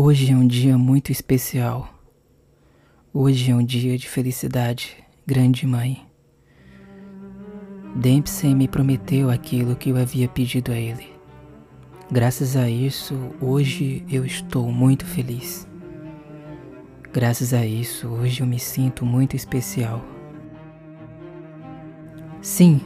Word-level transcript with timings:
Hoje 0.00 0.30
é 0.30 0.36
um 0.36 0.46
dia 0.46 0.78
muito 0.78 1.10
especial. 1.10 1.92
Hoje 3.12 3.50
é 3.50 3.54
um 3.56 3.64
dia 3.64 3.98
de 3.98 4.08
felicidade, 4.08 4.96
grande 5.26 5.66
mãe. 5.66 6.06
Dempsey 7.96 8.54
me 8.54 8.68
prometeu 8.68 9.28
aquilo 9.28 9.74
que 9.74 9.90
eu 9.90 9.96
havia 9.96 10.28
pedido 10.28 10.70
a 10.70 10.76
ele. 10.76 11.08
Graças 12.12 12.56
a 12.56 12.70
isso, 12.70 13.16
hoje 13.40 14.04
eu 14.08 14.24
estou 14.24 14.70
muito 14.70 15.04
feliz. 15.04 15.66
Graças 17.12 17.52
a 17.52 17.66
isso, 17.66 18.06
hoje 18.06 18.40
eu 18.40 18.46
me 18.46 18.60
sinto 18.60 19.04
muito 19.04 19.34
especial. 19.34 20.00
Sim, 22.40 22.80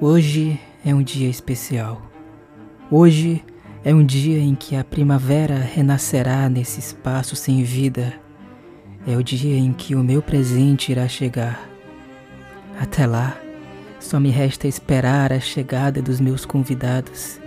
hoje 0.00 0.56
é 0.84 0.94
um 0.94 1.02
dia 1.02 1.28
especial. 1.28 2.00
Hoje 2.92 3.44
é 3.84 3.94
um 3.94 4.04
dia 4.04 4.38
em 4.38 4.54
que 4.54 4.74
a 4.74 4.82
primavera 4.82 5.56
renascerá 5.56 6.48
nesse 6.48 6.80
espaço 6.80 7.36
sem 7.36 7.62
vida. 7.62 8.12
É 9.06 9.16
o 9.16 9.22
dia 9.22 9.56
em 9.56 9.72
que 9.72 9.94
o 9.94 10.02
meu 10.02 10.20
presente 10.20 10.90
irá 10.90 11.06
chegar. 11.06 11.68
Até 12.78 13.06
lá, 13.06 13.38
só 14.00 14.18
me 14.18 14.30
resta 14.30 14.66
esperar 14.66 15.32
a 15.32 15.40
chegada 15.40 16.02
dos 16.02 16.20
meus 16.20 16.44
convidados, 16.44 17.40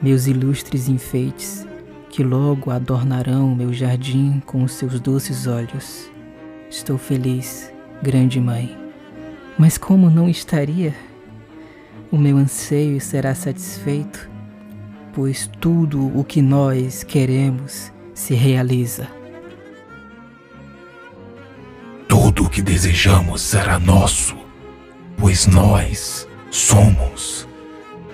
meus 0.00 0.26
ilustres 0.26 0.88
enfeites, 0.88 1.66
que 2.10 2.24
logo 2.24 2.70
adornarão 2.70 3.54
meu 3.54 3.72
jardim 3.72 4.42
com 4.46 4.64
os 4.64 4.72
seus 4.72 4.98
doces 4.98 5.46
olhos. 5.46 6.10
Estou 6.70 6.96
feliz, 6.96 7.70
grande 8.02 8.40
mãe. 8.40 8.76
Mas 9.58 9.76
como 9.76 10.08
não 10.08 10.28
estaria? 10.28 10.94
O 12.10 12.16
meu 12.16 12.38
anseio 12.38 13.00
será 13.00 13.34
satisfeito 13.34 14.37
pois 15.12 15.50
tudo 15.60 16.16
o 16.18 16.24
que 16.24 16.40
nós 16.42 17.02
queremos 17.02 17.92
se 18.14 18.34
realiza. 18.34 19.08
Tudo 22.06 22.44
o 22.44 22.50
que 22.50 22.62
desejamos 22.62 23.42
será 23.42 23.78
nosso, 23.78 24.36
pois 25.16 25.46
nós 25.46 26.26
somos 26.50 27.46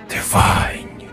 Divine. 0.09 1.09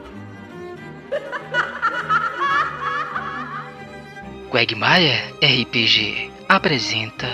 Quagmire 4.50 5.34
RPG 5.42 6.32
apresenta 6.50 7.28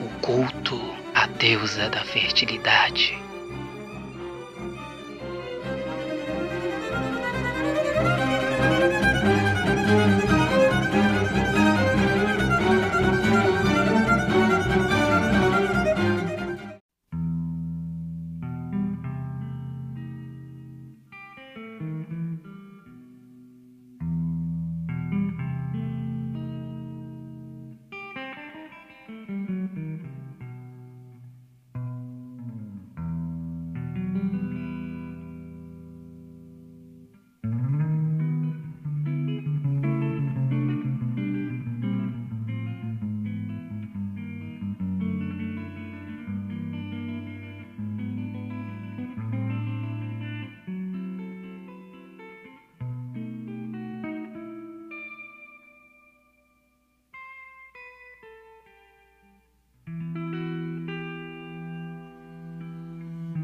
o 0.00 0.08
culto 0.20 0.80
à 1.14 1.26
deusa 1.26 1.90
da 1.90 2.02
fertilidade. 2.04 3.27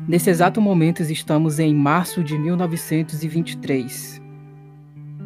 Nesse 0.06 0.28
exato 0.28 0.60
momento 0.60 1.00
estamos 1.00 1.58
em 1.58 1.74
março 1.74 2.22
de 2.22 2.36
1923. 2.36 4.20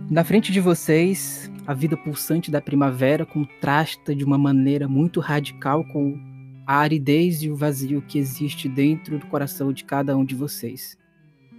Na 0.08 0.22
frente 0.22 0.52
de 0.52 0.60
vocês, 0.60 1.50
a 1.66 1.74
vida 1.74 1.96
pulsante 1.96 2.48
da 2.48 2.60
primavera 2.60 3.26
contrasta 3.26 4.14
de 4.14 4.24
uma 4.24 4.38
maneira 4.38 4.86
muito 4.86 5.18
radical 5.18 5.84
com 5.84 6.16
a 6.64 6.76
aridez 6.76 7.42
e 7.42 7.50
o 7.50 7.56
vazio 7.56 8.00
que 8.02 8.20
existe 8.20 8.68
dentro 8.68 9.18
do 9.18 9.26
coração 9.26 9.72
de 9.72 9.82
cada 9.82 10.16
um 10.16 10.24
de 10.24 10.36
vocês. 10.36 10.96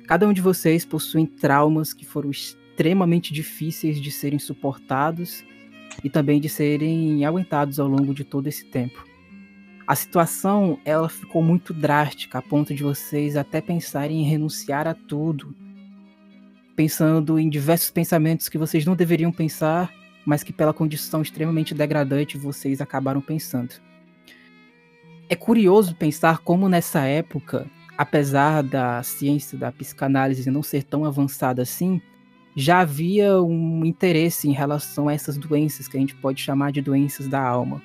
Cada 0.08 0.26
um 0.26 0.32
de 0.32 0.42
vocês 0.42 0.86
possui 0.86 1.28
traumas 1.28 1.94
que 1.94 2.06
foram 2.06 2.32
extremamente 2.32 3.34
difíceis 3.34 4.00
de 4.00 4.12
serem 4.12 4.40
suportados 4.40 5.44
e 6.02 6.10
também 6.10 6.40
de 6.40 6.48
serem 6.48 7.26
aguentados 7.26 7.82
ao 7.82 7.88
longo 7.90 8.14
de 8.14 8.24
todo 8.24 8.48
esse 8.48 8.64
tempo 8.64 9.09
a 9.90 9.96
situação 9.96 10.80
ela 10.86 11.10
ficou 11.10 11.42
muito 11.42 11.74
drástica 11.74 12.38
a 12.38 12.42
ponto 12.44 12.76
de 12.76 12.84
vocês 12.84 13.36
até 13.36 13.60
pensarem 13.60 14.22
em 14.22 14.24
renunciar 14.24 14.88
a 14.88 14.94
tudo, 14.94 15.56
pensando 16.76 17.40
em 17.40 17.50
diversos 17.50 17.90
pensamentos 17.90 18.48
que 18.48 18.60
vocês 18.60 18.86
não 18.86 18.96
deveriam 18.96 19.32
pensar, 19.32 19.92
mas 20.24 20.44
que 20.44 20.54
pela 20.54 20.76
condição 20.76 21.24
extremamente 21.24 21.74
degradante 21.74 22.38
vocês 22.38 22.82
acabaram 22.82 23.20
pensando. 23.20 23.74
É 25.28 25.36
curioso 25.36 25.96
pensar 25.96 26.38
como 26.38 26.70
nessa 26.70 27.06
época, 27.08 27.66
apesar 27.98 28.62
da 28.62 29.02
ciência 29.02 29.58
da 29.58 29.72
psicanálise 29.72 30.52
não 30.52 30.62
ser 30.62 30.84
tão 30.84 31.04
avançada 31.04 31.64
assim, 31.64 32.00
já 32.56 32.82
havia 32.82 33.42
um 33.42 33.84
interesse 33.84 34.48
em 34.48 34.54
relação 34.54 35.08
a 35.08 35.14
essas 35.14 35.36
doenças 35.36 35.88
que 35.88 35.98
a 35.98 36.00
gente 36.00 36.14
pode 36.14 36.40
chamar 36.40 36.72
de 36.72 36.80
doenças 36.80 37.28
da 37.28 37.42
alma 37.42 37.82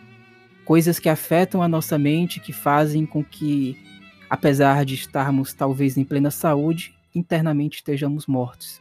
coisas 0.64 0.98
que 0.98 1.08
afetam 1.08 1.62
a 1.62 1.69
nossa 1.69 1.98
mente, 1.98 2.41
que 2.41 2.52
fazem 2.52 3.04
com 3.04 3.22
que, 3.22 3.76
apesar 4.28 4.84
de 4.84 4.94
estarmos 4.94 5.52
talvez 5.52 5.97
em 5.97 6.04
plena 6.04 6.30
saúde, 6.30 6.94
internamente 7.14 7.76
estejamos 7.76 8.26
mortos. 8.26 8.80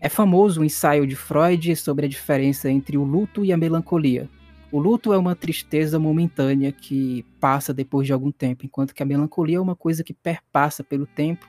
É 0.00 0.08
famoso 0.08 0.60
o 0.60 0.64
ensaio 0.64 1.06
de 1.06 1.14
Freud 1.14 1.76
sobre 1.76 2.06
a 2.06 2.08
diferença 2.08 2.70
entre 2.70 2.96
o 2.96 3.04
luto 3.04 3.44
e 3.44 3.52
a 3.52 3.56
melancolia. 3.56 4.28
O 4.72 4.78
luto 4.78 5.12
é 5.12 5.18
uma 5.18 5.34
tristeza 5.34 5.98
momentânea 5.98 6.72
que 6.72 7.24
passa 7.40 7.74
depois 7.74 8.06
de 8.06 8.12
algum 8.12 8.30
tempo, 8.30 8.64
enquanto 8.64 8.94
que 8.94 9.02
a 9.02 9.06
melancolia 9.06 9.58
é 9.58 9.60
uma 9.60 9.76
coisa 9.76 10.04
que 10.04 10.14
perpassa 10.14 10.84
pelo 10.84 11.06
tempo 11.06 11.46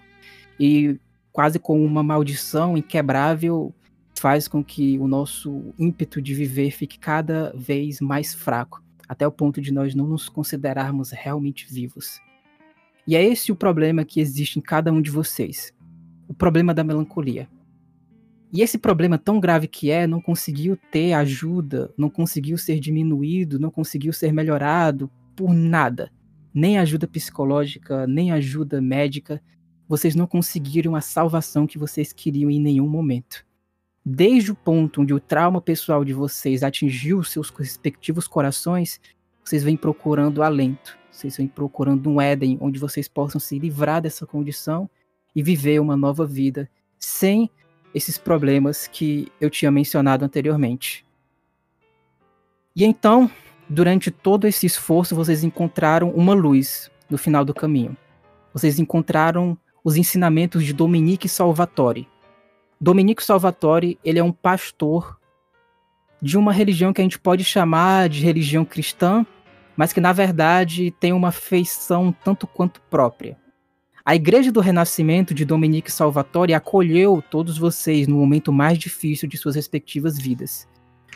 e, 0.60 1.00
quase 1.32 1.60
como 1.60 1.86
uma 1.86 2.04
maldição 2.04 2.76
inquebrável, 2.76 3.74
faz 4.20 4.48
com 4.48 4.64
que 4.64 4.98
o 5.00 5.08
nosso 5.08 5.74
ímpeto 5.80 6.22
de 6.22 6.34
viver 6.34 6.72
fique 6.72 7.00
cada 7.00 7.54
vez 7.56 8.02
mais 8.02 8.34
fraco 8.34 8.82
até 9.12 9.28
o 9.28 9.32
ponto 9.32 9.60
de 9.60 9.74
nós 9.74 9.94
não 9.94 10.08
nos 10.08 10.30
considerarmos 10.30 11.12
realmente 11.12 11.68
vivos. 11.70 12.22
E 13.06 13.14
é 13.14 13.22
esse 13.22 13.52
o 13.52 13.56
problema 13.58 14.06
que 14.06 14.22
existe 14.22 14.58
em 14.58 14.62
cada 14.62 14.90
um 14.90 15.02
de 15.02 15.12
vocês. 15.12 15.74
O 16.30 16.34
problema 16.34 16.74
da 16.74 16.82
melancolia. 16.82 17.50
E 18.54 18.62
esse 18.62 18.78
problema 18.78 19.18
tão 19.18 19.38
grave 19.38 19.68
que 19.68 19.92
é, 19.92 20.08
não 20.08 20.22
conseguiu 20.22 20.78
ter 20.90 21.12
ajuda, 21.12 21.94
não 21.98 22.10
conseguiu 22.10 22.58
ser 22.58 22.80
diminuído, 22.80 23.60
não 23.60 23.70
conseguiu 23.70 24.14
ser 24.14 24.32
melhorado 24.32 25.12
por 25.36 25.54
nada. 25.54 26.10
Nem 26.54 26.78
ajuda 26.78 27.06
psicológica, 27.06 28.08
nem 28.08 28.32
ajuda 28.32 28.80
médica. 28.80 29.44
Vocês 29.90 30.16
não 30.16 30.26
conseguiram 30.26 30.96
a 30.96 31.02
salvação 31.02 31.68
que 31.68 31.78
vocês 31.78 32.14
queriam 32.14 32.50
em 32.50 32.62
nenhum 32.62 32.88
momento 32.88 33.46
desde 34.06 34.52
o 34.52 34.56
ponto 34.56 35.02
onde 35.02 35.14
o 35.14 35.20
trauma 35.20 35.62
pessoal 35.62 36.04
de 36.04 36.14
vocês 36.14 36.64
atingiu 36.64 37.24
seus 37.24 37.50
respectivos 37.50 38.28
corações, 38.28 39.00
vocês 39.44 39.64
vêm 39.64 39.78
procurando 39.78 40.44
alento, 40.44 40.98
vocês 41.12 41.38
vêm 41.38 41.48
procurando 41.48 42.10
um 42.10 42.20
Éden 42.20 42.58
onde 42.62 42.80
vocês 42.80 43.08
possam 43.08 43.40
se 43.40 43.60
livrar 43.60 44.02
dessa 44.02 44.26
condição 44.26 44.90
e 45.36 45.44
viver 45.44 45.80
uma 45.80 45.96
nova 45.96 46.26
vida 46.26 46.70
sem 46.98 47.50
esses 47.94 48.18
problemas 48.18 48.88
que 48.88 49.32
eu 49.40 49.50
tinha 49.50 49.72
mencionado 49.72 50.24
anteriormente. 50.26 51.06
E 52.76 52.86
então, 52.86 53.30
durante 53.70 54.10
todo 54.10 54.48
esse 54.48 54.66
esforço, 54.66 55.16
vocês 55.16 55.44
encontraram 55.44 56.10
uma 56.12 56.34
luz 56.34 56.90
no 57.10 57.18
final 57.18 57.44
do 57.44 57.54
caminho. 57.54 57.96
Vocês 58.54 58.80
encontraram 58.80 59.58
os 59.84 59.98
ensinamentos 59.98 60.64
de 60.64 60.74
Dominique 60.74 61.28
Salvatore, 61.28 62.08
Dominico 62.82 63.24
Salvatore, 63.24 64.00
ele 64.04 64.18
é 64.18 64.24
um 64.24 64.32
pastor 64.32 65.20
de 66.20 66.36
uma 66.36 66.52
religião 66.52 66.92
que 66.92 67.00
a 67.00 67.04
gente 67.04 67.20
pode 67.20 67.44
chamar 67.44 68.10
de 68.10 68.26
religião 68.26 68.66
cristã, 68.66 69.24
mas 69.78 69.94
que 69.94 70.02
na 70.02 70.12
verdade 70.12 70.90
tem 71.00 71.14
uma 71.14 71.32
feição 71.32 72.12
tanto 72.24 72.48
quanto 72.48 72.82
própria. 72.90 73.38
A 74.04 74.16
Igreja 74.16 74.52
do 74.52 74.60
Renascimento 74.60 75.32
de 75.32 75.46
Dominique 75.46 75.92
Salvatore 75.92 76.56
acolheu 76.56 77.24
todos 77.30 77.56
vocês 77.56 78.08
no 78.08 78.16
momento 78.16 78.52
mais 78.52 78.80
difícil 78.80 79.30
de 79.30 79.38
suas 79.38 79.56
respectivas 79.56 80.18
vidas. 80.18 80.68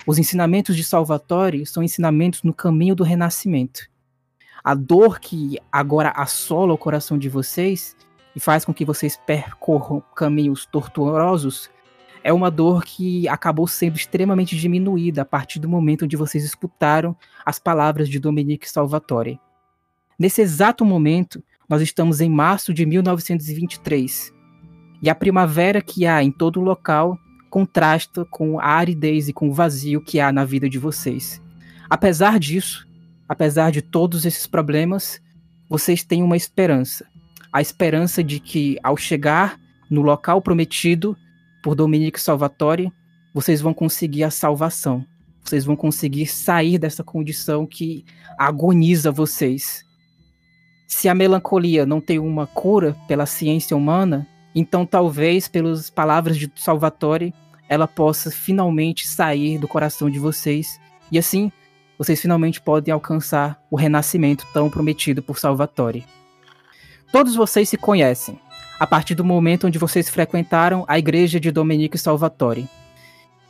Os 0.06 0.19
ensinamentos 0.19 0.75
de 0.75 0.83
Salvatore 0.83 1.65
são 1.65 1.81
ensinamentos 1.81 2.44
no 2.44 2.53
caminho 2.53 2.94
do 2.94 3.03
renascimento. 3.03 3.89
A 4.63 4.75
dor 4.75 5.19
que 5.19 5.57
agora 5.71 6.09
assola 6.09 6.73
o 6.73 6.77
coração 6.77 7.18
de 7.18 7.27
vocês 7.27 7.97
e 8.35 8.39
faz 8.39 8.65
com 8.65 8.73
que 8.73 8.85
vocês 8.85 9.17
percorram 9.25 10.03
caminhos 10.15 10.65
tortuosos 10.65 11.69
é 12.25 12.33
uma 12.33 12.49
dor 12.49 12.83
que 12.83 13.27
acabou 13.27 13.67
sendo 13.67 13.97
extremamente 13.97 14.57
diminuída 14.57 15.21
a 15.21 15.25
partir 15.25 15.59
do 15.59 15.69
momento 15.69 16.05
onde 16.05 16.17
vocês 16.17 16.43
escutaram 16.43 17.15
as 17.45 17.59
palavras 17.59 18.09
de 18.09 18.17
Dominique 18.17 18.67
Salvatore. 18.67 19.39
Nesse 20.17 20.41
exato 20.41 20.83
momento, 20.83 21.43
nós 21.69 21.83
estamos 21.83 22.21
em 22.21 22.29
março 22.29 22.73
de 22.73 22.83
1923 22.83 24.33
e 25.03 25.09
a 25.09 25.13
primavera 25.13 25.83
que 25.83 26.07
há 26.07 26.23
em 26.23 26.31
todo 26.31 26.59
o 26.59 26.63
local 26.63 27.15
contrasta 27.51 28.25
com 28.25 28.59
a 28.59 28.69
aridez 28.69 29.29
e 29.29 29.33
com 29.33 29.47
o 29.47 29.53
vazio 29.53 30.01
que 30.01 30.19
há 30.19 30.31
na 30.31 30.43
vida 30.43 30.67
de 30.67 30.79
vocês. 30.79 31.39
Apesar 31.87 32.39
disso, 32.39 32.87
apesar 33.29 33.71
de 33.71 33.83
todos 33.83 34.25
esses 34.25 34.47
problemas, 34.47 35.21
vocês 35.69 36.03
têm 36.03 36.23
uma 36.23 36.35
esperança. 36.35 37.05
A 37.56 37.62
esperança 37.62 38.22
de 38.22 38.42
que, 38.42 38.78
ao 38.84 38.98
chegar 38.98 39.57
no 39.90 40.02
local 40.02 40.42
prometido 40.42 41.16
por 41.63 41.74
Dominique 41.74 42.19
Salvatore, 42.19 42.92
vocês 43.34 43.62
vão 43.62 43.74
conseguir 43.74 44.25
a 44.25 44.30
salvação. 44.30 45.06
Vocês 45.42 45.63
vão 45.63 45.74
conseguir 45.74 46.28
sair 46.28 46.78
dessa 46.78 47.02
condição 47.02 47.66
que 47.66 48.04
agoniza 48.38 49.10
vocês. 49.10 49.86
Se 50.86 51.07
a 51.07 51.16
melancolia 51.16 51.86
não 51.86 52.02
tem 52.02 52.19
uma 52.19 52.46
cura 52.46 52.94
pela 53.07 53.25
ciência 53.25 53.78
humana, 53.78 54.28
então 54.54 54.86
talvez 54.86 55.48
pelas 55.48 55.90
palavras 55.90 56.38
de 56.38 56.52
Salvatore 56.57 57.34
ela 57.69 57.88
possa 57.88 58.30
finalmente 58.30 59.07
sair 59.07 59.57
do 59.60 59.66
coração 59.66 60.10
de 60.10 60.19
vocês 60.19 60.78
e 61.10 61.18
assim 61.18 61.50
vocês 61.98 62.22
finalmente 62.22 62.60
podem 62.60 62.94
alcançar 62.94 63.57
o 63.72 63.78
renascimento 63.78 64.46
tão 64.54 64.69
prometido 64.69 65.24
por 65.24 65.40
Salvatore. 65.40 66.04
Todos 67.12 67.36
vocês 67.36 67.69
se 67.69 67.78
conhecem 67.78 68.40
a 68.80 68.86
partir 68.86 69.16
do 69.16 69.24
momento 69.24 69.68
onde 69.68 69.80
vocês 69.80 70.10
frequentaram 70.10 70.84
a 70.88 71.00
igreja 71.00 71.40
de 71.40 71.52
Domenico 71.52 71.98
Salvatore. 71.98 72.68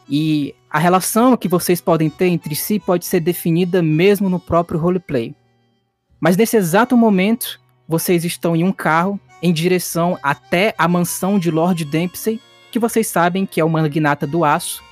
E 0.07 0.53
a 0.69 0.77
relação 0.77 1.35
que 1.35 1.47
vocês 1.47 1.81
podem 1.81 2.09
ter 2.09 2.27
entre 2.27 2.55
si 2.55 2.79
pode 2.79 3.05
ser 3.05 3.19
definida 3.19 3.81
mesmo 3.81 4.29
no 4.29 4.39
próprio 4.39 4.79
roleplay. 4.79 5.33
Mas 6.19 6.37
nesse 6.37 6.57
exato 6.57 6.95
momento, 6.95 7.59
vocês 7.87 8.23
estão 8.23 8.55
em 8.55 8.63
um 8.63 8.71
carro 8.71 9.19
em 9.41 9.51
direção 9.51 10.17
até 10.21 10.73
a 10.77 10.87
mansão 10.87 11.37
de 11.39 11.51
Lord 11.51 11.83
Dempsey, 11.85 12.39
que 12.71 12.79
vocês 12.79 13.07
sabem 13.07 13.45
que 13.45 13.59
é 13.59 13.65
o 13.65 13.69
magnata 13.69 14.27
do 14.27 14.43
aço, 14.43 14.83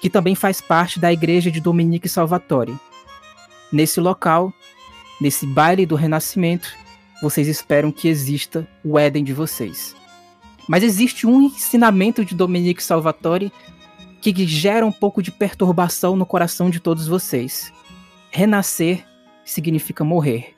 que 0.00 0.10
também 0.10 0.34
faz 0.34 0.60
parte 0.60 0.98
da 0.98 1.12
igreja 1.12 1.50
de 1.50 1.60
Dominique 1.60 2.08
Salvatore. 2.08 2.76
Nesse 3.72 4.00
local, 4.00 4.52
nesse 5.20 5.46
baile 5.46 5.86
do 5.86 5.94
renascimento, 5.94 6.74
vocês 7.22 7.48
esperam 7.48 7.92
que 7.92 8.08
exista 8.08 8.66
o 8.84 8.98
Éden 8.98 9.24
de 9.24 9.32
vocês. 9.32 9.94
Mas 10.68 10.82
existe 10.82 11.26
um 11.26 11.42
ensinamento 11.42 12.24
de 12.24 12.34
Dominique 12.34 12.82
Salvatore 12.82 13.52
que 14.20 14.46
gera 14.46 14.86
um 14.86 14.92
pouco 14.92 15.22
de 15.22 15.32
perturbação 15.32 16.14
no 16.14 16.26
coração 16.26 16.70
de 16.70 16.78
todos 16.78 17.08
vocês. 17.08 17.72
Renascer 18.30 19.04
significa 19.44 20.04
morrer. 20.04 20.54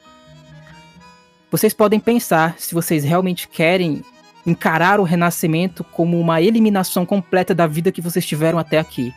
Vocês 1.50 1.72
podem 1.72 2.00
pensar 2.00 2.56
se 2.58 2.74
vocês 2.74 3.04
realmente 3.04 3.46
querem 3.46 4.02
encarar 4.44 4.98
o 4.98 5.04
renascimento 5.04 5.84
como 5.84 6.18
uma 6.18 6.40
eliminação 6.40 7.06
completa 7.06 7.54
da 7.54 7.66
vida 7.66 7.92
que 7.92 8.00
vocês 8.00 8.26
tiveram 8.26 8.58
até 8.58 8.78
aqui. 8.78 9.14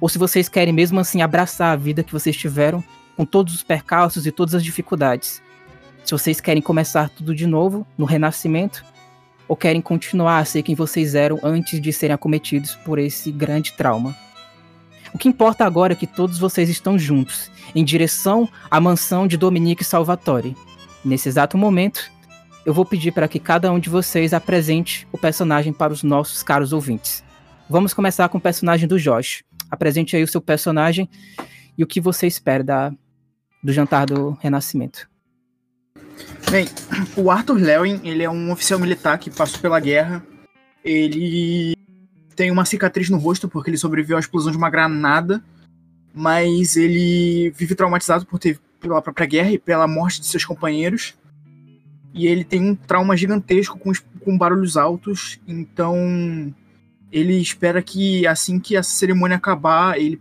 Ou 0.00 0.08
se 0.08 0.18
vocês 0.18 0.48
querem 0.48 0.72
mesmo 0.72 1.00
assim 1.00 1.22
abraçar 1.22 1.72
a 1.72 1.76
vida 1.76 2.02
que 2.02 2.12
vocês 2.12 2.36
tiveram 2.36 2.82
com 3.16 3.24
todos 3.24 3.54
os 3.54 3.62
percalços 3.62 4.26
e 4.26 4.32
todas 4.32 4.54
as 4.54 4.64
dificuldades. 4.64 5.42
Se 6.04 6.12
vocês 6.12 6.40
querem 6.40 6.62
começar 6.62 7.08
tudo 7.08 7.34
de 7.34 7.46
novo, 7.46 7.86
no 7.96 8.04
renascimento, 8.04 8.84
ou 9.48 9.56
querem 9.56 9.80
continuar 9.80 10.38
a 10.38 10.44
ser 10.44 10.62
quem 10.62 10.74
vocês 10.74 11.14
eram 11.14 11.38
antes 11.42 11.80
de 11.80 11.92
serem 11.92 12.14
acometidos 12.14 12.74
por 12.74 12.98
esse 12.98 13.30
grande 13.30 13.72
trauma. 13.72 14.16
O 15.12 15.18
que 15.18 15.28
importa 15.28 15.64
agora 15.64 15.92
é 15.92 15.96
que 15.96 16.06
todos 16.06 16.38
vocês 16.38 16.70
estão 16.70 16.98
juntos, 16.98 17.50
em 17.74 17.84
direção 17.84 18.48
à 18.70 18.80
mansão 18.80 19.26
de 19.26 19.36
Dominique 19.36 19.84
Salvatore. 19.84 20.56
Nesse 21.04 21.28
exato 21.28 21.58
momento, 21.58 22.10
eu 22.64 22.72
vou 22.72 22.84
pedir 22.84 23.12
para 23.12 23.28
que 23.28 23.38
cada 23.38 23.70
um 23.70 23.78
de 23.78 23.90
vocês 23.90 24.32
apresente 24.32 25.06
o 25.12 25.18
personagem 25.18 25.72
para 25.72 25.92
os 25.92 26.02
nossos 26.02 26.42
caros 26.42 26.72
ouvintes. 26.72 27.22
Vamos 27.68 27.92
começar 27.92 28.28
com 28.28 28.38
o 28.38 28.40
personagem 28.40 28.88
do 28.88 28.98
Josh. 28.98 29.44
Apresente 29.70 30.16
aí 30.16 30.22
o 30.22 30.28
seu 30.28 30.40
personagem 30.40 31.08
e 31.76 31.82
o 31.82 31.86
que 31.86 32.00
você 32.00 32.26
espera 32.26 32.64
da, 32.64 32.92
do 33.62 33.72
jantar 33.72 34.06
do 34.06 34.30
Renascimento. 34.40 35.11
Bem, 36.52 36.66
o 37.16 37.30
Arthur 37.30 37.54
Lewin, 37.54 37.98
ele 38.04 38.22
é 38.22 38.28
um 38.28 38.52
oficial 38.52 38.78
militar 38.78 39.16
que 39.18 39.30
passou 39.30 39.58
pela 39.58 39.80
guerra. 39.80 40.22
Ele 40.84 41.74
tem 42.36 42.50
uma 42.50 42.66
cicatriz 42.66 43.08
no 43.08 43.16
rosto 43.16 43.48
porque 43.48 43.70
ele 43.70 43.78
sobreviveu 43.78 44.18
à 44.18 44.20
explosão 44.20 44.52
de 44.52 44.58
uma 44.58 44.68
granada, 44.68 45.42
mas 46.12 46.76
ele 46.76 47.48
vive 47.56 47.74
traumatizado 47.74 48.26
por 48.26 48.38
ter 48.38 48.60
pela 48.78 49.00
própria 49.00 49.24
guerra 49.24 49.52
e 49.52 49.58
pela 49.58 49.88
morte 49.88 50.20
de 50.20 50.26
seus 50.26 50.44
companheiros. 50.44 51.14
E 52.12 52.26
ele 52.26 52.44
tem 52.44 52.62
um 52.62 52.74
trauma 52.74 53.16
gigantesco 53.16 53.78
com, 53.78 53.90
com 54.22 54.36
barulhos 54.36 54.76
altos, 54.76 55.40
então 55.48 56.54
ele 57.10 57.40
espera 57.40 57.80
que 57.80 58.26
assim 58.26 58.60
que 58.60 58.76
a 58.76 58.82
cerimônia 58.82 59.38
acabar, 59.38 59.98
ele 59.98 60.20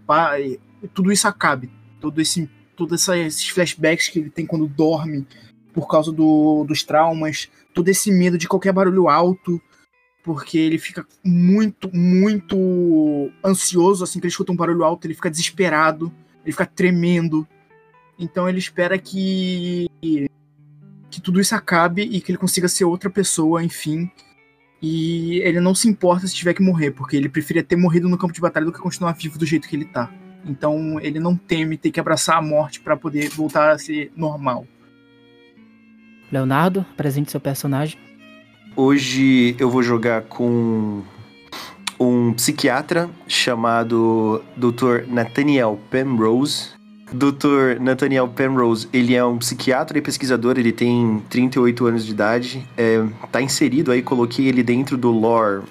tudo 0.93 1.11
isso 1.11 1.27
acabe, 1.27 1.69
todo 1.99 2.21
esse 2.21 2.49
todos 2.77 3.05
esses 3.09 3.49
flashbacks 3.49 4.07
que 4.07 4.17
ele 4.17 4.29
tem 4.29 4.45
quando 4.45 4.65
dorme 4.65 5.27
por 5.73 5.87
causa 5.87 6.11
do, 6.11 6.63
dos 6.65 6.83
traumas, 6.83 7.49
todo 7.73 7.87
esse 7.89 8.11
medo 8.11 8.37
de 8.37 8.47
qualquer 8.47 8.73
barulho 8.73 9.07
alto, 9.07 9.61
porque 10.23 10.57
ele 10.57 10.77
fica 10.77 11.05
muito, 11.23 11.89
muito 11.95 13.31
ansioso 13.43 14.03
assim 14.03 14.19
que 14.19 14.25
ele 14.25 14.31
escuta 14.31 14.51
um 14.51 14.55
barulho 14.55 14.83
alto, 14.83 15.05
ele 15.05 15.13
fica 15.13 15.31
desesperado, 15.31 16.11
ele 16.43 16.51
fica 16.51 16.65
tremendo. 16.65 17.47
Então 18.19 18.47
ele 18.47 18.59
espera 18.59 18.97
que 18.97 19.87
que 21.09 21.19
tudo 21.19 21.41
isso 21.41 21.53
acabe 21.53 22.03
e 22.03 22.21
que 22.21 22.31
ele 22.31 22.37
consiga 22.37 22.69
ser 22.69 22.85
outra 22.85 23.09
pessoa, 23.09 23.63
enfim. 23.63 24.09
E 24.81 25.39
ele 25.41 25.59
não 25.59 25.75
se 25.75 25.87
importa 25.87 26.25
se 26.25 26.33
tiver 26.33 26.53
que 26.53 26.63
morrer, 26.63 26.91
porque 26.91 27.15
ele 27.15 27.29
preferia 27.29 27.61
ter 27.61 27.75
morrido 27.75 28.07
no 28.07 28.17
campo 28.17 28.33
de 28.33 28.41
batalha 28.41 28.65
do 28.65 28.71
que 28.71 28.79
continuar 28.79 29.11
vivo 29.11 29.37
do 29.37 29.45
jeito 29.45 29.67
que 29.67 29.75
ele 29.75 29.85
tá. 29.85 30.11
Então 30.45 30.99
ele 31.01 31.19
não 31.19 31.35
teme 31.35 31.77
ter 31.77 31.91
que 31.91 31.99
abraçar 31.99 32.37
a 32.37 32.41
morte 32.41 32.79
para 32.79 32.97
poder 32.97 33.29
voltar 33.29 33.71
a 33.71 33.77
ser 33.77 34.11
normal. 34.15 34.65
Leonardo, 36.31 36.85
apresente 36.93 37.29
seu 37.31 37.39
personagem. 37.39 37.97
Hoje 38.75 39.55
eu 39.59 39.69
vou 39.69 39.83
jogar 39.83 40.21
com 40.23 41.01
um 41.99 42.33
psiquiatra 42.33 43.09
chamado 43.27 44.41
Dr. 44.55 45.07
Nathaniel 45.07 45.79
Penrose. 45.89 46.69
Dr. 47.11 47.81
Nathaniel 47.81 48.29
Penrose, 48.29 48.87
ele 48.93 49.13
é 49.13 49.23
um 49.23 49.37
psiquiatra 49.37 49.97
e 49.97 50.01
pesquisador, 50.01 50.57
ele 50.57 50.71
tem 50.71 51.21
38 51.29 51.85
anos 51.85 52.05
de 52.05 52.11
idade, 52.11 52.65
é, 52.77 53.05
tá 53.29 53.41
inserido 53.41 53.91
aí, 53.91 54.01
coloquei 54.01 54.47
ele 54.47 54.63
dentro 54.63 54.97
do 54.97 55.11
lore 55.11 55.63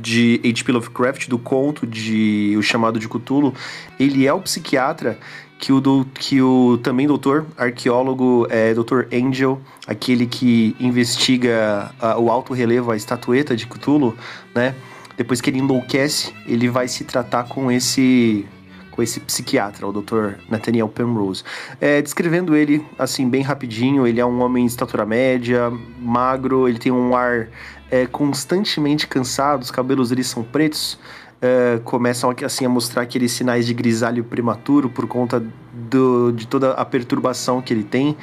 de 0.00 0.40
H.P. 0.44 0.72
Lovecraft, 0.72 1.28
do 1.28 1.38
conto 1.38 1.86
de 1.86 2.54
O 2.58 2.62
Chamado 2.62 2.98
de 2.98 3.08
Cthulhu. 3.08 3.54
Ele 3.98 4.26
é 4.26 4.32
o 4.32 4.40
psiquiatra 4.40 5.18
que 5.62 5.72
o, 5.72 5.80
do, 5.80 6.04
que 6.12 6.42
o 6.42 6.76
também 6.82 7.06
doutor, 7.06 7.46
arqueólogo, 7.56 8.48
é, 8.50 8.74
Dr. 8.74 9.04
Angel, 9.14 9.60
aquele 9.86 10.26
que 10.26 10.74
investiga 10.80 11.94
a, 12.00 12.18
o 12.18 12.32
alto 12.32 12.52
relevo, 12.52 12.90
a 12.90 12.96
estatueta 12.96 13.54
de 13.54 13.64
Cthulhu, 13.64 14.12
né? 14.52 14.74
Depois 15.16 15.40
que 15.40 15.48
ele 15.50 15.60
enlouquece, 15.60 16.34
ele 16.48 16.68
vai 16.68 16.88
se 16.88 17.04
tratar 17.04 17.44
com 17.44 17.70
esse 17.70 18.44
com 18.90 19.02
esse 19.02 19.20
psiquiatra, 19.20 19.86
o 19.86 19.92
Dr. 19.92 20.32
Nathaniel 20.50 20.88
Penrose. 20.88 21.44
É, 21.80 22.02
descrevendo 22.02 22.56
ele, 22.56 22.84
assim, 22.98 23.26
bem 23.28 23.40
rapidinho, 23.40 24.04
ele 24.04 24.20
é 24.20 24.26
um 24.26 24.42
homem 24.42 24.66
de 24.66 24.72
estatura 24.72 25.06
média, 25.06 25.72
magro, 25.98 26.68
ele 26.68 26.78
tem 26.78 26.92
um 26.92 27.16
ar 27.16 27.48
é, 27.90 28.04
constantemente 28.06 29.06
cansado, 29.06 29.62
os 29.62 29.70
cabelos 29.70 30.10
dele 30.10 30.24
são 30.24 30.42
pretos, 30.42 30.98
uh, 31.42 31.80
começam 31.82 32.34
assim 32.44 32.64
a 32.64 32.68
mostrar 32.68 33.02
aqueles 33.02 33.32
sinais 33.32 33.66
de 33.66 33.74
grisalho 33.74 34.22
prematuro 34.24 34.88
por 34.88 35.06
conta 35.06 35.44
do, 35.72 36.32
de 36.32 36.46
toda 36.46 36.72
a 36.72 36.84
perturbação 36.84 37.60
que 37.60 37.72
ele 37.74 37.84
tem. 37.84 38.16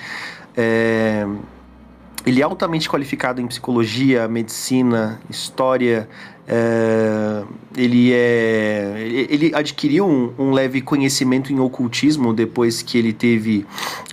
É, 0.56 1.28
ele 2.26 2.42
é 2.42 2.44
altamente 2.44 2.90
qualificado 2.90 3.42
em 3.42 3.48
psicologia, 3.48 4.28
medicina, 4.28 5.22
história. 5.30 6.08
É, 6.48 7.44
ele 7.78 8.12
é, 8.12 9.26
ele 9.30 9.52
adquiriu 9.54 10.06
um, 10.06 10.34
um, 10.38 10.52
leve 10.52 10.82
conhecimento 10.82 11.54
em 11.54 11.60
ocultismo 11.60 12.34
depois 12.34 12.82
que 12.82 12.98
ele 12.98 13.14
teve 13.14 13.66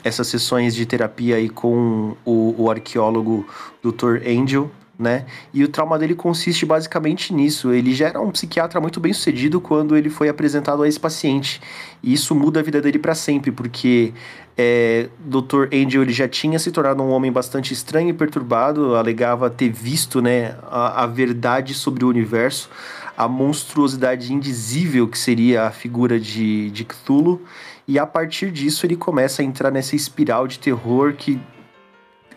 essas 0.04 0.26
sessões 0.28 0.74
de 0.74 0.84
terapia 0.84 1.36
aí 1.36 1.48
com 1.48 2.14
o, 2.24 2.54
o 2.58 2.70
arqueólogo 2.70 3.46
Dr. 3.82 4.20
Angel 4.26 4.70
né? 4.98 5.26
E 5.52 5.62
o 5.62 5.68
trauma 5.68 5.98
dele 5.98 6.14
consiste 6.14 6.64
basicamente 6.64 7.32
nisso. 7.34 7.72
Ele 7.72 7.94
já 7.94 8.08
era 8.08 8.20
um 8.20 8.30
psiquiatra 8.30 8.80
muito 8.80 8.98
bem 8.98 9.12
sucedido 9.12 9.60
quando 9.60 9.96
ele 9.96 10.08
foi 10.08 10.28
apresentado 10.28 10.82
a 10.82 10.88
esse 10.88 10.98
paciente. 10.98 11.60
E 12.02 12.12
isso 12.12 12.34
muda 12.34 12.60
a 12.60 12.62
vida 12.62 12.80
dele 12.80 12.98
para 12.98 13.14
sempre, 13.14 13.52
porque 13.52 14.14
é, 14.56 15.08
Dr. 15.18 15.68
Angel 15.72 16.02
ele 16.02 16.12
já 16.12 16.26
tinha 16.26 16.58
se 16.58 16.70
tornado 16.70 17.02
um 17.02 17.10
homem 17.10 17.30
bastante 17.30 17.74
estranho 17.74 18.08
e 18.08 18.12
perturbado, 18.14 18.94
alegava 18.94 19.50
ter 19.50 19.70
visto 19.70 20.22
né, 20.22 20.56
a, 20.62 21.04
a 21.04 21.06
verdade 21.06 21.74
sobre 21.74 22.04
o 22.04 22.08
universo, 22.08 22.70
a 23.16 23.28
monstruosidade 23.28 24.32
indizível 24.32 25.06
que 25.08 25.18
seria 25.18 25.64
a 25.64 25.70
figura 25.70 26.18
de, 26.18 26.70
de 26.70 26.84
Cthulhu. 26.84 27.42
E 27.86 27.98
a 27.98 28.06
partir 28.06 28.50
disso 28.50 28.86
ele 28.86 28.96
começa 28.96 29.42
a 29.42 29.44
entrar 29.44 29.70
nessa 29.70 29.94
espiral 29.94 30.48
de 30.48 30.58
terror 30.58 31.12
que 31.12 31.38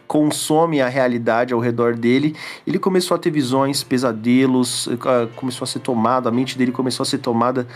consome 0.09 0.81
a 0.81 0.87
realidade 0.87 1.53
ao 1.53 1.59
redor 1.59 1.95
dele, 1.95 2.35
ele 2.65 2.79
começou 2.79 3.13
a 3.13 3.19
ter 3.19 3.29
visões, 3.29 3.83
pesadelos, 3.83 4.89
ah, 5.05 5.27
começou 5.35 5.63
a 5.63 5.67
ser 5.67 5.81
tomado, 5.81 6.27
a 6.27 6.31
mente 6.31 6.57
dele 6.57 6.71
começou 6.71 7.03
a 7.03 7.05
ser 7.05 7.19
tomada 7.19 7.67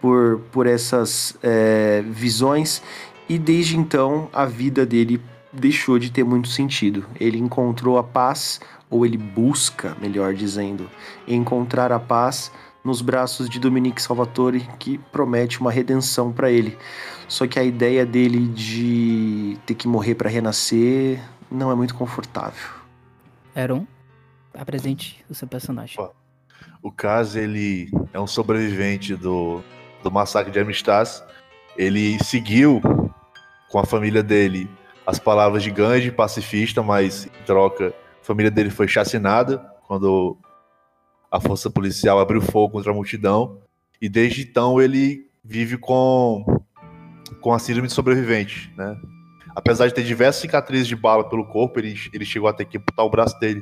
por, 0.00 0.40
por 0.52 0.68
essas 0.68 1.36
é, 1.42 2.00
visões, 2.06 2.80
e 3.28 3.36
desde 3.36 3.76
então 3.76 4.28
a 4.32 4.46
vida 4.46 4.86
dele 4.86 5.20
deixou 5.52 5.98
de 5.98 6.12
ter 6.12 6.22
muito 6.22 6.46
sentido. 6.46 7.04
Ele 7.18 7.38
encontrou 7.38 7.98
a 7.98 8.04
paz, 8.04 8.60
ou 8.88 9.04
ele 9.04 9.18
busca, 9.18 9.96
melhor 10.00 10.32
dizendo, 10.32 10.88
encontrar 11.26 11.90
a 11.90 11.98
paz 11.98 12.52
nos 12.84 13.02
braços 13.02 13.50
de 13.50 13.58
Dominique 13.58 14.00
Salvatore, 14.00 14.64
que 14.78 14.96
promete 15.10 15.60
uma 15.60 15.72
redenção 15.72 16.30
para 16.30 16.52
ele. 16.52 16.78
Só 17.26 17.48
que 17.48 17.58
a 17.58 17.64
ideia 17.64 18.06
dele 18.06 18.46
de 18.46 19.58
ter 19.66 19.74
que 19.74 19.88
morrer 19.88 20.14
para 20.14 20.30
renascer 20.30 21.20
não 21.50 21.70
é 21.70 21.74
muito 21.74 21.94
confortável. 21.94 22.70
Eron, 23.54 23.86
apresente 24.54 25.24
o 25.28 25.34
seu 25.34 25.48
personagem. 25.48 25.98
O 26.82 26.90
Kaz, 26.90 27.36
ele 27.36 27.90
é 28.12 28.20
um 28.20 28.26
sobrevivente 28.26 29.14
do, 29.14 29.62
do 30.02 30.10
massacre 30.10 30.52
de 30.52 30.58
Amistas. 30.58 31.22
Ele 31.76 32.22
seguiu 32.22 32.80
com 33.70 33.78
a 33.78 33.84
família 33.84 34.22
dele 34.22 34.68
as 35.06 35.18
palavras 35.18 35.62
de 35.62 35.70
Gandhi, 35.70 36.10
pacifista, 36.10 36.82
mas 36.82 37.26
em 37.26 37.44
troca, 37.44 37.88
a 37.88 38.24
família 38.24 38.50
dele 38.50 38.70
foi 38.70 38.86
chacinada 38.86 39.58
quando 39.86 40.36
a 41.30 41.40
força 41.40 41.68
policial 41.68 42.18
abriu 42.18 42.40
fogo 42.40 42.74
contra 42.74 42.92
a 42.92 42.94
multidão. 42.94 43.58
E 44.00 44.08
desde 44.08 44.42
então 44.42 44.80
ele 44.80 45.28
vive 45.44 45.76
com, 45.76 46.44
com 47.40 47.52
a 47.52 47.58
síndrome 47.58 47.88
de 47.88 47.94
sobrevivente, 47.94 48.72
né? 48.76 48.96
Apesar 49.54 49.86
de 49.88 49.94
ter 49.94 50.04
diversas 50.04 50.42
cicatrizes 50.42 50.86
de 50.86 50.96
bala 50.96 51.28
pelo 51.28 51.44
corpo, 51.46 51.78
ele, 51.78 51.94
ele 52.12 52.24
chegou 52.24 52.48
até 52.48 52.64
que 52.64 52.78
amputar 52.78 53.04
o 53.04 53.10
braço 53.10 53.38
dele, 53.38 53.60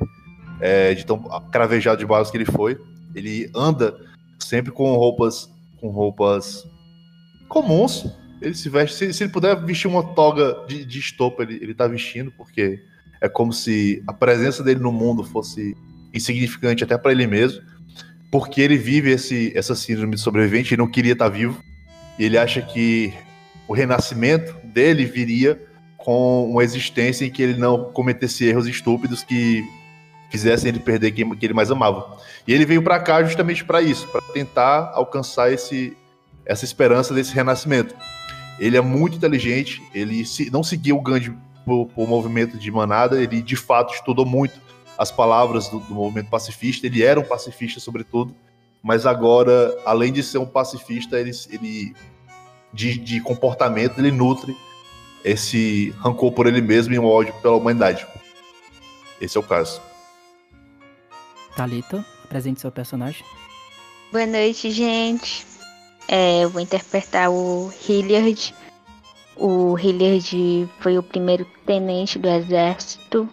é, 0.59 0.93
de 0.93 1.05
tão 1.05 1.19
cravejado 1.51 1.99
de 1.99 2.05
balas 2.05 2.29
que 2.29 2.37
ele 2.37 2.45
foi. 2.45 2.77
Ele 3.15 3.49
anda 3.55 3.95
sempre 4.39 4.71
com 4.71 4.93
roupas 4.95 5.49
com 5.79 5.89
roupas 5.89 6.67
comuns. 7.47 8.05
Ele 8.41 8.53
se 8.53 8.69
veste, 8.69 8.95
se, 8.95 9.13
se 9.13 9.23
ele 9.23 9.31
puder 9.31 9.55
vestir 9.65 9.87
uma 9.87 10.03
toga 10.03 10.65
de, 10.67 10.85
de 10.85 10.99
estopa, 10.99 11.43
ele, 11.43 11.55
ele 11.61 11.73
tá 11.73 11.87
vestindo, 11.87 12.31
porque 12.37 12.79
é 13.21 13.27
como 13.27 13.51
se 13.51 14.01
a 14.07 14.13
presença 14.13 14.63
dele 14.63 14.79
no 14.79 14.91
mundo 14.91 15.23
fosse 15.23 15.75
insignificante 16.13 16.83
até 16.83 16.97
para 16.97 17.11
ele 17.11 17.27
mesmo, 17.27 17.61
porque 18.31 18.61
ele 18.61 18.77
vive 18.77 19.11
esse, 19.11 19.51
essa 19.55 19.75
síndrome 19.75 20.15
de 20.15 20.21
sobrevivente 20.21 20.73
e 20.73 20.77
não 20.77 20.89
queria 20.89 21.13
estar 21.13 21.29
tá 21.29 21.35
vivo. 21.35 21.61
E 22.17 22.23
ele 22.23 22.37
acha 22.37 22.61
que 22.61 23.13
o 23.67 23.73
renascimento 23.73 24.55
dele 24.67 25.05
viria 25.05 25.59
com 25.99 26.49
uma 26.49 26.63
existência 26.63 27.25
em 27.25 27.29
que 27.29 27.41
ele 27.41 27.59
não 27.59 27.91
cometesse 27.91 28.45
erros 28.45 28.67
estúpidos 28.67 29.23
que 29.23 29.63
fizessem 30.29 30.69
ele 30.69 30.79
perder 30.79 31.11
quem 31.11 31.29
que 31.35 31.45
ele 31.45 31.53
mais 31.53 31.71
amava. 31.71 32.17
E 32.47 32.53
ele 32.53 32.65
veio 32.65 32.81
para 32.81 32.99
cá 32.99 33.21
justamente 33.23 33.65
para 33.65 33.81
isso, 33.81 34.07
para 34.07 34.21
tentar 34.21 34.91
alcançar 34.93 35.51
esse, 35.51 35.95
essa 36.45 36.63
esperança 36.63 37.13
desse 37.13 37.33
renascimento. 37.33 37.95
Ele 38.59 38.77
é 38.77 38.81
muito 38.81 39.17
inteligente, 39.17 39.81
ele 39.93 40.25
se, 40.25 40.49
não 40.49 40.63
seguiu 40.63 40.97
o 40.97 41.01
Gandhi 41.01 41.33
por, 41.65 41.87
por 41.87 42.07
movimento 42.07 42.57
de 42.57 42.71
manada, 42.71 43.21
ele 43.21 43.41
de 43.41 43.55
fato 43.55 43.93
estudou 43.93 44.25
muito 44.25 44.59
as 44.97 45.11
palavras 45.11 45.69
do, 45.69 45.79
do 45.79 45.93
movimento 45.93 46.29
pacifista, 46.29 46.85
ele 46.85 47.03
era 47.03 47.19
um 47.19 47.23
pacifista 47.23 47.79
sobretudo, 47.79 48.35
mas 48.83 49.05
agora, 49.05 49.75
além 49.85 50.11
de 50.11 50.21
ser 50.21 50.37
um 50.37 50.45
pacifista, 50.45 51.19
ele, 51.19 51.31
ele 51.49 51.93
de, 52.73 52.97
de 52.97 53.21
comportamento, 53.21 53.97
ele 53.97 54.11
nutre 54.11 54.55
esse 55.23 55.89
rancor 55.99 56.31
por 56.31 56.47
ele 56.47 56.61
mesmo 56.61 56.93
e 56.93 56.99
um 56.99 57.05
ódio 57.05 57.33
pela 57.41 57.57
humanidade. 57.57 58.05
Esse 59.19 59.37
é 59.37 59.39
o 59.39 59.43
caso. 59.43 59.81
Talita, 61.55 62.05
apresente 62.23 62.61
seu 62.61 62.71
personagem. 62.71 63.25
Boa 64.11 64.25
noite, 64.25 64.71
gente. 64.71 65.45
É, 66.07 66.43
eu 66.43 66.49
vou 66.49 66.61
interpretar 66.61 67.29
o 67.29 67.71
Hilliard. 67.87 68.55
O 69.35 69.77
Hilliard 69.77 70.69
foi 70.79 70.97
o 70.97 71.03
primeiro 71.03 71.45
tenente 71.65 72.17
do 72.17 72.27
exército. 72.27 73.29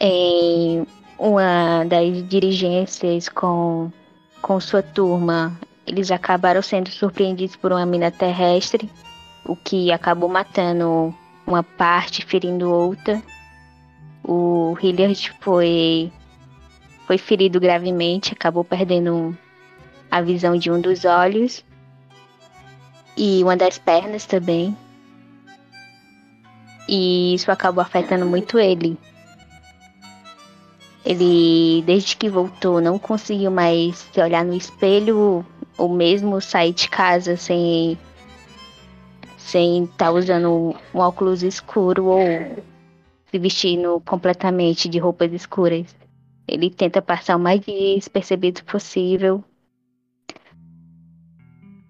Em 0.00 0.86
uma 1.18 1.84
das 1.84 2.26
dirigências 2.28 3.28
com, 3.28 3.92
com 4.40 4.60
sua 4.60 4.82
turma, 4.82 5.58
eles 5.86 6.10
acabaram 6.10 6.62
sendo 6.62 6.90
surpreendidos 6.90 7.56
por 7.56 7.72
uma 7.72 7.84
mina 7.84 8.10
terrestre 8.10 8.90
o 9.48 9.56
que 9.56 9.90
acabou 9.90 10.28
matando 10.28 11.12
uma 11.46 11.62
parte, 11.62 12.24
ferindo 12.24 12.70
outra. 12.70 13.20
O 14.22 14.76
Hilliard 14.80 15.32
foi 15.40 16.12
foi 17.06 17.16
ferido 17.16 17.58
gravemente, 17.58 18.34
acabou 18.34 18.62
perdendo 18.62 19.36
a 20.10 20.20
visão 20.20 20.58
de 20.58 20.70
um 20.70 20.78
dos 20.78 21.06
olhos 21.06 21.64
e 23.16 23.42
uma 23.42 23.56
das 23.56 23.78
pernas 23.78 24.26
também. 24.26 24.76
E 26.86 27.32
isso 27.34 27.50
acabou 27.50 27.80
afetando 27.80 28.26
muito 28.26 28.58
ele. 28.58 28.98
Ele, 31.04 31.82
desde 31.86 32.14
que 32.14 32.28
voltou, 32.28 32.82
não 32.82 32.98
conseguiu 32.98 33.50
mais 33.50 34.06
se 34.12 34.20
olhar 34.20 34.44
no 34.44 34.54
espelho 34.54 35.46
ou 35.78 35.88
mesmo 35.88 36.38
sair 36.42 36.74
de 36.74 36.90
casa 36.90 37.34
sem 37.34 37.96
sem 39.48 39.84
estar 39.84 40.06
tá 40.06 40.12
usando 40.12 40.76
um 40.94 40.98
óculos 40.98 41.42
escuro 41.42 42.04
ou 42.04 42.20
se 43.30 43.38
vestindo 43.38 44.00
completamente 44.04 44.88
de 44.88 44.98
roupas 44.98 45.32
escuras. 45.32 45.96
Ele 46.46 46.70
tenta 46.70 47.00
passar 47.00 47.36
o 47.36 47.40
mais 47.40 47.60
despercebido 47.60 48.62
possível. 48.64 49.42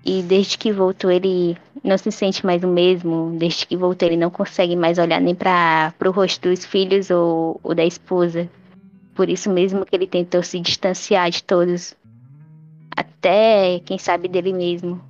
E 0.04 0.22
desde 0.22 0.56
que 0.56 0.72
voltou, 0.72 1.10
ele 1.10 1.56
não 1.82 1.98
se 1.98 2.12
sente 2.12 2.46
mais 2.46 2.62
o 2.62 2.68
mesmo. 2.68 3.36
Desde 3.36 3.66
que 3.66 3.76
voltou, 3.76 4.08
ele 4.08 4.16
não 4.16 4.30
consegue 4.30 4.76
mais 4.76 4.96
olhar 4.96 5.20
nem 5.20 5.34
para 5.34 5.92
o 6.06 6.10
rosto 6.10 6.48
dos 6.48 6.64
filhos 6.64 7.10
ou, 7.10 7.60
ou 7.62 7.74
da 7.74 7.84
esposa. 7.84 8.48
Por 9.16 9.28
isso 9.28 9.50
mesmo 9.50 9.84
que 9.84 9.96
ele 9.96 10.06
tentou 10.06 10.44
se 10.44 10.60
distanciar 10.60 11.28
de 11.28 11.42
todos. 11.42 11.96
Até, 12.96 13.80
quem 13.84 13.98
sabe, 13.98 14.28
dele 14.28 14.52
mesmo. 14.52 15.00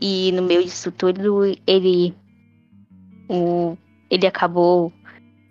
E 0.00 0.30
no 0.32 0.42
meio 0.42 0.62
disso 0.62 0.92
tudo, 0.92 1.44
ele, 1.66 2.14
o, 3.28 3.76
ele 4.10 4.26
acabou 4.26 4.92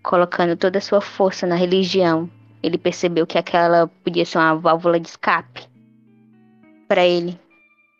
colocando 0.01 0.55
toda 0.55 0.77
a 0.77 0.81
sua 0.81 1.01
força 1.01 1.45
na 1.45 1.55
religião. 1.55 2.29
Ele 2.63 2.77
percebeu 2.77 3.27
que 3.27 3.37
aquela 3.37 3.87
podia 3.87 4.25
ser 4.25 4.37
uma 4.37 4.55
válvula 4.55 4.99
de 4.99 5.09
escape 5.09 5.67
para 6.87 7.05
ele, 7.05 7.37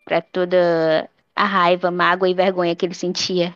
para 0.05 0.21
toda 0.21 1.09
a 1.35 1.45
raiva, 1.45 1.91
mágoa 1.91 2.29
e 2.29 2.33
vergonha 2.33 2.75
que 2.75 2.85
ele 2.85 2.93
sentia. 2.93 3.53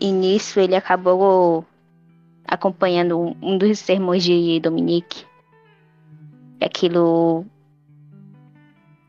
E 0.00 0.10
nisso 0.10 0.58
ele 0.58 0.74
acabou 0.74 1.64
acompanhando 2.46 3.36
um 3.42 3.58
dos 3.58 3.78
sermões 3.78 4.24
de 4.24 4.58
Dominique. 4.60 5.24
Aquilo 6.60 7.44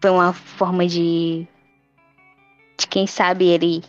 foi 0.01 0.11
uma 0.11 0.33
forma 0.33 0.85
de 0.85 1.47
de 2.79 2.87
quem 2.87 3.07
sabe 3.07 3.47
ele 3.47 3.83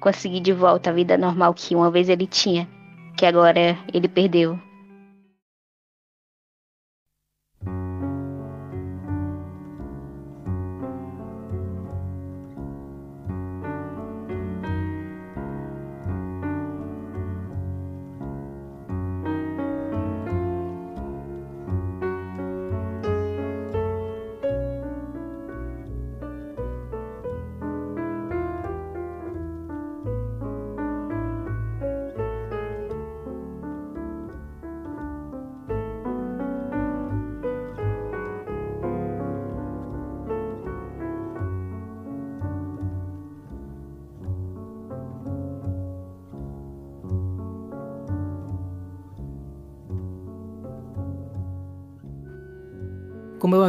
conseguir 0.00 0.40
de 0.40 0.52
volta 0.52 0.90
a 0.90 0.92
vida 0.92 1.18
normal 1.18 1.52
que 1.52 1.74
uma 1.74 1.90
vez 1.90 2.08
ele 2.08 2.26
tinha, 2.26 2.68
que 3.16 3.26
agora 3.26 3.78
ele 3.92 4.08
perdeu. 4.08 4.58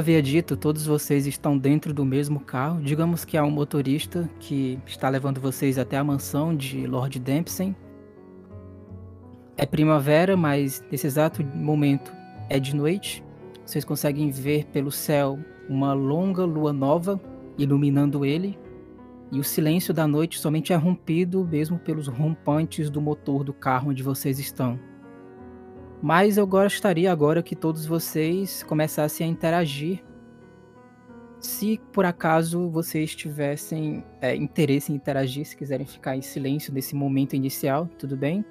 Havia 0.02 0.22
dito, 0.22 0.58
todos 0.58 0.84
vocês 0.84 1.28
estão 1.28 1.56
dentro 1.56 1.94
do 1.94 2.04
mesmo 2.04 2.40
carro. 2.40 2.82
Digamos 2.82 3.24
que 3.24 3.38
há 3.38 3.44
um 3.44 3.52
motorista 3.52 4.28
que 4.40 4.80
está 4.86 5.08
levando 5.08 5.40
vocês 5.40 5.78
até 5.78 5.96
a 5.96 6.04
mansão 6.04 6.56
de 6.56 6.88
Lord 6.88 7.20
Dempsey. 7.20 7.76
É 9.56 9.64
primavera, 9.64 10.36
mas 10.36 10.84
nesse 10.92 11.06
exato 11.06 11.44
momento 11.44 12.12
é 12.50 12.60
de 12.60 12.76
noite. 12.76 13.24
Vocês 13.64 13.86
conseguem 13.86 14.32
ver 14.32 14.66
pelo 14.66 14.92
céu 14.92 15.38
uma 15.70 15.94
longa 15.94 16.44
lua 16.46 16.74
nova 16.74 17.22
iluminando 17.56 18.26
ele. 18.26 18.58
E 19.32 19.40
o 19.40 19.44
silêncio 19.44 19.94
da 19.94 20.08
noite 20.08 20.40
somente 20.40 20.74
é 20.74 20.76
rompido 20.76 21.48
mesmo 21.50 21.78
pelos 21.78 22.08
rompantes 22.08 22.90
do 22.90 23.00
motor 23.00 23.44
do 23.44 23.54
carro 23.54 23.92
onde 23.92 24.02
vocês 24.02 24.40
estão. 24.40 24.80
Mas 26.02 26.36
eu 26.36 26.48
gostaria 26.48 27.12
agora 27.12 27.44
que 27.44 27.56
todos 27.56 27.86
vocês 27.86 28.64
começassem 28.64 29.28
a 29.28 29.30
interagir. 29.30 30.04
Se 31.40 31.80
por 31.92 32.06
acaso 32.06 32.70
vocês 32.70 33.16
tivessem 33.16 34.04
é, 34.20 34.36
interesse 34.36 34.92
em 34.92 34.96
interagir, 34.96 35.46
se 35.46 35.56
quiserem 35.56 35.86
ficar 35.86 36.16
em 36.16 36.22
silêncio 36.22 36.74
nesse 36.74 36.96
momento 36.96 37.36
inicial, 37.36 37.88
tudo 38.00 38.18
bem? 38.18 38.44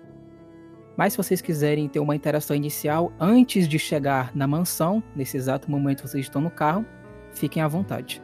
Mas 0.97 1.13
se 1.13 1.17
vocês 1.17 1.41
quiserem 1.41 1.89
ter 1.89 1.99
uma 1.99 2.15
interação 2.15 2.55
inicial 2.55 3.13
antes 3.19 3.67
de 3.67 3.79
chegar 3.79 4.35
na 4.35 4.47
mansão, 4.47 5.03
nesse 5.17 5.37
exato 5.37 5.71
momento 5.71 6.07
vocês 6.07 6.27
estão 6.27 6.41
no 6.41 6.51
carro, 6.51 6.85
fiquem 7.33 7.63
à 7.63 7.69
vontade. 7.69 8.23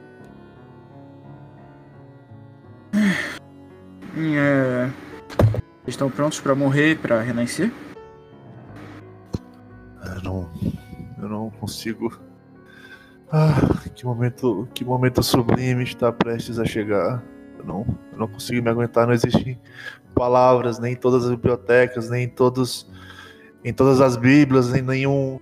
É... 4.17 4.91
Estão 5.87 6.11
prontos 6.11 6.41
para 6.41 6.55
morrer, 6.55 6.99
para 6.99 7.21
renascer? 7.23 7.73
Não, 10.27 10.51
eu 11.23 11.29
não 11.29 11.51
consigo. 11.51 12.19
Ah, 13.31 13.55
que 13.95 14.05
momento, 14.05 14.69
que 14.75 14.85
momento 14.85 15.23
sublime 15.23 15.85
está 15.85 16.11
prestes 16.11 16.59
a 16.59 16.65
chegar. 16.65 17.23
Eu 17.57 17.65
não, 17.65 17.87
eu 18.13 18.19
não 18.19 18.27
consigo 18.27 18.61
me 18.61 18.69
aguentar. 18.69 19.07
Não 19.07 19.15
existem 19.15 19.57
palavras 20.17 20.81
nem 20.81 20.95
em 20.95 20.97
todas 20.97 21.25
as 21.25 21.31
bibliotecas, 21.31 22.11
nem 22.11 22.25
em 22.25 22.29
todos, 22.29 22.91
em 23.65 23.73
todas 23.73 24.01
as 24.01 24.17
Bíblias, 24.17 24.73
nem 24.73 24.83
nenhum, 24.83 25.39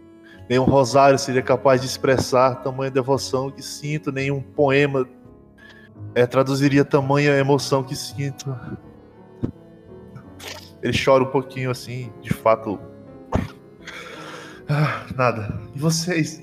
nenhum 0.51 0.65
rosário 0.65 1.19
seria 1.19 1.43
capaz 1.43 1.81
de 1.81 1.87
expressar 1.87 2.57
tamanha 2.57 2.91
devoção 2.91 3.51
que 3.51 3.63
sinto, 3.63 4.13
nenhum 4.13 4.43
poema 4.43 5.09
é, 6.15 6.27
traduziria 6.27 6.85
tamanha 6.85 7.33
emoção 7.39 7.83
que 7.83 7.97
sinto. 7.97 8.55
Ele 10.83 10.97
chora 11.03 11.25
um 11.25 11.31
pouquinho 11.31 11.71
assim, 11.71 12.13
de 12.21 12.35
fato 12.35 12.79
ah, 14.69 15.07
nada. 15.17 15.61
E 15.75 15.79
vocês? 15.79 16.43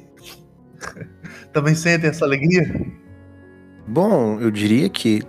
Também 1.54 1.76
sentem 1.76 2.10
essa 2.10 2.26
alegria? 2.26 2.86
Bom, 3.88 4.40
eu 4.40 4.52
diria 4.52 4.90
que 4.90 5.24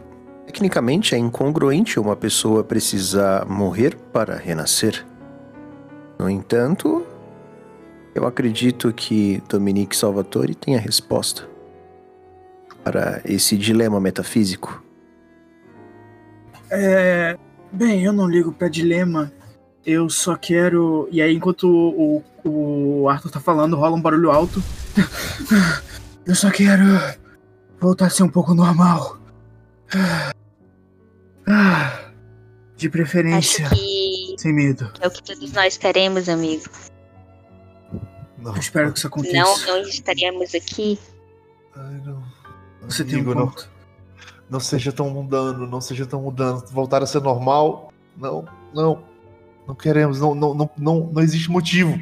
tecnicamente 0.47 1.15
é 1.15 1.19
incongruente 1.19 1.99
uma 1.99 2.15
pessoa 2.15 2.63
precisar 2.63 3.47
morrer 3.47 3.97
para 4.13 4.37
renascer. 4.37 5.05
No 6.19 6.29
entanto, 6.29 7.05
eu 8.15 8.27
acredito 8.27 8.93
que 8.93 9.43
Dominique 9.49 9.97
Salvatore 9.97 10.55
tem 10.55 10.77
a 10.77 10.79
resposta 10.79 11.49
para 12.85 13.21
esse 13.25 13.57
dilema 13.57 14.01
metafísico. 14.01 14.85
É. 16.71 17.37
Bem, 17.71 18.05
eu 18.05 18.13
não 18.13 18.29
ligo 18.29 18.53
para 18.53 18.69
dilema. 18.69 19.33
Eu 19.85 20.11
só 20.11 20.37
quero. 20.37 21.09
E 21.11 21.23
aí, 21.23 21.35
enquanto 21.35 21.69
o, 21.69 22.23
o 22.45 23.09
Arthur 23.09 23.31
tá 23.31 23.41
falando, 23.41 23.77
rola 23.77 23.97
um 23.97 24.01
barulho 24.03 24.31
alto. 24.31 24.63
Eu 26.27 26.35
só 26.35 26.51
quero 26.51 26.83
voltar 27.81 28.07
a 28.07 28.11
ser 28.11 28.23
um 28.23 28.29
pouco 28.29 28.55
normal. 28.55 29.19
De 32.77 32.89
preferência. 32.89 33.67
Acho 33.67 33.75
que 33.77 34.35
Sem 34.39 34.53
medo. 34.53 34.91
é 35.01 35.07
o 35.07 35.11
que 35.11 35.23
todos 35.23 35.53
nós 35.53 35.77
queremos, 35.77 36.29
amigo. 36.29 36.65
Não. 38.39 38.53
Eu 38.55 38.61
espero 38.61 38.93
que 38.93 38.99
isso 38.99 39.07
aconteça. 39.07 39.37
Não, 39.37 39.67
não 39.67 39.83
estaríamos 39.83 40.55
aqui. 40.55 40.99
Ai, 41.77 42.01
não. 42.05 42.23
Você 42.83 43.05
tem 43.05 43.19
um 43.19 43.21
Amigo, 43.21 43.35
não, 43.35 43.47
ponto. 43.49 43.71
não 44.51 44.59
seja 44.59 44.91
tão 44.93 45.09
mundano, 45.11 45.65
não 45.69 45.81
seja 45.81 46.05
tão 46.05 46.23
mundano. 46.23 46.65
Voltar 46.73 47.03
a 47.03 47.07
ser 47.07 47.21
normal? 47.23 47.93
Não, 48.17 48.45
não. 48.75 49.05
Não 49.67 49.77
queremos, 49.77 50.19
não, 50.19 50.35
não, 50.35 50.55
não, 50.55 50.71
não, 50.77 51.11
não 51.13 51.23
existe 51.23 51.49
motivo 51.49 51.97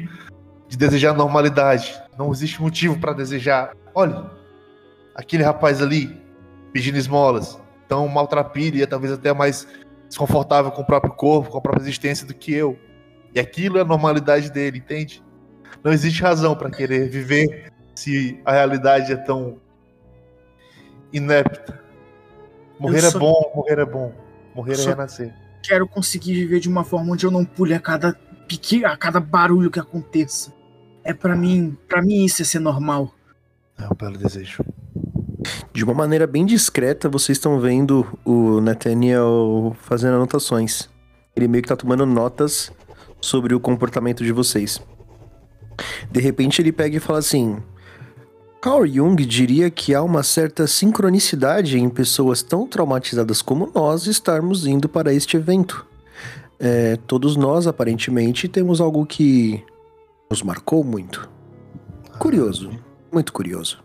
de 0.71 0.77
desejar 0.77 1.13
normalidade. 1.13 2.01
Não 2.17 2.31
existe 2.31 2.61
motivo 2.61 2.97
para 2.97 3.11
desejar. 3.11 3.73
Olha, 3.93 4.31
aquele 5.13 5.43
rapaz 5.43 5.81
ali 5.81 6.17
pedindo 6.71 6.97
esmolas, 6.97 7.59
tão 7.89 8.07
maltrapilho 8.07 8.77
e 8.77 8.81
é 8.81 8.85
talvez 8.85 9.11
até 9.11 9.33
mais 9.33 9.67
desconfortável 10.07 10.71
com 10.71 10.81
o 10.81 10.85
próprio 10.85 11.11
corpo, 11.11 11.49
com 11.49 11.57
a 11.57 11.61
própria 11.61 11.83
existência 11.83 12.25
do 12.25 12.33
que 12.33 12.53
eu. 12.53 12.79
E 13.35 13.39
aquilo 13.39 13.79
é 13.79 13.81
a 13.81 13.85
normalidade 13.85 14.49
dele, 14.49 14.77
entende? 14.77 15.21
Não 15.83 15.91
existe 15.91 16.21
razão 16.21 16.55
para 16.55 16.71
querer 16.71 17.09
viver 17.09 17.69
se 17.93 18.39
a 18.45 18.53
realidade 18.53 19.11
é 19.11 19.17
tão 19.17 19.57
inepta. 21.11 21.81
Morrer 22.79 23.03
é 23.03 23.11
bom, 23.11 23.51
morrer 23.53 23.79
é 23.79 23.85
bom. 23.85 24.13
Morrer 24.55 24.79
é 24.79 24.85
renascer. 24.85 25.35
Quero 25.61 25.85
conseguir 25.85 26.33
viver 26.33 26.61
de 26.61 26.69
uma 26.69 26.85
forma 26.85 27.11
onde 27.11 27.25
eu 27.25 27.31
não 27.31 27.43
pule 27.43 27.73
a 27.73 27.79
cada 27.79 28.17
a 28.85 28.97
cada 28.97 29.19
barulho 29.19 29.71
que 29.71 29.79
aconteça. 29.79 30.60
É 31.03 31.13
para 31.13 31.35
mim, 31.35 31.77
para 31.87 32.01
mim 32.01 32.25
isso 32.25 32.41
é 32.41 32.45
ser 32.45 32.59
normal. 32.59 33.13
É 33.77 33.85
um 33.85 33.95
belo 33.95 34.17
desejo. 34.17 34.63
De 35.73 35.83
uma 35.83 35.93
maneira 35.93 36.27
bem 36.27 36.45
discreta, 36.45 37.09
vocês 37.09 37.37
estão 37.37 37.59
vendo 37.59 38.05
o 38.23 38.61
Nathaniel 38.61 39.75
fazendo 39.81 40.15
anotações. 40.15 40.87
Ele 41.35 41.47
meio 41.47 41.63
que 41.63 41.69
tá 41.69 41.75
tomando 41.75 42.05
notas 42.05 42.71
sobre 43.19 43.55
o 43.55 43.59
comportamento 43.59 44.23
de 44.23 44.31
vocês. 44.31 44.81
De 46.11 46.19
repente 46.19 46.61
ele 46.61 46.71
pega 46.71 46.97
e 46.97 46.99
fala 46.99 47.19
assim: 47.19 47.57
Carl 48.61 48.85
Jung 48.85 49.25
diria 49.25 49.71
que 49.71 49.95
há 49.95 50.03
uma 50.03 50.21
certa 50.21 50.67
sincronicidade 50.67 51.79
em 51.79 51.89
pessoas 51.89 52.43
tão 52.43 52.67
traumatizadas 52.67 53.41
como 53.41 53.71
nós 53.73 54.05
estarmos 54.05 54.67
indo 54.67 54.87
para 54.87 55.11
este 55.13 55.37
evento. 55.37 55.87
É, 56.59 56.95
todos 57.07 57.35
nós, 57.35 57.65
aparentemente, 57.65 58.47
temos 58.47 58.79
algo 58.79 59.03
que 59.03 59.63
nos 60.31 60.41
marcou 60.41 60.81
muito. 60.81 61.29
Curioso, 62.17 62.71
muito 63.11 63.33
curioso. 63.33 63.83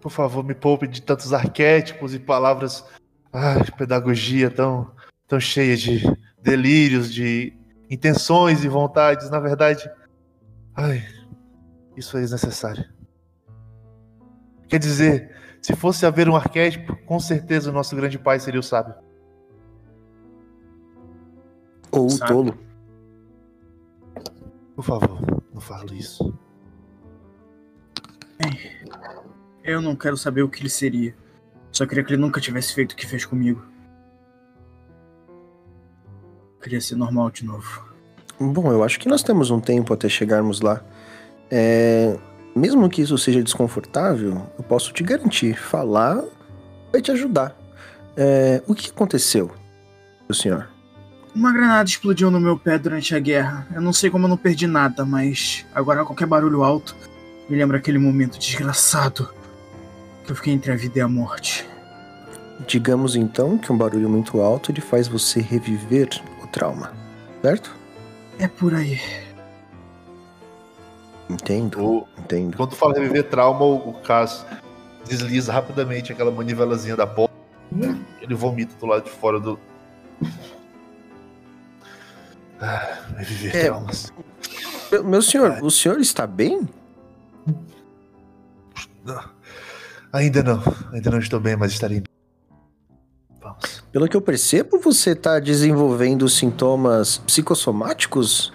Por 0.00 0.10
favor, 0.10 0.44
me 0.44 0.52
poupe 0.52 0.88
de 0.88 1.00
tantos 1.00 1.32
arquétipos 1.32 2.12
e 2.12 2.18
palavras. 2.18 2.84
Ai, 3.32 3.62
pedagogia 3.78 4.50
tão, 4.50 4.90
tão 5.28 5.38
cheia 5.38 5.76
de 5.76 6.02
delírios, 6.42 7.14
de 7.14 7.56
intenções 7.88 8.64
e 8.64 8.68
vontades. 8.68 9.30
Na 9.30 9.38
verdade, 9.38 9.88
ai, 10.74 11.06
isso 11.96 12.16
é 12.16 12.20
desnecessário. 12.20 12.84
Quer 14.68 14.80
dizer, 14.80 15.36
se 15.62 15.76
fosse 15.76 16.04
haver 16.04 16.28
um 16.28 16.34
arquétipo, 16.34 16.96
com 17.04 17.20
certeza 17.20 17.70
o 17.70 17.72
nosso 17.72 17.94
grande 17.94 18.18
pai 18.18 18.40
seria 18.40 18.58
o 18.58 18.62
sábio. 18.62 18.94
Ou 21.92 22.06
o 22.06 22.10
Sabe? 22.10 22.32
tolo. 22.32 22.58
Por 24.74 24.84
favor, 24.84 25.45
não 25.56 25.60
fale 25.60 25.98
isso. 25.98 26.34
Eu 29.64 29.80
não 29.80 29.96
quero 29.96 30.16
saber 30.16 30.42
o 30.42 30.50
que 30.50 30.60
ele 30.60 30.68
seria. 30.68 31.16
Só 31.72 31.86
queria 31.86 32.04
que 32.04 32.12
ele 32.12 32.20
nunca 32.20 32.40
tivesse 32.40 32.74
feito 32.74 32.92
o 32.92 32.96
que 32.96 33.06
fez 33.06 33.24
comigo. 33.24 33.64
Queria 36.62 36.80
ser 36.80 36.96
normal 36.96 37.30
de 37.30 37.44
novo. 37.46 37.84
Bom, 38.38 38.70
eu 38.70 38.84
acho 38.84 39.00
que 39.00 39.08
nós 39.08 39.22
temos 39.22 39.50
um 39.50 39.58
tempo 39.58 39.94
até 39.94 40.10
chegarmos 40.10 40.60
lá. 40.60 40.84
É, 41.50 42.18
Mesmo 42.54 42.88
que 42.90 43.00
isso 43.00 43.16
seja 43.16 43.42
desconfortável, 43.42 44.46
eu 44.58 44.64
posso 44.64 44.92
te 44.92 45.02
garantir, 45.02 45.54
falar 45.58 46.22
vai 46.92 47.00
te 47.00 47.10
ajudar. 47.10 47.56
É, 48.14 48.62
O 48.66 48.74
que 48.74 48.90
aconteceu, 48.90 49.50
senhor? 50.30 50.68
Uma 51.36 51.52
granada 51.52 51.86
explodiu 51.86 52.30
no 52.30 52.40
meu 52.40 52.58
pé 52.58 52.78
durante 52.78 53.14
a 53.14 53.18
guerra. 53.18 53.66
Eu 53.74 53.82
não 53.82 53.92
sei 53.92 54.08
como 54.08 54.24
eu 54.24 54.28
não 54.30 54.38
perdi 54.38 54.66
nada, 54.66 55.04
mas 55.04 55.66
agora 55.74 56.02
qualquer 56.02 56.26
barulho 56.26 56.64
alto 56.64 56.96
me 57.46 57.58
lembra 57.58 57.76
aquele 57.76 57.98
momento 57.98 58.38
desgraçado 58.38 59.28
que 60.24 60.32
eu 60.32 60.34
fiquei 60.34 60.54
entre 60.54 60.72
a 60.72 60.76
vida 60.76 60.98
e 60.98 61.02
a 61.02 61.06
morte. 61.06 61.68
Digamos 62.66 63.16
então 63.16 63.58
que 63.58 63.70
um 63.70 63.76
barulho 63.76 64.08
muito 64.08 64.40
alto 64.40 64.72
ele 64.72 64.80
faz 64.80 65.08
você 65.08 65.38
reviver 65.42 66.08
o 66.42 66.46
trauma, 66.46 66.94
certo? 67.42 67.76
É 68.38 68.48
por 68.48 68.74
aí. 68.74 68.98
Entendo, 71.28 71.84
O, 71.84 72.08
entendo. 72.18 72.56
Quando 72.56 72.74
fala 72.74 72.94
reviver 72.94 73.24
trauma, 73.24 73.62
o, 73.62 73.90
o 73.90 73.92
Cass 74.00 74.46
desliza 75.06 75.52
rapidamente 75.52 76.12
aquela 76.12 76.30
manivelazinha 76.30 76.96
da 76.96 77.06
porta. 77.06 77.34
Ele 78.22 78.34
vomita 78.34 78.74
do 78.80 78.86
lado 78.86 79.04
de 79.04 79.10
fora 79.10 79.38
do. 79.38 79.60
Ah, 82.60 83.04
reviver 83.16 83.54
É. 83.56 83.64
traumas. 83.64 84.12
Meu, 84.90 85.04
meu 85.04 85.22
senhor, 85.22 85.58
o 85.62 85.70
senhor 85.70 85.98
está 86.00 86.26
bem? 86.26 86.66
Não. 89.04 89.22
Ainda 90.12 90.42
não. 90.42 90.62
Ainda 90.92 91.10
não 91.10 91.18
estou 91.18 91.38
bem, 91.40 91.56
mas 91.56 91.72
estarei. 91.72 92.02
Vamos. 93.40 93.84
Pelo 93.92 94.08
que 94.08 94.16
eu 94.16 94.20
percebo, 94.20 94.78
você 94.78 95.10
está 95.10 95.38
desenvolvendo 95.38 96.28
sintomas 96.28 97.18
psicossomáticos 97.18 98.52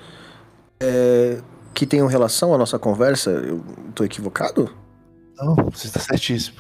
é, 0.80 1.40
que 1.74 1.86
tenham 1.86 2.08
relação 2.08 2.54
à 2.54 2.58
nossa 2.58 2.78
conversa. 2.80 3.30
Eu 3.32 3.64
estou 3.90 4.06
equivocado? 4.06 4.74
Não, 5.38 5.56
você 5.56 5.88
está 5.88 6.00
certíssimo. 6.00 6.58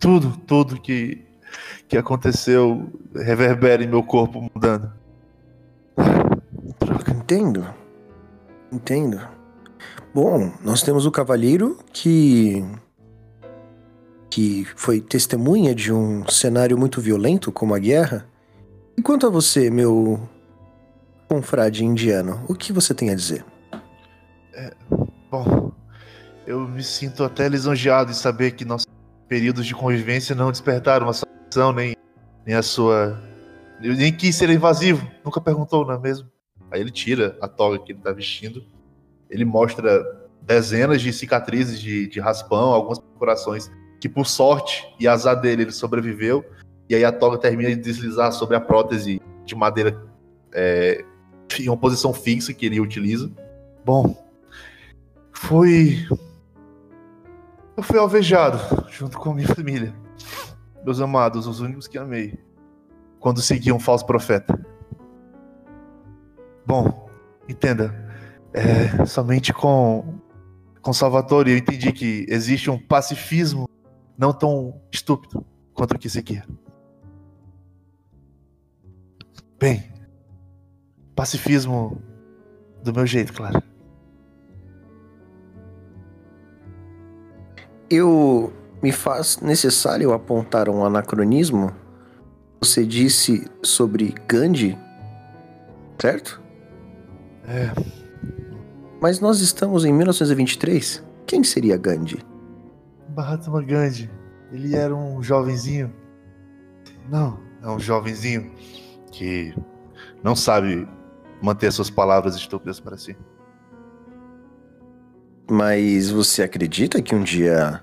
Tudo, 0.00 0.36
tudo 0.46 0.80
que, 0.80 1.24
que 1.88 1.96
aconteceu 1.96 2.90
reverbera 3.14 3.82
em 3.82 3.88
meu 3.88 4.02
corpo 4.02 4.48
mudando. 4.54 4.92
Entendo. 7.30 7.74
Entendo. 8.72 9.20
Bom, 10.14 10.50
nós 10.64 10.80
temos 10.80 11.04
o 11.04 11.10
cavaleiro 11.10 11.76
que 11.92 12.64
que 14.30 14.66
foi 14.74 14.98
testemunha 14.98 15.74
de 15.74 15.92
um 15.92 16.26
cenário 16.26 16.78
muito 16.78 17.02
violento 17.02 17.52
como 17.52 17.74
a 17.74 17.78
guerra. 17.78 18.26
E 18.96 19.02
quanto 19.02 19.26
a 19.26 19.30
você, 19.30 19.68
meu 19.68 20.18
confrade 21.28 21.84
indiano, 21.84 22.42
o 22.48 22.54
que 22.54 22.72
você 22.72 22.94
tem 22.94 23.10
a 23.10 23.14
dizer? 23.14 23.44
Bom, 25.30 25.70
eu 26.46 26.66
me 26.66 26.82
sinto 26.82 27.24
até 27.24 27.46
lisonjeado 27.46 28.10
em 28.10 28.14
saber 28.14 28.52
que 28.52 28.64
nossos 28.64 28.86
períodos 29.28 29.66
de 29.66 29.74
convivência 29.74 30.34
não 30.34 30.50
despertaram 30.50 31.06
a 31.10 31.12
sua 31.12 31.28
nem, 31.74 31.94
nem 32.46 32.54
a 32.54 32.62
sua. 32.62 33.22
Eu 33.82 33.94
nem 33.94 34.16
quis 34.16 34.34
ser 34.34 34.48
invasivo, 34.48 35.06
nunca 35.22 35.42
perguntou, 35.42 35.84
não 35.84 35.92
é 35.92 35.98
mesmo? 35.98 36.26
Aí 36.70 36.80
ele 36.80 36.90
tira 36.90 37.36
a 37.40 37.48
toga 37.48 37.78
que 37.78 37.92
ele 37.92 38.00
tá 38.00 38.12
vestindo, 38.12 38.64
ele 39.30 39.44
mostra 39.44 40.04
dezenas 40.42 41.02
de 41.02 41.12
cicatrizes 41.12 41.80
de, 41.80 42.06
de 42.08 42.20
raspão, 42.20 42.72
algumas 42.72 42.98
perfurações 42.98 43.70
que, 44.00 44.08
por 44.08 44.26
sorte 44.26 44.86
e 44.98 45.06
azar 45.06 45.40
dele, 45.40 45.62
ele 45.62 45.72
sobreviveu. 45.72 46.44
E 46.88 46.94
aí 46.94 47.04
a 47.04 47.12
toga 47.12 47.36
termina 47.36 47.68
de 47.68 47.76
deslizar 47.76 48.32
sobre 48.32 48.56
a 48.56 48.60
prótese 48.60 49.20
de 49.44 49.54
madeira 49.54 50.00
é, 50.52 51.04
em 51.58 51.68
uma 51.68 51.76
posição 51.76 52.12
fixa 52.12 52.54
que 52.54 52.64
ele 52.66 52.80
utiliza. 52.80 53.30
Bom, 53.84 54.16
foi. 55.32 56.06
Eu 57.76 57.82
fui 57.82 57.98
alvejado 57.98 58.58
junto 58.90 59.18
com 59.18 59.30
a 59.30 59.34
minha 59.34 59.48
família. 59.48 59.94
Meus 60.84 61.00
amados, 61.00 61.46
os 61.46 61.60
únicos 61.60 61.86
que 61.86 61.98
amei. 61.98 62.38
Quando 63.20 63.42
segui 63.42 63.70
um 63.72 63.80
falso 63.80 64.06
profeta. 64.06 64.58
Bom, 66.68 67.08
entenda. 67.48 67.94
É, 68.52 69.06
somente 69.06 69.54
com, 69.54 70.20
com 70.82 70.92
Salvatore 70.92 71.50
eu 71.50 71.56
entendi 71.56 71.92
que 71.92 72.26
existe 72.28 72.70
um 72.70 72.78
pacifismo 72.78 73.66
não 74.18 74.34
tão 74.34 74.78
estúpido 74.92 75.42
quanto 75.72 75.92
o 75.94 75.98
que 75.98 76.10
seguia. 76.10 76.44
Bem, 79.58 79.90
pacifismo 81.16 82.02
do 82.84 82.92
meu 82.92 83.06
jeito, 83.06 83.32
claro. 83.32 83.62
Eu 87.88 88.52
me 88.82 88.92
faz 88.92 89.38
necessário 89.40 90.12
apontar 90.12 90.68
um 90.68 90.84
anacronismo. 90.84 91.74
Você 92.60 92.84
disse 92.84 93.50
sobre 93.62 94.14
Gandhi, 94.28 94.78
certo? 95.98 96.46
É, 97.48 97.72
Mas 99.00 99.20
nós 99.20 99.40
estamos 99.40 99.84
em 99.84 99.92
1923. 99.92 101.02
Quem 101.26 101.42
seria 101.42 101.78
Gandhi? 101.78 102.22
Mahatma 103.16 103.62
Gandhi, 103.62 104.10
ele 104.52 104.76
era 104.76 104.94
um 104.94 105.22
jovenzinho. 105.22 105.92
Não, 107.08 107.40
é 107.62 107.68
um 107.68 107.80
jovenzinho 107.80 108.52
que 109.10 109.54
não 110.22 110.36
sabe 110.36 110.86
manter 111.40 111.72
suas 111.72 111.88
palavras 111.88 112.36
estúpidas 112.36 112.78
para 112.78 112.98
si. 112.98 113.16
Mas 115.50 116.10
você 116.10 116.42
acredita 116.42 117.00
que 117.00 117.14
um 117.14 117.22
dia 117.22 117.82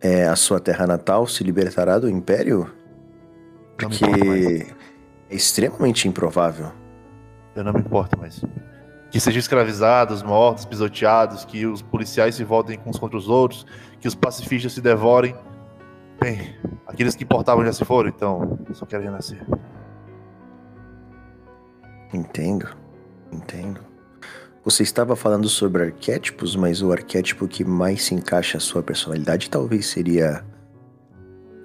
é, 0.00 0.26
a 0.26 0.36
sua 0.36 0.60
terra 0.60 0.86
natal 0.86 1.26
se 1.26 1.42
libertará 1.42 1.98
do 1.98 2.10
Império? 2.10 2.70
Não 3.80 3.88
me 3.88 3.96
importa 3.96 4.24
mais. 4.24 4.38
Porque 4.42 4.74
é 5.30 5.34
extremamente 5.34 6.06
improvável. 6.06 6.70
Eu 7.54 7.64
não 7.64 7.72
me 7.72 7.80
importo 7.80 8.18
mais. 8.18 8.42
Que 9.10 9.20
sejam 9.20 9.38
escravizados, 9.38 10.22
mortos, 10.22 10.64
pisoteados, 10.64 11.44
que 11.44 11.66
os 11.66 11.80
policiais 11.80 12.34
se 12.34 12.44
voltem 12.44 12.78
uns 12.84 12.98
contra 12.98 13.16
os 13.16 13.28
outros, 13.28 13.66
que 14.00 14.08
os 14.08 14.14
pacifistas 14.14 14.72
se 14.72 14.80
devorem. 14.80 15.34
Bem, 16.20 16.56
aqueles 16.86 17.14
que 17.14 17.24
importavam 17.24 17.64
já 17.64 17.72
se 17.72 17.84
foram, 17.84 18.08
então 18.08 18.58
só 18.72 18.84
quero 18.84 19.02
renascer. 19.02 19.44
Entendo, 22.12 22.68
entendo. 23.32 23.80
Você 24.64 24.82
estava 24.82 25.14
falando 25.14 25.48
sobre 25.48 25.84
arquétipos, 25.84 26.56
mas 26.56 26.82
o 26.82 26.90
arquétipo 26.90 27.46
que 27.46 27.64
mais 27.64 28.02
se 28.04 28.14
encaixa 28.14 28.58
à 28.58 28.60
sua 28.60 28.82
personalidade 28.82 29.48
talvez 29.48 29.86
seria 29.86 30.44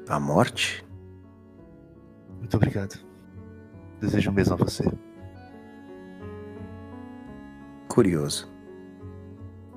a 0.07 0.19
morte? 0.19 0.85
Muito 2.37 2.55
obrigado. 2.57 2.99
Desejo 3.99 4.29
o 4.29 4.33
mesmo 4.33 4.53
a 4.53 4.57
você. 4.57 4.83
Curioso. 7.91 8.47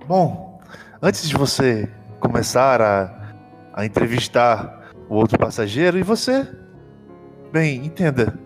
Bom, 0.06 0.60
antes 1.02 1.28
de 1.28 1.34
você 1.36 1.90
começar 2.20 2.80
a, 2.80 3.34
a 3.72 3.84
entrevistar 3.84 4.92
o 5.08 5.16
outro 5.16 5.36
passageiro, 5.36 5.98
e 5.98 6.02
você? 6.02 6.46
Bem, 7.52 7.84
entenda. 7.84 8.38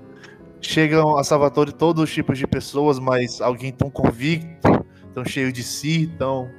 Chegam 0.60 1.18
a 1.18 1.22
Salvatore 1.22 1.72
todos 1.72 2.02
os 2.02 2.10
tipos 2.10 2.38
de 2.38 2.46
pessoas, 2.46 2.98
mas 2.98 3.42
alguém 3.42 3.70
tão 3.70 3.90
convicto, 3.90 4.86
tão 5.12 5.22
cheio 5.22 5.52
de 5.52 5.62
si, 5.62 6.10
tão, 6.18 6.50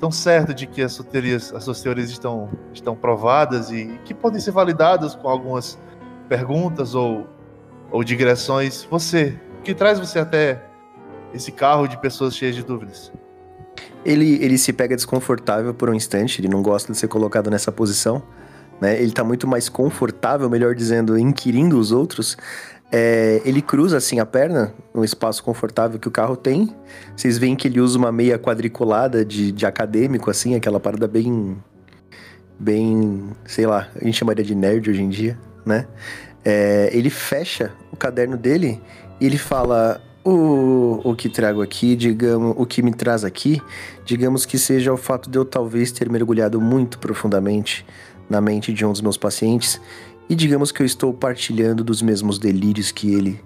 tão 0.00 0.10
certo 0.10 0.52
de 0.52 0.66
que 0.66 0.82
as 0.82 0.92
suas 0.92 1.08
teorias, 1.08 1.54
as 1.54 1.62
suas 1.62 1.80
teorias 1.80 2.10
estão, 2.10 2.50
estão 2.74 2.96
provadas 2.96 3.70
e 3.70 3.96
que 4.04 4.12
podem 4.12 4.40
ser 4.40 4.50
validadas 4.50 5.14
com 5.14 5.28
algumas 5.28 5.78
perguntas 6.28 6.96
ou, 6.96 7.28
ou 7.92 8.02
digressões. 8.02 8.82
Você, 8.90 9.38
o 9.60 9.62
que 9.62 9.72
traz 9.72 10.00
você 10.00 10.18
até 10.18 10.69
esse 11.34 11.52
carro 11.52 11.86
de 11.86 11.96
pessoas 11.98 12.36
cheias 12.36 12.54
de 12.54 12.62
dúvidas? 12.62 13.12
Ele, 14.04 14.42
ele 14.42 14.56
se 14.56 14.72
pega 14.72 14.96
desconfortável 14.96 15.74
por 15.74 15.90
um 15.90 15.94
instante, 15.94 16.40
ele 16.40 16.48
não 16.48 16.62
gosta 16.62 16.92
de 16.92 16.98
ser 16.98 17.08
colocado 17.08 17.50
nessa 17.50 17.70
posição. 17.70 18.22
Né? 18.80 19.00
Ele 19.00 19.12
tá 19.12 19.22
muito 19.22 19.46
mais 19.46 19.68
confortável, 19.68 20.48
melhor 20.48 20.74
dizendo, 20.74 21.18
inquirindo 21.18 21.78
os 21.78 21.92
outros. 21.92 22.36
É, 22.92 23.40
ele 23.44 23.62
cruza 23.62 23.98
assim 23.98 24.18
a 24.18 24.26
perna 24.26 24.74
no 24.92 25.04
espaço 25.04 25.44
confortável 25.44 25.98
que 25.98 26.08
o 26.08 26.10
carro 26.10 26.36
tem. 26.36 26.74
Vocês 27.14 27.38
veem 27.38 27.54
que 27.54 27.68
ele 27.68 27.80
usa 27.80 27.98
uma 27.98 28.10
meia 28.10 28.38
quadriculada 28.38 29.24
de, 29.24 29.52
de 29.52 29.66
acadêmico, 29.66 30.30
assim, 30.30 30.54
aquela 30.56 30.80
parada 30.80 31.06
bem. 31.06 31.56
bem. 32.58 33.30
sei 33.44 33.66
lá, 33.66 33.88
a 33.94 34.04
gente 34.04 34.16
chamaria 34.16 34.44
de 34.44 34.54
nerd 34.54 34.90
hoje 34.90 35.02
em 35.02 35.08
dia, 35.08 35.38
né? 35.64 35.86
É, 36.42 36.88
ele 36.92 37.10
fecha 37.10 37.70
o 37.92 37.96
caderno 37.96 38.36
dele 38.36 38.80
e 39.20 39.26
ele 39.26 39.38
fala: 39.38 40.00
o, 40.24 41.00
o 41.02 41.14
que 41.14 41.28
trago 41.28 41.62
aqui, 41.62 41.96
digamos, 41.96 42.54
o 42.56 42.66
que 42.66 42.82
me 42.82 42.92
traz 42.92 43.24
aqui, 43.24 43.60
digamos 44.04 44.44
que 44.44 44.58
seja 44.58 44.92
o 44.92 44.96
fato 44.96 45.30
de 45.30 45.38
eu 45.38 45.44
talvez 45.44 45.90
ter 45.92 46.10
mergulhado 46.10 46.60
muito 46.60 46.98
profundamente 46.98 47.86
na 48.28 48.40
mente 48.40 48.72
de 48.72 48.84
um 48.84 48.92
dos 48.92 49.00
meus 49.00 49.16
pacientes 49.16 49.80
e 50.28 50.34
digamos 50.34 50.70
que 50.70 50.82
eu 50.82 50.86
estou 50.86 51.12
partilhando 51.12 51.82
dos 51.82 52.00
mesmos 52.02 52.38
delírios 52.38 52.92
que 52.92 53.12
ele. 53.12 53.40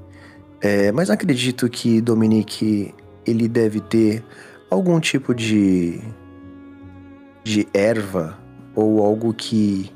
É, 0.61 0.93
mas 0.93 1.11
acredito 1.11 1.69
que 1.69 2.01
Dominique 2.01 2.95
ele 3.27 3.49
deve 3.49 3.81
ter 3.81 4.25
algum 4.71 5.01
tipo 5.01 5.35
de 5.35 6.01
de 7.43 7.69
erva 7.75 8.39
ou 8.75 9.05
algo 9.05 9.33
que 9.33 9.91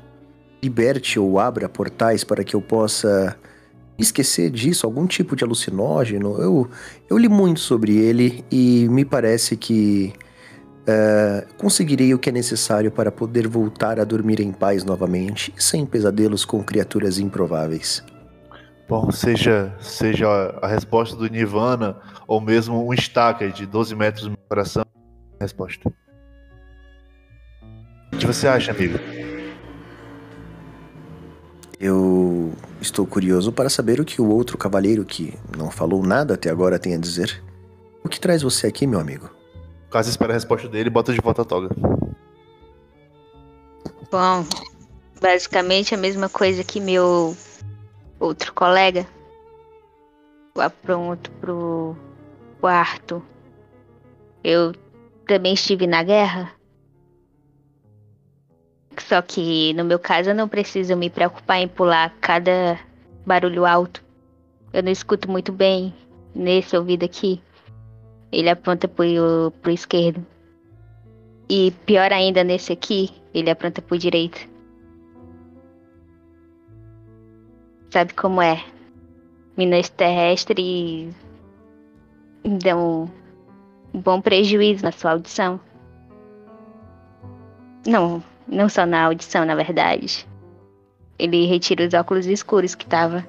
liberte 0.61 1.19
ou 1.19 1.39
abra 1.39 1.67
portais 1.67 2.23
para 2.23 2.43
que 2.43 2.55
eu 2.55 2.61
possa 2.61 3.35
esquecer 3.99 4.49
disso, 4.49 4.85
algum 4.85 5.05
tipo 5.05 5.35
de 5.35 5.43
alucinógeno. 5.43 6.41
Eu, 6.41 6.69
eu 7.09 7.17
li 7.17 7.27
muito 7.27 7.59
sobre 7.59 7.97
ele 7.97 8.43
e 8.51 8.87
me 8.89 9.03
parece 9.03 9.57
que 9.57 10.13
é, 10.87 11.45
conseguirei 11.57 12.13
o 12.13 12.19
que 12.19 12.29
é 12.29 12.31
necessário 12.31 12.91
para 12.91 13.11
poder 13.11 13.47
voltar 13.47 13.99
a 13.99 14.03
dormir 14.03 14.39
em 14.39 14.51
paz 14.51 14.83
novamente, 14.83 15.53
sem 15.57 15.85
pesadelos 15.85 16.45
com 16.45 16.63
criaturas 16.63 17.19
improváveis. 17.19 18.03
Bom, 18.87 19.11
seja, 19.11 19.71
seja 19.79 20.27
a 20.63 20.67
resposta 20.67 21.15
do 21.15 21.29
Nirvana 21.29 21.97
ou 22.27 22.41
mesmo 22.41 22.87
um 22.87 22.91
estaca 22.91 23.47
de 23.49 23.67
12 23.67 23.95
metros 23.95 24.23
no 24.23 24.31
meu 24.31 24.39
coração, 24.49 24.83
resposta. 25.39 25.93
O 28.11 28.17
que 28.17 28.25
você 28.25 28.47
acha, 28.47 28.71
amigo? 28.71 28.97
Eu 31.79 32.51
estou 32.81 33.05
curioso 33.05 33.51
para 33.51 33.69
saber 33.69 33.99
o 33.99 34.05
que 34.05 34.21
o 34.21 34.29
outro 34.29 34.57
cavaleiro 34.57 35.05
que 35.05 35.37
não 35.57 35.69
falou 35.69 36.03
nada 36.03 36.33
até 36.33 36.49
agora 36.49 36.79
tem 36.79 36.95
a 36.95 36.97
dizer. 36.97 37.43
O 38.03 38.09
que 38.09 38.19
traz 38.19 38.41
você 38.41 38.67
aqui, 38.67 38.87
meu 38.87 38.99
amigo? 38.99 39.29
Caso 39.89 40.09
espera 40.09 40.33
a 40.33 40.35
resposta 40.35 40.67
dele, 40.67 40.89
bota 40.89 41.11
de 41.13 41.19
volta 41.21 41.41
a 41.41 41.45
toga. 41.45 41.69
Bom, 44.11 44.45
basicamente 45.21 45.93
a 45.93 45.97
mesma 45.97 46.29
coisa 46.29 46.63
que 46.63 46.79
meu 46.79 47.35
outro 48.19 48.53
colega. 48.53 49.05
Lá 50.55 50.69
pronto 50.69 51.29
pro 51.39 51.95
quarto. 52.59 53.23
Eu 54.43 54.73
também 55.27 55.53
estive 55.53 55.85
na 55.85 56.03
guerra. 56.03 56.58
Só 59.01 59.21
que 59.21 59.73
no 59.73 59.83
meu 59.83 59.97
caso 59.97 60.29
eu 60.29 60.35
não 60.35 60.47
preciso 60.47 60.95
me 60.95 61.09
preocupar 61.09 61.59
em 61.59 61.67
pular 61.67 62.13
cada 62.21 62.79
barulho 63.25 63.65
alto. 63.65 64.03
Eu 64.73 64.83
não 64.83 64.91
escuto 64.91 65.29
muito 65.29 65.51
bem 65.51 65.93
nesse 66.35 66.77
ouvido 66.77 67.05
aqui. 67.05 67.41
Ele 68.31 68.49
aponta 68.49 68.87
pro, 68.87 69.51
pro 69.61 69.71
esquerdo. 69.71 70.25
E 71.49 71.71
pior 71.85 72.13
ainda 72.13 72.43
nesse 72.43 72.71
aqui, 72.71 73.09
ele 73.33 73.49
aponta 73.49 73.81
pro 73.81 73.97
direito. 73.97 74.47
Sabe 77.89 78.13
como 78.13 78.39
é? 78.39 78.63
Minas 79.57 79.89
terrestres 79.89 81.15
dão 82.43 83.11
um 83.91 83.99
bom 83.99 84.21
prejuízo 84.21 84.83
na 84.83 84.91
sua 84.91 85.11
audição. 85.11 85.59
Não, 87.87 88.23
não 88.49 88.67
só 88.67 88.85
na 88.85 89.05
audição, 89.05 89.45
na 89.45 89.55
verdade. 89.55 90.27
Ele 91.17 91.45
retira 91.45 91.85
os 91.85 91.93
óculos 91.93 92.25
escuros 92.25 92.75
que 92.75 92.85
tava. 92.85 93.25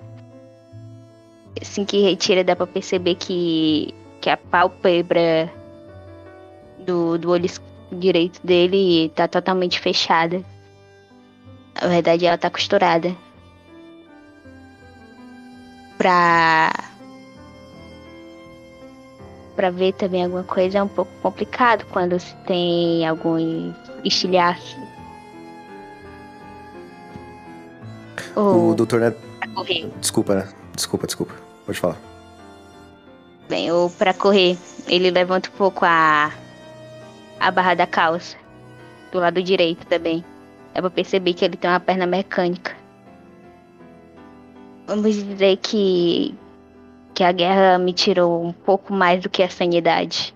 Assim 1.61 1.85
que 1.85 2.03
retira, 2.03 2.45
dá 2.45 2.55
pra 2.55 2.67
perceber 2.67 3.17
que, 3.17 3.95
que 4.21 4.31
a 4.31 4.37
pálpebra 4.37 5.53
do, 6.79 7.19
do 7.19 7.31
olho 7.31 7.51
direito 7.93 8.41
dele 8.45 9.11
tá 9.15 9.27
totalmente 9.27 9.81
fechada. 9.81 10.43
Na 11.81 11.89
verdade, 11.89 12.27
ela 12.27 12.39
tá 12.39 12.49
costurada 12.49 13.15
pra 16.01 16.73
para 19.55 19.71
ver 19.71 19.93
também 19.93 20.25
alguma 20.25 20.45
coisa 20.45 20.79
é 20.79 20.83
um 20.83 20.89
pouco 20.89 21.13
complicado 21.21 21.85
quando 21.91 22.19
se 22.19 22.35
tem 22.47 23.07
algum 23.07 23.75
estilhaço. 24.03 24.90
O 28.37 28.75
doutor 28.75 29.01
Net... 29.01 29.17
Desculpa, 30.01 30.49
desculpa, 30.75 31.07
desculpa. 31.07 31.35
Pode 31.67 31.79
falar. 31.79 31.99
Bem, 33.49 33.71
ou 33.73 33.91
para 33.91 34.15
correr, 34.15 34.57
ele 34.87 35.11
levanta 35.11 35.49
um 35.49 35.57
pouco 35.57 35.85
a 35.85 36.33
a 37.39 37.51
barra 37.51 37.75
da 37.75 37.87
calça 37.87 38.37
do 39.11 39.19
lado 39.19 39.43
direito 39.43 39.87
também. 39.87 40.25
Dá 40.75 40.81
pra 40.81 40.91
perceber 40.91 41.35
que 41.35 41.45
ele 41.45 41.57
tem 41.57 41.71
uma 41.71 41.81
perna 41.81 42.07
mecânica 42.07 42.81
vamos 44.91 45.15
dizer 45.15 45.57
que 45.59 46.35
que 47.15 47.23
a 47.23 47.31
guerra 47.31 47.79
me 47.79 47.93
tirou 47.93 48.45
um 48.45 48.53
pouco 48.53 48.93
mais 48.93 49.21
do 49.21 49.29
que 49.29 49.43
a 49.43 49.49
sanidade. 49.49 50.35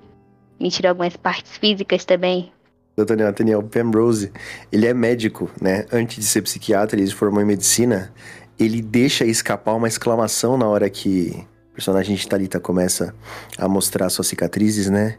Me 0.61 0.71
tirou 0.71 0.91
algumas 0.91 1.17
partes 1.17 1.57
físicas 1.57 2.05
também. 2.05 2.53
Dr. 2.97 3.17
Nathaniel 3.17 3.63
Penrose, 3.63 4.33
ele 4.71 4.87
é 4.87 4.95
médico, 4.95 5.51
né? 5.61 5.85
Antes 5.93 6.17
de 6.17 6.25
ser 6.25 6.43
psiquiatra, 6.43 6.99
ele 6.99 7.07
se 7.07 7.15
formou 7.15 7.43
em 7.43 7.45
medicina. 7.47 8.13
Ele 8.59 8.81
deixa 8.81 9.25
escapar 9.25 9.75
uma 9.75 9.89
exclamação 9.89 10.57
na 10.57 10.67
hora 10.67 10.89
que 10.89 11.45
o 11.71 11.75
personagem 11.75 12.15
de 12.15 12.29
Talita 12.29 12.61
começa 12.61 13.13
a 13.59 13.67
mostrar 13.67 14.09
suas 14.11 14.29
cicatrizes, 14.29 14.89
né? 14.89 15.19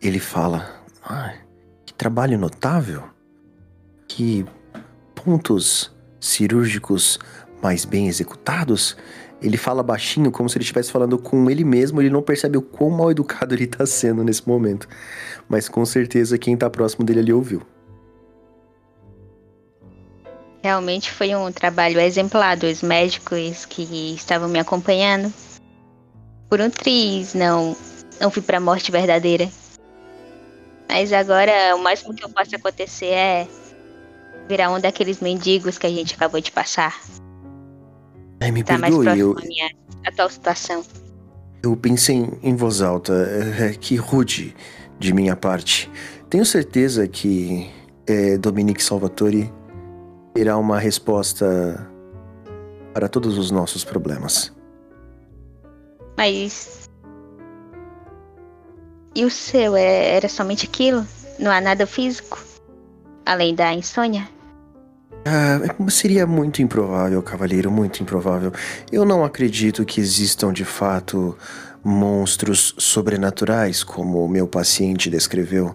Ele 0.00 0.18
fala: 0.18 0.82
ah, 1.02 1.34
que 1.84 1.92
trabalho 1.92 2.38
notável, 2.38 3.04
que 4.08 4.46
pontos 5.14 5.94
cirúrgicos 6.18 7.18
mais 7.62 7.84
bem 7.84 8.08
executados, 8.08 8.96
ele 9.42 9.56
fala 9.56 9.82
baixinho, 9.82 10.30
como 10.30 10.48
se 10.48 10.58
ele 10.58 10.62
estivesse 10.62 10.92
falando 10.92 11.18
com 11.18 11.50
ele 11.50 11.64
mesmo, 11.64 12.00
ele 12.00 12.10
não 12.10 12.22
percebe 12.22 12.58
o 12.58 12.62
quão 12.62 12.90
mal 12.90 13.10
educado 13.10 13.54
ele 13.54 13.64
está 13.64 13.86
sendo 13.86 14.22
nesse 14.22 14.46
momento. 14.46 14.86
Mas 15.48 15.68
com 15.68 15.84
certeza 15.84 16.38
quem 16.38 16.54
está 16.54 16.68
próximo 16.68 17.04
dele 17.04 17.20
ali 17.20 17.32
ouviu. 17.32 17.62
Realmente 20.62 21.10
foi 21.10 21.34
um 21.34 21.50
trabalho 21.50 21.98
exemplar 21.98 22.56
dos 22.56 22.82
médicos 22.82 23.64
que 23.64 24.14
estavam 24.14 24.46
me 24.48 24.58
acompanhando. 24.58 25.32
Por 26.50 26.60
um 26.60 26.68
triz, 26.68 27.32
não, 27.32 27.74
não 28.20 28.30
fui 28.30 28.42
para 28.42 28.58
a 28.58 28.60
morte 28.60 28.92
verdadeira. 28.92 29.48
Mas 30.86 31.12
agora 31.12 31.74
o 31.74 31.78
máximo 31.78 32.12
que 32.12 32.24
eu 32.24 32.28
posso 32.28 32.54
acontecer 32.54 33.06
é 33.06 33.48
virar 34.48 34.70
um 34.70 34.80
daqueles 34.80 35.20
mendigos 35.20 35.78
que 35.78 35.86
a 35.86 35.90
gente 35.90 36.14
acabou 36.14 36.40
de 36.40 36.52
passar. 36.52 37.00
Ai, 38.40 38.50
me 38.50 38.64
tá 38.64 38.78
perdoe, 38.78 39.04
mais 39.04 39.18
eu... 39.18 39.34
minha 39.34 39.70
atual 40.06 40.30
situação. 40.30 40.82
Eu 41.62 41.76
pensei 41.76 42.26
em 42.42 42.56
voz 42.56 42.80
alta, 42.80 43.12
é, 43.12 43.74
que 43.74 43.96
rude 43.96 44.54
de 44.98 45.12
minha 45.12 45.36
parte. 45.36 45.90
Tenho 46.30 46.44
certeza 46.44 47.06
que 47.06 47.70
é, 48.06 48.38
Dominique 48.38 48.82
Salvatore 48.82 49.52
terá 50.32 50.56
uma 50.56 50.78
resposta 50.78 51.86
para 52.94 53.08
todos 53.08 53.36
os 53.36 53.50
nossos 53.50 53.84
problemas. 53.84 54.52
Mas. 56.16 56.88
E 59.14 59.24
o 59.24 59.30
seu? 59.30 59.76
É, 59.76 60.16
era 60.16 60.28
somente 60.28 60.66
aquilo? 60.66 61.06
Não 61.38 61.50
há 61.50 61.60
nada 61.60 61.86
físico? 61.86 62.42
Além 63.26 63.54
da 63.54 63.72
insônia? 63.72 64.28
Ah, 65.24 65.60
seria 65.90 66.26
muito 66.26 66.62
improvável, 66.62 67.22
cavaleiro, 67.22 67.70
muito 67.70 68.02
improvável. 68.02 68.52
Eu 68.90 69.04
não 69.04 69.22
acredito 69.22 69.84
que 69.84 70.00
existam 70.00 70.52
de 70.52 70.64
fato 70.64 71.36
monstros 71.84 72.74
sobrenaturais, 72.78 73.82
como 73.82 74.24
o 74.24 74.28
meu 74.28 74.46
paciente 74.46 75.10
descreveu, 75.10 75.74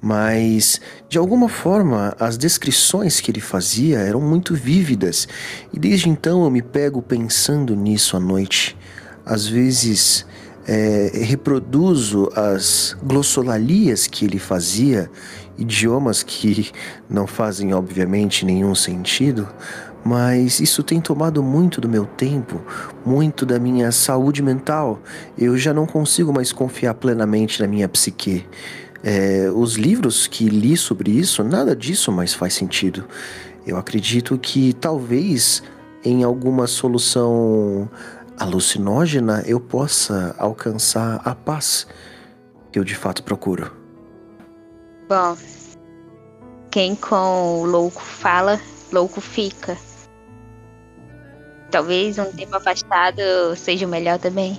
mas 0.00 0.80
de 1.08 1.18
alguma 1.18 1.48
forma 1.48 2.14
as 2.18 2.36
descrições 2.36 3.20
que 3.20 3.30
ele 3.30 3.40
fazia 3.40 3.98
eram 3.98 4.20
muito 4.20 4.54
vívidas 4.54 5.28
e 5.72 5.78
desde 5.78 6.08
então 6.08 6.44
eu 6.44 6.50
me 6.50 6.62
pego 6.62 7.00
pensando 7.00 7.76
nisso 7.76 8.16
à 8.16 8.20
noite. 8.20 8.76
Às 9.24 9.46
vezes 9.46 10.26
é, 10.66 11.10
reproduzo 11.14 12.30
as 12.34 12.96
glossolalias 13.02 14.06
que 14.06 14.24
ele 14.24 14.38
fazia 14.38 15.10
idiomas 15.58 16.22
que 16.22 16.70
não 17.08 17.26
fazem 17.26 17.74
obviamente 17.74 18.44
nenhum 18.44 18.74
sentido, 18.74 19.48
mas 20.04 20.60
isso 20.60 20.82
tem 20.82 21.00
tomado 21.00 21.42
muito 21.42 21.80
do 21.80 21.88
meu 21.88 22.04
tempo, 22.04 22.60
muito 23.04 23.46
da 23.46 23.58
minha 23.58 23.92
saúde 23.92 24.42
mental. 24.42 25.00
Eu 25.38 25.56
já 25.56 25.72
não 25.72 25.86
consigo 25.86 26.32
mais 26.32 26.52
confiar 26.52 26.94
plenamente 26.94 27.60
na 27.60 27.68
minha 27.68 27.88
psique. 27.88 28.46
É, 29.04 29.50
os 29.54 29.74
livros 29.74 30.26
que 30.26 30.48
li 30.48 30.76
sobre 30.76 31.10
isso, 31.10 31.42
nada 31.42 31.74
disso 31.74 32.10
mais 32.10 32.34
faz 32.34 32.54
sentido. 32.54 33.04
Eu 33.66 33.76
acredito 33.76 34.36
que 34.38 34.72
talvez 34.72 35.62
em 36.04 36.24
alguma 36.24 36.66
solução 36.66 37.88
alucinógena 38.38 39.42
eu 39.46 39.60
possa 39.60 40.34
alcançar 40.36 41.20
a 41.24 41.34
paz 41.34 41.86
que 42.72 42.78
eu 42.78 42.84
de 42.84 42.94
fato 42.94 43.22
procuro. 43.22 43.81
Bom, 45.08 45.36
quem 46.70 46.94
com 46.94 47.60
o 47.60 47.66
louco 47.66 48.00
fala, 48.00 48.60
louco 48.92 49.20
fica. 49.20 49.76
Talvez 51.70 52.18
um 52.18 52.30
tempo 52.32 52.56
afastado 52.56 53.20
seja 53.56 53.86
o 53.86 53.88
melhor 53.88 54.18
também. 54.18 54.58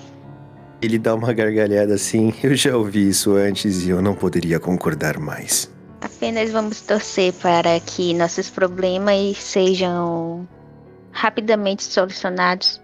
Ele 0.82 1.00
dá 1.00 1.16
uma 1.16 1.32
gargalhada 1.32 1.94
assim. 1.94 2.34
Eu 2.44 2.56
já 2.56 2.76
ouvi 2.76 3.10
isso 3.10 3.36
antes 3.36 3.86
e 3.86 3.90
eu 3.90 4.02
não 4.02 4.16
poderia 4.16 4.60
concordar 4.60 5.18
mais. 5.18 5.72
Apenas 6.02 6.52
vamos 6.52 6.82
torcer 6.82 7.32
para 7.34 7.80
que 7.80 8.14
nossos 8.14 8.50
problemas 8.50 9.38
sejam 9.38 10.48
rapidamente 11.12 11.84
solucionados. 11.84 12.82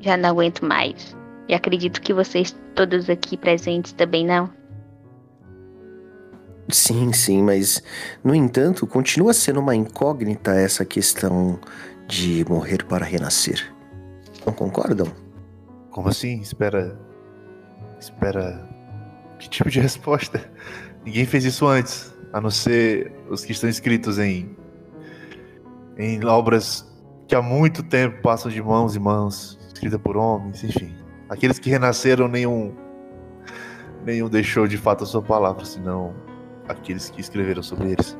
Já 0.00 0.16
não 0.16 0.30
aguento 0.30 0.64
mais. 0.64 1.14
E 1.48 1.54
acredito 1.54 2.00
que 2.00 2.14
vocês 2.14 2.56
todos 2.74 3.10
aqui 3.10 3.36
presentes 3.36 3.92
também 3.92 4.24
não. 4.24 4.50
Sim, 6.72 7.12
sim, 7.12 7.42
mas 7.42 7.82
no 8.22 8.34
entanto, 8.34 8.86
continua 8.86 9.32
sendo 9.32 9.60
uma 9.60 9.74
incógnita 9.74 10.52
essa 10.52 10.84
questão 10.84 11.58
de 12.06 12.44
morrer 12.48 12.84
para 12.84 13.04
renascer. 13.04 13.72
Não 14.44 14.52
concordam? 14.52 15.06
Como 15.90 16.08
assim? 16.08 16.40
Espera. 16.40 16.98
Espera. 17.98 18.68
Que 19.38 19.48
tipo 19.48 19.70
de 19.70 19.80
resposta? 19.80 20.50
Ninguém 21.04 21.24
fez 21.24 21.44
isso 21.44 21.66
antes, 21.66 22.14
a 22.32 22.40
não 22.40 22.50
ser 22.50 23.12
os 23.28 23.44
que 23.44 23.52
estão 23.52 23.68
escritos 23.68 24.18
em 24.18 24.56
em 25.96 26.24
obras 26.24 26.90
que 27.28 27.34
há 27.34 27.42
muito 27.42 27.82
tempo 27.82 28.22
passam 28.22 28.50
de 28.50 28.62
mãos 28.62 28.96
em 28.96 28.98
mãos, 28.98 29.58
escritas 29.68 30.00
por 30.00 30.16
homens, 30.16 30.64
enfim. 30.64 30.94
Aqueles 31.28 31.58
que 31.58 31.68
renasceram, 31.68 32.26
nenhum 32.26 32.74
nenhum 34.04 34.28
deixou 34.28 34.66
de 34.66 34.78
fato 34.78 35.04
a 35.04 35.06
sua 35.06 35.22
palavra, 35.22 35.64
senão 35.64 36.14
aqueles 36.70 37.10
que 37.10 37.20
escreveram 37.20 37.62
sobre 37.62 37.92
eles. 37.92 38.16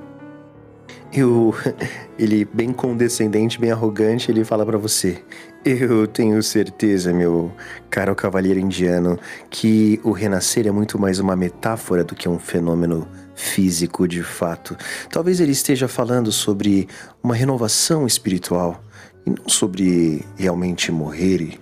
Eu, 1.12 1.54
ele 2.18 2.44
bem 2.44 2.72
condescendente, 2.72 3.60
bem 3.60 3.70
arrogante, 3.70 4.30
ele 4.30 4.44
fala 4.44 4.64
para 4.64 4.78
você: 4.78 5.22
"Eu 5.64 6.06
tenho 6.06 6.42
certeza, 6.42 7.12
meu 7.12 7.52
caro 7.88 8.14
cavalheiro 8.14 8.60
indiano, 8.60 9.18
que 9.48 10.00
o 10.04 10.12
renascer 10.12 10.66
é 10.66 10.70
muito 10.70 10.98
mais 10.98 11.18
uma 11.18 11.34
metáfora 11.34 12.04
do 12.04 12.14
que 12.14 12.28
um 12.28 12.38
fenômeno 12.38 13.08
físico 13.34 14.06
de 14.06 14.22
fato. 14.22 14.76
Talvez 15.10 15.40
ele 15.40 15.52
esteja 15.52 15.88
falando 15.88 16.30
sobre 16.30 16.86
uma 17.22 17.34
renovação 17.34 18.06
espiritual 18.06 18.82
e 19.26 19.30
não 19.30 19.48
sobre 19.48 20.24
realmente 20.36 20.92
morrer 20.92 21.40
e 21.40 21.60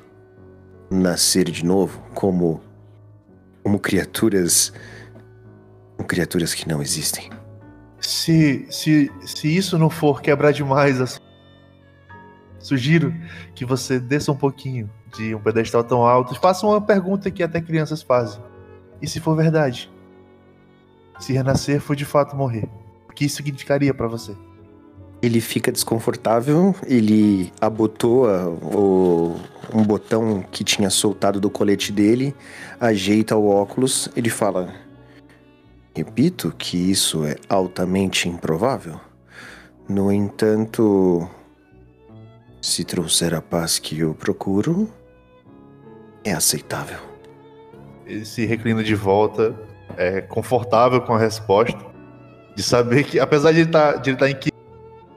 nascer 0.90 1.44
de 1.50 1.64
novo 1.64 2.02
como 2.14 2.60
como 3.62 3.78
criaturas 3.78 4.72
como 5.98 6.08
criaturas 6.08 6.54
que 6.54 6.66
não 6.66 6.80
existem." 6.80 7.28
Se, 8.00 8.64
se, 8.70 9.10
se 9.26 9.54
isso 9.54 9.76
não 9.76 9.90
for 9.90 10.22
quebrar 10.22 10.52
demais, 10.52 11.00
a 11.00 11.06
su- 11.06 11.20
sugiro 12.60 13.12
que 13.54 13.64
você 13.64 13.98
desça 13.98 14.30
um 14.32 14.36
pouquinho 14.36 14.88
de 15.16 15.34
um 15.34 15.40
pedestal 15.40 15.82
tão 15.82 16.06
alto 16.06 16.32
e 16.32 16.38
faça 16.38 16.64
uma 16.64 16.80
pergunta 16.80 17.30
que 17.30 17.42
até 17.42 17.60
crianças 17.60 18.00
fazem. 18.00 18.40
E 19.02 19.06
se 19.08 19.20
for 19.20 19.36
verdade? 19.36 19.90
Se 21.18 21.32
renascer 21.32 21.80
for 21.80 21.96
de 21.96 22.04
fato 22.04 22.36
morrer, 22.36 22.68
o 23.08 23.12
que 23.12 23.24
isso 23.24 23.36
significaria 23.36 23.92
pra 23.92 24.06
você? 24.06 24.32
Ele 25.20 25.40
fica 25.40 25.72
desconfortável, 25.72 26.74
ele 26.86 27.52
abotoa 27.60 28.48
o, 28.62 29.34
um 29.74 29.82
botão 29.82 30.44
que 30.52 30.62
tinha 30.62 30.88
soltado 30.88 31.40
do 31.40 31.50
colete 31.50 31.90
dele, 31.90 32.32
ajeita 32.78 33.34
o 33.34 33.48
óculos, 33.48 34.08
ele 34.14 34.30
fala: 34.30 34.72
Repito 35.98 36.54
que 36.56 36.76
isso 36.76 37.24
é 37.24 37.34
altamente 37.48 38.28
improvável. 38.28 39.00
No 39.88 40.12
entanto, 40.12 41.28
se 42.62 42.84
trouxer 42.84 43.34
a 43.34 43.42
paz 43.42 43.80
que 43.80 43.98
eu 43.98 44.14
procuro, 44.14 44.88
é 46.24 46.32
aceitável. 46.32 47.00
Ele 48.06 48.24
se 48.24 48.46
reclina 48.46 48.84
de 48.84 48.94
volta, 48.94 49.60
é 49.96 50.20
confortável 50.20 51.00
com 51.00 51.14
a 51.14 51.18
resposta, 51.18 51.84
de 52.54 52.62
saber 52.62 53.02
que, 53.02 53.18
apesar 53.18 53.50
de 53.50 53.62
ele 53.62 53.70
ele 54.06 54.12
estar 54.12 54.30
inquieto, 54.30 54.56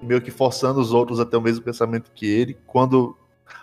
meio 0.01 0.19
que 0.19 0.31
forçando 0.31 0.81
os 0.81 0.91
outros 0.93 1.19
a 1.19 1.25
ter 1.27 1.37
o 1.37 1.41
mesmo 1.41 1.63
pensamento 1.63 2.09
que 2.11 2.25
ele, 2.25 2.57
quando 2.65 3.15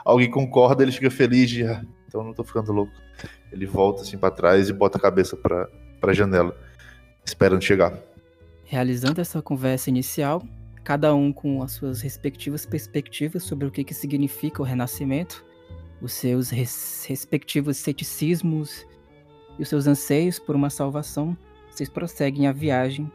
alguém 0.04 0.30
concorda, 0.30 0.84
ele 0.84 0.92
fica 0.92 1.10
feliz 1.10 1.50
de, 1.50 1.64
ah, 1.64 1.84
então 2.06 2.22
não 2.22 2.32
tô 2.32 2.44
ficando 2.44 2.70
louco. 2.70 2.92
Ele 3.50 3.66
volta 3.66 4.02
assim 4.02 4.16
pra 4.16 4.30
trás 4.30 4.68
e 4.68 4.72
bota 4.72 4.98
a 4.98 5.00
cabeça 5.00 5.36
pra, 5.36 5.68
pra 6.00 6.14
janela, 6.14 6.56
esperando 7.28 7.62
chegar. 7.62 7.98
Realizando 8.64 9.20
essa 9.20 9.40
conversa 9.40 9.88
inicial, 9.88 10.42
cada 10.84 11.14
um 11.14 11.32
com 11.32 11.62
as 11.62 11.72
suas 11.72 12.00
respectivas 12.00 12.66
perspectivas 12.66 13.42
sobre 13.42 13.66
o 13.66 13.70
que, 13.70 13.84
que 13.84 13.94
significa 13.94 14.60
o 14.60 14.64
renascimento, 14.64 15.44
os 16.00 16.12
seus 16.12 16.50
res- 16.50 17.04
respectivos 17.08 17.76
ceticismos 17.76 18.86
e 19.58 19.62
os 19.62 19.68
seus 19.68 19.86
anseios 19.86 20.38
por 20.38 20.54
uma 20.54 20.70
salvação, 20.70 21.36
vocês 21.70 21.88
prosseguem 21.88 22.46
a 22.46 22.52
viagem 22.52 23.10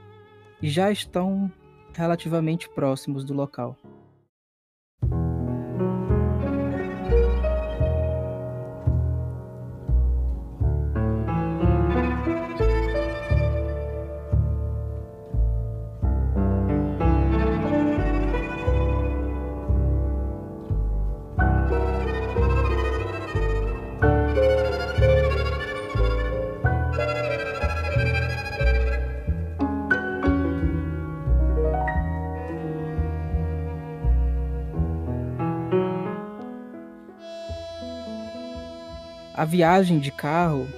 e 0.62 0.70
já 0.70 0.92
estão 0.92 1.52
relativamente 1.94 2.68
próximos 2.70 3.24
do 3.24 3.34
local. 3.34 3.78
A 39.44 39.46
viagem 39.46 40.00
de 40.00 40.10
carro, 40.10 40.70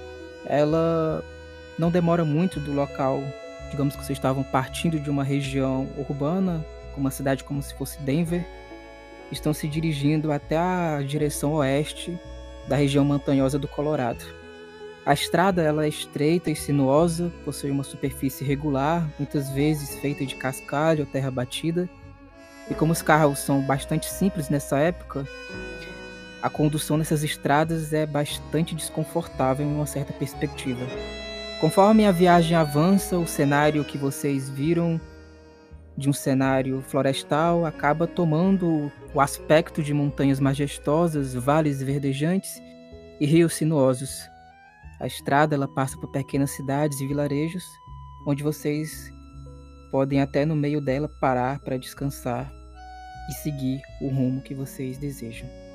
ela 0.44 1.24
não 1.78 1.88
demora 1.88 2.24
muito 2.24 2.58
do 2.58 2.72
local. 2.72 3.22
Digamos 3.70 3.94
que 3.94 4.04
vocês 4.04 4.18
estavam 4.18 4.42
partindo 4.42 4.98
de 4.98 5.08
uma 5.08 5.22
região 5.22 5.88
urbana, 5.96 6.66
uma 6.96 7.12
cidade 7.12 7.44
como 7.44 7.62
se 7.62 7.72
fosse 7.74 7.96
Denver, 8.00 8.44
estão 9.30 9.54
se 9.54 9.68
dirigindo 9.68 10.32
até 10.32 10.56
a 10.56 11.00
direção 11.00 11.52
oeste 11.52 12.18
da 12.66 12.74
região 12.74 13.04
montanhosa 13.04 13.56
do 13.56 13.68
Colorado. 13.68 14.24
A 15.06 15.14
estrada 15.14 15.62
ela 15.62 15.84
é 15.84 15.88
estreita 15.88 16.50
e 16.50 16.56
sinuosa, 16.56 17.32
possui 17.44 17.70
uma 17.70 17.84
superfície 17.84 18.42
irregular, 18.42 19.08
muitas 19.16 19.48
vezes 19.48 19.96
feita 20.00 20.26
de 20.26 20.34
cascalho 20.34 21.04
ou 21.04 21.06
terra 21.06 21.30
batida. 21.30 21.88
E 22.68 22.74
como 22.74 22.92
os 22.92 23.00
carros 23.00 23.38
são 23.38 23.62
bastante 23.62 24.10
simples 24.10 24.48
nessa 24.48 24.76
época, 24.80 25.24
a 26.42 26.50
condução 26.50 26.96
nessas 26.96 27.24
estradas 27.24 27.92
é 27.92 28.06
bastante 28.06 28.74
desconfortável 28.74 29.66
em 29.66 29.74
uma 29.74 29.86
certa 29.86 30.12
perspectiva. 30.12 30.84
Conforme 31.60 32.06
a 32.06 32.12
viagem 32.12 32.56
avança, 32.56 33.18
o 33.18 33.26
cenário 33.26 33.84
que 33.84 33.96
vocês 33.96 34.50
viram 34.50 35.00
de 35.96 36.10
um 36.10 36.12
cenário 36.12 36.82
florestal 36.82 37.64
acaba 37.64 38.06
tomando 38.06 38.92
o 39.14 39.20
aspecto 39.20 39.82
de 39.82 39.94
montanhas 39.94 40.38
majestosas, 40.38 41.32
vales 41.32 41.82
verdejantes 41.82 42.60
e 43.18 43.24
rios 43.24 43.54
sinuosos. 43.54 44.20
A 45.00 45.06
estrada 45.06 45.54
ela 45.54 45.66
passa 45.66 45.98
por 45.98 46.10
pequenas 46.10 46.50
cidades 46.50 47.00
e 47.00 47.06
vilarejos, 47.06 47.64
onde 48.26 48.42
vocês 48.42 49.10
podem 49.90 50.20
até 50.20 50.44
no 50.44 50.54
meio 50.54 50.80
dela 50.80 51.08
parar 51.20 51.60
para 51.60 51.78
descansar 51.78 52.52
e 53.30 53.32
seguir 53.32 53.80
o 54.02 54.08
rumo 54.08 54.42
que 54.42 54.54
vocês 54.54 54.98
desejam. 54.98 55.65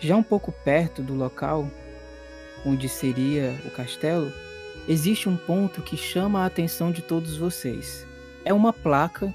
Já 0.00 0.16
um 0.16 0.22
pouco 0.22 0.50
perto 0.50 1.02
do 1.02 1.14
local 1.14 1.68
onde 2.64 2.88
seria 2.88 3.54
o 3.66 3.70
castelo, 3.70 4.32
existe 4.88 5.28
um 5.28 5.36
ponto 5.36 5.82
que 5.82 5.96
chama 5.96 6.40
a 6.40 6.46
atenção 6.46 6.90
de 6.90 7.02
todos 7.02 7.36
vocês. 7.36 8.06
É 8.42 8.52
uma 8.52 8.72
placa 8.72 9.32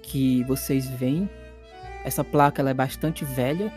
que 0.00 0.44
vocês 0.44 0.88
veem. 0.88 1.28
Essa 2.04 2.22
placa 2.22 2.62
é 2.62 2.74
bastante 2.74 3.24
velha. 3.24 3.72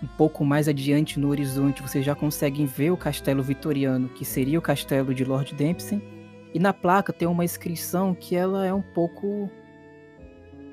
Um 0.00 0.06
pouco 0.06 0.44
mais 0.44 0.68
adiante 0.68 1.18
no 1.18 1.28
horizonte 1.28 1.82
vocês 1.82 2.04
já 2.04 2.14
conseguem 2.14 2.66
ver 2.66 2.92
o 2.92 2.96
castelo 2.96 3.42
vitoriano, 3.42 4.08
que 4.10 4.24
seria 4.24 4.58
o 4.58 4.62
castelo 4.62 5.12
de 5.12 5.24
Lord 5.24 5.52
Dempsey. 5.52 6.00
E 6.54 6.60
na 6.60 6.72
placa 6.72 7.12
tem 7.12 7.26
uma 7.26 7.44
inscrição 7.44 8.14
que 8.14 8.36
ela 8.36 8.64
é 8.64 8.72
um 8.72 8.82
pouco 8.82 9.50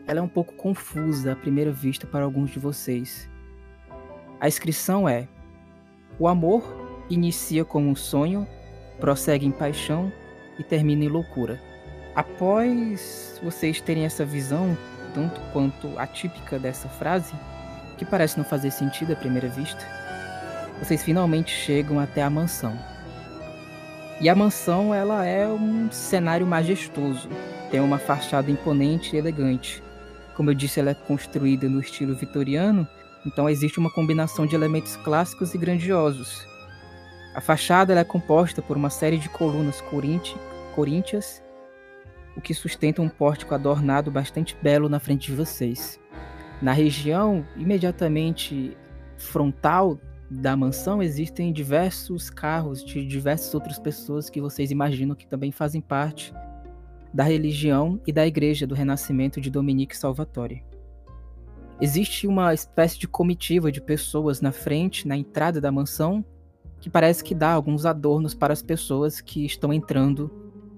ela 0.08 0.20
é 0.20 0.22
um 0.22 0.28
pouco 0.28 0.54
confusa 0.54 1.32
à 1.32 1.36
primeira 1.36 1.72
vista 1.72 2.06
para 2.06 2.24
alguns 2.24 2.52
de 2.52 2.60
vocês. 2.60 3.28
A 4.40 4.48
inscrição 4.48 5.08
é: 5.08 5.28
O 6.20 6.28
amor 6.28 6.64
inicia 7.10 7.64
como 7.64 7.90
um 7.90 7.96
sonho, 7.96 8.48
prossegue 9.00 9.46
em 9.46 9.52
paixão 9.52 10.12
e 10.60 10.64
termina 10.64 11.06
em 11.06 11.10
loucura. 11.10 11.62
Após 12.16 13.40
vocês 13.44 13.82
terem 13.82 14.06
essa 14.06 14.26
visão, 14.26 14.78
tanto 15.14 15.40
quanto 15.52 15.98
atípica 15.98 16.58
dessa 16.58 16.88
frase, 16.88 17.34
que 17.98 18.06
parece 18.06 18.38
não 18.38 18.46
fazer 18.46 18.72
sentido 18.72 19.14
à 19.14 19.16
primeira 19.16 19.48
vista, 19.48 19.86
vocês 20.80 21.04
finalmente 21.04 21.52
chegam 21.52 22.00
até 22.00 22.22
a 22.22 22.30
mansão. 22.30 22.78
E 24.20 24.30
a 24.30 24.36
mansão 24.36 24.94
ela 24.94 25.26
é 25.26 25.48
um 25.48 25.92
cenário 25.92 26.48
majestoso, 26.48 27.30
tem 27.70 27.80
uma 27.80 27.98
fachada 27.98 28.50
imponente 28.50 29.16
e 29.16 29.20
elegante. 29.20 29.84
Como 30.36 30.50
eu 30.50 30.54
disse, 30.54 30.80
ela 30.80 30.92
é 30.92 30.94
construída 30.94 31.68
no 31.68 31.80
estilo 31.80 32.16
vitoriano, 32.16 32.88
então 33.26 33.49
existe 33.49 33.80
uma 33.80 33.89
combinação 33.89 34.45
de 34.45 34.55
elementos 34.55 34.95
clássicos 34.97 35.53
e 35.53 35.57
grandiosos. 35.57 36.45
A 37.34 37.41
fachada 37.41 37.93
é 37.99 38.03
composta 38.03 38.61
por 38.61 38.78
uma 38.78 38.89
série 38.89 39.17
de 39.17 39.28
colunas 39.28 39.82
coríntias, 40.73 41.43
o 42.38 42.41
que 42.41 42.53
sustenta 42.53 43.01
um 43.01 43.09
pórtico 43.09 43.53
adornado 43.53 44.11
bastante 44.11 44.55
belo 44.61 44.88
na 44.88 44.99
frente 44.99 45.28
de 45.28 45.36
vocês. 45.36 45.99
Na 46.61 46.71
região 46.71 47.45
imediatamente 47.57 48.78
frontal 49.17 49.99
da 50.30 50.55
mansão 50.55 51.01
existem 51.03 51.51
diversos 51.51 52.30
carros 52.30 52.84
de 52.84 53.05
diversas 53.05 53.53
outras 53.53 53.78
pessoas 53.78 54.30
que 54.30 54.41
vocês 54.41 54.71
imaginam 54.71 55.15
que 55.15 55.28
também 55.28 55.51
fazem 55.51 55.82
parte 55.82 56.34
da 57.13 57.23
religião 57.23 57.99
e 58.05 58.11
da 58.11 58.26
igreja 58.26 58.67
do 58.67 58.76
Renascimento 58.76 59.39
de 59.39 59.49
Dominique 59.49 59.95
Salvatore. 59.95 60.63
Existe 61.80 62.26
uma 62.26 62.53
espécie 62.53 62.97
de 62.97 63.07
comitiva 63.07 63.71
de 63.71 63.82
pessoas 63.82 64.39
na 64.39 64.51
frente, 64.51 65.07
na 65.07 65.17
entrada 65.17 65.59
da 65.59 65.71
mansão, 65.71 66.23
que 66.80 66.89
parece 66.89 67.23
que 67.23 67.36
dá 67.36 67.51
alguns 67.51 67.86
adornos 67.86 68.34
para 68.34 68.53
as 68.53 68.61
pessoas 68.61 69.19
que 69.19 69.45
estão 69.45 69.73
entrando 69.73 70.32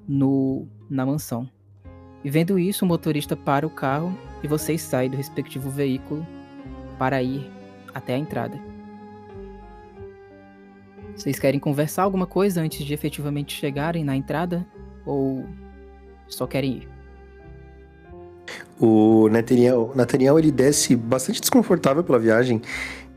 no, 0.08 0.68
na 0.90 1.06
mansão. 1.06 1.50
E 2.24 2.30
vendo 2.30 2.58
isso, 2.58 2.84
o 2.84 2.88
motorista 2.88 3.36
para 3.36 3.66
o 3.66 3.70
carro 3.70 4.18
e 4.42 4.48
vocês 4.48 4.82
saem 4.82 5.10
do 5.10 5.18
respectivo 5.18 5.70
veículo 5.70 6.26
para 6.98 7.22
ir 7.22 7.48
até 7.94 8.16
a 8.16 8.18
entrada. 8.18 8.60
Vocês 11.16 11.40
querem 11.40 11.60
conversar 11.60 12.04
alguma 12.04 12.26
coisa 12.26 12.62
antes 12.62 12.86
de 12.86 12.94
efetivamente 12.94 13.56
chegarem 13.56 14.04
na 14.04 14.16
entrada? 14.16 14.66
Ou 15.06 15.46
só 16.28 16.48
querem 16.48 16.78
ir? 16.78 16.97
O 18.80 19.28
Nathaniel, 19.30 19.92
Nathaniel 19.96 20.38
ele 20.38 20.52
desce 20.52 20.96
bastante 20.96 21.42
desconfortável 21.42 22.04
pela 22.04 22.20
viagem. 22.20 22.62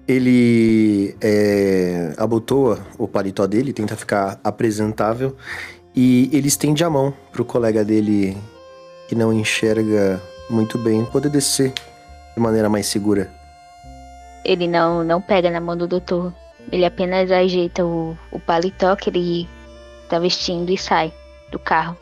Ele 0.09 1.15
é, 1.21 2.13
abotoa 2.17 2.81
o 2.99 3.07
paletó 3.07 3.47
dele, 3.47 3.73
tenta 3.73 3.95
ficar 3.97 4.41
apresentável 4.43 5.37
e 5.95 6.29
ele 6.33 6.49
estende 6.49 6.83
a 6.83 6.91
mão 6.91 7.13
pro 7.31 7.45
colega 7.45 7.85
dele 7.85 8.37
que 9.09 9.15
não 9.15 9.33
enxerga 9.33 10.21
muito 10.49 10.79
bem 10.79 11.05
poder 11.05 11.29
descer 11.29 11.73
de 12.35 12.41
maneira 12.41 12.69
mais 12.69 12.87
segura. 12.87 13.31
Ele 14.45 14.67
não, 14.67 15.05
não 15.05 15.21
pega 15.21 15.51
na 15.51 15.61
mão 15.61 15.77
do 15.77 15.87
doutor. 15.87 16.33
Ele 16.73 16.85
apenas 16.85 17.31
ajeita 17.31 17.85
o, 17.85 18.17
o 18.33 18.41
paletó 18.41 18.97
que 18.97 19.11
ele 19.11 19.49
tá 20.09 20.19
vestindo 20.19 20.71
e 20.71 20.79
sai 20.79 21.13
do 21.51 21.59
carro. 21.59 21.97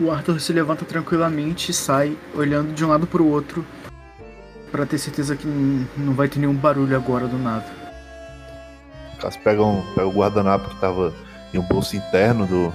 O 0.00 0.10
Arthur 0.10 0.40
se 0.40 0.50
levanta 0.50 0.86
tranquilamente 0.86 1.70
e 1.70 1.74
sai, 1.74 2.16
olhando 2.34 2.72
de 2.72 2.82
um 2.82 2.88
lado 2.88 3.06
pro 3.06 3.26
outro, 3.26 3.62
para 4.72 4.86
ter 4.86 4.96
certeza 4.96 5.36
que 5.36 5.46
não 5.46 6.14
vai 6.14 6.26
ter 6.26 6.38
nenhum 6.38 6.54
barulho 6.54 6.96
agora 6.96 7.26
do 7.26 7.36
nada. 7.36 7.66
O 9.14 9.18
Caso 9.18 9.38
pega, 9.40 9.62
um, 9.62 9.82
pega 9.94 10.06
o 10.06 10.12
guardanapo 10.12 10.70
que 10.70 10.80
tava 10.80 11.12
em 11.52 11.58
um 11.58 11.62
bolso 11.62 11.96
interno 11.96 12.46
do, 12.46 12.72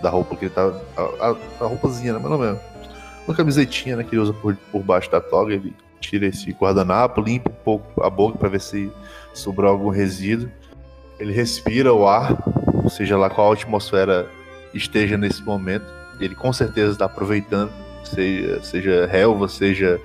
da 0.00 0.08
roupa 0.10 0.36
que 0.36 0.44
ele 0.44 0.54
tava. 0.54 0.80
A, 0.96 1.30
a, 1.30 1.64
a 1.64 1.66
roupazinha, 1.66 2.12
né? 2.12 2.20
Mais 2.20 2.32
ou 2.32 2.38
menos. 2.38 2.60
Uma 3.26 3.36
camisetinha, 3.36 3.96
né? 3.96 4.04
Que 4.04 4.14
ele 4.14 4.22
usa 4.22 4.32
por, 4.32 4.54
por 4.70 4.80
baixo 4.80 5.10
da 5.10 5.20
toga. 5.20 5.54
Ele 5.54 5.74
tira 6.00 6.26
esse 6.26 6.52
guardanapo, 6.52 7.20
limpa 7.20 7.50
um 7.50 7.64
pouco 7.64 8.00
a 8.00 8.08
boca 8.08 8.38
para 8.38 8.48
ver 8.48 8.60
se 8.60 8.92
sobrou 9.34 9.68
algum 9.68 9.88
resíduo. 9.88 10.48
Ele 11.18 11.32
respira 11.32 11.92
o 11.92 12.06
ar, 12.06 12.36
seja 12.88 13.18
lá 13.18 13.28
qual 13.28 13.50
a 13.50 13.54
atmosfera 13.54 14.28
esteja 14.72 15.18
nesse 15.18 15.42
momento. 15.42 15.99
Ele 16.20 16.34
com 16.34 16.52
certeza 16.52 16.92
está 16.92 17.06
aproveitando, 17.06 17.72
seja, 18.04 18.62
seja 18.62 19.06
relva, 19.06 19.48
seja 19.48 20.00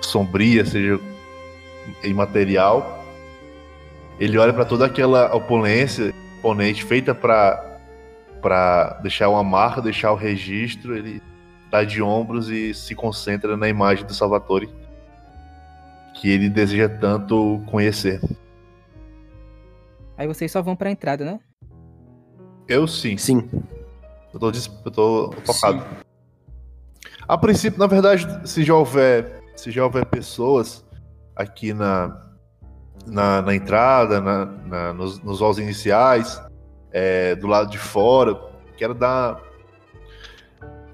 sombria, 0.00 0.64
seja 0.64 1.00
imaterial. 2.02 3.04
Ele 4.18 4.38
olha 4.38 4.52
para 4.52 4.64
toda 4.64 4.86
aquela 4.86 5.34
opulência 5.34 6.12
imponente 6.38 6.84
feita 6.84 7.14
para 7.14 7.64
para 8.40 9.00
deixar 9.02 9.28
uma 9.28 9.42
marca, 9.42 9.82
deixar 9.82 10.12
o 10.12 10.14
registro, 10.14 10.96
ele 10.96 11.20
dá 11.68 11.82
de 11.82 12.00
ombros 12.00 12.48
e 12.48 12.72
se 12.72 12.94
concentra 12.94 13.56
na 13.56 13.68
imagem 13.68 14.06
do 14.06 14.14
Salvatore 14.14 14.68
que 16.14 16.30
ele 16.30 16.48
deseja 16.48 16.88
tanto 16.88 17.60
conhecer. 17.66 18.20
Aí 20.16 20.26
vocês 20.26 20.50
só 20.50 20.62
vão 20.62 20.76
pra 20.76 20.90
entrada, 20.90 21.24
né? 21.24 21.40
Eu 22.68 22.86
sim. 22.86 23.16
Sim. 23.16 23.48
Eu 24.36 24.40
tô, 24.40 24.50
eu 25.30 25.30
tô 25.42 25.52
focado. 25.52 25.82
A 27.26 27.38
princípio, 27.38 27.78
na 27.78 27.86
verdade, 27.86 28.26
se 28.48 28.62
já 28.62 28.74
houver, 28.74 29.42
se 29.56 29.70
já 29.70 29.82
houver 29.82 30.04
pessoas 30.06 30.84
aqui 31.34 31.72
na, 31.72 32.16
na, 33.06 33.42
na 33.42 33.54
entrada, 33.54 34.20
na, 34.20 34.44
na- 34.44 34.92
nos, 34.92 35.20
nos 35.22 35.40
halls 35.40 35.58
iniciais, 35.58 36.40
é, 36.92 37.34
do 37.34 37.46
lado 37.46 37.70
de 37.70 37.78
fora, 37.78 38.38
quero 38.76 38.94
dar. 38.94 39.40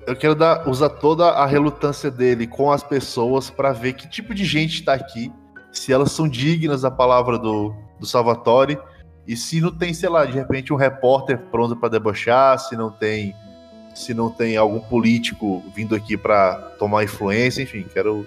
Eu 0.06 0.16
quero 0.16 0.34
dar, 0.34 0.68
usar 0.68 0.88
toda 0.88 1.28
a 1.30 1.46
relutância 1.46 2.10
dele 2.10 2.46
com 2.46 2.72
as 2.72 2.82
pessoas 2.82 3.50
para 3.50 3.72
ver 3.72 3.92
que 3.92 4.08
tipo 4.08 4.34
de 4.34 4.44
gente 4.44 4.80
está 4.80 4.94
aqui, 4.94 5.32
se 5.70 5.92
elas 5.92 6.12
são 6.12 6.28
dignas 6.28 6.82
da 6.82 6.90
palavra 6.90 7.38
do, 7.38 7.74
do 8.00 8.06
Salvatore 8.06 8.78
e 9.26 9.36
se 9.36 9.60
não 9.60 9.70
tem, 9.70 9.94
sei 9.94 10.08
lá, 10.08 10.24
de 10.24 10.32
repente 10.32 10.72
um 10.72 10.76
repórter 10.76 11.38
pronto 11.38 11.76
para 11.76 11.88
debochar, 11.88 12.58
se 12.58 12.76
não 12.76 12.90
tem 12.90 13.34
se 13.94 14.14
não 14.14 14.30
tem 14.30 14.56
algum 14.56 14.80
político 14.80 15.62
vindo 15.74 15.94
aqui 15.94 16.16
para 16.16 16.54
tomar 16.78 17.04
influência, 17.04 17.62
enfim, 17.62 17.84
quero 17.92 18.26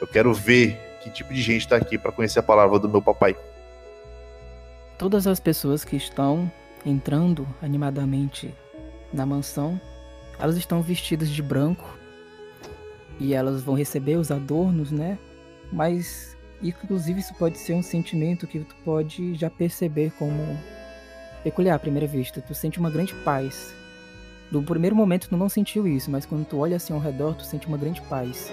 eu 0.00 0.06
quero 0.06 0.32
ver 0.32 0.78
que 1.02 1.10
tipo 1.10 1.32
de 1.32 1.40
gente 1.40 1.66
tá 1.66 1.76
aqui 1.76 1.98
para 1.98 2.12
conhecer 2.12 2.38
a 2.38 2.42
palavra 2.42 2.78
do 2.78 2.88
meu 2.88 3.02
papai. 3.02 3.36
Todas 4.98 5.26
as 5.26 5.40
pessoas 5.40 5.84
que 5.84 5.96
estão 5.96 6.50
entrando 6.84 7.46
animadamente 7.62 8.54
na 9.12 9.24
mansão, 9.24 9.80
elas 10.38 10.56
estão 10.56 10.82
vestidas 10.82 11.30
de 11.30 11.42
branco 11.42 11.98
e 13.18 13.34
elas 13.34 13.62
vão 13.62 13.74
receber 13.74 14.16
os 14.16 14.30
adornos, 14.30 14.92
né? 14.92 15.18
Mas 15.72 16.36
inclusive 16.62 17.20
isso 17.20 17.34
pode 17.34 17.58
ser 17.58 17.74
um 17.74 17.82
sentimento 17.82 18.46
que 18.46 18.60
tu 18.60 18.74
pode 18.84 19.34
já 19.34 19.48
perceber 19.48 20.12
como 20.18 20.58
peculiar 21.42 21.76
à 21.76 21.78
primeira 21.78 22.06
vista. 22.06 22.40
Tu 22.40 22.54
sente 22.54 22.78
uma 22.78 22.90
grande 22.90 23.14
paz. 23.24 23.74
No 24.50 24.62
primeiro 24.62 24.96
momento 24.96 25.28
tu 25.28 25.36
não 25.36 25.48
sentiu 25.48 25.86
isso, 25.86 26.10
mas 26.10 26.26
quando 26.26 26.46
tu 26.46 26.58
olha 26.58 26.76
assim 26.76 26.92
ao 26.92 26.98
redor, 26.98 27.34
tu 27.34 27.44
sente 27.44 27.66
uma 27.66 27.76
grande 27.76 28.00
paz. 28.02 28.52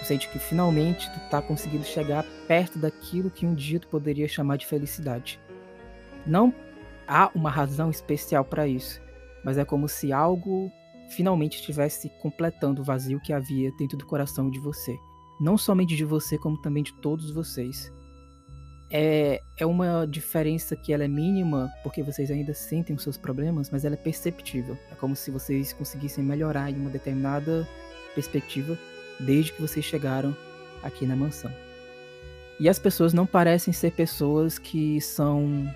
Tu 0.00 0.06
sente 0.06 0.28
que 0.28 0.38
finalmente 0.38 1.10
tu 1.10 1.20
tá 1.30 1.42
conseguindo 1.42 1.84
chegar 1.84 2.24
perto 2.46 2.78
daquilo 2.78 3.30
que 3.30 3.46
um 3.46 3.54
dia 3.54 3.80
tu 3.80 3.88
poderia 3.88 4.28
chamar 4.28 4.56
de 4.56 4.66
felicidade. 4.66 5.38
Não 6.26 6.52
há 7.06 7.30
uma 7.34 7.50
razão 7.50 7.90
especial 7.90 8.44
para 8.44 8.66
isso, 8.66 9.00
mas 9.44 9.58
é 9.58 9.64
como 9.64 9.88
se 9.88 10.12
algo 10.12 10.72
finalmente 11.10 11.56
estivesse 11.56 12.10
completando 12.20 12.82
o 12.82 12.84
vazio 12.84 13.20
que 13.20 13.32
havia 13.32 13.72
dentro 13.78 13.96
do 13.96 14.06
coração 14.06 14.50
de 14.50 14.58
você. 14.58 14.98
Não 15.40 15.56
somente 15.56 15.94
de 15.96 16.04
você, 16.04 16.36
como 16.36 16.60
também 16.60 16.82
de 16.82 16.92
todos 16.94 17.30
vocês. 17.30 17.92
É, 18.90 19.42
é 19.56 19.66
uma 19.66 20.06
diferença 20.06 20.74
que 20.74 20.92
ela 20.92 21.04
é 21.04 21.08
mínima, 21.08 21.70
porque 21.82 22.02
vocês 22.02 22.30
ainda 22.30 22.54
sentem 22.54 22.96
os 22.96 23.02
seus 23.02 23.16
problemas, 23.16 23.70
mas 23.70 23.84
ela 23.84 23.94
é 23.94 23.98
perceptível. 23.98 24.76
É 24.90 24.94
como 24.94 25.14
se 25.14 25.30
vocês 25.30 25.72
conseguissem 25.72 26.24
melhorar 26.24 26.70
em 26.70 26.76
uma 26.76 26.90
determinada 26.90 27.68
perspectiva 28.14 28.78
desde 29.20 29.52
que 29.52 29.60
vocês 29.60 29.84
chegaram 29.84 30.34
aqui 30.82 31.04
na 31.06 31.14
mansão. 31.14 31.52
E 32.58 32.68
as 32.68 32.78
pessoas 32.78 33.12
não 33.12 33.26
parecem 33.26 33.72
ser 33.72 33.92
pessoas 33.92 34.58
que 34.58 35.00
são 35.00 35.72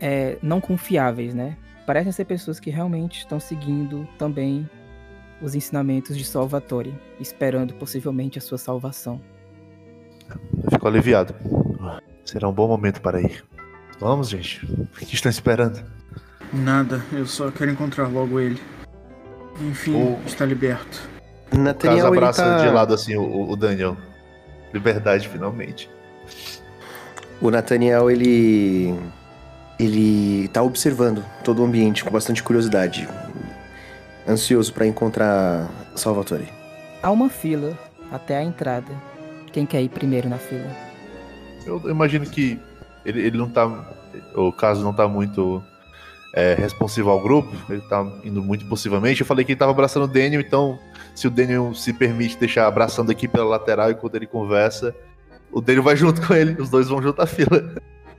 é, 0.00 0.38
não 0.42 0.60
confiáveis, 0.60 1.34
né? 1.34 1.56
Parecem 1.86 2.12
ser 2.12 2.24
pessoas 2.24 2.60
que 2.60 2.70
realmente 2.70 3.18
estão 3.18 3.40
seguindo 3.40 4.08
também 4.16 4.68
os 5.40 5.54
ensinamentos 5.54 6.16
de 6.16 6.24
Salvatore, 6.24 6.94
esperando 7.18 7.74
possivelmente 7.74 8.38
a 8.38 8.40
sua 8.40 8.58
salvação. 8.58 9.20
Eu 10.62 10.70
fico 10.70 10.86
aliviado. 10.86 11.34
Será 12.24 12.48
um 12.48 12.52
bom 12.52 12.68
momento 12.68 13.00
para 13.00 13.20
ir. 13.20 13.44
Vamos, 13.98 14.28
gente. 14.28 14.64
O 14.64 14.86
que 15.06 15.14
estão 15.14 15.30
esperando? 15.30 15.82
Nada, 16.52 17.04
eu 17.12 17.26
só 17.26 17.50
quero 17.50 17.70
encontrar 17.70 18.08
logo 18.08 18.38
ele. 18.40 18.60
Enfim, 19.60 19.94
O- 19.94 20.18
está 20.26 20.44
liberto. 20.44 21.08
O 21.46 21.50
caso 21.50 21.62
Nathaniel, 21.62 22.06
ele 22.08 22.16
abraça 22.18 22.44
tá... 22.44 22.58
de 22.58 22.68
lado 22.72 22.94
assim 22.94 23.16
o, 23.16 23.50
o 23.50 23.56
Daniel. 23.56 23.96
Liberdade, 24.72 25.28
finalmente. 25.28 25.90
O 27.40 27.50
Nathaniel, 27.50 28.10
ele. 28.10 28.94
Ele 29.78 30.46
tá 30.48 30.62
observando 30.62 31.24
todo 31.42 31.62
o 31.62 31.64
ambiente 31.64 32.04
com 32.04 32.10
bastante 32.10 32.42
curiosidade. 32.42 33.08
Ansioso 34.30 34.72
pra 34.72 34.86
encontrar 34.86 35.68
Salvatore. 35.96 36.48
Há 37.02 37.10
uma 37.10 37.28
fila 37.28 37.76
até 38.12 38.36
a 38.36 38.44
entrada. 38.44 38.92
Quem 39.52 39.66
quer 39.66 39.82
ir 39.82 39.88
primeiro 39.88 40.28
na 40.28 40.38
fila? 40.38 40.70
Eu 41.66 41.82
imagino 41.90 42.24
que 42.24 42.58
ele, 43.04 43.20
ele 43.20 43.36
não 43.36 43.50
tá. 43.50 43.66
O 44.34 44.52
caso 44.52 44.84
não 44.84 44.92
tá 44.92 45.08
muito 45.08 45.62
é, 46.34 46.54
responsivo 46.54 47.10
ao 47.10 47.20
grupo. 47.20 47.50
Ele 47.68 47.80
tá 47.82 48.06
indo 48.22 48.42
muito 48.42 48.64
impulsivamente. 48.64 49.20
Eu 49.20 49.26
falei 49.26 49.44
que 49.44 49.52
ele 49.52 49.58
tava 49.58 49.72
abraçando 49.72 50.04
o 50.04 50.08
Daniel, 50.08 50.40
então 50.40 50.78
se 51.14 51.26
o 51.26 51.30
Daniel 51.30 51.74
se 51.74 51.92
permite 51.92 52.38
deixar 52.38 52.66
abraçando 52.66 53.10
aqui 53.10 53.26
pela 53.26 53.44
lateral 53.44 53.90
enquanto 53.90 54.14
ele 54.14 54.26
conversa, 54.26 54.94
o 55.50 55.60
Daniel 55.60 55.82
vai 55.82 55.96
junto 55.96 56.24
com 56.24 56.34
ele. 56.34 56.60
Os 56.60 56.70
dois 56.70 56.88
vão 56.88 57.02
junto 57.02 57.20
à 57.20 57.26
fila. 57.26 57.74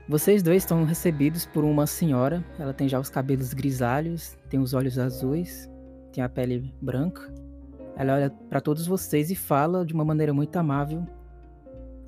Vocês 0.10 0.44
dois 0.44 0.64
estão 0.64 0.84
recebidos 0.84 1.46
por 1.46 1.64
uma 1.64 1.88
senhora. 1.88 2.44
Ela 2.60 2.74
tem 2.74 2.90
já 2.90 3.00
os 3.00 3.10
cabelos 3.10 3.54
grisalhos, 3.54 4.36
tem 4.50 4.60
os 4.60 4.74
olhos 4.74 5.00
azuis, 5.00 5.70
tem 6.12 6.24
a 6.24 6.30
pele 6.30 6.74
branca. 6.82 7.34
Ela 7.96 8.16
olha 8.16 8.30
para 8.50 8.62
todos 8.62 8.86
vocês 8.86 9.32
e 9.32 9.36
fala 9.36 9.86
de 9.86 9.94
uma 9.94 10.06
maneira 10.06 10.34
muito 10.34 10.56
amável: 10.58 11.06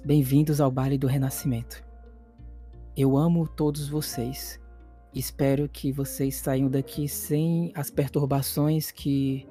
Bem-vindos 0.06 0.60
ao 0.60 0.70
baile 0.70 0.97
do 0.97 1.08
Renascimento. 1.08 1.84
Eu 2.95 3.18
amo 3.18 3.47
todos 3.47 3.88
vocês. 3.88 4.60
Espero 5.14 5.70
que 5.70 5.91
vocês 5.91 6.36
saiam 6.36 6.70
daqui 6.70 7.08
sem 7.08 7.72
as 7.76 7.89
perturbações 7.89 8.91
que 8.91 9.47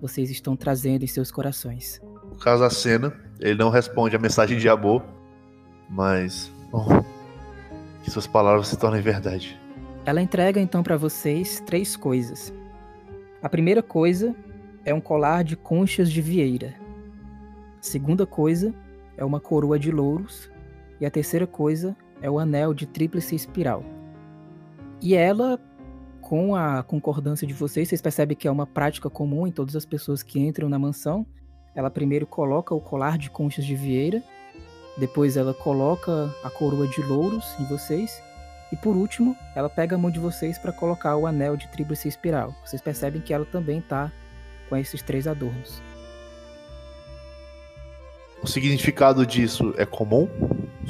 vocês 0.00 0.30
estão 0.30 0.56
trazendo 0.56 1.04
em 1.04 1.06
seus 1.06 1.30
corações. 1.30 2.00
O 2.32 2.36
caso 2.36 2.64
acena, 2.64 3.12
ele 3.38 3.58
não 3.58 3.70
responde 3.70 4.16
a 4.16 4.18
mensagem 4.18 4.58
de 4.58 4.68
amor, 4.68 5.04
mas. 5.88 6.50
Bom, 6.70 7.04
que 8.02 8.10
suas 8.10 8.26
palavras 8.26 8.68
se 8.68 8.78
tornem 8.78 9.00
verdade. 9.00 9.60
Ela 10.04 10.20
entrega 10.20 10.60
então 10.60 10.82
para 10.82 10.96
vocês 10.96 11.60
três 11.60 11.94
coisas. 11.94 12.52
A 13.42 13.48
primeira 13.48 13.82
coisa 13.82 14.36
é 14.84 14.94
um 14.94 15.00
colar 15.00 15.42
de 15.42 15.56
conchas 15.56 16.12
de 16.12 16.22
vieira. 16.22 16.74
A 17.76 17.82
segunda 17.82 18.24
coisa 18.24 18.72
é 19.16 19.24
uma 19.24 19.40
coroa 19.40 19.80
de 19.80 19.90
louros. 19.90 20.48
E 21.00 21.04
a 21.04 21.10
terceira 21.10 21.44
coisa 21.44 21.96
é 22.20 22.30
o 22.30 22.38
anel 22.38 22.72
de 22.72 22.86
tríplice 22.86 23.34
espiral. 23.34 23.82
E 25.00 25.16
ela, 25.16 25.58
com 26.20 26.54
a 26.54 26.84
concordância 26.84 27.44
de 27.44 27.52
vocês, 27.52 27.88
vocês 27.88 28.00
percebem 28.00 28.36
que 28.36 28.46
é 28.46 28.50
uma 28.50 28.64
prática 28.64 29.10
comum 29.10 29.44
em 29.44 29.50
todas 29.50 29.74
as 29.74 29.84
pessoas 29.84 30.22
que 30.22 30.38
entram 30.38 30.68
na 30.68 30.78
mansão. 30.78 31.26
Ela 31.74 31.90
primeiro 31.90 32.28
coloca 32.28 32.72
o 32.72 32.80
colar 32.80 33.18
de 33.18 33.28
conchas 33.28 33.64
de 33.64 33.74
vieira, 33.74 34.22
depois 34.96 35.36
ela 35.36 35.52
coloca 35.52 36.32
a 36.44 36.50
coroa 36.50 36.86
de 36.86 37.02
louros 37.02 37.56
em 37.58 37.64
vocês, 37.64 38.22
e 38.72 38.76
por 38.76 38.96
último, 38.96 39.36
ela 39.54 39.68
pega 39.68 39.94
a 39.96 39.98
mão 39.98 40.10
de 40.10 40.18
vocês 40.18 40.56
para 40.58 40.72
colocar 40.72 41.14
o 41.16 41.26
anel 41.26 41.56
de 41.56 41.68
tríplice 41.68 42.08
espiral. 42.08 42.54
Vocês 42.64 42.80
percebem 42.80 43.20
que 43.20 43.32
ela 43.34 43.44
também 43.44 43.78
está 43.78 44.10
com 44.68 44.76
esses 44.76 45.02
três 45.02 45.26
adornos. 45.26 45.82
O 48.42 48.46
significado 48.46 49.24
disso 49.26 49.72
é 49.76 49.84
comum? 49.86 50.28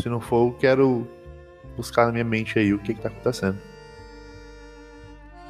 Se 0.01 0.09
não 0.09 0.21
for, 0.21 0.49
eu 0.49 0.57
quero 0.59 1.07
buscar 1.77 2.07
na 2.07 2.13
minha 2.13 2.25
mente 2.25 2.59
aí 2.59 2.73
o 2.73 2.79
que, 2.79 2.95
que 2.95 3.01
tá 3.01 3.09
acontecendo. 3.09 3.59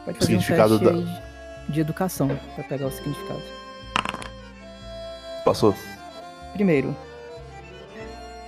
Pode 0.05 0.19
O 0.19 0.21
fazer 0.21 0.37
um 0.37 0.41
significado 0.41 0.79
teste 0.81 1.05
da- 1.05 1.23
de 1.69 1.81
educação 1.81 2.29
para 2.57 2.65
pegar 2.65 2.87
o 2.87 2.91
significado. 2.91 3.43
Passou. 5.45 5.75
Primeiro, 6.55 6.97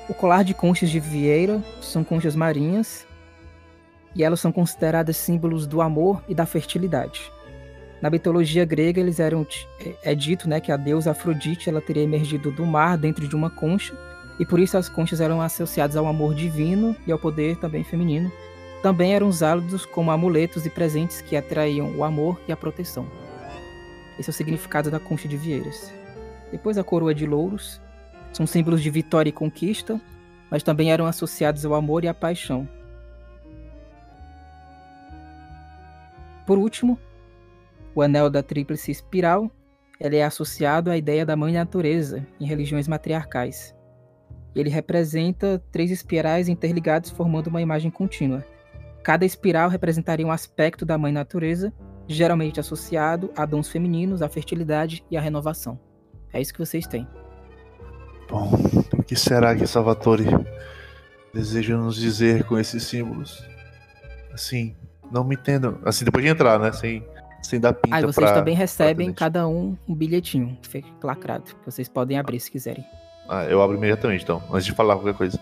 o 0.08 0.14
colar 0.14 0.42
de 0.42 0.52
conchas 0.52 0.90
de 0.90 0.98
vieira 0.98 1.62
são 1.80 2.02
conchas 2.02 2.34
marinhas 2.34 3.06
e 4.14 4.22
elas 4.22 4.40
são 4.40 4.52
consideradas 4.52 5.16
símbolos 5.16 5.66
do 5.66 5.80
amor 5.80 6.22
e 6.28 6.34
da 6.34 6.46
fertilidade. 6.46 7.32
Na 8.00 8.10
mitologia 8.10 8.64
grega, 8.64 9.00
eles 9.00 9.18
eram 9.18 9.46
é, 9.80 10.12
é 10.12 10.14
dito, 10.14 10.48
né, 10.48 10.60
que 10.60 10.70
a 10.70 10.76
deusa 10.76 11.12
Afrodite 11.12 11.68
ela 11.68 11.80
teria 11.80 12.02
emergido 12.02 12.50
do 12.52 12.66
mar 12.66 12.98
dentro 12.98 13.26
de 13.26 13.34
uma 13.34 13.48
concha 13.50 13.96
e 14.38 14.44
por 14.44 14.58
isso 14.58 14.76
as 14.76 14.88
conchas 14.88 15.20
eram 15.20 15.40
associadas 15.40 15.96
ao 15.96 16.06
amor 16.06 16.34
divino 16.34 16.94
e 17.06 17.12
ao 17.12 17.18
poder 17.18 17.56
também 17.56 17.84
feminino. 17.84 18.30
Também 18.82 19.14
eram 19.14 19.28
usados 19.28 19.86
como 19.86 20.10
amuletos 20.10 20.66
e 20.66 20.70
presentes 20.70 21.20
que 21.22 21.36
atraíam 21.36 21.96
o 21.96 22.04
amor 22.04 22.38
e 22.46 22.52
a 22.52 22.56
proteção. 22.56 23.06
Esse 24.18 24.28
é 24.28 24.32
o 24.32 24.34
significado 24.34 24.90
da 24.90 25.00
concha 25.00 25.26
de 25.26 25.36
vieiras. 25.36 25.92
Depois 26.52 26.76
a 26.76 26.84
coroa 26.84 27.14
de 27.14 27.26
louros, 27.26 27.80
são 28.32 28.46
símbolos 28.46 28.82
de 28.82 28.90
vitória 28.90 29.30
e 29.30 29.32
conquista, 29.32 30.00
mas 30.50 30.62
também 30.62 30.92
eram 30.92 31.06
associados 31.06 31.64
ao 31.64 31.74
amor 31.74 32.04
e 32.04 32.08
à 32.08 32.14
paixão. 32.14 32.68
Por 36.46 36.58
último, 36.58 36.98
o 37.94 38.02
anel 38.02 38.28
da 38.28 38.42
tríplice 38.42 38.90
espiral, 38.90 39.50
ele 40.00 40.16
é 40.16 40.24
associado 40.24 40.90
à 40.90 40.96
ideia 40.96 41.24
da 41.24 41.36
mãe 41.36 41.52
natureza 41.52 42.26
em 42.40 42.46
religiões 42.46 42.88
matriarcais. 42.88 43.74
Ele 44.54 44.68
representa 44.68 45.62
três 45.72 45.90
espirais 45.90 46.48
interligados 46.48 47.10
formando 47.10 47.48
uma 47.48 47.62
imagem 47.62 47.90
contínua. 47.90 48.44
Cada 49.02 49.24
espiral 49.24 49.68
representaria 49.68 50.26
um 50.26 50.30
aspecto 50.30 50.84
da 50.84 50.98
mãe 50.98 51.12
natureza, 51.12 51.72
geralmente 52.06 52.60
associado 52.60 53.30
a 53.36 53.44
dons 53.46 53.68
femininos, 53.68 54.22
à 54.22 54.28
fertilidade 54.28 55.04
e 55.10 55.16
à 55.16 55.20
renovação. 55.20 55.78
É 56.32 56.40
isso 56.40 56.52
que 56.52 56.58
vocês 56.58 56.86
têm. 56.86 57.06
Bom, 58.28 58.50
o 58.98 59.02
que 59.02 59.16
será 59.16 59.54
que 59.54 59.66
Salvatore 59.66 60.26
deseja 61.32 61.76
nos 61.76 61.96
dizer 61.96 62.44
com 62.44 62.58
esses 62.58 62.82
símbolos? 62.84 63.46
Assim, 64.32 64.74
não 65.10 65.24
me 65.24 65.34
entendam. 65.34 65.78
Assim, 65.84 66.04
depois 66.04 66.24
de 66.24 66.30
entrar, 66.30 66.58
né? 66.58 66.72
Sem, 66.72 67.04
sem 67.42 67.60
dar 67.60 67.72
pinta 67.72 67.96
Aí 67.96 68.02
vocês 68.02 68.14
pra- 68.16 68.32
também 68.34 68.54
recebem 68.54 69.12
cada 69.12 69.46
um 69.48 69.76
um 69.88 69.94
bilhetinho 69.94 70.56
lacrado. 71.02 71.44
Vocês 71.64 71.88
podem 71.88 72.18
abrir 72.18 72.40
se 72.40 72.50
quiserem. 72.50 72.84
Ah, 73.28 73.44
eu 73.44 73.62
abro 73.62 73.76
imediatamente, 73.76 74.22
então, 74.22 74.42
antes 74.52 74.66
de 74.66 74.72
falar 74.72 74.96
qualquer 74.96 75.14
coisa. 75.14 75.38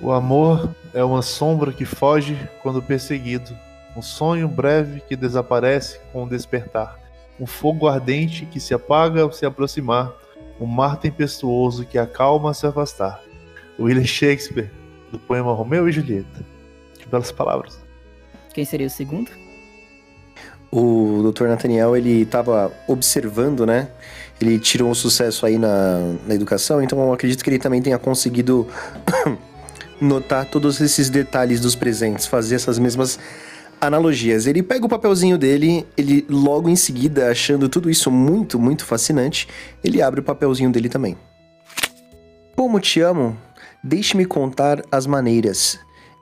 O 0.00 0.10
amor 0.12 0.74
é 0.92 1.02
uma 1.04 1.22
sombra 1.22 1.72
que 1.72 1.84
foge 1.84 2.36
quando 2.62 2.82
perseguido, 2.82 3.56
um 3.96 4.02
sonho 4.02 4.48
breve 4.48 5.00
que 5.00 5.16
desaparece 5.16 6.00
com 6.12 6.24
o 6.24 6.28
despertar, 6.28 6.98
um 7.38 7.46
fogo 7.46 7.86
ardente 7.88 8.44
que 8.46 8.58
se 8.60 8.74
apaga 8.74 9.22
ao 9.22 9.32
se 9.32 9.46
aproximar, 9.46 10.12
um 10.60 10.66
mar 10.66 10.96
tempestuoso 10.98 11.84
que 11.84 11.98
acalma 11.98 12.48
ao 12.50 12.54
se 12.54 12.66
afastar. 12.66 13.20
William 13.78 14.04
Shakespeare, 14.04 14.70
do 15.10 15.18
poema 15.18 15.52
Romeu 15.52 15.88
e 15.88 15.92
Julieta. 15.92 16.44
Que 16.98 17.06
belas 17.08 17.32
palavras. 17.32 17.83
Quem 18.54 18.64
seria 18.64 18.86
o 18.86 18.90
segundo? 18.90 19.30
O 20.70 21.30
Dr. 21.32 21.48
Nathaniel, 21.48 21.96
ele 21.96 22.22
estava 22.22 22.72
observando, 22.86 23.66
né? 23.66 23.88
Ele 24.40 24.58
tirou 24.60 24.88
um 24.88 24.94
sucesso 24.94 25.44
aí 25.44 25.58
na, 25.58 25.98
na 26.26 26.34
educação, 26.34 26.80
então 26.80 26.98
eu 27.00 27.12
acredito 27.12 27.42
que 27.42 27.50
ele 27.50 27.58
também 27.58 27.82
tenha 27.82 27.98
conseguido 27.98 28.66
notar 30.00 30.46
todos 30.46 30.80
esses 30.80 31.10
detalhes 31.10 31.60
dos 31.60 31.74
presentes, 31.74 32.26
fazer 32.26 32.54
essas 32.54 32.78
mesmas 32.78 33.18
analogias. 33.80 34.46
Ele 34.46 34.62
pega 34.62 34.86
o 34.86 34.88
papelzinho 34.88 35.36
dele, 35.36 35.84
ele 35.96 36.24
logo 36.28 36.68
em 36.68 36.76
seguida, 36.76 37.30
achando 37.30 37.68
tudo 37.68 37.90
isso 37.90 38.10
muito, 38.10 38.58
muito 38.58 38.84
fascinante, 38.84 39.48
ele 39.82 40.00
abre 40.00 40.20
o 40.20 40.24
papelzinho 40.24 40.70
dele 40.70 40.88
também. 40.88 41.16
Como 42.56 42.78
te 42.78 43.00
amo, 43.00 43.36
deixe-me 43.82 44.24
contar 44.24 44.82
as 44.90 45.06
maneiras. 45.06 45.78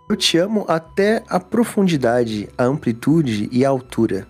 Eu 0.09 0.17
te 0.17 0.37
amo 0.37 0.65
até 0.69 1.23
a 1.29 1.41
profundidade, 1.41 2.49
a 2.57 2.65
amplitude 2.65 3.49
e 3.51 3.65
a 3.65 3.69
altura. 3.69 4.27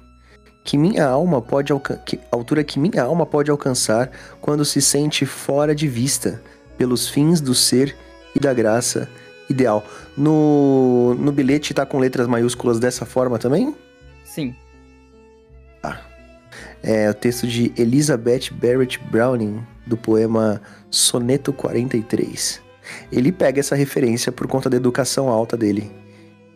Que 0.64 0.78
minha 0.78 1.04
alma 1.06 1.42
pode 1.42 1.72
que, 2.06 2.20
altura 2.30 2.62
que 2.62 2.78
minha 2.78 3.02
alma 3.02 3.26
pode 3.26 3.50
alcançar 3.50 4.10
quando 4.40 4.64
se 4.64 4.80
sente 4.80 5.26
fora 5.26 5.74
de 5.74 5.88
vista 5.88 6.40
pelos 6.78 7.08
fins 7.08 7.40
do 7.40 7.54
ser 7.54 7.96
e 8.34 8.38
da 8.38 8.54
graça 8.54 9.08
ideal. 9.50 9.84
No, 10.16 11.14
no 11.14 11.32
bilhete 11.32 11.74
tá 11.74 11.84
com 11.84 11.98
letras 11.98 12.28
maiúsculas 12.28 12.78
dessa 12.78 13.04
forma 13.04 13.38
também? 13.38 13.74
Sim. 14.24 14.54
É 16.82 17.08
o 17.08 17.14
texto 17.14 17.46
de 17.46 17.72
Elizabeth 17.76 18.50
Barrett 18.50 18.98
Browning, 19.04 19.64
do 19.86 19.96
poema 19.96 20.60
Soneto 20.90 21.52
43. 21.52 22.60
Ele 23.10 23.30
pega 23.30 23.60
essa 23.60 23.74
referência 23.74 24.32
por 24.32 24.46
conta 24.46 24.68
da 24.68 24.76
educação 24.76 25.28
alta 25.28 25.56
dele. 25.56 25.90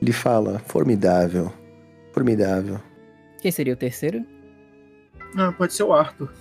Ele 0.01 0.13
fala: 0.13 0.59
formidável, 0.67 1.53
formidável. 2.13 2.81
Quem 3.41 3.51
seria 3.51 3.75
o 3.75 3.77
terceiro? 3.77 4.25
Não, 5.35 5.53
pode 5.53 5.75
ser 5.75 5.83
o 5.83 5.93
Arthur. 5.93 6.33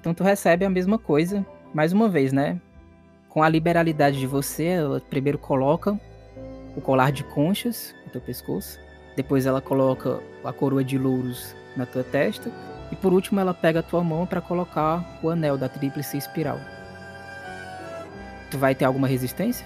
Então 0.00 0.14
tu 0.14 0.24
recebe 0.24 0.64
a 0.64 0.70
mesma 0.70 0.98
coisa, 0.98 1.44
mais 1.74 1.92
uma 1.92 2.08
vez, 2.08 2.32
né? 2.32 2.60
Com 3.28 3.42
a 3.42 3.48
liberalidade 3.48 4.18
de 4.18 4.26
você, 4.26 4.64
ela 4.64 5.00
primeiro 5.00 5.38
coloca 5.38 5.98
o 6.76 6.80
colar 6.80 7.12
de 7.12 7.22
conchas 7.24 7.94
no 8.04 8.10
teu 8.10 8.20
pescoço, 8.20 8.78
depois 9.16 9.46
ela 9.46 9.60
coloca 9.60 10.20
a 10.44 10.52
coroa 10.52 10.82
de 10.82 10.98
louros 10.98 11.54
na 11.76 11.86
tua 11.86 12.02
testa, 12.02 12.50
e 12.90 12.96
por 12.96 13.12
último 13.12 13.38
ela 13.38 13.54
pega 13.54 13.80
a 13.80 13.82
tua 13.82 14.02
mão 14.02 14.26
para 14.26 14.40
colocar 14.40 15.20
o 15.22 15.28
anel 15.30 15.56
da 15.56 15.68
tríplice 15.68 16.16
espiral. 16.16 16.58
Tu 18.50 18.58
vai 18.58 18.74
ter 18.74 18.84
alguma 18.84 19.06
resistência? 19.06 19.64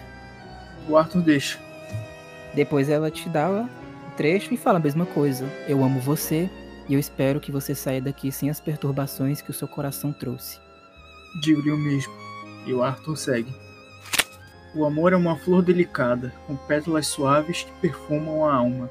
O 0.89 0.97
Arthur 0.97 1.23
deixa. 1.23 1.59
Depois 2.55 2.89
ela 2.89 3.11
te 3.11 3.29
dá 3.29 3.51
o 3.51 3.69
trecho 4.17 4.53
e 4.53 4.57
fala 4.57 4.79
a 4.79 4.83
mesma 4.83 5.07
coisa. 5.07 5.47
Eu 5.67 5.83
amo 5.83 5.99
você 6.01 6.51
e 6.89 6.95
eu 6.95 7.01
espero 7.01 7.41
que 7.41 7.51
você 7.51 7.75
saia 7.75 8.01
daqui 8.01 8.31
sem 8.31 8.51
as 8.51 8.61
perturbações 8.61 9.41
que 9.41 9.51
o 9.51 9.55
seu 9.55 9.67
coração 9.67 10.13
trouxe. 10.13 10.61
Digo-lhe 11.41 11.71
o 11.71 11.79
mesmo. 11.79 12.13
E 12.67 12.73
o 12.73 12.83
Arthur 12.83 13.17
segue. 13.17 13.55
O 14.75 14.85
amor 14.85 15.13
é 15.13 15.17
uma 15.17 15.37
flor 15.37 15.63
delicada, 15.63 16.33
com 16.47 16.57
pétalas 16.57 17.07
suaves 17.07 17.63
que 17.63 17.73
perfumam 17.81 18.45
a 18.45 18.55
alma. 18.55 18.91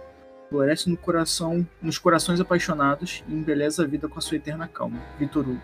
Floresce 0.49 0.89
no 0.89 0.95
coração, 0.95 1.67
nos 1.81 1.97
corações 1.97 2.39
apaixonados 2.39 3.23
e 3.27 3.33
embeleza 3.33 3.83
a 3.83 3.87
vida 3.87 4.07
com 4.07 4.17
a 4.17 4.21
sua 4.21 4.37
eterna 4.37 4.67
calma. 4.67 4.99
Vitor 5.19 5.47
Hugo, 5.47 5.61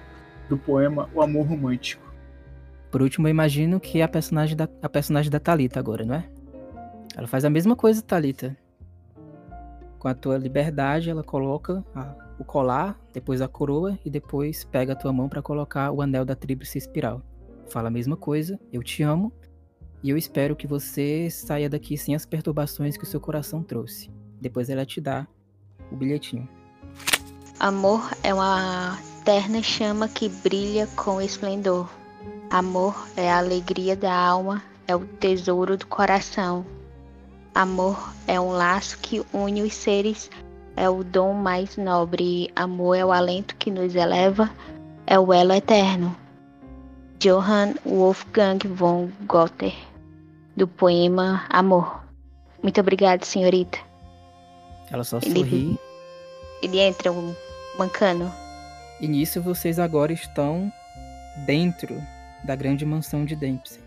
do 0.50 0.58
poema 0.58 1.10
O 1.14 1.22
Amor 1.22 1.46
Romântico. 1.46 2.09
Por 2.92 3.02
último, 3.02 3.28
eu 3.28 3.32
imagino 3.32 3.80
que 3.80 4.00
é 4.00 4.04
a 4.04 4.08
personagem 4.08 4.56
da, 4.58 4.68
a 4.82 4.90
personagem 4.90 5.30
da 5.32 5.40
Thalita 5.40 5.80
agora, 5.80 6.04
não 6.04 6.16
é? 6.16 6.30
Ela 7.16 7.28
faz 7.28 7.46
a 7.46 7.50
mesma 7.50 7.76
coisa, 7.76 8.02
Thalita. 8.02 8.58
Com 10.00 10.08
a 10.08 10.14
tua 10.14 10.38
liberdade, 10.38 11.10
ela 11.10 11.24
coloca 11.24 11.84
a- 11.94 12.16
o 12.40 12.44
colar, 12.44 12.98
depois 13.14 13.42
a 13.42 13.48
coroa 13.48 14.00
e 14.06 14.10
depois 14.10 14.64
pega 14.64 14.94
a 14.94 14.96
tua 14.96 15.12
mão 15.12 15.28
para 15.28 15.42
colocar 15.42 15.92
o 15.92 16.02
anel 16.02 16.24
da 16.24 16.36
tríplice 16.36 16.78
espiral. 16.78 17.22
Fala 17.70 17.90
a 17.90 17.92
mesma 17.92 18.16
coisa, 18.16 18.60
eu 18.72 18.82
te 18.82 19.04
amo 19.04 19.32
e 20.02 20.10
eu 20.10 20.18
espero 20.18 20.56
que 20.56 20.66
você 20.66 21.30
saia 21.30 21.70
daqui 21.70 21.98
sem 21.98 22.16
as 22.16 22.26
perturbações 22.26 22.98
que 22.98 23.04
o 23.04 23.08
seu 23.08 23.20
coração 23.20 23.62
trouxe. 23.62 24.10
Depois 24.42 24.70
ela 24.70 24.86
te 24.86 25.02
dá 25.02 25.28
o 25.92 25.96
bilhetinho. 25.96 26.48
Amor 27.60 28.10
é 28.24 28.34
uma 28.34 28.98
terna 29.26 29.62
chama 29.62 30.08
que 30.08 30.30
brilha 30.30 30.88
com 30.96 31.22
esplendor. 31.22 31.90
Amor 32.50 33.08
é 33.16 33.32
a 33.32 33.38
alegria 33.38 33.96
da 33.96 34.12
alma, 34.14 34.64
é 34.88 34.96
o 34.96 35.06
tesouro 35.06 35.78
do 35.78 35.86
coração. 35.86 36.66
Amor 37.54 38.12
é 38.28 38.40
um 38.40 38.50
laço 38.52 38.98
que 39.00 39.24
une 39.34 39.62
os 39.62 39.74
seres, 39.74 40.32
é 40.76 40.90
o 40.90 41.04
dom 41.04 41.34
mais 41.34 41.78
nobre, 41.78 42.52
amor 42.56 42.96
é 42.96 43.06
o 43.06 43.12
alento 43.12 43.56
que 43.56 43.70
nos 43.70 43.94
eleva, 43.96 44.50
é 45.06 45.20
o 45.20 45.32
elo 45.32 45.54
eterno. 45.54 46.16
Johann 47.20 47.76
Wolfgang 47.86 48.60
von 48.68 49.10
Goethe, 49.28 49.76
do 50.56 50.68
poema 50.68 51.44
Amor. 51.50 52.02
Muito 52.64 52.80
obrigada, 52.82 53.26
senhorita. 53.26 53.78
Ela 54.90 55.04
só 55.04 55.18
Ele- 55.18 55.40
sorri. 55.40 55.80
Ele 56.64 56.80
entra 56.80 57.12
um 57.12 57.36
mancando. 57.78 58.32
E 59.00 59.08
nisso 59.08 59.42
vocês 59.42 59.78
agora 59.80 60.12
estão 60.12 60.72
dentro 61.46 61.96
da 62.44 62.56
grande 62.56 62.86
mansão 62.86 63.26
de 63.26 63.36
Dempsey. 63.36 63.82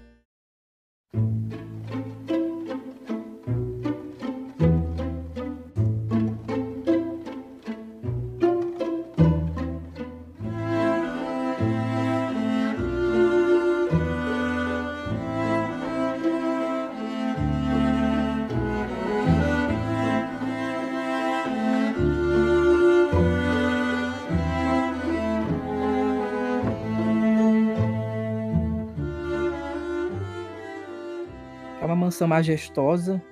Mansão 32.12 32.28
majestosa. 32.28 33.22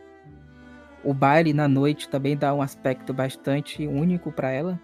O 1.05 1.13
baile 1.13 1.53
na 1.53 1.69
noite 1.69 2.09
também 2.09 2.35
dá 2.35 2.55
um 2.55 2.63
aspecto 2.63 3.13
bastante 3.13 3.87
único 3.87 4.33
para 4.33 4.51
ela. 4.51 4.81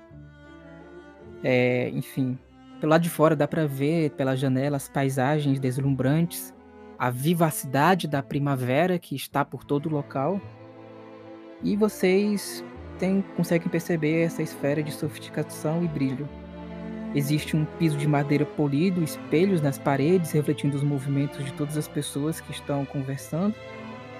É, 1.42 1.88
enfim, 1.94 2.38
pelo 2.78 2.90
lado 2.90 3.00
de 3.00 3.08
fora 3.08 3.34
dá 3.34 3.48
para 3.48 3.66
ver 3.66 4.10
pela 4.10 4.36
janela 4.36 4.76
as 4.76 4.86
paisagens 4.86 5.58
deslumbrantes, 5.58 6.54
a 6.98 7.08
vivacidade 7.08 8.06
da 8.06 8.22
primavera 8.22 8.98
que 8.98 9.16
está 9.16 9.46
por 9.46 9.64
todo 9.64 9.86
o 9.86 9.92
local. 9.92 10.42
E 11.62 11.74
vocês 11.74 12.62
têm- 12.98 13.24
conseguem 13.34 13.68
perceber 13.68 14.24
essa 14.24 14.42
esfera 14.42 14.82
de 14.82 14.92
sofisticação 14.92 15.82
e 15.82 15.88
brilho. 15.88 16.28
Existe 17.14 17.56
um 17.56 17.64
piso 17.64 17.96
de 17.96 18.06
madeira 18.06 18.44
polido, 18.44 19.02
espelhos 19.02 19.62
nas 19.62 19.78
paredes 19.78 20.32
refletindo 20.32 20.76
os 20.76 20.82
movimentos 20.82 21.42
de 21.42 21.52
todas 21.54 21.78
as 21.78 21.88
pessoas 21.88 22.42
que 22.42 22.50
estão 22.50 22.84
conversando. 22.84 23.54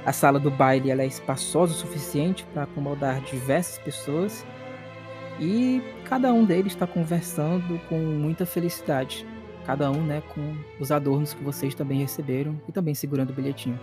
A 0.07 0.13
sala 0.13 0.39
do 0.39 0.53
baile 0.53 0.89
ela 0.89 1.03
é 1.03 1.07
espaçosa 1.07 1.73
o 1.73 1.77
suficiente 1.77 2.47
para 2.53 2.63
acomodar 2.63 3.21
diversas 3.23 3.77
pessoas 3.79 4.47
e 5.41 5.83
cada 6.05 6.33
um 6.33 6.45
deles 6.45 6.75
está 6.75 6.87
conversando 6.87 7.81
com 7.89 7.99
muita 7.99 8.47
felicidade. 8.47 9.27
Cada 9.67 9.91
um, 9.91 10.01
né, 10.07 10.23
com 10.33 10.57
os 10.79 10.93
adornos 10.93 11.35
que 11.35 11.43
vocês 11.43 11.75
também 11.75 11.99
receberam 11.99 12.57
e 12.69 12.73
também 12.73 12.95
segurando 12.95 13.31
o 13.31 13.33
bilhetinho. 13.33 13.81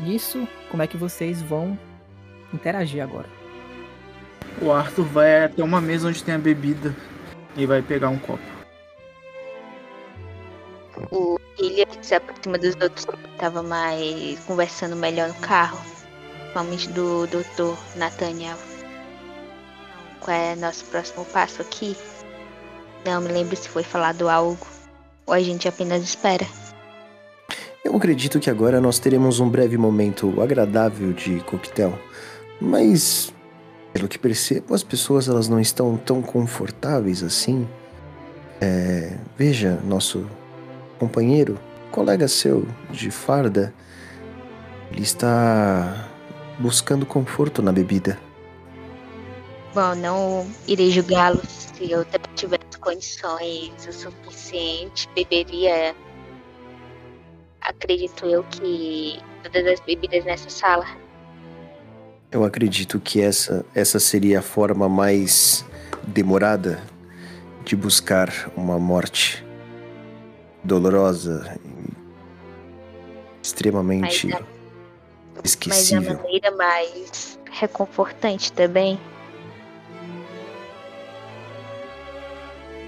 Nisso, 0.00 0.48
como 0.68 0.82
é 0.82 0.88
que 0.88 0.96
vocês 0.96 1.40
vão 1.40 1.78
interagir 2.52 3.04
agora? 3.04 3.28
O 4.60 4.72
Arthur 4.72 5.04
vai 5.04 5.44
até 5.44 5.62
uma 5.62 5.80
mesa 5.80 6.08
onde 6.08 6.24
tem 6.24 6.34
a 6.34 6.38
bebida 6.38 6.92
e 7.56 7.64
vai 7.66 7.82
pegar 7.82 8.08
um 8.08 8.18
copo. 8.18 8.42
O 11.12 11.38
William 11.60 11.86
se 12.02 12.14
aproxima 12.14 12.58
dos 12.58 12.74
outros 12.80 13.04
que 13.04 13.16
tava 13.38 13.62
mais 13.62 14.38
conversando 14.46 14.94
melhor 14.96 15.28
no 15.28 15.34
carro. 15.36 15.78
Principalmente 16.40 16.88
do 16.88 17.26
doutor 17.26 17.78
Nathaniel. 17.96 18.56
Qual 20.20 20.36
é 20.36 20.56
nosso 20.56 20.84
próximo 20.86 21.24
passo 21.26 21.62
aqui? 21.62 21.96
Não 23.04 23.20
me 23.20 23.28
lembro 23.28 23.56
se 23.56 23.68
foi 23.68 23.82
falado 23.82 24.28
algo. 24.28 24.66
Ou 25.26 25.34
a 25.34 25.40
gente 25.40 25.68
apenas 25.68 26.02
espera. 26.02 26.46
Eu 27.84 27.94
acredito 27.94 28.40
que 28.40 28.50
agora 28.50 28.80
nós 28.80 28.98
teremos 28.98 29.38
um 29.38 29.48
breve 29.48 29.78
momento 29.78 30.42
agradável 30.42 31.12
de 31.12 31.38
coquetel, 31.40 31.96
mas 32.60 33.32
pelo 33.92 34.08
que 34.08 34.18
percebo, 34.18 34.74
as 34.74 34.82
pessoas 34.82 35.28
elas 35.28 35.48
não 35.48 35.60
estão 35.60 35.96
tão 35.96 36.20
confortáveis 36.20 37.22
assim. 37.22 37.66
É, 38.60 39.16
veja, 39.38 39.78
nosso 39.86 40.28
companheiro, 40.98 41.58
colega 41.90 42.28
seu 42.28 42.66
de 42.90 43.10
farda, 43.10 43.72
ele 44.90 45.02
está 45.02 46.08
buscando 46.58 47.04
conforto 47.04 47.62
na 47.62 47.72
bebida. 47.72 48.18
Bom, 49.74 49.94
não 49.94 50.46
irei 50.66 50.90
julgá-lo 50.90 51.40
se 51.46 51.90
eu 51.90 52.04
também 52.06 52.30
tivesse 52.34 52.78
condições 52.80 53.72
o 53.86 53.92
suficiente. 53.92 55.08
Beberia, 55.14 55.94
acredito 57.60 58.24
eu, 58.24 58.42
que 58.44 59.20
todas 59.42 59.66
as 59.66 59.80
bebidas 59.80 60.24
nessa 60.24 60.48
sala. 60.48 60.86
Eu 62.32 62.44
acredito 62.44 62.98
que 62.98 63.20
essa, 63.20 63.64
essa 63.74 64.00
seria 64.00 64.38
a 64.38 64.42
forma 64.42 64.88
mais 64.88 65.64
demorada 66.06 66.82
de 67.64 67.76
buscar 67.76 68.50
uma 68.56 68.78
morte 68.78 69.45
dolorosa 70.66 71.58
e 71.64 71.92
extremamente 73.42 74.26
Mas 74.26 74.34
a- 74.34 74.40
Mas 74.40 74.44
é 74.44 75.38
a 75.38 75.42
esquecível. 75.44 76.16
maneira 76.16 76.50
mais 76.56 77.38
reconfortante 77.52 78.52
também. 78.52 78.98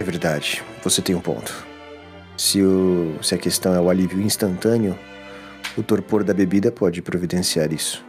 É 0.00 0.04
verdade, 0.04 0.62
você 0.82 1.02
tem 1.02 1.14
um 1.14 1.20
ponto. 1.20 1.66
Se, 2.36 2.62
o, 2.62 3.16
se 3.22 3.34
a 3.34 3.38
questão 3.38 3.74
é 3.74 3.80
o 3.80 3.90
alívio 3.90 4.20
instantâneo, 4.22 4.96
o 5.76 5.82
torpor 5.82 6.22
da 6.22 6.32
bebida 6.32 6.70
pode 6.70 7.02
providenciar 7.02 7.72
isso. 7.72 8.04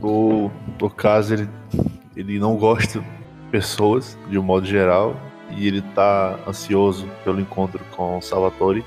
O, 0.00 0.48
o 0.80 0.88
caso, 0.90 1.34
ele, 1.34 1.48
ele 2.14 2.38
não 2.38 2.56
gosta 2.56 3.00
de 3.00 3.06
pessoas, 3.50 4.16
de 4.30 4.38
um 4.38 4.42
modo 4.42 4.64
geral, 4.66 5.16
e 5.50 5.66
ele 5.66 5.82
tá 5.94 6.38
ansioso 6.46 7.08
pelo 7.24 7.40
encontro 7.40 7.80
com 7.96 8.18
o 8.18 8.22
Salvatore. 8.22 8.84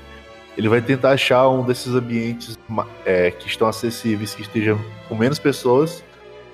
Ele 0.56 0.68
vai 0.68 0.82
tentar 0.82 1.10
achar 1.12 1.48
um 1.48 1.64
desses 1.64 1.94
ambientes 1.94 2.58
é, 3.06 3.30
que 3.30 3.48
estão 3.48 3.66
acessíveis, 3.66 4.34
que 4.34 4.42
estejam 4.42 4.78
com 5.08 5.14
menos 5.14 5.38
pessoas, 5.38 6.04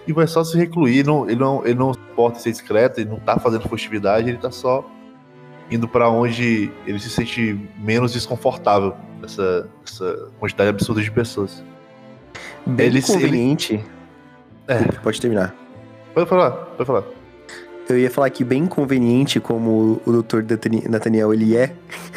e 0.06 0.12
vai 0.12 0.26
só 0.26 0.44
se 0.44 0.56
recluir. 0.56 1.04
Não, 1.04 1.28
ele, 1.28 1.38
não, 1.38 1.64
ele 1.64 1.74
não 1.74 1.92
suporta 1.92 2.38
ser 2.38 2.52
discreto, 2.52 3.00
ele 3.00 3.11
não 3.11 3.18
tá 3.18 3.38
fazendo 3.38 3.68
festividade, 3.68 4.28
ele 4.28 4.38
tá 4.38 4.50
só 4.50 4.88
indo 5.70 5.86
pra 5.88 6.09
onde 6.09 6.70
ele 6.86 6.98
se 6.98 7.11
sente 7.11 7.59
menos 7.78 8.12
desconfortável 8.12 8.94
nessa, 9.20 9.68
nessa 9.80 10.30
quantidade 10.38 10.70
absurda 10.70 11.02
de 11.02 11.11
pessoas. 11.11 11.62
Bem 12.64 12.86
Ele- 12.86 13.02
conveniente. 13.02 13.84
É. 14.66 14.74
Desculpe, 14.74 15.00
Pode 15.00 15.20
terminar. 15.20 15.54
Pode 16.14 16.28
falar, 16.28 16.50
pode 16.50 16.86
falar. 16.86 17.04
Eu 17.89 17.99
ia 17.99 18.11
falar 18.11 18.28
que 18.30 18.45
bem 18.45 18.66
conveniente 18.66 19.41
como 19.41 20.01
o 20.05 20.22
Dr. 20.22 20.43
Nathani- 20.49 20.84
Nathaniel 20.89 21.32
ele 21.32 21.57
é, 21.57 21.72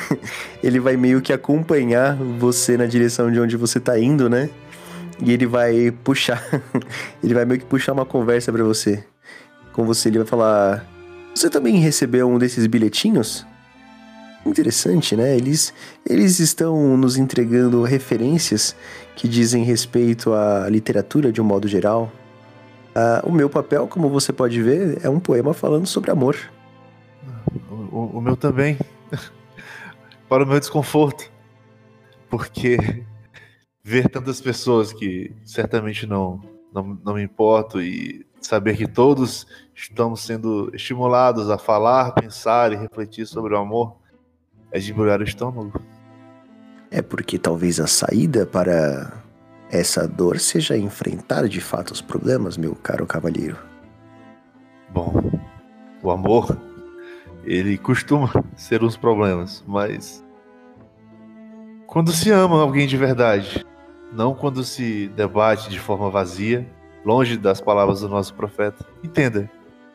ele 0.62 0.80
vai 0.80 0.98
meio 0.98 1.22
que 1.22 1.32
acompanhar 1.32 2.16
você 2.16 2.76
na 2.76 2.86
direção 2.86 3.32
de 3.32 3.40
onde 3.40 3.56
você 3.56 3.80
tá 3.80 3.98
indo, 3.98 4.30
né? 4.30 4.50
E 5.24 5.32
ele 5.32 5.46
vai 5.46 5.92
puxar, 6.04 6.44
ele 7.24 7.34
vai 7.34 7.46
meio 7.46 7.60
que 7.60 7.66
puxar 7.66 7.94
uma 7.94 8.06
conversa 8.06 8.52
pra 8.52 8.64
você. 8.64 9.04
Com 9.72 9.86
você 9.86 10.10
ele 10.10 10.18
vai 10.18 10.28
falar: 10.28 10.86
"Você 11.34 11.50
também 11.50 11.78
recebeu 11.78 12.30
um 12.30 12.38
desses 12.38 12.68
bilhetinhos?" 12.68 13.46
Interessante, 14.46 15.16
né? 15.16 15.38
Eles 15.38 15.74
eles 16.06 16.40
estão 16.40 16.98
nos 16.98 17.16
entregando 17.16 17.82
referências 17.84 18.76
que 19.16 19.28
dizem 19.28 19.64
respeito 19.64 20.34
à 20.34 20.68
literatura 20.68 21.32
de 21.32 21.40
um 21.40 21.46
modo 21.46 21.68
geral. 21.68 22.12
Ah, 22.94 23.22
o 23.26 23.32
meu 23.32 23.50
papel, 23.50 23.88
como 23.88 24.10
você 24.10 24.34
pode 24.34 24.62
ver, 24.62 25.00
é 25.04 25.10
um 25.10 25.20
poema 25.20 25.54
falando 25.54 25.86
sobre 25.88 26.12
amor. 26.12 26.36
O, 27.70 27.76
o- 27.76 28.18
o 28.18 28.22
meu 28.22 28.36
também. 28.36 28.78
Para 30.28 30.44
o 30.44 30.48
meu 30.48 30.60
desconforto. 30.60 31.32
Porque 32.30 32.78
ver 33.84 34.10
tantas 34.10 34.40
pessoas 34.42 34.92
que 34.94 35.32
certamente 35.44 36.06
não, 36.06 36.42
não, 36.74 36.98
não 37.04 37.14
me 37.16 37.24
importo 37.24 37.82
e 37.82 38.26
saber 38.42 38.76
que 38.76 38.88
todos 38.88 39.46
estamos 39.76 40.22
sendo 40.22 40.72
estimulados 40.74 41.50
a 41.50 41.58
falar, 41.58 42.12
pensar 42.14 42.72
e 42.72 42.76
refletir 42.76 43.26
sobre 43.28 43.54
o 43.54 43.58
amor 43.58 43.96
é 44.72 44.80
de 44.80 44.92
embrulhar 44.92 45.20
o 45.20 45.24
estômago. 45.24 45.82
É 46.90 47.02
porque 47.02 47.38
talvez 47.38 47.80
a 47.80 47.88
saída 47.88 48.46
para 48.46 49.21
essa 49.72 50.06
dor 50.06 50.38
seja 50.40 50.78
enfrentar 50.78 51.48
de 51.48 51.62
fato 51.62 51.92
os 51.92 52.02
problemas, 52.02 52.58
meu 52.58 52.76
caro 52.76 53.08
cavalheiro. 53.08 53.58
Bom, 54.90 55.32
o 56.04 56.12
amor, 56.12 56.58
ele 57.46 57.78
costuma 57.78 58.30
ser 58.56 58.84
os 58.84 58.98
problemas, 58.98 59.64
mas 59.66 60.24
quando 61.88 62.12
se 62.12 62.30
ama 62.30 62.62
alguém 62.62 62.86
de 62.86 62.98
verdade, 62.98 63.66
não 64.12 64.36
quando 64.36 64.64
se 64.64 65.08
debate 65.16 65.70
de 65.70 65.80
forma 65.80 66.10
vazia 66.10 66.70
longe 67.06 67.38
das 67.38 67.60
palavras 67.60 68.02
do 68.02 68.10
nosso 68.10 68.34
profeta. 68.34 68.86
Entenda, 69.04 69.50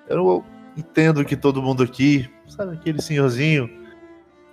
eu 0.08 0.44
entendo 0.76 1.24
que 1.24 1.36
todo 1.36 1.62
mundo 1.62 1.82
aqui, 1.82 2.28
sabe 2.48 2.74
aquele 2.74 3.00
senhorzinho, 3.00 3.70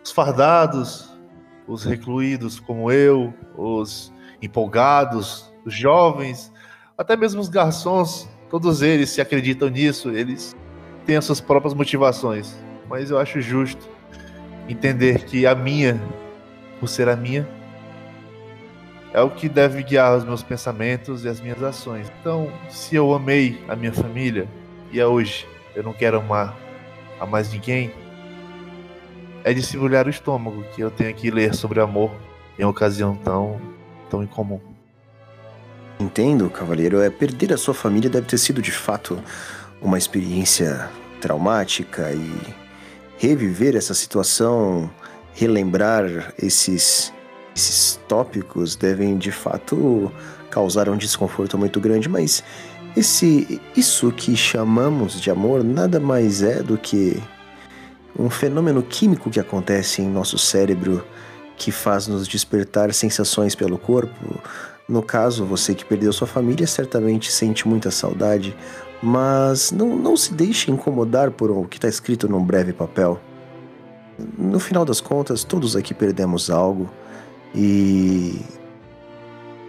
os 0.03 0.11
fardados, 0.11 1.17
os 1.67 1.83
recluídos 1.83 2.59
como 2.59 2.91
eu, 2.91 3.33
os 3.57 4.12
empolgados, 4.43 5.51
os 5.65 5.73
jovens, 5.73 6.51
até 6.97 7.15
mesmo 7.15 7.41
os 7.41 7.49
garçons, 7.49 8.29
todos 8.49 8.81
eles 8.81 9.09
se 9.09 9.21
acreditam 9.21 9.69
nisso, 9.69 10.11
eles 10.11 10.55
têm 11.05 11.15
as 11.15 11.25
suas 11.25 11.41
próprias 11.41 11.73
motivações. 11.73 12.55
Mas 12.89 13.09
eu 13.09 13.17
acho 13.17 13.41
justo 13.41 13.89
entender 14.67 15.23
que 15.25 15.47
a 15.47 15.55
minha, 15.55 15.99
por 16.79 16.87
ser 16.87 17.07
a 17.07 17.15
minha, 17.15 17.47
é 19.13 19.21
o 19.21 19.29
que 19.29 19.47
deve 19.47 19.81
guiar 19.83 20.17
os 20.17 20.25
meus 20.25 20.43
pensamentos 20.43 21.23
e 21.23 21.29
as 21.29 21.39
minhas 21.39 21.61
ações. 21.63 22.11
Então, 22.19 22.51
se 22.69 22.95
eu 22.95 23.13
amei 23.13 23.63
a 23.67 23.75
minha 23.75 23.93
família 23.93 24.47
e 24.91 24.99
a 24.99 25.07
hoje 25.07 25.47
eu 25.75 25.83
não 25.83 25.93
quero 25.93 26.17
amar 26.17 26.57
a 27.19 27.25
mais 27.25 27.51
ninguém, 27.51 27.93
é 29.43 29.53
de 29.53 29.61
se 29.61 29.77
o 29.77 30.09
estômago 30.09 30.63
que 30.75 30.81
eu 30.81 30.89
tenho 30.89 31.13
que 31.13 31.29
ler 31.29 31.53
sobre 31.53 31.79
amor 31.79 32.11
em 32.57 32.63
ocasião 32.63 33.15
tão, 33.15 33.59
tão 34.13 34.21
incomum. 34.21 34.59
Entendo, 35.99 36.47
cavaleiro. 36.47 37.01
É 37.01 37.09
perder 37.09 37.51
a 37.51 37.57
sua 37.57 37.73
família 37.73 38.11
deve 38.11 38.27
ter 38.27 38.37
sido 38.37 38.61
de 38.61 38.71
fato 38.71 39.19
uma 39.81 39.97
experiência 39.97 40.87
traumática 41.19 42.11
e 42.11 42.55
reviver 43.17 43.75
essa 43.75 43.95
situação, 43.95 44.89
relembrar 45.33 46.33
esses 46.37 47.11
esses 47.55 47.99
tópicos 48.07 48.75
devem 48.75 49.15
de 49.15 49.31
fato 49.31 50.11
causar 50.49 50.89
um 50.89 50.97
desconforto 50.97 51.55
muito 51.55 51.79
grande, 51.79 52.09
mas 52.09 52.43
esse 52.97 53.61
isso 53.77 54.11
que 54.11 54.35
chamamos 54.35 55.21
de 55.21 55.29
amor 55.29 55.63
nada 55.63 55.99
mais 55.99 56.41
é 56.41 56.63
do 56.63 56.77
que 56.77 57.21
um 58.17 58.29
fenômeno 58.29 58.81
químico 58.81 59.29
que 59.29 59.39
acontece 59.39 60.01
em 60.01 60.09
nosso 60.09 60.37
cérebro 60.37 61.05
que 61.57 61.71
faz 61.71 62.07
nos 62.07 62.27
despertar 62.27 62.93
sensações 62.93 63.55
pelo 63.55 63.77
corpo. 63.77 64.39
No 64.87 65.01
caso, 65.01 65.45
você 65.45 65.73
que 65.73 65.85
perdeu 65.85 66.11
sua 66.11 66.27
família 66.27 66.67
certamente 66.67 67.31
sente 67.31 67.67
muita 67.67 67.89
saudade, 67.89 68.55
mas 69.01 69.71
não, 69.71 69.95
não 69.95 70.15
se 70.17 70.33
deixe 70.33 70.71
incomodar 70.71 71.31
por 71.31 71.51
o 71.51 71.65
que 71.65 71.77
está 71.77 71.87
escrito 71.87 72.27
num 72.27 72.43
breve 72.43 72.73
papel. 72.73 73.19
No 74.37 74.59
final 74.59 74.85
das 74.85 75.01
contas, 75.01 75.43
todos 75.43 75.75
aqui 75.75 75.93
perdemos 75.93 76.49
algo. 76.49 76.89
E 77.55 78.41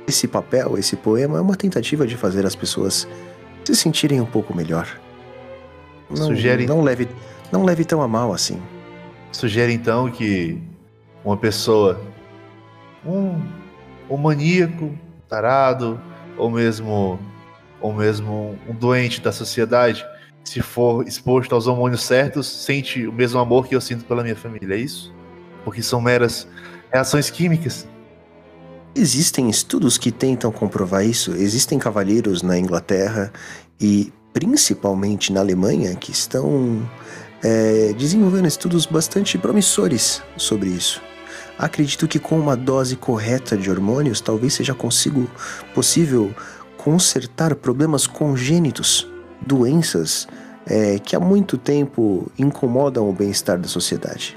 esse 0.06 0.28
papel, 0.28 0.76
esse 0.78 0.96
poema 0.96 1.38
é 1.38 1.40
uma 1.40 1.56
tentativa 1.56 2.06
de 2.06 2.16
fazer 2.16 2.44
as 2.44 2.54
pessoas 2.54 3.08
se 3.64 3.74
sentirem 3.74 4.20
um 4.20 4.26
pouco 4.26 4.54
melhor. 4.54 4.88
Não, 6.10 6.26
Sugere... 6.26 6.66
não 6.66 6.82
leve, 6.82 7.08
não 7.50 7.64
leve 7.64 7.84
tão 7.84 8.02
a 8.02 8.08
mal 8.08 8.32
assim. 8.32 8.60
Sugere 9.32 9.72
então 9.72 10.10
que 10.10 10.62
uma 11.24 11.36
pessoa, 11.36 12.00
um, 13.04 13.40
um 14.10 14.16
maníaco, 14.16 14.96
tarado, 15.28 16.00
ou 16.36 16.50
mesmo, 16.50 17.18
ou 17.80 17.92
mesmo 17.92 18.58
um 18.68 18.74
doente 18.74 19.20
da 19.20 19.32
sociedade, 19.32 20.04
se 20.44 20.60
for 20.60 21.06
exposto 21.06 21.54
aos 21.54 21.66
hormônios 21.66 22.02
certos, 22.02 22.46
sente 22.46 23.06
o 23.06 23.12
mesmo 23.12 23.40
amor 23.40 23.66
que 23.66 23.74
eu 23.74 23.80
sinto 23.80 24.04
pela 24.04 24.22
minha 24.22 24.36
família, 24.36 24.74
é 24.74 24.78
isso? 24.78 25.12
Porque 25.64 25.82
são 25.82 26.00
meras 26.00 26.46
reações 26.92 27.30
químicas. 27.30 27.88
Existem 28.94 29.48
estudos 29.48 29.98
que 29.98 30.12
tentam 30.12 30.52
comprovar 30.52 31.04
isso. 31.04 31.32
Existem 31.32 31.78
cavalheiros 31.78 32.42
na 32.42 32.58
Inglaterra 32.58 33.32
e 33.80 34.12
principalmente 34.32 35.32
na 35.32 35.40
Alemanha 35.40 35.96
que 35.96 36.12
estão 36.12 36.88
é, 37.42 37.92
desenvolvendo 37.94 38.46
estudos 38.46 38.86
bastante 38.86 39.38
promissores 39.38 40.22
sobre 40.36 40.68
isso. 40.68 41.02
Acredito 41.58 42.08
que 42.08 42.18
com 42.18 42.38
uma 42.38 42.56
dose 42.56 42.96
correta 42.96 43.56
de 43.56 43.70
hormônios 43.70 44.20
talvez 44.20 44.54
seja 44.54 44.74
consigo 44.74 45.30
possível 45.72 46.34
consertar 46.76 47.54
problemas 47.54 48.06
congênitos, 48.06 49.08
doenças 49.40 50.26
é, 50.66 50.98
que 50.98 51.14
há 51.14 51.20
muito 51.20 51.56
tempo 51.56 52.30
incomodam 52.38 53.08
o 53.08 53.12
bem-estar 53.12 53.58
da 53.58 53.68
sociedade. 53.68 54.36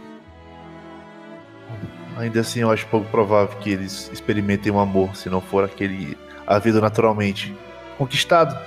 Ainda 2.18 2.39
assim, 2.39 2.61
eu 2.61 2.72
acho 2.72 2.88
pouco 2.88 3.09
provável 3.09 3.57
que 3.59 3.70
eles 3.70 4.09
experimentem 4.11 4.72
um 4.72 4.80
amor, 4.80 5.15
se 5.15 5.30
não 5.30 5.39
for 5.39 5.63
aquele 5.63 6.18
havido 6.47 6.82
naturalmente. 6.82 7.55
Conquistado, 7.97 8.57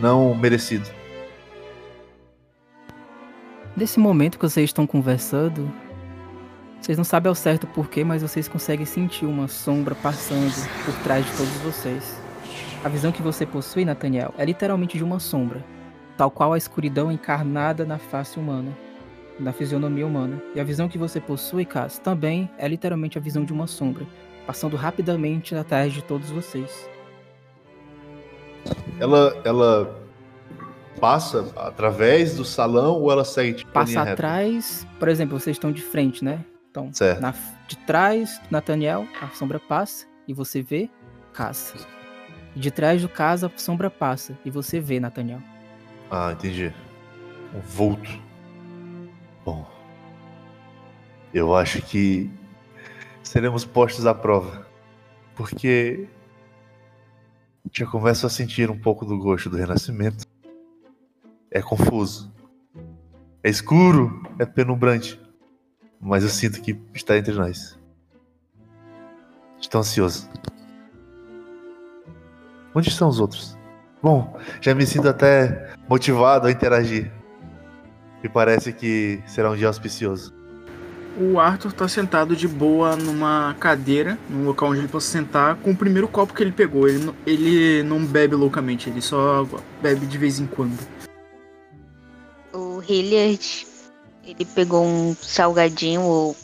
não 0.00 0.34
merecido. 0.34 0.88
Nesse 3.76 3.98
momento 3.98 4.38
que 4.38 4.48
vocês 4.48 4.70
estão 4.70 4.86
conversando, 4.86 5.72
vocês 6.88 6.96
não 6.96 7.04
sabem 7.04 7.28
ao 7.28 7.34
certo 7.34 7.66
porquê, 7.66 8.02
mas 8.02 8.22
vocês 8.22 8.48
conseguem 8.48 8.86
sentir 8.86 9.26
uma 9.26 9.46
sombra 9.46 9.94
passando 9.94 10.50
por 10.86 10.94
trás 11.02 11.22
de 11.22 11.36
todos 11.36 11.52
vocês. 11.58 12.18
A 12.82 12.88
visão 12.88 13.12
que 13.12 13.20
você 13.20 13.44
possui, 13.44 13.84
Nathaniel, 13.84 14.32
é 14.38 14.44
literalmente 14.46 14.96
de 14.96 15.04
uma 15.04 15.20
sombra, 15.20 15.62
tal 16.16 16.30
qual 16.30 16.54
a 16.54 16.56
escuridão 16.56 17.12
encarnada 17.12 17.84
na 17.84 17.98
face 17.98 18.38
humana 18.38 18.74
da 19.38 19.52
fisionomia 19.52 20.06
humana. 20.06 20.42
E 20.54 20.60
a 20.60 20.64
visão 20.64 20.88
que 20.88 20.96
você 20.96 21.20
possui, 21.20 21.66
Cass, 21.66 21.98
também 21.98 22.50
é 22.56 22.66
literalmente 22.66 23.18
a 23.18 23.20
visão 23.20 23.44
de 23.44 23.52
uma 23.52 23.66
sombra, 23.66 24.06
passando 24.46 24.74
rapidamente 24.74 25.54
atrás 25.54 25.92
de 25.92 26.02
todos 26.02 26.30
vocês. 26.30 26.88
Ela, 28.98 29.38
ela 29.44 29.94
passa 30.98 31.52
através 31.54 32.34
do 32.34 32.46
salão 32.46 32.94
ou 32.94 33.12
ela 33.12 33.26
segue 33.26 33.58
tipo, 33.58 33.72
Passa 33.72 34.00
atrás, 34.00 34.86
por 34.98 35.10
exemplo, 35.10 35.38
vocês 35.38 35.54
estão 35.54 35.70
de 35.70 35.82
frente, 35.82 36.24
né? 36.24 36.42
Então. 36.86 37.20
Na, 37.20 37.34
de 37.66 37.76
trás, 37.78 38.40
Nathaniel, 38.50 39.06
a 39.20 39.28
sombra 39.28 39.58
passa 39.58 40.06
e 40.26 40.32
você 40.32 40.62
vê 40.62 40.90
Cass. 41.32 41.74
De 42.54 42.70
trás 42.70 43.02
do 43.02 43.08
Cass, 43.08 43.44
a 43.44 43.50
sombra 43.56 43.90
passa 43.90 44.36
e 44.44 44.50
você 44.50 44.80
vê 44.80 44.98
Nathaniel. 44.98 45.40
Ah, 46.10 46.32
entendi. 46.32 46.72
Um 47.54 47.60
vulto. 47.60 48.10
Bom, 49.44 49.66
eu 51.32 51.54
acho 51.54 51.80
que 51.82 52.30
seremos 53.22 53.64
postos 53.64 54.06
à 54.06 54.14
prova, 54.14 54.66
porque 55.34 56.08
já 57.72 57.86
começo 57.86 58.26
a 58.26 58.30
sentir 58.30 58.70
um 58.70 58.78
pouco 58.78 59.04
do 59.04 59.18
gosto 59.18 59.50
do 59.50 59.56
renascimento. 59.56 60.24
É 61.50 61.62
confuso, 61.62 62.32
é 63.42 63.48
escuro, 63.48 64.22
é 64.38 64.44
penumbrante, 64.44 65.20
mas 66.00 66.22
eu 66.22 66.28
sinto 66.28 66.60
que 66.60 66.78
está 66.94 67.16
entre 67.16 67.34
nós. 67.34 67.78
Estou 69.60 69.80
ansioso. 69.80 70.28
Onde 72.74 72.88
estão 72.88 73.08
os 73.08 73.18
outros? 73.18 73.58
Bom, 74.02 74.38
já 74.60 74.74
me 74.74 74.86
sinto 74.86 75.08
até 75.08 75.72
motivado 75.88 76.46
a 76.46 76.50
interagir. 76.50 77.10
E 78.22 78.28
parece 78.28 78.72
que 78.72 79.20
será 79.26 79.50
um 79.50 79.56
dia 79.56 79.66
auspicioso. 79.66 80.34
O 81.20 81.40
Arthur 81.40 81.72
tá 81.72 81.88
sentado 81.88 82.36
de 82.36 82.46
boa 82.46 82.94
numa 82.94 83.56
cadeira, 83.58 84.16
num 84.30 84.44
local 84.44 84.70
onde 84.70 84.80
ele 84.80 84.88
possa 84.88 85.10
sentar, 85.10 85.56
com 85.56 85.72
o 85.72 85.76
primeiro 85.76 86.06
copo 86.06 86.32
que 86.32 86.42
ele 86.42 86.52
pegou. 86.52 86.88
Ele 86.88 87.04
não, 87.04 87.14
ele 87.26 87.82
não 87.82 88.04
bebe 88.04 88.36
loucamente, 88.36 88.88
ele 88.88 89.00
só 89.00 89.44
bebe 89.82 90.06
de 90.06 90.16
vez 90.16 90.38
em 90.38 90.46
quando. 90.46 90.78
O 92.52 92.80
Hilliard, 92.80 93.66
ele 94.28 94.44
pegou 94.44 94.84
um 94.84 95.14
salgadinho 95.14 96.02
ou 96.02 96.36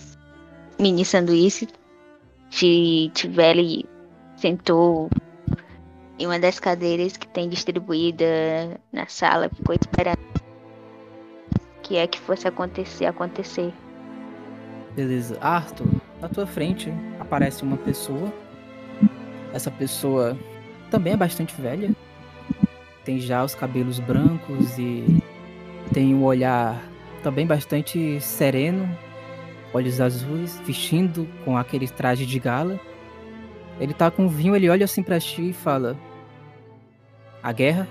mini 0.79 1.05
sanduíche. 1.05 1.69
Se 2.51 3.11
tiver, 3.13 3.57
ele 3.57 3.85
sentou 4.37 5.11
em 6.19 6.27
uma 6.27 6.39
das 6.39 6.59
cadeiras 6.59 7.17
que 7.17 7.29
tem 7.29 7.49
distribuída 7.49 8.81
na 8.93 9.07
sala, 9.07 9.51
ficou 9.51 9.75
esperando 9.75 10.19
que 11.83 11.97
é 11.97 12.07
que 12.07 12.19
fosse 12.19 12.49
acontecer, 12.49 13.05
acontecer. 13.05 13.73
Beleza. 14.97 15.37
Arthur, 15.41 15.87
na 16.21 16.29
tua 16.29 16.47
frente 16.47 16.91
aparece 17.21 17.63
uma 17.63 17.77
pessoa. 17.77 18.33
Essa 19.53 19.71
pessoa 19.71 20.39
também 20.91 21.13
é 21.13 21.17
bastante 21.17 21.55
velha. 21.61 21.95
Tem 23.05 23.21
já 23.21 23.45
os 23.45 23.55
cabelos 23.55 23.99
brancos 23.99 24.79
e 24.79 25.23
tem 25.93 26.15
um 26.15 26.25
olhar 26.25 26.83
também 27.25 27.47
bastante 27.47 28.21
sereno, 28.21 28.87
olhos 29.73 29.99
azuis, 29.99 30.61
vestindo 30.61 31.27
com 31.43 31.57
aquele 31.57 31.89
traje 31.89 32.27
de 32.27 32.39
gala. 32.39 32.79
Ele 33.81 33.95
tá 33.95 34.11
com 34.11 34.29
vinho, 34.29 34.55
ele 34.55 34.69
olha 34.69 34.85
assim 34.85 35.03
para 35.03 35.19
ti 35.19 35.49
e 35.49 35.53
fala: 35.55 35.97
A 37.43 37.51
guerra? 37.51 37.89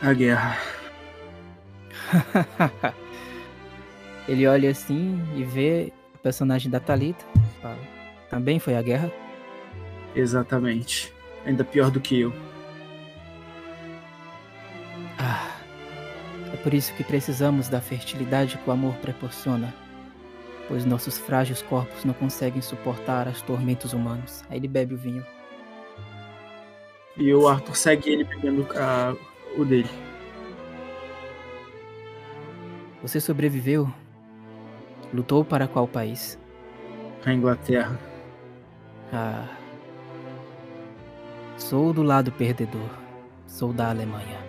A 0.00 0.12
guerra. 0.12 0.56
ele 4.28 4.46
olha 4.46 4.70
assim 4.70 5.20
e 5.34 5.42
vê 5.42 5.92
o 6.14 6.18
personagem 6.18 6.70
da 6.70 6.78
Talita. 6.78 7.24
Fala, 7.60 7.76
Também 8.30 8.60
foi 8.60 8.76
a 8.76 8.82
guerra? 8.82 9.12
Exatamente. 10.14 11.12
Ainda 11.44 11.64
pior 11.64 11.90
do 11.90 12.00
que 12.00 12.20
eu. 12.20 12.32
Por 16.56 16.74
isso 16.74 16.94
que 16.94 17.02
precisamos 17.02 17.68
da 17.68 17.80
fertilidade 17.80 18.58
que 18.58 18.68
o 18.68 18.72
amor 18.72 18.94
proporciona, 18.96 19.74
pois 20.68 20.84
nossos 20.84 21.18
frágeis 21.18 21.62
corpos 21.62 22.04
não 22.04 22.14
conseguem 22.14 22.62
suportar 22.62 23.26
as 23.26 23.42
tormentos 23.42 23.92
humanos. 23.92 24.44
Aí 24.48 24.58
ele 24.58 24.68
bebe 24.68 24.94
o 24.94 24.98
vinho. 24.98 25.24
E 27.16 27.32
o 27.32 27.48
Arthur 27.48 27.76
segue 27.76 28.10
ele 28.10 28.24
bebendo 28.24 28.66
ah, 28.76 29.14
o 29.56 29.64
dele. 29.64 29.90
Você 33.02 33.20
sobreviveu? 33.20 33.92
Lutou 35.12 35.44
para 35.44 35.68
qual 35.68 35.86
país? 35.86 36.38
A 37.24 37.32
Inglaterra. 37.32 37.98
Ah. 39.12 39.48
Sou 41.56 41.92
do 41.92 42.02
lado 42.02 42.32
perdedor. 42.32 42.90
Sou 43.46 43.72
da 43.72 43.90
Alemanha. 43.90 44.43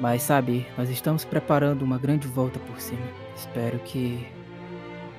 Mas 0.00 0.22
sabe, 0.22 0.66
nós 0.76 0.88
estamos 0.90 1.24
preparando 1.24 1.82
uma 1.82 1.98
grande 1.98 2.28
volta 2.28 2.58
por 2.60 2.80
cima. 2.80 3.06
Espero 3.36 3.78
que 3.80 4.26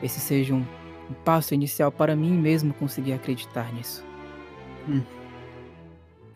esse 0.01 0.19
seja 0.19 0.53
um, 0.53 0.65
um 1.09 1.13
passo 1.25 1.53
inicial 1.53 1.91
para 1.91 2.15
mim 2.15 2.31
mesmo 2.31 2.73
conseguir 2.73 3.13
acreditar 3.13 3.73
nisso. 3.73 4.05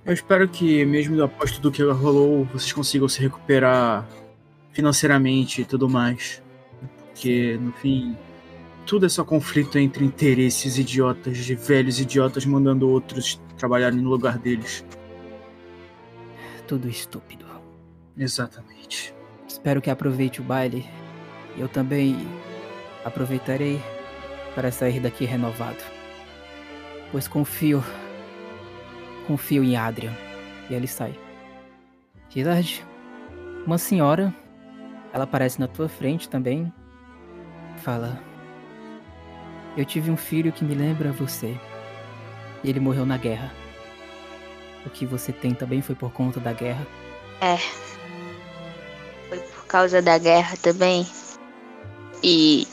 Eu 0.05 0.13
espero 0.13 0.47
que, 0.49 0.83
mesmo 0.85 1.21
após 1.23 1.51
tudo 1.51 1.71
que 1.71 1.81
rolou, 1.81 2.43
vocês 2.45 2.73
consigam 2.73 3.07
se 3.07 3.21
recuperar 3.21 4.05
financeiramente 4.73 5.61
e 5.61 5.65
tudo 5.65 5.87
mais. 5.89 6.43
Porque, 7.07 7.57
no 7.61 7.71
fim, 7.71 8.17
tudo 8.85 9.05
é 9.05 9.09
só 9.09 9.23
conflito 9.23 9.77
entre 9.77 10.03
interesses 10.03 10.77
idiotas, 10.77 11.37
de 11.37 11.55
velhos 11.55 12.01
idiotas 12.01 12.45
mandando 12.45 12.89
outros 12.89 13.41
trabalharem 13.57 14.01
no 14.01 14.09
lugar 14.09 14.37
deles. 14.37 14.83
Tudo 16.67 16.89
estúpido. 16.89 17.52
Exatamente. 18.17 19.13
Espero 19.47 19.81
que 19.81 19.89
aproveite 19.89 20.41
o 20.41 20.43
baile. 20.43 20.85
Eu 21.57 21.67
também 21.67 22.15
aproveitarei 23.03 23.81
para 24.55 24.71
sair 24.71 24.99
daqui 24.99 25.25
renovado. 25.25 25.83
Pois 27.11 27.27
confio. 27.27 27.83
Confio 29.27 29.63
em 29.63 29.75
Adrian. 29.75 30.13
E 30.69 30.73
ele 30.73 30.87
sai. 30.87 31.17
Gilard, 32.29 32.83
uma 33.65 33.77
senhora, 33.77 34.33
ela 35.11 35.25
aparece 35.25 35.59
na 35.59 35.67
tua 35.67 35.87
frente 35.87 36.27
também. 36.27 36.73
Fala. 37.77 38.19
Eu 39.75 39.85
tive 39.85 40.11
um 40.11 40.17
filho 40.17 40.51
que 40.51 40.63
me 40.63 40.75
lembra 40.75 41.11
você. 41.11 41.57
E 42.63 42.69
ele 42.69 42.79
morreu 42.79 43.05
na 43.05 43.17
guerra. 43.17 43.51
O 44.85 44.89
que 44.89 45.05
você 45.05 45.31
tem 45.31 45.53
também 45.53 45.81
foi 45.81 45.95
por 45.95 46.11
conta 46.11 46.39
da 46.39 46.53
guerra. 46.53 46.85
É. 47.41 47.92
Causa 49.73 50.03
da 50.03 50.19
guerra 50.19 50.55
também. 50.61 51.03
E 52.23 52.67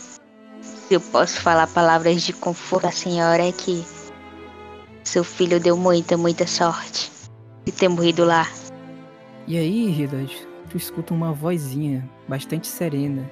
se 0.61 0.93
eu 0.93 1.01
posso 1.01 1.41
falar 1.41 1.67
palavras 1.69 2.21
de 2.21 2.35
conforto 2.35 2.89
à 2.89 2.91
senhora 2.91 3.49
é 3.49 3.53
que 3.53 3.83
seu 5.03 5.25
filho 5.25 5.59
deu 5.59 5.79
muita, 5.79 6.19
muita 6.19 6.47
sorte 6.47 7.11
de 7.65 7.73
ter 7.73 7.89
morrido 7.89 8.23
lá. 8.23 8.47
E 9.47 9.57
aí, 9.57 9.91
Hildad, 9.91 10.31
tu 10.69 10.77
escuta 10.77 11.15
uma 11.15 11.33
vozinha 11.33 12.07
bastante 12.29 12.67
serena. 12.67 13.31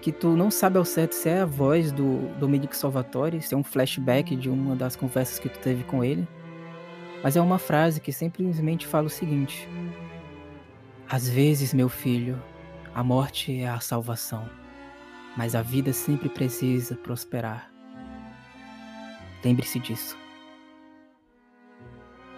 Que 0.00 0.10
tu 0.10 0.28
não 0.28 0.50
sabe 0.50 0.78
ao 0.78 0.86
certo 0.86 1.14
se 1.14 1.28
é 1.28 1.42
a 1.42 1.44
voz 1.44 1.92
do 1.92 2.34
Dominique 2.38 2.74
Salvatore, 2.74 3.42
se 3.42 3.52
é 3.52 3.58
um 3.58 3.62
flashback 3.62 4.34
de 4.36 4.48
uma 4.48 4.74
das 4.74 4.96
conversas 4.96 5.38
que 5.38 5.50
tu 5.50 5.58
teve 5.58 5.84
com 5.84 6.02
ele. 6.02 6.26
Mas 7.22 7.36
é 7.36 7.42
uma 7.42 7.58
frase 7.58 8.00
que 8.00 8.10
simplesmente 8.10 8.86
fala 8.86 9.08
o 9.08 9.10
seguinte: 9.10 9.68
Às 11.12 11.28
vezes, 11.28 11.74
meu 11.74 11.90
filho, 11.90 12.42
a 12.94 13.04
morte 13.04 13.60
é 13.60 13.68
a 13.68 13.78
salvação, 13.80 14.48
mas 15.36 15.54
a 15.54 15.60
vida 15.60 15.92
sempre 15.92 16.26
precisa 16.30 16.94
prosperar. 16.94 17.70
Lembre-se 19.44 19.78
disso. 19.78 20.16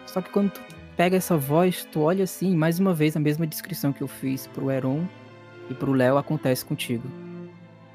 Só 0.04 0.20
que 0.20 0.28
quando 0.28 0.50
tu 0.50 0.60
pega 0.96 1.16
essa 1.16 1.36
voz, 1.36 1.86
tu 1.92 2.00
olha 2.00 2.24
assim, 2.24 2.56
mais 2.56 2.80
uma 2.80 2.92
vez 2.92 3.16
a 3.16 3.20
mesma 3.20 3.46
descrição 3.46 3.92
que 3.92 4.02
eu 4.02 4.08
fiz 4.08 4.48
pro 4.48 4.68
Heron 4.68 5.06
e 5.70 5.74
pro 5.74 5.92
Léo 5.92 6.18
acontece 6.18 6.64
contigo. 6.64 7.08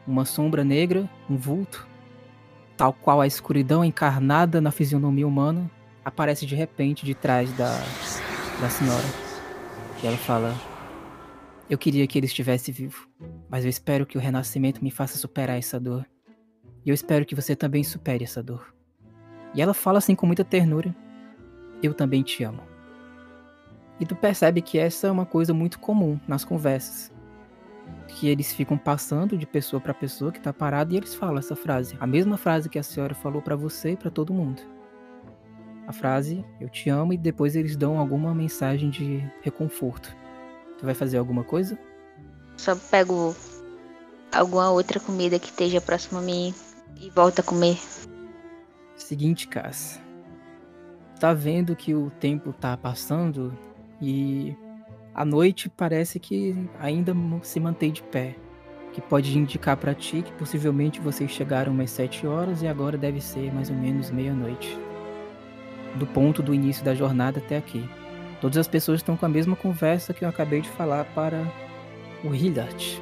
Uma 0.08 0.24
sombra 0.24 0.64
negra, 0.64 1.10
um 1.30 1.36
vulto, 1.36 1.86
tal 2.78 2.94
qual 2.94 3.20
a 3.20 3.28
escuridão 3.28 3.84
encarnada 3.84 4.62
na 4.62 4.72
fisionomia 4.72 5.28
humana, 5.28 5.70
aparece 6.06 6.46
de 6.46 6.56
repente 6.56 7.06
de 7.06 7.14
trás 7.14 7.52
da, 7.58 7.78
da 8.62 8.70
senhora. 8.70 9.30
E 10.02 10.08
ela 10.08 10.18
fala: 10.18 10.69
Eu 11.70 11.78
queria 11.78 12.08
que 12.08 12.18
ele 12.18 12.26
estivesse 12.26 12.72
vivo, 12.72 13.08
mas 13.48 13.64
eu 13.64 13.70
espero 13.70 14.04
que 14.04 14.18
o 14.18 14.22
renascimento 14.22 14.84
me 14.84 14.90
faça 14.90 15.20
superar 15.20 15.60
essa 15.60 15.80
dor. 15.80 16.04
E 16.84 16.90
eu 16.90 16.96
espero 16.96 17.26
que 17.26 17.36
você 17.36 17.56
também 17.56 17.84
supere 17.84 18.24
essa 18.24 18.42
dor. 18.42 18.74
E 19.54 19.62
ela 19.62 19.74
fala 19.74 20.00
assim 20.00 20.16
com 20.16 20.26
muita 20.26 20.44
ternura: 20.44 20.96
Eu 21.84 21.94
também 21.94 22.24
te 22.24 22.44
amo. 22.44 22.64
E 24.00 24.06
tu 24.06 24.16
percebe 24.16 24.64
que 24.64 24.80
essa 24.80 25.08
é 25.08 25.12
uma 25.12 25.28
coisa 25.28 25.54
muito 25.54 25.78
comum 25.78 26.20
nas 26.28 26.44
conversas. 26.44 27.12
Que 28.08 28.28
eles 28.28 28.52
ficam 28.52 28.78
passando 28.78 29.38
de 29.38 29.46
pessoa 29.46 29.80
para 29.80 29.94
pessoa 29.94 30.32
que 30.32 30.40
tá 30.40 30.52
parado 30.52 30.94
e 30.94 30.98
eles 30.98 31.14
falam 31.14 31.38
essa 31.38 31.56
frase. 31.56 31.96
A 32.00 32.08
mesma 32.08 32.36
frase 32.38 32.68
que 32.68 32.80
a 32.80 32.84
senhora 32.84 33.14
falou 33.14 33.44
para 33.44 33.56
você 33.56 33.92
e 33.92 33.98
para 33.98 34.10
todo 34.10 34.34
mundo. 34.34 34.62
A 35.86 35.94
frase 35.94 36.44
eu 36.60 36.68
te 36.70 36.90
amo 36.90 37.14
e 37.14 37.18
depois 37.18 37.56
eles 37.56 37.76
dão 37.76 38.00
alguma 38.00 38.34
mensagem 38.34 38.90
de 38.90 39.24
reconforto. 39.42 40.16
Tu 40.80 40.86
vai 40.86 40.96
fazer 40.96 41.18
alguma 41.18 41.44
coisa? 41.44 41.78
Só 42.58 42.76
pego 42.76 43.36
alguma 44.32 44.72
outra 44.72 45.00
comida 45.00 45.40
que 45.40 45.48
esteja 45.48 45.82
próximo 45.82 46.20
a 46.20 46.22
mim 46.22 46.54
e 47.00 47.10
volto 47.10 47.40
a 47.40 47.44
comer. 47.44 47.78
Seguinte, 48.96 49.48
Cass. 49.48 50.00
Tá 51.20 51.34
vendo 51.34 51.76
que 51.76 51.94
o 51.94 52.10
tempo 52.20 52.54
tá 52.54 52.78
passando 52.78 53.58
e 54.02 54.56
a 55.14 55.26
noite 55.26 55.70
parece 55.70 56.20
que 56.20 56.56
ainda 56.80 57.14
se 57.44 57.60
mantém 57.60 57.92
de 57.92 58.02
pé. 58.04 58.36
Que 58.94 59.02
pode 59.02 59.38
indicar 59.38 59.78
para 59.78 59.94
ti 59.94 60.22
que 60.22 60.32
possivelmente 60.34 61.00
vocês 61.00 61.30
chegaram 61.30 61.74
umas 61.74 61.92
7 61.92 62.26
horas 62.26 62.62
e 62.62 62.68
agora 62.68 62.98
deve 62.98 63.22
ser 63.22 63.54
mais 63.54 63.70
ou 63.70 63.76
menos 63.76 64.10
meia-noite. 64.10 64.78
Do 65.96 66.08
ponto 66.08 66.42
do 66.42 66.54
início 66.54 66.84
da 66.84 66.96
jornada 66.96 67.40
até 67.40 67.58
aqui. 67.58 67.88
Todas 68.42 68.58
as 68.58 68.68
pessoas 68.68 69.00
estão 69.00 69.18
com 69.18 69.26
a 69.26 69.30
mesma 69.30 69.56
conversa 69.56 70.14
que 70.14 70.24
eu 70.24 70.30
acabei 70.30 70.62
de 70.62 70.70
falar 70.70 71.04
para 71.06 71.46
o 72.24 72.34
Hildart. 72.34 72.98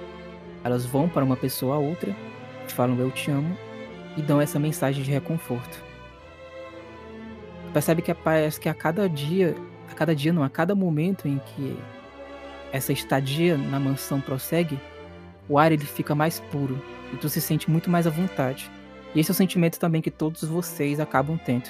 Elas 0.63 0.85
vão 0.85 1.07
para 1.07 1.23
uma 1.23 1.37
pessoa 1.37 1.75
a 1.75 1.79
outra, 1.79 2.15
falam 2.67 2.97
eu 2.99 3.11
te 3.11 3.29
amo 3.29 3.55
e 4.15 4.21
dão 4.21 4.41
essa 4.41 4.59
mensagem 4.59 5.03
de 5.03 5.11
reconforto. 5.11 5.83
Percebe 7.71 8.01
que 8.01 8.13
parece 8.13 8.59
que 8.59 8.67
a 8.67 8.73
cada 8.73 9.07
dia, 9.07 9.55
a 9.91 9.93
cada 9.93 10.15
dia 10.15 10.33
não, 10.33 10.43
a 10.43 10.49
cada 10.49 10.73
momento 10.73 11.27
em 11.27 11.39
que 11.39 11.77
essa 12.71 12.91
estadia 12.91 13.57
na 13.57 13.79
mansão 13.79 14.19
prossegue, 14.19 14.79
o 15.47 15.59
ar 15.59 15.71
ele 15.71 15.85
fica 15.85 16.15
mais 16.15 16.39
puro 16.39 16.81
e 17.13 17.17
tu 17.17 17.29
se 17.29 17.39
sente 17.39 17.69
muito 17.69 17.89
mais 17.89 18.07
à 18.07 18.09
vontade. 18.09 18.69
E 19.13 19.19
esse 19.19 19.31
é 19.31 19.33
o 19.33 19.35
sentimento 19.35 19.79
também 19.79 20.01
que 20.01 20.11
todos 20.11 20.43
vocês 20.43 20.99
acabam 20.99 21.37
tendo. 21.37 21.69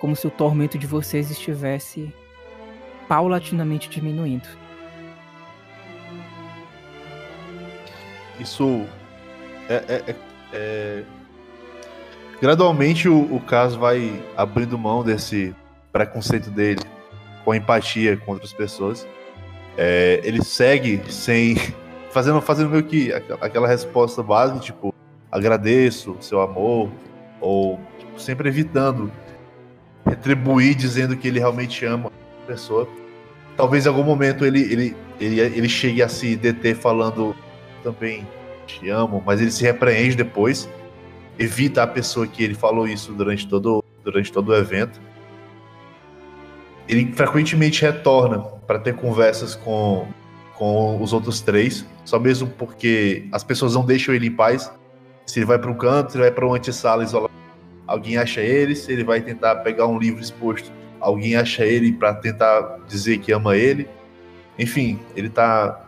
Como 0.00 0.14
se 0.16 0.26
o 0.26 0.30
tormento 0.30 0.76
de 0.76 0.86
vocês 0.86 1.30
estivesse 1.30 2.12
paulatinamente 3.08 3.88
diminuindo. 3.88 4.48
Isso 8.38 8.84
é, 9.68 9.74
é- 9.88 10.02
é- 10.10 10.16
é- 10.52 11.02
Gradualmente 12.40 13.08
o, 13.08 13.34
o 13.36 13.40
caso 13.40 13.78
vai 13.78 14.22
abrindo 14.36 14.76
mão 14.76 15.02
desse 15.02 15.54
preconceito 15.92 16.50
dele 16.50 16.80
com 17.44 17.54
empatia 17.54 18.16
com 18.16 18.32
outras 18.32 18.52
pessoas. 18.52 19.06
É, 19.76 20.20
ele 20.24 20.42
segue 20.42 21.00
sem. 21.10 21.56
Fazendo, 22.10 22.40
fazendo 22.40 22.70
meio 22.70 22.84
que 22.84 23.12
aquela- 23.12 23.66
resposta 23.66 24.22
básica, 24.22 24.60
tipo, 24.60 24.94
agradeço 25.32 26.16
seu 26.20 26.40
amor, 26.40 26.88
ou 27.40 27.80
tipo, 27.98 28.20
sempre 28.20 28.48
evitando 28.48 29.10
retribuir 30.06 30.76
dizendo 30.76 31.16
que 31.16 31.26
ele 31.26 31.40
realmente 31.40 31.84
ama 31.84 32.12
pessoa. 32.44 32.88
Talvez 33.56 33.86
em 33.86 33.88
algum 33.88 34.02
momento 34.02 34.44
ele, 34.44 34.60
ele, 34.60 34.96
ele, 35.20 35.40
ele 35.40 35.68
chegue 35.68 36.02
a 36.02 36.08
se 36.08 36.36
deter 36.36 36.76
falando 36.76 37.34
também 37.82 38.26
te 38.66 38.88
amo, 38.88 39.22
mas 39.24 39.40
ele 39.40 39.50
se 39.50 39.62
repreende 39.62 40.16
depois, 40.16 40.68
evita 41.38 41.82
a 41.82 41.86
pessoa 41.86 42.26
que 42.26 42.42
ele 42.42 42.54
falou 42.54 42.88
isso 42.88 43.12
durante 43.12 43.46
todo, 43.46 43.84
durante 44.02 44.32
todo 44.32 44.48
o 44.48 44.56
evento. 44.56 45.00
Ele 46.88 47.12
frequentemente 47.12 47.82
retorna 47.82 48.40
para 48.66 48.78
ter 48.78 48.94
conversas 48.94 49.54
com, 49.54 50.06
com 50.54 51.00
os 51.02 51.12
outros 51.12 51.40
três, 51.40 51.86
só 52.04 52.18
mesmo 52.18 52.48
porque 52.48 53.26
as 53.32 53.44
pessoas 53.44 53.74
não 53.74 53.84
deixam 53.84 54.14
ele 54.14 54.26
em 54.26 54.32
paz. 54.32 54.72
Se 55.26 55.38
ele 55.38 55.46
vai 55.46 55.58
para 55.58 55.70
um 55.70 55.74
canto, 55.74 56.12
se 56.12 56.18
ele 56.18 56.24
vai 56.24 56.32
para 56.32 56.46
uma 56.46 56.56
antessala 56.56 57.02
isolada, 57.02 57.32
alguém 57.86 58.18
acha 58.18 58.40
ele, 58.40 58.74
se 58.74 58.92
ele 58.92 59.04
vai 59.04 59.20
tentar 59.22 59.56
pegar 59.56 59.86
um 59.86 59.98
livro 59.98 60.20
exposto, 60.20 60.70
alguém 61.04 61.36
acha 61.36 61.64
ele 61.64 61.92
para 61.92 62.14
tentar 62.14 62.78
dizer 62.88 63.18
que 63.18 63.32
ama 63.32 63.56
ele. 63.56 63.88
Enfim, 64.58 64.98
ele 65.14 65.28
tá. 65.28 65.80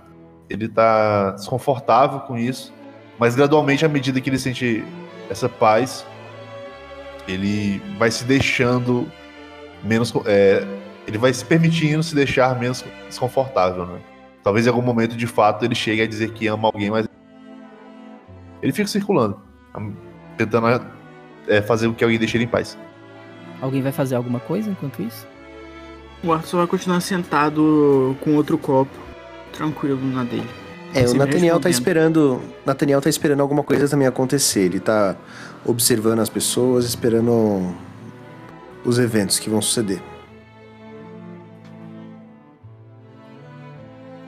Ele 0.48 0.68
tá 0.68 1.32
desconfortável 1.32 2.20
com 2.20 2.38
isso. 2.38 2.72
Mas 3.18 3.34
gradualmente, 3.34 3.84
à 3.84 3.88
medida 3.88 4.20
que 4.20 4.30
ele 4.30 4.38
sente 4.38 4.84
essa 5.28 5.48
paz, 5.48 6.06
ele 7.26 7.82
vai 7.98 8.10
se 8.10 8.24
deixando 8.24 9.10
menos. 9.82 10.12
É, 10.26 10.64
ele 11.06 11.18
vai 11.18 11.32
se 11.32 11.44
permitindo 11.44 12.02
se 12.02 12.14
deixar 12.14 12.58
menos 12.58 12.84
desconfortável, 13.08 13.86
né? 13.86 14.00
Talvez 14.42 14.66
em 14.66 14.68
algum 14.68 14.82
momento, 14.82 15.16
de 15.16 15.26
fato, 15.26 15.64
ele 15.64 15.74
chegue 15.74 16.02
a 16.02 16.06
dizer 16.06 16.30
que 16.32 16.46
ama 16.46 16.68
alguém, 16.68 16.90
mas. 16.90 17.08
Ele 18.62 18.72
fica 18.72 18.88
circulando, 18.88 19.40
tentando 20.36 20.86
é, 21.48 21.60
fazer 21.62 21.88
com 21.88 21.94
que 21.94 22.04
alguém 22.04 22.18
deixe 22.18 22.36
ele 22.36 22.44
em 22.44 22.48
paz. 22.48 22.78
Alguém 23.60 23.82
vai 23.82 23.92
fazer 23.92 24.14
alguma 24.14 24.40
coisa 24.40 24.70
enquanto 24.70 25.02
isso? 25.02 25.26
O 26.22 26.32
Arthur 26.32 26.58
vai 26.58 26.66
continuar 26.66 27.00
sentado 27.00 28.16
com 28.20 28.34
outro 28.34 28.58
copo, 28.58 28.90
tranquilo 29.52 30.00
na 30.06 30.24
dele. 30.24 30.48
É, 30.94 31.04
o 31.04 31.08
Sem 31.08 31.18
Nathaniel 31.18 31.60
tá 31.60 31.68
esperando. 31.68 32.40
Nathaniel 32.64 33.00
tá 33.00 33.08
esperando 33.08 33.40
alguma 33.40 33.62
coisa 33.62 33.88
também 33.88 34.06
acontecer. 34.06 34.60
Ele 34.60 34.80
tá 34.80 35.16
observando 35.64 36.20
as 36.20 36.28
pessoas, 36.28 36.84
esperando 36.84 37.74
os 38.84 38.98
eventos 38.98 39.38
que 39.38 39.50
vão 39.50 39.60
suceder. 39.60 40.00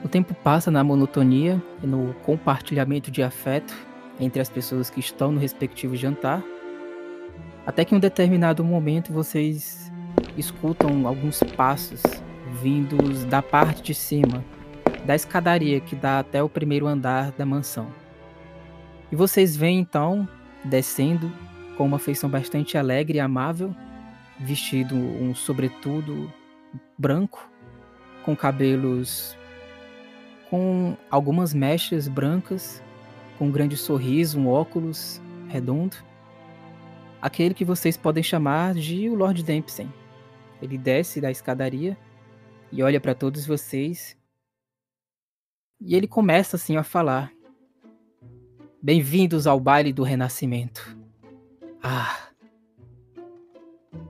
O 0.03 0.07
tempo 0.07 0.33
passa 0.33 0.69
na 0.69 0.83
monotonia 0.83 1.61
e 1.83 1.87
no 1.87 2.13
compartilhamento 2.23 3.11
de 3.11 3.21
afeto 3.23 3.73
entre 4.19 4.41
as 4.41 4.49
pessoas 4.49 4.89
que 4.89 4.99
estão 4.99 5.31
no 5.31 5.39
respectivo 5.39 5.95
jantar, 5.95 6.43
até 7.69 7.85
que 7.85 7.93
em 7.93 7.97
um 7.97 8.01
determinado 8.01 8.63
momento 8.63 9.13
vocês 9.13 9.91
escutam 10.35 11.05
alguns 11.05 11.39
passos 11.55 12.01
vindos 12.63 13.23
da 13.25 13.43
parte 13.43 13.83
de 13.83 13.93
cima 13.93 14.43
da 15.05 15.13
escadaria 15.13 15.79
que 15.79 15.95
dá 15.95 16.17
até 16.17 16.41
o 16.41 16.49
primeiro 16.49 16.87
andar 16.87 17.31
da 17.33 17.45
mansão. 17.45 17.93
E 19.11 19.15
vocês 19.15 19.55
veem 19.55 19.77
então 19.77 20.27
descendo 20.65 21.31
com 21.77 21.85
uma 21.85 21.99
feição 21.99 22.27
bastante 22.27 22.75
alegre 22.75 23.19
e 23.19 23.21
amável, 23.21 23.75
vestido 24.39 24.95
um 24.95 25.35
sobretudo 25.35 26.33
branco, 26.97 27.51
com 28.25 28.35
cabelos 28.35 29.37
com 30.49 30.97
algumas 31.11 31.53
mechas 31.53 32.07
brancas, 32.07 32.81
com 33.37 33.45
um 33.45 33.51
grande 33.51 33.77
sorriso, 33.77 34.39
um 34.39 34.47
óculos 34.47 35.21
redondo. 35.47 36.08
Aquele 37.21 37.53
que 37.53 37.65
vocês 37.65 37.97
podem 37.97 38.23
chamar 38.23 38.73
de 38.73 39.09
o 39.09 39.15
Lord 39.15 39.43
Dempsey. 39.43 39.87
Ele 40.61 40.77
desce 40.77 41.19
da 41.19 41.31
escadaria 41.31 41.97
e 42.71 42.83
olha 42.83 42.99
para 42.99 43.15
todos 43.15 43.45
vocês. 43.45 44.17
E 45.81 45.95
ele 45.95 46.07
começa 46.07 46.55
assim 46.55 46.77
a 46.77 46.83
falar: 46.83 47.31
Bem-vindos 48.81 49.47
ao 49.47 49.59
baile 49.59 49.91
do 49.91 50.03
renascimento. 50.03 50.97
Ah, 51.81 52.29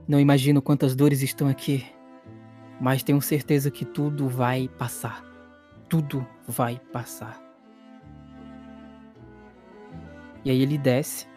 não 0.06 0.18
imagino 0.18 0.60
quantas 0.60 0.94
dores 0.94 1.22
estão 1.22 1.48
aqui, 1.48 1.86
mas 2.80 3.02
tenho 3.02 3.20
certeza 3.20 3.70
que 3.70 3.84
tudo 3.84 4.28
vai 4.28 4.68
passar 4.68 5.30
tudo 5.90 6.24
vai 6.46 6.80
passar. 6.92 7.42
E 10.44 10.50
aí 10.50 10.62
ele 10.62 10.78
desce. 10.78 11.28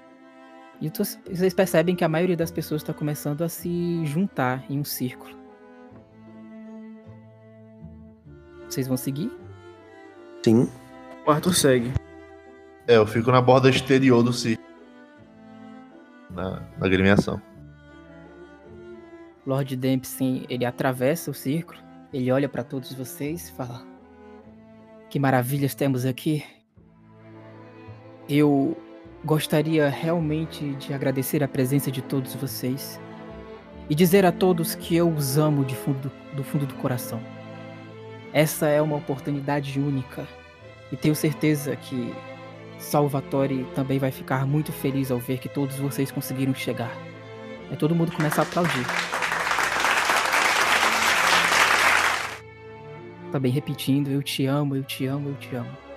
E 0.83 0.89
tu- 0.89 1.01
vocês 1.31 1.53
percebem 1.53 1.95
que 1.95 2.03
a 2.03 2.09
maioria 2.09 2.35
das 2.35 2.51
pessoas 2.51 2.81
está 2.81 2.93
começando 2.93 3.41
a 3.41 3.47
se 3.47 4.05
juntar 4.05 4.69
em 4.69 4.77
um 4.77 4.83
círculo. 4.83 5.33
Vocês 8.67 8.85
vão 8.85 8.97
seguir? 8.97 9.31
Sim. 10.43 10.69
O 11.25 11.31
Arthur 11.31 11.53
segue. 11.53 11.93
É, 12.85 12.97
eu 12.97 13.07
fico 13.07 13.31
na 13.31 13.41
borda 13.41 13.69
exterior 13.69 14.21
do 14.23 14.33
circo. 14.33 14.61
Na, 16.29 16.59
na 16.77 16.85
agremiação. 16.85 17.41
Lord 19.45 19.73
Dempsey, 19.77 20.45
ele 20.49 20.65
atravessa 20.65 21.31
o 21.31 21.33
círculo, 21.33 21.79
ele 22.11 22.29
olha 22.29 22.49
para 22.49 22.61
todos 22.61 22.91
vocês 22.91 23.47
e 23.47 23.51
fala: 23.53 23.85
Que 25.09 25.17
maravilhas 25.17 25.75
temos 25.75 26.05
aqui. 26.05 26.43
Eu 28.27 28.75
gostaria 29.25 29.87
realmente 29.87 30.73
de 30.73 30.93
agradecer 30.93 31.43
a 31.43 31.47
presença 31.47 31.89
de 31.89 32.01
todos 32.01 32.35
vocês 32.35 32.99
e 33.89 33.95
dizer 33.95 34.25
a 34.25 34.31
todos 34.31 34.75
que 34.75 34.95
eu 34.95 35.09
os 35.09 35.37
amo 35.37 35.63
de 35.63 35.75
fundo, 35.75 36.11
do 36.35 36.43
fundo 36.43 36.65
do 36.65 36.73
coração. 36.75 37.21
Essa 38.33 38.67
é 38.67 38.81
uma 38.81 38.97
oportunidade 38.97 39.79
única 39.79 40.27
e 40.91 40.97
tenho 40.97 41.15
certeza 41.15 41.75
que 41.75 42.13
Salvatore 42.77 43.65
também 43.73 43.97
vai 43.97 44.11
ficar 44.11 44.45
muito 44.45 44.73
feliz 44.73 45.09
ao 45.09 45.19
ver 45.19 45.39
que 45.39 45.47
todos 45.47 45.77
vocês 45.77 46.11
conseguiram 46.11 46.53
chegar. 46.53 46.91
Aí 47.71 47.77
todo 47.77 47.95
mundo 47.95 48.11
começa 48.11 48.41
a 48.41 48.43
aplaudir. 48.43 48.85
Também 53.31 53.51
repetindo, 53.51 54.09
eu 54.09 54.21
te 54.21 54.45
amo, 54.45 54.75
eu 54.75 54.83
te 54.83 55.05
amo, 55.05 55.29
eu 55.29 55.35
te 55.35 55.55
amo. 55.55 55.92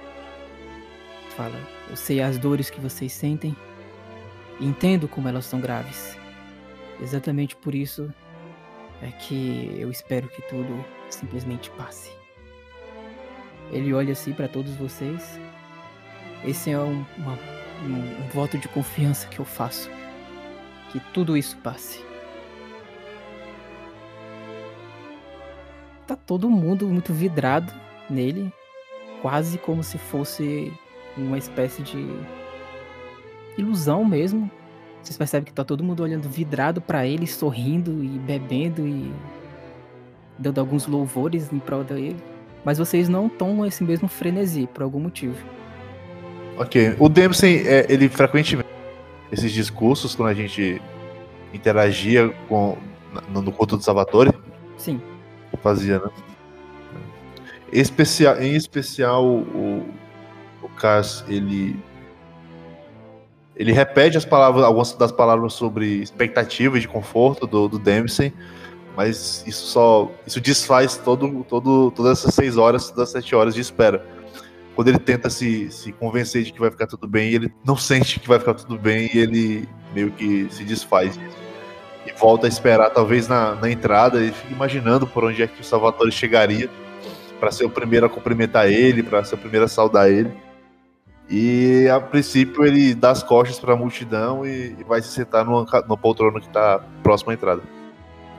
Fala, 1.37 1.61
eu 1.91 1.97
sei 1.97 2.23
as 2.23 2.39
dores 2.39 2.71
que 2.71 2.81
vocês 2.81 3.13
sentem 3.13 3.55
e 4.59 4.67
entendo 4.67 5.07
como 5.07 5.29
elas 5.29 5.45
são 5.45 5.61
graves. 5.61 6.17
Exatamente 7.01 7.55
por 7.57 7.75
isso 7.75 8.13
é 9.03 9.09
que 9.11 9.77
eu 9.79 9.91
espero 9.91 10.29
que 10.29 10.41
tudo 10.49 10.83
simplesmente 11.11 11.69
passe. 11.71 12.11
Ele 13.71 13.93
olha 13.93 14.13
assim 14.13 14.33
para 14.33 14.49
todos 14.49 14.75
vocês. 14.77 15.39
Esse 16.45 16.71
é 16.71 16.79
um, 16.79 17.05
uma- 17.19 17.39
um- 17.85 18.25
um 18.25 18.29
voto 18.33 18.57
de 18.57 18.69
confiança 18.69 19.29
que 19.29 19.39
eu 19.39 19.45
faço. 19.45 19.91
Que 20.91 21.01
tudo 21.13 21.37
isso 21.37 21.57
passe. 21.59 22.03
Tá 26.07 26.17
todo 26.17 26.49
mundo 26.49 26.87
muito 26.87 27.13
vidrado 27.13 27.73
nele, 28.09 28.51
quase 29.21 29.59
como 29.59 29.83
se 29.83 29.99
fosse 29.99 30.73
uma 31.17 31.39
espécie 31.39 31.83
de 31.83 32.07
ilusão 33.57 34.05
mesmo. 34.05 34.51
Vocês 35.03 35.17
percebem 35.17 35.45
que 35.45 35.53
tá 35.53 35.65
todo 35.65 35.85
mundo 35.85 36.03
olhando 36.03 36.29
vidrado 36.29 36.81
pra 36.81 37.07
ele, 37.07 37.27
sorrindo 37.27 38.03
e 38.03 38.19
bebendo 38.19 38.87
e 38.87 39.13
dando 40.39 40.59
alguns 40.59 40.87
louvores 40.87 41.53
em 41.53 41.59
prol 41.59 41.85
dele. 41.85 42.17
Mas 42.65 42.79
vocês 42.79 43.09
não 43.09 43.29
tomam 43.29 43.65
esse 43.65 43.85
mesmo 43.85 44.09
frenesi 44.09 44.69
por 44.73 44.83
algum 44.83 44.99
motivo. 44.99 45.37
Ok. 46.59 46.97
O 46.99 47.09
Dempsey, 47.09 47.67
é, 47.67 47.87
ele 47.89 48.09
frequentemente. 48.09 48.69
Esses 49.31 49.53
discursos, 49.53 50.15
quando 50.15 50.31
a 50.31 50.35
gente 50.35 50.81
interagia 51.53 52.29
com, 52.49 52.77
no, 53.29 53.43
no 53.43 53.53
culto 53.53 53.77
do 53.77 53.83
Salvatore, 53.83 54.33
Sim, 54.77 55.01
fazia, 55.63 55.99
né? 55.99 56.11
Especial, 57.73 58.41
em 58.41 58.55
especial, 58.55 59.25
o, 59.25 59.87
Cass, 60.77 61.25
ele. 61.29 61.79
Ele 63.55 63.73
repete 63.73 64.19
as 64.19 64.25
palavras, 64.25 64.65
algumas 64.65 64.93
das 64.93 65.11
palavras 65.11 65.55
sobre 65.55 66.03
expectativa 66.03 66.77
e 66.77 66.81
de 66.81 66.87
conforto 66.87 67.47
do, 67.47 67.67
do 67.69 67.79
Dempsey, 67.79 68.33
mas 68.95 69.43
isso 69.47 69.67
só. 69.67 70.11
Isso 70.27 70.41
desfaz 70.41 70.97
todo, 70.99 71.45
todo, 71.45 71.91
todas 71.91 72.19
essas 72.19 72.35
seis 72.35 72.57
horas, 72.59 72.91
todas 72.91 73.05
as 73.05 73.11
sete 73.11 73.35
horas 73.35 73.55
de 73.55 73.61
espera. 73.61 74.05
Quando 74.75 74.89
ele 74.89 74.99
tenta 74.99 75.31
se, 75.31 75.71
se 75.71 75.91
convencer 75.91 76.45
de 76.45 76.53
que 76.53 76.61
vai 76.61 76.71
ficar 76.71 76.87
tudo 76.87 77.09
bem, 77.09 77.33
ele 77.33 77.51
não 77.65 77.77
sente 77.77 78.21
que 78.21 78.29
vai 78.29 78.39
ficar 78.39 78.53
tudo 78.53 78.79
bem 78.79 79.11
e 79.15 79.19
ele 79.19 79.69
meio 79.95 80.13
que 80.13 80.47
se 80.51 80.65
desfaz 80.65 81.19
e 82.07 82.13
volta 82.13 82.47
a 82.47 82.49
esperar, 82.49 82.91
talvez 82.91 83.27
na, 83.27 83.55
na 83.55 83.71
entrada, 83.71 84.23
e 84.23 84.31
fica 84.31 84.53
imaginando 84.53 85.07
por 85.07 85.25
onde 85.25 85.43
é 85.43 85.47
que 85.47 85.61
o 85.61 85.65
Salvatore 85.65 86.13
chegaria 86.13 86.71
para 87.41 87.51
ser 87.51 87.65
o 87.65 87.71
primeiro 87.71 88.07
a 88.07 88.09
cumprimentar 88.09 88.71
ele, 88.71 89.03
para 89.03 89.25
ser 89.25 89.35
o 89.35 89.39
primeiro 89.39 89.65
a 89.65 89.69
saudar 89.69 90.11
ele. 90.11 90.31
E 91.29 91.89
a 91.89 91.99
princípio 92.01 92.65
ele 92.65 92.95
dá 92.95 93.11
as 93.11 93.23
costas 93.23 93.59
para 93.59 93.73
a 93.75 93.77
multidão 93.77 94.47
e, 94.47 94.77
e 94.79 94.85
vai 94.85 95.03
se 95.03 95.09
sentar 95.09 95.45
numa, 95.45 95.67
ca- 95.67 95.83
numa 95.83 95.97
poltrona 95.97 96.39
que 96.41 96.47
está 96.47 96.81
próxima 97.03 97.33
à 97.33 97.35
entrada. 97.35 97.63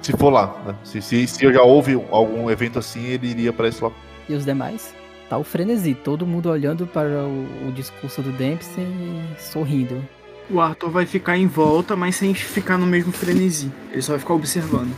Se 0.02 0.14
for 0.14 0.30
lá, 0.30 0.56
né? 0.66 0.76
Se, 0.84 1.02
se, 1.02 1.28
se 1.28 1.44
eu 1.44 1.52
já 1.52 1.62
houve 1.64 2.02
algum 2.12 2.50
evento 2.50 2.80
assim, 2.80 3.04
ele 3.06 3.28
iria 3.28 3.52
para 3.52 3.68
esse 3.68 3.84
local. 3.84 3.98
e 4.30 4.34
os 4.34 4.46
demais? 4.46 4.96
Tá 5.30 5.38
o 5.38 5.44
frenesi, 5.44 5.94
todo 5.94 6.26
mundo 6.26 6.50
olhando 6.50 6.88
para 6.88 7.24
o, 7.26 7.68
o 7.68 7.72
discurso 7.74 8.22
do 8.22 8.32
Dempsey 8.32 8.86
e 8.86 9.42
sorrindo. 9.42 10.02
O 10.50 10.62
Arthur 10.62 10.90
vai 10.90 11.06
ficar 11.06 11.38
em 11.38 11.48
volta, 11.48 11.94
mas 11.98 12.16
sem 12.16 12.34
ficar 12.34 12.78
no 12.78 12.86
mesmo 12.86 13.12
frenesi. 13.12 13.70
Ele 13.92 14.02
só 14.02 14.14
vai 14.14 14.20
ficar 14.20 14.36
observando. 14.36 14.96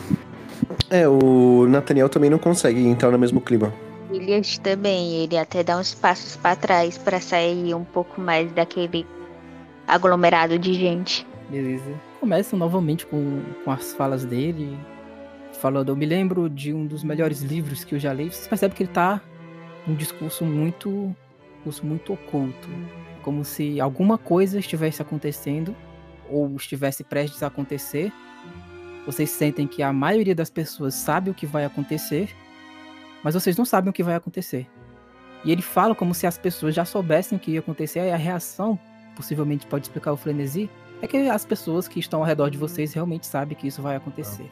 É, 0.92 1.08
o 1.08 1.66
Nathaniel 1.68 2.08
também 2.08 2.30
não 2.30 2.38
consegue 2.38 2.86
entrar 2.86 3.10
no 3.10 3.18
mesmo 3.18 3.42
clima. 3.42 3.74
Williams 4.10 4.58
também, 4.58 5.24
ele 5.24 5.38
até 5.38 5.64
dá 5.64 5.78
uns 5.78 5.94
passos 5.94 6.36
pra 6.36 6.56
trás 6.56 6.98
pra 6.98 7.20
sair 7.22 7.74
um 7.74 7.84
pouco 7.84 8.20
mais 8.20 8.52
daquele 8.52 9.06
aglomerado 9.88 10.58
de 10.58 10.74
gente. 10.74 11.26
Beleza. 11.50 11.94
Começam 12.20 12.58
novamente 12.58 13.06
com, 13.06 13.42
com 13.64 13.72
as 13.72 13.94
falas 13.94 14.26
dele. 14.26 14.78
Falando, 15.54 15.90
eu 15.90 15.96
me 15.96 16.06
lembro 16.06 16.50
de 16.50 16.74
um 16.74 16.86
dos 16.86 17.04
melhores 17.04 17.42
livros 17.42 17.84
que 17.84 17.96
eu 17.96 18.00
já 18.00 18.14
li. 18.14 18.32
Você 18.32 18.48
percebe 18.48 18.76
que 18.76 18.84
ele 18.84 18.92
tá 18.92 19.22
um 19.88 19.96
discurso 19.96 20.46
muito, 20.46 21.16
discurso 21.56 21.86
muito 21.86 22.14
oculto, 22.14 22.70
como 23.24 23.44
se 23.44 23.80
alguma 23.82 24.18
coisa 24.18 24.60
estivesse 24.60 25.02
acontecendo 25.02 25.76
ou 26.30 26.56
estivesse 26.56 27.04
prestes 27.04 27.42
a 27.42 27.48
acontecer. 27.48 28.12
Vocês 29.06 29.30
sentem 29.30 29.68
que 29.68 29.82
a 29.82 29.92
maioria 29.92 30.36
das 30.36 30.50
pessoas 30.50 30.94
sabe 30.94 31.30
o 31.30 31.34
que 31.34 31.46
vai 31.46 31.66
acontecer, 31.66 32.30
mas 33.24 33.34
vocês 33.34 33.58
não 33.58 33.66
sabem 33.66 33.90
o 33.90 33.94
que 33.94 34.04
vai 34.04 34.16
acontecer. 34.16 34.68
E 35.44 35.52
ele 35.52 35.62
fala 35.62 35.96
como 35.96 36.14
se 36.14 36.28
as 36.28 36.38
pessoas 36.38 36.76
já 36.76 36.84
soubessem 36.86 37.38
o 37.38 37.42
que 37.42 37.52
ia 37.52 37.60
acontecer, 37.60 38.00
e 38.00 38.12
a 38.12 38.18
reação, 38.18 38.78
possivelmente 39.16 39.66
pode 39.66 39.86
explicar 39.86 40.12
o 40.12 40.18
frenesi, 40.18 40.70
é 41.02 41.08
que 41.08 41.18
as 41.30 41.46
pessoas 41.46 41.88
que 41.88 42.00
estão 42.00 42.20
ao 42.20 42.26
redor 42.26 42.50
de 42.50 42.58
vocês 42.58 42.94
realmente 42.94 43.26
sabem 43.26 43.58
que 43.58 43.68
isso 43.68 43.82
vai 43.82 43.96
acontecer. 43.96 44.50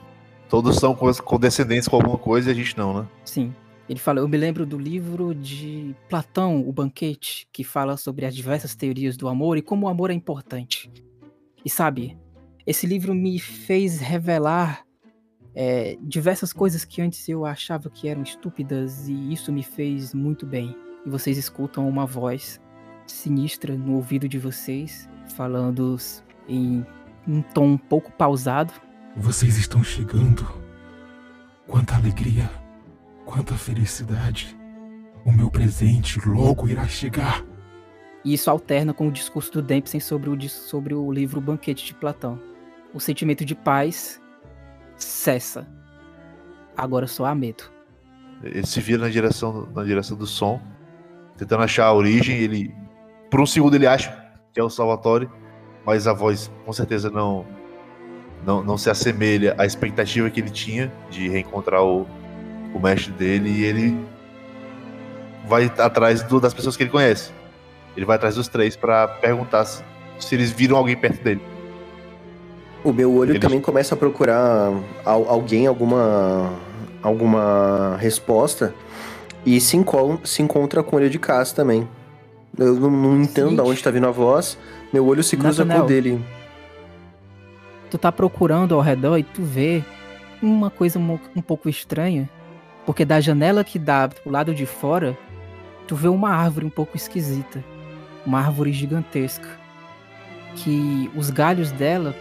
Todos 0.49 0.78
são 0.78 0.95
condescendentes 0.95 1.88
com 1.88 1.97
alguma 1.97 2.18
coisa 2.18 2.49
e 2.49 2.51
a 2.51 2.55
gente 2.55 2.78
não, 2.78 3.01
né? 3.01 3.07
Sim. 3.26 3.53
Ele 3.89 3.99
fala, 3.99 4.20
eu 4.20 4.28
me 4.28 4.38
lembro 4.38 4.65
do 4.65 4.78
livro 4.78 5.34
de 5.34 5.95
Platão, 6.09 6.68
O 6.68 6.74
Banquete, 6.74 7.47
que 7.51 7.63
fala 7.63 7.95
sobre 7.95 8.26
as 8.26 8.36
diversas 8.36 8.76
teorias 8.76 9.15
do 9.15 9.28
amor 9.28 9.57
e 9.57 9.61
como 9.61 9.86
o 9.86 9.89
amor 9.89 10.09
é 10.09 10.13
importante. 10.13 10.91
E 11.63 11.70
sabe, 11.70 12.18
esse 12.65 12.86
livro 12.86 13.13
me 13.13 13.39
fez 13.39 13.99
revelar 13.99 14.86
é, 15.60 15.97
diversas 15.99 16.53
coisas 16.53 16.86
que 16.86 17.01
antes 17.01 17.28
eu 17.28 17.43
achava 17.43 17.89
que 17.89 18.08
eram 18.08 18.22
estúpidas 18.22 19.10
e 19.10 19.34
isso 19.34 19.51
me 19.51 19.64
fez 19.64 20.14
muito 20.14 20.45
bem. 20.45 20.78
E 21.03 21.10
vocês 21.10 21.36
escutam 21.36 21.89
uma 21.89 22.05
voz 22.05 22.62
sinistra 23.08 23.76
no 23.76 23.95
ouvido 23.95 24.30
de 24.30 24.38
vocês, 24.38 25.10
falando 25.36 25.97
em 26.47 26.86
um 27.28 27.41
tom 27.41 27.70
um 27.70 27.78
pouco 27.78 28.12
pausado. 28.12 28.72
Vocês 29.16 29.58
estão 29.58 29.84
chegando. 29.84 30.47
Quanta 31.66 31.95
alegria, 31.95 32.47
quanta 33.26 33.55
felicidade. 33.55 34.55
O 35.26 35.32
meu 35.32 35.49
presente 35.49 36.20
logo 36.24 36.68
irá 36.68 36.88
chegar. 36.88 37.43
E 38.24 38.36
isso 38.36 38.51
alterna 38.51 38.93
com 38.93 39.08
o 39.08 39.12
discurso 39.12 39.51
do 39.53 39.64
Dempsey 39.64 39.99
sobre 40.01 40.30
o, 40.30 40.39
sobre 40.47 40.93
o 40.93 41.12
livro 41.12 41.41
Banquete 41.41 41.84
de 41.84 41.95
Platão. 41.95 42.39
O 42.93 42.99
sentimento 42.99 43.43
de 43.43 43.55
paz 43.55 44.22
cessa. 44.97 45.67
Agora 46.75 47.07
só 47.07 47.25
há 47.25 47.33
medo. 47.35 47.63
Ele 48.43 48.65
se 48.65 48.79
vira 48.81 49.01
na 49.03 49.09
direção, 49.09 49.67
na 49.73 49.83
direção 49.83 50.15
do 50.15 50.27
som, 50.27 50.61
tentando 51.37 51.63
achar 51.63 51.85
a 51.85 51.93
origem. 51.93 52.37
Ele, 52.37 52.73
por 53.31 53.41
um 53.41 53.45
segundo, 53.45 53.75
ele 53.75 53.87
acha 53.87 54.11
que 54.53 54.59
é 54.59 54.63
o 54.63 54.69
Salvatore, 54.69 55.27
mas 55.85 56.07
a 56.07 56.13
voz 56.13 56.51
com 56.65 56.71
certeza 56.73 57.09
não, 57.09 57.45
não, 58.45 58.63
não 58.63 58.77
se 58.77 58.89
assemelha 58.89 59.55
à 59.57 59.65
expectativa 59.65 60.29
que 60.29 60.39
ele 60.39 60.49
tinha 60.51 60.91
de 61.09 61.27
reencontrar 61.29 61.81
o, 61.83 62.05
o 62.73 62.79
mestre 62.79 63.11
dele. 63.13 63.49
E 63.49 63.63
ele 63.63 64.07
vai 65.47 65.65
atrás 65.79 66.21
do- 66.23 66.39
das 66.39 66.53
pessoas 66.53 66.77
que 66.77 66.83
ele 66.83 66.91
conhece. 66.91 67.31
Ele 67.95 68.05
vai 68.05 68.17
atrás 68.17 68.35
dos 68.35 68.47
três 68.47 68.75
pra 68.75 69.07
perguntar 69.07 69.65
se, 69.65 69.83
se 70.19 70.35
eles 70.35 70.51
viram 70.51 70.77
alguém 70.77 70.95
perto 70.95 71.23
dele. 71.23 71.41
O 72.84 72.93
meu 72.93 73.13
olho 73.15 73.32
Ele- 73.32 73.39
também 73.39 73.59
começa 73.59 73.95
a 73.95 73.97
procurar 73.97 74.71
al- 75.03 75.28
alguém, 75.30 75.67
alguma, 75.67 76.53
alguma 77.01 77.97
resposta, 77.97 78.73
e 79.45 79.59
se, 79.59 79.75
encon- 79.78 80.19
se 80.23 80.41
encontra 80.41 80.82
com 80.84 80.95
o 80.95 80.99
olho 80.99 81.09
de 81.09 81.19
Cass 81.19 81.51
também. 81.51 81.88
Eu 82.57 82.75
não, 82.75 82.89
não 82.89 83.21
entendo 83.21 83.55
de 83.55 83.61
onde 83.61 83.84
tá 83.84 83.91
vindo 83.91 84.07
a 84.07 84.11
voz, 84.11 84.57
meu 84.91 85.05
olho 85.05 85.23
se 85.23 85.36
cruza 85.38 85.65
com 85.65 85.80
o 85.80 85.84
dele. 85.86 86.23
Tu 87.89 87.97
tá 87.97 88.11
procurando 88.11 88.75
ao 88.75 88.82
redor 88.82 89.17
e 89.17 89.23
tu 89.23 89.41
vê 89.43 89.84
uma 90.41 90.69
coisa 90.69 90.97
um, 90.99 91.19
um 91.36 91.41
pouco 91.41 91.69
estranha. 91.69 92.30
Porque 92.86 93.03
da 93.05 93.19
janela 93.19 93.63
que 93.63 93.78
dá 93.78 94.07
pro 94.07 94.32
lado 94.32 94.53
de 94.53 94.65
fora, 94.65 95.17
tu 95.88 95.95
vê 95.95 96.07
uma 96.07 96.30
árvore 96.30 96.65
um 96.65 96.69
pouco 96.69 96.95
esquisita. 96.97 97.63
Uma 98.25 98.39
árvore 98.39 98.71
gigantesca. 98.73 99.47
Que 100.55 101.09
os 101.15 101.30
galhos 101.30 101.71
dela, 101.71 102.15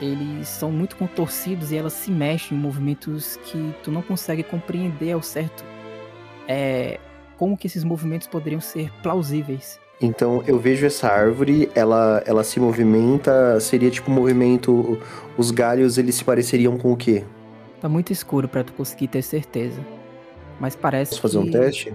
eles 0.00 0.48
são 0.48 0.70
muito 0.70 0.96
contorcidos 0.96 1.72
e 1.72 1.76
ela 1.76 1.90
se 1.90 2.10
mexe 2.10 2.54
em 2.54 2.58
movimentos 2.58 3.36
que 3.44 3.74
tu 3.82 3.90
não 3.90 4.02
consegue 4.02 4.42
compreender 4.42 5.12
ao 5.12 5.22
certo. 5.22 5.64
É, 6.46 6.98
como 7.36 7.56
que 7.56 7.66
esses 7.66 7.84
movimentos 7.84 8.26
poderiam 8.26 8.60
ser 8.60 8.90
plausíveis. 9.02 9.78
Então 10.00 10.42
eu 10.46 10.58
vejo 10.58 10.86
essa 10.86 11.08
árvore, 11.08 11.68
ela, 11.74 12.22
ela 12.24 12.44
se 12.44 12.60
movimenta, 12.60 13.58
seria 13.60 13.90
tipo 13.90 14.10
um 14.10 14.14
movimento, 14.14 14.98
os 15.36 15.50
galhos 15.50 15.98
eles 15.98 16.14
se 16.14 16.24
pareceriam 16.24 16.78
com 16.78 16.92
o 16.92 16.96
quê? 16.96 17.24
Tá 17.80 17.88
muito 17.88 18.12
escuro 18.12 18.48
pra 18.48 18.62
tu 18.62 18.72
conseguir 18.72 19.08
ter 19.08 19.22
certeza. 19.22 19.80
Mas 20.60 20.74
parece 20.74 21.10
Posso 21.10 21.22
fazer 21.22 21.38
um 21.38 21.50
teste? 21.50 21.92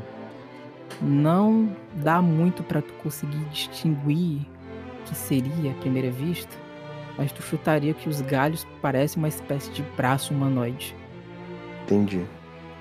não 1.01 1.69
dá 1.95 2.21
muito 2.21 2.63
pra 2.63 2.81
tu 2.81 2.93
conseguir 3.01 3.43
distinguir 3.51 4.41
o 4.41 5.03
que 5.05 5.15
seria 5.15 5.71
à 5.71 5.73
primeira 5.75 6.11
vista, 6.11 6.55
mas 7.17 7.31
tu 7.31 7.41
chutaria 7.41 7.93
que 7.93 8.09
os 8.09 8.21
galhos 8.21 8.65
parecem 8.81 9.21
uma 9.21 9.27
espécie 9.27 9.71
de 9.71 9.83
braço 9.95 10.33
humanoide. 10.33 10.95
Entendi. 11.83 12.21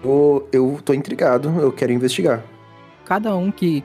Eu, 0.02 0.48
eu 0.52 0.80
tô 0.84 0.94
intrigado, 0.94 1.48
eu 1.60 1.72
quero 1.72 1.92
investigar. 1.92 2.42
Cada 3.04 3.36
um 3.36 3.50
que 3.50 3.84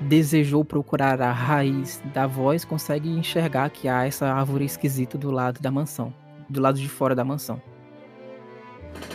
desejou 0.00 0.64
procurar 0.64 1.20
a 1.20 1.32
raiz 1.32 2.02
da 2.12 2.26
voz 2.26 2.64
consegue 2.64 3.08
enxergar 3.08 3.70
que 3.70 3.88
há 3.88 4.06
essa 4.06 4.26
árvore 4.26 4.64
esquisita 4.64 5.16
do 5.16 5.30
lado 5.30 5.60
da 5.60 5.70
mansão, 5.70 6.12
do 6.48 6.60
lado 6.60 6.78
de 6.78 6.88
fora 6.88 7.14
da 7.14 7.24
mansão. 7.24 7.60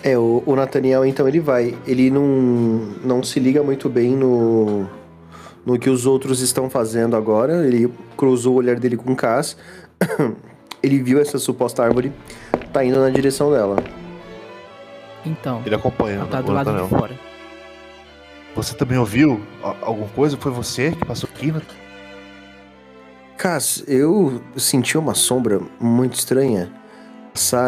É, 0.03 0.17
o, 0.17 0.43
o 0.45 0.55
Nathaniel, 0.55 1.05
então, 1.05 1.27
ele 1.27 1.39
vai. 1.39 1.77
Ele 1.85 2.09
não, 2.09 2.23
não 3.03 3.23
se 3.23 3.39
liga 3.39 3.63
muito 3.63 3.89
bem 3.89 4.15
no, 4.15 4.87
no 5.65 5.77
que 5.77 5.89
os 5.89 6.05
outros 6.05 6.41
estão 6.41 6.69
fazendo 6.69 7.15
agora. 7.15 7.65
Ele 7.65 7.91
cruzou 8.15 8.55
o 8.55 8.57
olhar 8.57 8.79
dele 8.79 8.97
com 8.97 9.11
o 9.11 9.15
Cass. 9.15 9.57
ele 10.81 11.01
viu 11.01 11.19
essa 11.19 11.37
suposta 11.37 11.83
árvore, 11.83 12.11
tá 12.71 12.83
indo 12.83 12.99
na 12.99 13.09
direção 13.09 13.51
dela. 13.51 13.77
Então, 15.25 15.61
Ele 15.65 15.75
acompanhando. 15.75 16.21
ela 16.21 16.27
tá 16.29 16.41
do 16.41 16.51
lado 16.51 16.71
de 16.71 16.89
fora. 16.89 17.13
Você 18.55 18.75
também 18.75 18.97
ouviu 18.97 19.41
alguma 19.81 20.07
coisa? 20.09 20.37
Foi 20.37 20.51
você 20.51 20.91
que 20.91 21.05
passou 21.05 21.29
aqui? 21.33 21.51
Né? 21.51 21.61
Cass, 23.37 23.83
eu 23.87 24.41
senti 24.57 24.97
uma 24.97 25.13
sombra 25.13 25.61
muito 25.79 26.15
estranha 26.15 26.71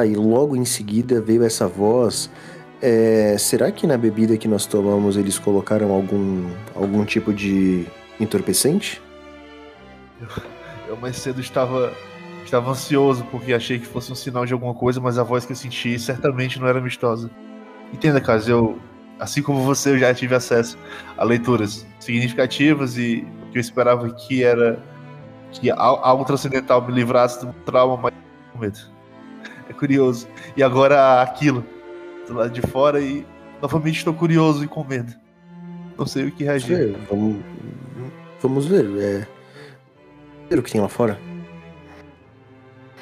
e 0.06 0.16
logo 0.16 0.56
em 0.56 0.66
seguida 0.66 1.22
veio 1.22 1.44
essa 1.44 1.66
voz. 1.68 2.30
É, 2.82 3.38
será 3.40 3.72
que 3.72 3.88
na 3.88 3.98
bebida 3.98 4.36
que 4.36 4.48
nós 4.48 4.66
tomamos 4.66 5.16
eles 5.16 5.40
colocaram 5.40 5.92
algum, 5.92 6.50
algum 6.76 7.06
tipo 7.06 7.34
de 7.34 7.86
entorpecente? 8.20 9.02
Eu 10.88 10.98
mais 10.98 11.16
cedo 11.16 11.40
estava, 11.40 11.94
estava 12.44 12.72
ansioso 12.72 13.24
porque 13.32 13.54
achei 13.54 13.80
que 13.80 13.86
fosse 13.88 14.12
um 14.12 14.16
sinal 14.16 14.46
de 14.46 14.54
alguma 14.54 14.74
coisa, 14.74 15.00
mas 15.00 15.18
a 15.18 15.24
voz 15.24 15.46
que 15.46 15.52
eu 15.52 15.56
senti 15.56 15.98
certamente 16.00 16.60
não 16.60 16.68
era 16.68 16.80
amistosa. 16.80 17.30
Entenda, 17.94 18.20
Caso, 18.22 18.50
eu, 18.52 18.80
assim 19.20 19.42
como 19.42 19.62
você, 19.64 19.92
eu 19.92 20.00
já 20.00 20.14
tive 20.14 20.36
acesso 20.36 20.78
a 21.18 21.24
leituras 21.24 21.86
significativas 22.00 22.98
e 22.98 23.26
o 23.48 23.52
que 23.52 23.58
eu 23.58 23.62
esperava 23.62 24.10
que 24.12 24.44
era 24.44 24.80
que 25.52 25.70
al- 25.70 26.00
algo 26.04 26.24
transcendental 26.26 26.82
me 26.86 26.94
livrasse 26.94 27.46
do 27.46 27.52
trauma, 27.66 27.98
mas 27.98 28.14
com 28.54 28.60
medo. 28.60 28.80
É 29.70 29.74
curioso. 29.74 30.28
E 30.56 30.64
agora 30.64 31.22
aquilo, 31.22 31.66
do 32.28 32.34
lado 32.34 32.50
de 32.52 32.62
fora 32.62 33.02
e 33.02 33.26
novamente 33.62 33.98
estou 33.98 34.14
curioso 34.14 34.64
e 34.64 34.68
com 34.68 34.84
medo. 34.84 35.14
Não 35.98 36.06
sei 36.06 36.26
o 36.28 36.32
que 36.32 36.44
reagir. 36.46 36.96
Vamos, 37.10 37.38
vamos 38.42 38.66
ver. 38.66 38.86
É, 38.98 39.28
ver 40.50 40.60
o 40.60 40.64
que 40.64 40.72
tem 40.72 40.80
lá 40.82 40.88
fora. 40.90 41.20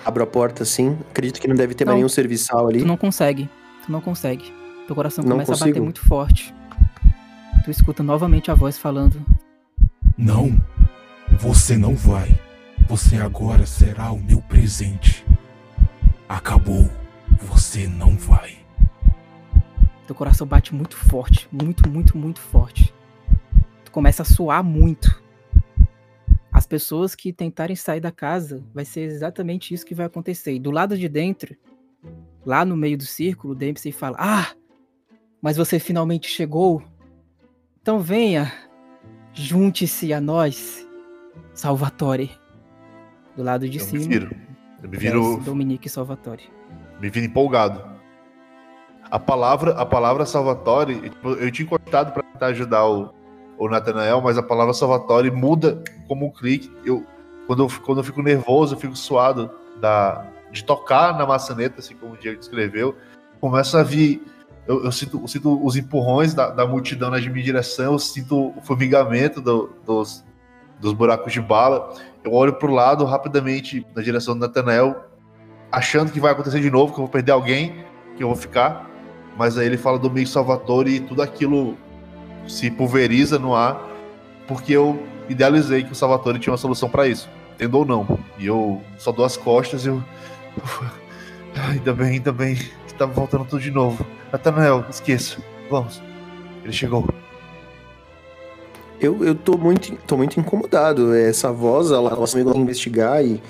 Abro 0.05 0.23
a 0.23 0.27
porta 0.27 0.63
assim. 0.63 0.97
Acredito 1.11 1.39
que 1.39 1.47
não 1.47 1.55
deve 1.55 1.73
ter 1.73 1.85
mais 1.85 1.93
Não. 1.93 1.97
nenhum 1.99 2.09
serviçal 2.09 2.67
ali. 2.67 2.79
Tu 2.79 2.87
não 2.87 2.97
consegue. 2.97 3.49
Tu 3.85 3.91
não 3.91 4.01
consegue. 4.01 4.53
Teu 4.87 4.95
coração 4.95 5.23
Não 5.23 5.31
começa 5.31 5.51
a 5.51 5.55
bater 5.55 5.65
consigo. 5.71 5.83
muito 5.83 6.01
forte. 6.07 6.53
Tu 7.63 7.71
escuta 7.71 8.01
novamente 8.01 8.49
a 8.49 8.55
voz 8.55 8.77
falando: 8.77 9.23
Não, 10.17 10.57
você 11.37 11.77
não 11.77 11.95
vai. 11.95 12.39
Você 12.87 13.17
agora 13.17 13.65
será 13.65 14.11
o 14.11 14.19
meu 14.19 14.41
presente. 14.41 15.23
Acabou. 16.27 16.89
Você 17.43 17.87
não 17.87 18.17
vai. 18.17 18.57
Teu 20.07 20.15
coração 20.15 20.47
bate 20.47 20.73
muito 20.73 20.95
forte, 20.97 21.47
muito, 21.51 21.87
muito, 21.87 22.17
muito 22.17 22.39
forte. 22.39 22.91
Tu 23.85 23.91
começa 23.91 24.23
a 24.23 24.25
suar 24.25 24.63
muito. 24.63 25.21
As 26.59 26.67
pessoas 26.67 27.15
que 27.15 27.31
tentarem 27.31 27.73
sair 27.73 28.01
da 28.01 28.11
casa, 28.11 28.61
vai 28.73 28.83
ser 28.83 29.03
exatamente 29.03 29.73
isso 29.73 29.85
que 29.85 29.95
vai 29.95 30.07
acontecer. 30.07 30.51
E 30.55 30.59
do 30.59 30.71
lado 30.71 30.97
de 30.97 31.07
dentro, 31.07 31.55
lá 32.45 32.65
no 32.65 32.75
meio 32.75 32.97
do 32.97 33.05
círculo, 33.05 33.55
Dempsey 33.55 33.93
fala: 33.93 34.17
Ah, 34.19 34.51
mas 35.41 35.55
você 35.55 35.79
finalmente 35.79 36.27
chegou. 36.27 36.83
Então 37.81 38.01
venha, 38.01 38.51
junte-se 39.33 40.11
a 40.11 40.19
nós, 40.19 40.85
Salvatore. 41.53 42.29
Do 43.37 43.41
lado 43.41 43.69
de 43.69 43.77
Eu 43.77 43.85
me 43.85 43.89
cima, 43.89 44.09
viro. 44.09 44.35
Eu 44.83 44.89
me 44.89 44.97
viro 44.97 45.37
Dominique 45.37 45.87
Salvatore. 45.87 46.43
me 46.99 47.09
viro 47.09 47.25
empolgado. 47.25 47.81
A 49.09 49.17
palavra, 49.17 49.71
a 49.79 49.85
palavra 49.85 50.25
Salvatore, 50.25 51.09
eu 51.39 51.49
tinha 51.51 51.65
encostado 51.65 52.11
pra 52.11 52.21
tentar 52.21 52.47
ajudar 52.47 52.85
o, 52.85 53.13
ou 53.59 53.69
Nathanael, 53.69 54.21
mas 54.21 54.37
a 54.37 54.41
palavra 54.41 54.73
Salvatore 54.73 55.29
muda 55.29 55.83
como 56.07 56.25
um 56.25 56.31
clique. 56.31 56.71
Eu, 56.85 57.05
quando, 57.45 57.63
eu, 57.63 57.71
quando 57.85 57.97
eu 57.97 58.03
fico 58.05 58.21
nervoso, 58.21 58.73
eu 58.73 58.79
fico 58.79 58.95
suado 58.95 59.51
da, 59.81 60.25
de 60.49 60.63
tocar 60.63 61.17
na 61.17 61.25
maçaneta, 61.25 61.79
assim 61.79 61.93
como 61.93 62.13
o 62.13 62.17
Diego 62.17 62.39
descreveu, 62.39 62.95
começa 63.41 63.81
a 63.81 63.83
vir. 63.83 64.23
Eu, 64.65 64.85
eu, 64.85 64.91
sinto, 64.93 65.19
eu 65.21 65.27
sinto, 65.27 65.65
os 65.65 65.75
empurrões 65.75 66.33
da, 66.33 66.49
da, 66.51 66.65
multidão 66.65 67.09
na 67.11 67.19
minha 67.19 67.43
direção, 67.43 67.93
eu 67.93 67.99
sinto 67.99 68.53
o 68.57 68.61
formigamento 68.61 69.41
do, 69.41 69.69
dos, 69.85 70.23
dos 70.79 70.93
buracos 70.93 71.33
de 71.33 71.41
bala. 71.41 71.93
Eu 72.23 72.31
olho 72.33 72.53
para 72.53 72.69
o 72.69 72.73
lado 72.73 73.03
rapidamente 73.03 73.85
na 73.93 74.01
direção 74.01 74.35
do 74.35 74.39
Nathanael, 74.39 75.03
achando 75.69 76.13
que 76.13 76.19
vai 76.19 76.31
acontecer 76.31 76.61
de 76.61 76.71
novo, 76.71 76.93
que 76.93 76.99
eu 76.99 77.03
vou 77.03 77.11
perder 77.11 77.33
alguém, 77.33 77.83
que 78.15 78.23
eu 78.23 78.27
vou 78.27 78.37
ficar. 78.37 78.89
Mas 79.37 79.57
aí 79.57 79.65
ele 79.65 79.77
fala 79.77 79.99
do 79.99 80.09
meio 80.09 80.27
Salvatore 80.27 80.95
e 80.95 80.99
tudo 81.01 81.21
aquilo 81.21 81.77
se 82.49 82.69
pulveriza 82.69 83.39
no 83.39 83.55
ar, 83.55 83.87
porque 84.47 84.73
eu 84.73 85.01
idealizei 85.29 85.83
que 85.83 85.91
o 85.91 85.95
Salvatore 85.95 86.39
tinha 86.39 86.51
uma 86.51 86.57
solução 86.57 86.89
para 86.89 87.07
isso, 87.07 87.29
entendo 87.53 87.77
ou 87.77 87.85
não. 87.85 88.19
E 88.37 88.47
eu 88.47 88.81
só 88.97 89.11
dou 89.11 89.23
as 89.23 89.37
costas 89.37 89.85
e 89.85 89.89
eu. 89.89 90.03
ainda 91.69 91.93
bem, 91.93 92.07
ainda 92.07 92.31
bem 92.31 92.55
que 92.55 93.05
voltando 93.05 93.45
tudo 93.45 93.61
de 93.61 93.71
novo. 93.71 94.05
Nathanael, 94.31 94.83
esqueça. 94.89 95.37
Vamos. 95.69 96.01
Ele 96.63 96.73
chegou. 96.73 97.07
Eu, 98.99 99.23
eu 99.23 99.33
tô, 99.33 99.57
muito, 99.57 99.95
tô 100.05 100.17
muito 100.17 100.39
incomodado. 100.39 101.15
Essa 101.15 101.51
voz, 101.51 101.91
ela, 101.91 102.11
ela 102.11 102.27
comigo 102.27 102.57
investigar 102.57 103.23
e 103.23 103.41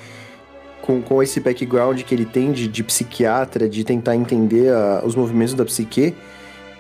com, 0.82 1.02
com 1.02 1.24
esse 1.24 1.40
background 1.40 2.02
que 2.02 2.14
ele 2.14 2.26
tem 2.26 2.52
de, 2.52 2.68
de 2.68 2.84
psiquiatra, 2.84 3.68
de 3.68 3.84
tentar 3.84 4.16
entender 4.16 4.72
a, 4.72 5.02
os 5.04 5.16
movimentos 5.16 5.54
da 5.54 5.66
psique, 5.66 6.16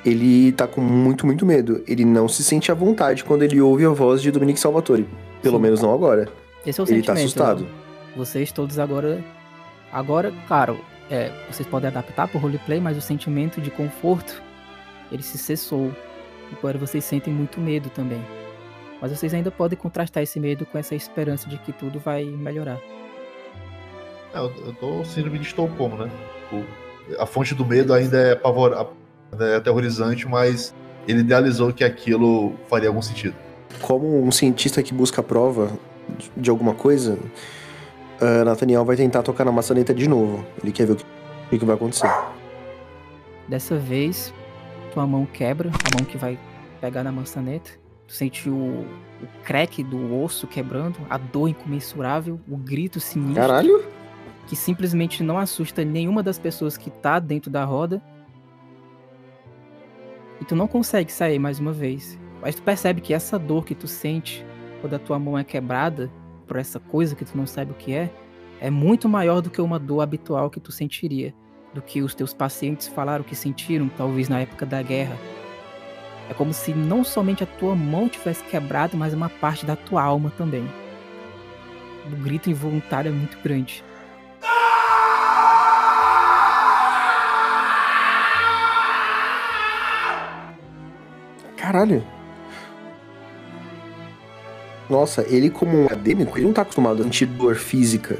ele 0.05 0.51
tá 0.53 0.67
com 0.67 0.81
muito, 0.81 1.25
muito 1.25 1.45
medo. 1.45 1.83
Ele 1.87 2.05
não 2.05 2.27
se 2.27 2.43
sente 2.43 2.71
à 2.71 2.75
vontade 2.75 3.23
quando 3.23 3.43
ele 3.43 3.59
ouve 3.59 3.85
a 3.85 3.89
voz 3.89 4.21
de 4.21 4.31
Dominique 4.31 4.59
Salvatore. 4.59 5.07
Pelo 5.41 5.57
Sim. 5.57 5.61
menos 5.61 5.81
não 5.81 5.93
agora. 5.93 6.29
Esse 6.65 6.79
é 6.79 6.83
o 6.83 6.89
ele 6.89 7.03
tá 7.03 7.13
assustado. 7.13 7.67
Vocês 8.15 8.51
todos 8.51 8.79
agora. 8.79 9.23
Agora, 9.91 10.33
claro, 10.47 10.79
é, 11.09 11.31
vocês 11.49 11.67
podem 11.67 11.89
adaptar 11.89 12.27
pro 12.27 12.39
roleplay, 12.39 12.79
mas 12.79 12.97
o 12.97 13.01
sentimento 13.01 13.59
de 13.59 13.71
conforto 13.71 14.41
ele 15.11 15.23
se 15.23 15.37
cessou. 15.37 15.91
Agora 16.57 16.77
vocês 16.77 17.03
sentem 17.03 17.33
muito 17.33 17.59
medo 17.59 17.89
também. 17.89 18.21
Mas 19.01 19.11
vocês 19.11 19.33
ainda 19.33 19.49
podem 19.49 19.77
contrastar 19.77 20.23
esse 20.23 20.39
medo 20.39 20.65
com 20.65 20.77
essa 20.77 20.93
esperança 20.93 21.49
de 21.49 21.57
que 21.57 21.71
tudo 21.71 21.99
vai 21.99 22.25
melhorar. 22.25 22.79
É, 24.33 24.39
eu, 24.39 24.53
eu 24.65 24.73
tô 24.73 25.03
síndrome 25.05 25.39
de 25.39 25.47
Estocolmo, 25.47 25.97
né? 25.97 26.11
O, 26.51 27.21
a 27.21 27.25
fonte 27.25 27.55
do 27.55 27.65
medo 27.65 27.93
ainda 27.93 28.17
é 28.17 28.35
pavor, 28.35 28.73
é 29.39 29.55
aterrorizante, 29.55 30.27
mas 30.27 30.73
ele 31.07 31.19
idealizou 31.19 31.73
que 31.73 31.83
aquilo 31.83 32.53
faria 32.69 32.89
algum 32.89 33.01
sentido. 33.01 33.35
Como 33.81 34.23
um 34.23 34.31
cientista 34.31 34.81
que 34.81 34.93
busca 34.93 35.21
prova 35.21 35.71
de 36.35 36.49
alguma 36.49 36.73
coisa, 36.73 37.17
uh, 38.21 38.45
Nathaniel 38.45 38.83
vai 38.85 38.95
tentar 38.95 39.23
tocar 39.23 39.45
na 39.45 39.51
maçaneta 39.51 39.93
de 39.93 40.07
novo. 40.07 40.45
Ele 40.61 40.71
quer 40.71 40.87
ver 40.87 40.93
o 40.93 40.95
que, 40.95 41.05
o 41.51 41.59
que 41.59 41.65
vai 41.65 41.75
acontecer. 41.75 42.09
Dessa 43.47 43.77
vez, 43.77 44.33
tua 44.93 45.07
mão 45.07 45.25
quebra, 45.25 45.69
a 45.69 45.97
mão 45.97 46.05
que 46.05 46.17
vai 46.17 46.37
pegar 46.79 47.03
na 47.03 47.11
maçaneta. 47.11 47.71
Tu 48.07 48.13
sente 48.13 48.49
o, 48.49 48.53
o 48.53 49.27
crack 49.43 49.83
do 49.83 50.15
osso 50.21 50.47
quebrando, 50.47 50.97
a 51.09 51.17
dor 51.17 51.47
incomensurável, 51.47 52.39
o 52.47 52.57
grito 52.57 52.99
sinistro. 52.99 53.35
Caralho! 53.35 53.83
Que 54.47 54.55
simplesmente 54.55 55.21
não 55.23 55.37
assusta 55.37 55.85
nenhuma 55.85 56.23
das 56.23 56.39
pessoas 56.39 56.75
que 56.75 56.89
tá 56.89 57.19
dentro 57.19 57.51
da 57.51 57.63
roda. 57.63 58.01
E 60.39 60.45
tu 60.45 60.55
não 60.55 60.67
consegue 60.67 61.11
sair 61.11 61.39
mais 61.39 61.59
uma 61.59 61.71
vez. 61.71 62.17
Mas 62.41 62.55
tu 62.55 62.61
percebe 62.61 63.01
que 63.01 63.13
essa 63.13 63.37
dor 63.37 63.65
que 63.65 63.75
tu 63.75 63.87
sente 63.87 64.45
quando 64.81 64.93
a 64.93 64.99
tua 64.99 65.19
mão 65.19 65.37
é 65.37 65.43
quebrada 65.43 66.09
por 66.47 66.57
essa 66.57 66.79
coisa 66.79 67.15
que 67.15 67.25
tu 67.25 67.37
não 67.37 67.45
sabe 67.45 67.71
o 67.71 67.75
que 67.75 67.93
é, 67.93 68.09
é 68.61 68.69
muito 68.69 69.09
maior 69.09 69.41
do 69.41 69.49
que 69.49 69.61
uma 69.61 69.77
dor 69.77 70.01
habitual 70.01 70.49
que 70.49 70.59
tu 70.59 70.71
sentiria, 70.71 71.33
do 71.73 71.81
que 71.81 72.01
os 72.01 72.15
teus 72.15 72.33
pacientes 72.33 72.87
falaram 72.87 73.23
que 73.23 73.35
sentiram, 73.35 73.89
talvez 73.89 74.29
na 74.29 74.39
época 74.39 74.65
da 74.65 74.81
guerra 74.81 75.17
é 76.29 76.33
como 76.33 76.53
se 76.53 76.73
não 76.73 77.03
somente 77.03 77.43
a 77.43 77.47
tua 77.47 77.75
mão 77.75 78.07
tivesse 78.07 78.43
quebrado, 78.43 78.95
mas 78.95 79.15
uma 79.15 79.29
parte 79.29 79.65
da 79.65 79.75
tua 79.75 80.03
alma 80.03 80.31
também. 80.37 80.63
O 82.05 82.15
grito 82.17 82.51
involuntário 82.51 83.09
é 83.09 83.11
muito 83.11 83.39
grande. 83.41 83.83
Caralho. 91.69 92.03
Nossa, 94.89 95.23
ele 95.29 95.51
como 95.51 95.77
um 95.77 95.85
acadêmico, 95.85 96.35
ele 96.35 96.47
não 96.47 96.53
tá 96.53 96.63
acostumado 96.63 97.01
a 97.01 97.03
sentir 97.03 97.27
dor 97.27 97.55
física. 97.55 98.19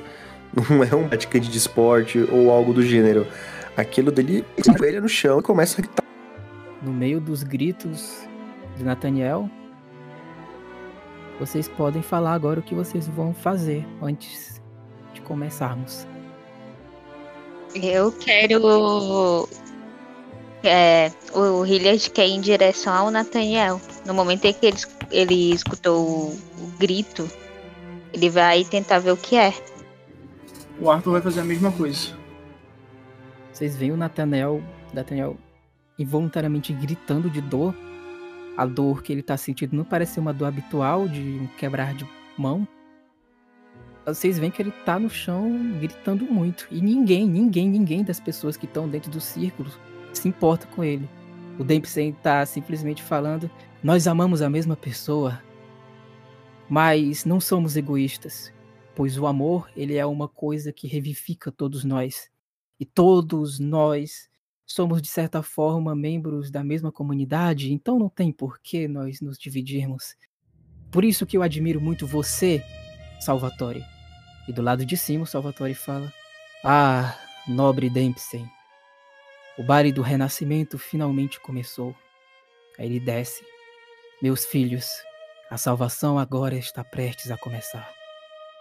Não 0.70 0.84
é 0.84 0.96
um 0.96 1.08
praticante 1.08 1.50
de 1.50 1.58
esporte 1.58 2.20
ou 2.32 2.52
algo 2.52 2.74
do 2.74 2.84
gênero. 2.84 3.26
Aquilo 3.76 4.12
dele, 4.12 4.46
ele 4.56 5.02
no 5.02 5.10
chão 5.10 5.40
e 5.40 5.44
começa 5.44 5.80
a 5.80 5.82
gritar 5.82 6.04
no 6.82 6.94
meio 6.94 7.20
dos 7.20 7.44
gritos 7.44 8.28
de 8.78 8.84
Nathaniel, 8.84 9.50
vocês 11.40 11.68
podem 11.68 12.02
falar 12.02 12.34
agora 12.34 12.60
o 12.60 12.64
que 12.64 12.76
vocês 12.76 13.08
vão 13.08 13.34
fazer 13.34 13.86
antes 14.02 14.62
de 15.14 15.22
começarmos. 15.22 16.08
Eu 17.76 18.12
quero. 18.12 19.48
É, 20.64 21.12
o 21.34 21.66
Hilliard 21.66 22.10
quer 22.10 22.28
ir 22.28 22.34
em 22.34 22.42
direção 22.42 22.94
ao 22.94 23.12
Nathaniel. 23.12 23.80
No 24.06 24.14
momento 24.14 24.46
em 24.46 24.54
que 24.54 24.66
ele, 24.66 24.78
ele 25.12 25.54
escutou 25.54 26.06
o, 26.06 26.40
o 26.62 26.68
grito, 26.78 27.30
ele 28.14 28.30
vai 28.30 28.64
tentar 28.66 29.00
ver 29.00 29.12
o 29.12 29.18
que 29.18 29.38
é. 29.38 29.54
O 30.80 30.90
Arthur 30.90 31.14
vai 31.14 31.22
fazer 31.22 31.42
a 31.42 31.46
mesma 31.46 31.72
coisa. 31.72 32.18
Vocês 33.52 33.76
veem 33.76 33.92
o 33.92 33.98
Nathaniel, 33.98 34.62
Nathaniel 34.94 35.38
involuntariamente 35.98 36.74
gritando 36.74 37.30
de 37.30 37.42
dor. 37.42 37.76
A 38.58 38.66
dor 38.66 39.02
que 39.02 39.14
ele 39.14 39.24
tá 39.24 39.38
sentindo 39.38 39.76
não 39.76 39.86
parece 39.86 40.16
ser 40.16 40.20
uma 40.20 40.34
dor 40.34 40.48
habitual 40.48 41.08
de 41.08 41.20
um 41.20 41.48
quebrar 41.58 41.94
de 41.94 42.06
mão. 42.38 42.68
Vocês 44.06 44.40
veem 44.40 44.52
que 44.52 44.62
ele 44.62 44.72
tá 44.86 45.00
no 45.00 45.10
chão 45.10 45.78
gritando 45.80 46.26
muito. 46.26 46.68
E 46.72 46.82
ninguém, 46.82 47.28
ninguém, 47.28 47.70
ninguém 47.70 48.04
das 48.04 48.20
pessoas 48.20 48.58
que 48.58 48.66
estão 48.66 48.88
dentro 48.88 49.12
do 49.12 49.22
círculo 49.22 49.70
se 50.14 50.28
importa 50.28 50.68
com 50.68 50.84
ele. 50.84 51.10
O 51.58 51.64
Dempsey 51.64 52.14
tá 52.24 52.46
simplesmente 52.46 53.04
falando: 53.04 53.50
Nós 53.84 54.08
amamos 54.08 54.42
a 54.42 54.50
mesma 54.50 54.76
pessoa, 54.76 55.42
mas 56.70 57.26
não 57.26 57.40
somos 57.40 57.76
egoístas, 57.76 58.54
pois 58.96 59.18
o 59.18 59.28
amor 59.28 59.70
ele 59.76 59.96
é 59.96 60.06
uma 60.06 60.28
coisa 60.28 60.72
que 60.72 60.88
revivifica 60.88 61.52
todos 61.52 61.84
nós. 61.84 62.30
E 62.80 62.86
todos 62.86 63.60
nós 63.60 64.30
somos, 64.66 65.02
de 65.02 65.10
certa 65.10 65.44
forma, 65.44 65.96
membros 65.96 66.50
da 66.50 66.64
mesma 66.64 66.92
comunidade, 66.92 67.74
então 67.74 68.00
não 68.00 68.08
tem 68.08 68.32
por 68.32 68.60
que 68.62 68.88
nós 68.88 69.20
nos 69.20 69.38
dividirmos. 69.38 70.16
Por 70.92 71.04
isso 71.04 71.26
que 71.26 71.36
eu 71.36 71.42
admiro 71.42 71.82
muito 71.82 72.08
você, 72.08 72.64
Salvatore. 73.20 73.84
E 74.48 74.54
do 74.54 74.62
lado 74.62 74.86
de 74.86 74.96
cima, 74.96 75.24
o 75.24 75.28
Salvatore 75.28 75.74
fala: 75.74 76.12
Ah, 76.64 77.18
nobre 77.48 77.90
Dempsey, 77.90 78.46
o 79.60 79.64
baile 79.64 79.92
do 79.92 80.02
renascimento 80.02 80.80
finalmente 80.80 81.38
começou. 81.42 81.94
Aí 82.80 82.86
ele 82.86 83.00
desce. 83.00 83.44
Meus 84.22 84.46
filhos, 84.46 84.90
a 85.52 85.58
salvação 85.58 86.18
agora 86.18 86.56
está 86.56 86.82
prestes 86.82 87.30
a 87.30 87.38
começar. 87.38 87.92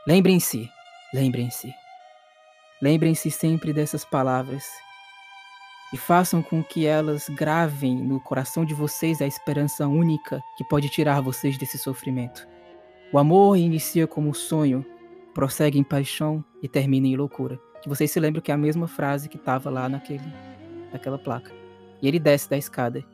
Lembrem-se, 0.08 0.68
lembrem-se. 1.14 1.72
Lembrem-se 2.82 3.30
sempre 3.30 3.72
dessas 3.72 4.04
palavras 4.04 4.64
e 5.94 5.96
façam 5.96 6.42
com 6.42 6.64
que 6.64 6.84
elas 6.84 7.28
gravem 7.28 7.94
no 7.94 8.20
coração 8.20 8.64
de 8.64 8.74
vocês 8.74 9.22
a 9.22 9.26
esperança 9.26 9.86
única 9.86 10.42
que 10.56 10.64
pode 10.64 10.88
tirar 10.88 11.20
vocês 11.20 11.56
desse 11.56 11.78
sofrimento. 11.78 12.44
O 13.12 13.18
amor 13.18 13.56
inicia 13.56 14.08
como 14.08 14.34
sonho, 14.34 14.84
prossegue 15.32 15.78
em 15.78 15.84
paixão 15.84 16.44
e 16.60 16.68
termina 16.68 17.06
em 17.06 17.16
loucura. 17.16 17.56
Que 17.82 17.88
vocês 17.88 18.10
se 18.10 18.18
lembrem 18.18 18.42
que 18.42 18.50
é 18.50 18.54
a 18.54 18.58
mesma 18.58 18.88
frase 18.88 19.28
que 19.28 19.36
estava 19.36 19.70
lá 19.70 19.88
naquele, 19.88 20.32
naquela 20.92 21.18
placa. 21.18 21.52
E 22.00 22.08
ele 22.08 22.18
desce 22.18 22.48
da 22.48 22.56
escada. 22.56 23.04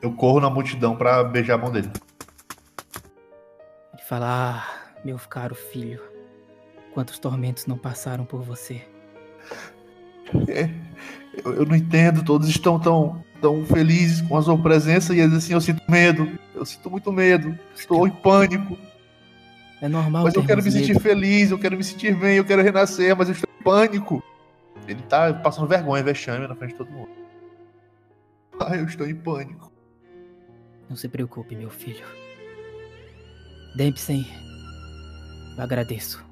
Eu 0.00 0.12
corro 0.12 0.40
na 0.40 0.48
multidão 0.48 0.96
para 0.96 1.22
beijar 1.22 1.54
a 1.54 1.58
mão 1.58 1.70
dele. 1.70 1.90
Ele 3.92 4.02
fala: 4.02 4.26
Ah, 4.26 4.90
meu 5.04 5.18
caro 5.18 5.54
filho, 5.54 6.00
quantos 6.94 7.18
tormentos 7.18 7.66
não 7.66 7.76
passaram 7.76 8.24
por 8.24 8.42
você. 8.42 8.82
É, 10.48 10.70
eu, 11.44 11.54
eu, 11.54 11.66
não 11.66 11.74
entendo, 11.74 12.24
todos 12.24 12.48
estão 12.48 12.78
tão, 12.78 13.22
tão 13.40 13.64
felizes 13.64 14.22
com 14.22 14.36
a 14.36 14.42
sua 14.42 14.56
presença 14.56 15.14
e 15.14 15.20
assim 15.20 15.52
eu 15.52 15.60
sinto 15.60 15.82
medo. 15.90 16.38
Eu 16.54 16.64
sinto 16.64 16.90
muito 16.90 17.12
medo. 17.12 17.58
Estou 17.74 18.06
em 18.06 18.10
pânico. 18.10 18.78
É 19.82 19.88
normal. 19.88 20.24
Mas 20.24 20.34
eu 20.34 20.44
quero 20.44 20.62
me 20.62 20.70
sentir 20.70 20.98
feliz, 21.00 21.50
eu 21.50 21.58
quero 21.58 21.76
me 21.76 21.82
sentir 21.82 22.14
bem, 22.14 22.36
eu 22.36 22.44
quero 22.44 22.62
renascer, 22.62 23.16
mas 23.16 23.28
eu 23.28 23.34
estou 23.34 23.50
em 23.50 23.62
pânico. 23.62 24.22
Ele 24.88 25.02
tá 25.02 25.32
passando 25.32 25.68
vergonha, 25.68 26.02
vexame 26.02 26.46
na 26.46 26.54
frente 26.54 26.72
de 26.72 26.78
todo 26.78 26.90
mundo. 26.90 27.10
Ai, 28.60 28.80
eu 28.80 28.84
estou 28.84 29.06
em 29.06 29.14
pânico. 29.14 29.70
Não 30.88 30.96
se 30.96 31.08
preocupe, 31.08 31.54
meu 31.54 31.70
filho. 31.70 32.04
Dempsey, 33.76 34.26
eu 35.56 35.62
agradeço. 35.62 36.24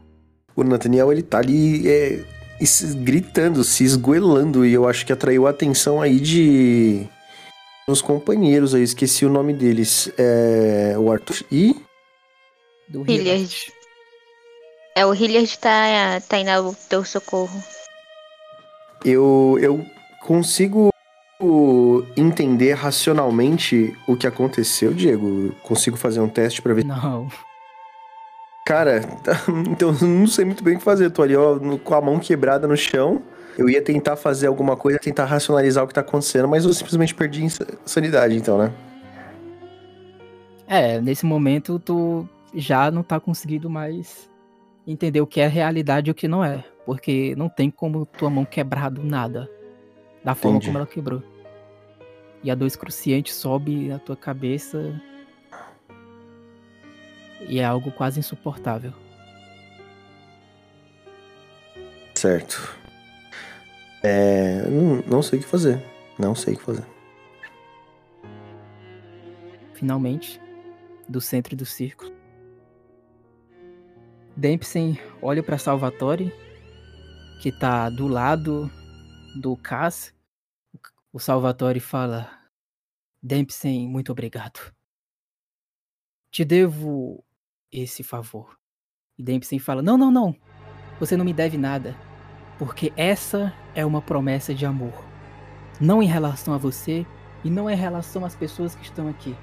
O 0.56 0.64
Nathaniel, 0.64 1.12
ele 1.12 1.22
tá 1.22 1.38
ali 1.38 1.88
é, 1.88 2.24
gritando, 3.04 3.62
se 3.62 3.84
esgoelando, 3.84 4.66
e 4.66 4.72
eu 4.72 4.88
acho 4.88 5.06
que 5.06 5.12
atraiu 5.12 5.46
a 5.46 5.50
atenção 5.50 6.02
aí 6.02 6.18
de... 6.18 7.06
Os 7.86 8.02
companheiros 8.02 8.74
aí, 8.74 8.82
esqueci 8.82 9.24
o 9.24 9.30
nome 9.30 9.54
deles. 9.54 10.12
É, 10.18 10.94
o 10.98 11.10
Arthur 11.10 11.36
e... 11.50 11.74
Do 12.88 13.02
Hilliard. 13.02 13.22
Hilliard. 13.22 13.72
É, 14.96 15.06
o 15.06 15.14
Hilliard 15.14 15.58
tá, 15.58 16.20
tá 16.28 16.38
indo 16.38 16.50
ao 16.50 16.74
teu 16.74 17.04
socorro. 17.04 17.62
Eu, 19.04 19.58
eu 19.60 19.84
consigo 20.20 20.90
entender 22.16 22.72
racionalmente 22.72 23.96
o 24.06 24.16
que 24.16 24.26
aconteceu, 24.26 24.92
Diego. 24.92 25.54
Consigo 25.62 25.96
fazer 25.96 26.20
um 26.20 26.28
teste 26.28 26.60
pra 26.60 26.74
ver. 26.74 26.84
Não. 26.84 27.28
Cara, 28.66 29.00
então 29.70 29.96
eu 30.00 30.06
não 30.08 30.26
sei 30.26 30.44
muito 30.44 30.62
bem 30.62 30.74
o 30.74 30.78
que 30.78 30.84
fazer. 30.84 31.06
Eu 31.06 31.10
tô 31.10 31.22
ali, 31.22 31.36
ó, 31.36 31.58
com 31.78 31.94
a 31.94 32.00
mão 32.00 32.18
quebrada 32.18 32.66
no 32.66 32.76
chão. 32.76 33.22
Eu 33.56 33.68
ia 33.68 33.82
tentar 33.82 34.16
fazer 34.16 34.46
alguma 34.46 34.76
coisa, 34.76 34.98
tentar 34.98 35.24
racionalizar 35.24 35.82
o 35.82 35.88
que 35.88 35.94
tá 35.94 36.00
acontecendo, 36.00 36.46
mas 36.46 36.64
eu 36.64 36.72
simplesmente 36.72 37.14
perdi 37.14 37.42
insa- 37.44 37.66
sanidade, 37.84 38.36
então, 38.36 38.56
né? 38.58 38.72
É, 40.66 41.00
nesse 41.00 41.24
momento 41.26 41.78
tu 41.78 42.28
já 42.54 42.90
não 42.90 43.02
tá 43.02 43.18
conseguindo 43.18 43.68
mais 43.68 44.28
entender 44.86 45.20
o 45.20 45.26
que 45.26 45.40
é 45.40 45.48
realidade 45.48 46.08
e 46.08 46.12
o 46.12 46.14
que 46.14 46.28
não 46.28 46.44
é. 46.44 46.62
Porque 46.88 47.34
não 47.36 47.50
tem 47.50 47.70
como 47.70 48.06
tua 48.06 48.30
mão 48.30 48.46
quebrar 48.46 48.90
do 48.90 49.04
nada. 49.04 49.46
Da 50.24 50.34
forma 50.34 50.56
Entendi. 50.56 50.68
como 50.68 50.78
ela 50.78 50.86
quebrou. 50.86 51.22
E 52.42 52.50
a 52.50 52.54
dor 52.54 52.64
excruciante 52.64 53.30
sobe 53.30 53.88
na 53.88 53.98
tua 53.98 54.16
cabeça. 54.16 54.98
E 57.46 57.58
é 57.58 57.64
algo 57.66 57.92
quase 57.92 58.18
insuportável. 58.18 58.94
Certo. 62.14 62.74
É. 64.02 64.62
Não, 64.70 65.02
não 65.06 65.22
sei 65.22 65.40
o 65.40 65.42
que 65.42 65.46
fazer. 65.46 65.84
Não 66.18 66.34
sei 66.34 66.54
o 66.54 66.56
que 66.56 66.62
fazer. 66.62 66.86
finalmente, 69.74 70.40
do 71.06 71.20
centro 71.20 71.54
do 71.54 71.66
círculo. 71.66 72.10
Dempsey 74.34 74.98
olha 75.20 75.42
para 75.42 75.58
Salvatore, 75.58 76.32
que 77.38 77.52
tá 77.52 77.88
do 77.88 78.08
lado 78.08 78.70
do 79.34 79.56
Cass. 79.56 80.12
O 81.12 81.18
Salvatore 81.18 81.80
fala: 81.80 82.30
Dempsey, 83.22 83.86
muito 83.86 84.12
obrigado. 84.12 84.74
Te 86.30 86.44
devo 86.44 87.24
esse 87.70 88.02
favor. 88.02 88.58
E 89.16 89.22
Dempsey 89.22 89.58
fala: 89.58 89.82
Não, 89.82 89.96
não, 89.96 90.10
não. 90.10 90.36
Você 90.98 91.16
não 91.16 91.24
me 91.24 91.32
deve 91.32 91.56
nada. 91.56 91.96
Porque 92.58 92.92
essa 92.96 93.54
é 93.72 93.86
uma 93.86 94.02
promessa 94.02 94.52
de 94.52 94.66
amor. 94.66 95.06
Não 95.80 96.02
em 96.02 96.06
relação 96.06 96.52
a 96.54 96.58
você 96.58 97.06
e 97.44 97.50
não 97.50 97.70
em 97.70 97.76
relação 97.76 98.24
às 98.24 98.34
pessoas 98.34 98.74
que 98.74 98.82
estão 98.82 99.08
aqui. 99.08 99.34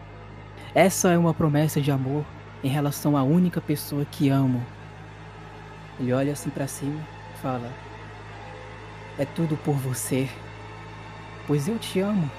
Essa 0.73 1.11
é 1.11 1.17
uma 1.17 1.33
promessa 1.33 1.79
de 1.79 1.91
amor 1.91 2.25
em 2.61 2.67
relação 2.67 3.15
à 3.15 3.23
única 3.23 3.61
pessoa 3.61 4.03
que 4.03 4.27
amo. 4.27 4.61
Ele 5.97 6.11
olha 6.11 6.33
assim 6.33 6.49
pra 6.49 6.67
cima 6.67 7.14
fala: 7.41 7.71
É 9.17 9.25
tudo 9.25 9.57
por 9.57 9.75
você, 9.75 10.29
pois 11.47 11.67
eu 11.67 11.77
te 11.77 11.99
amo. 11.99 12.29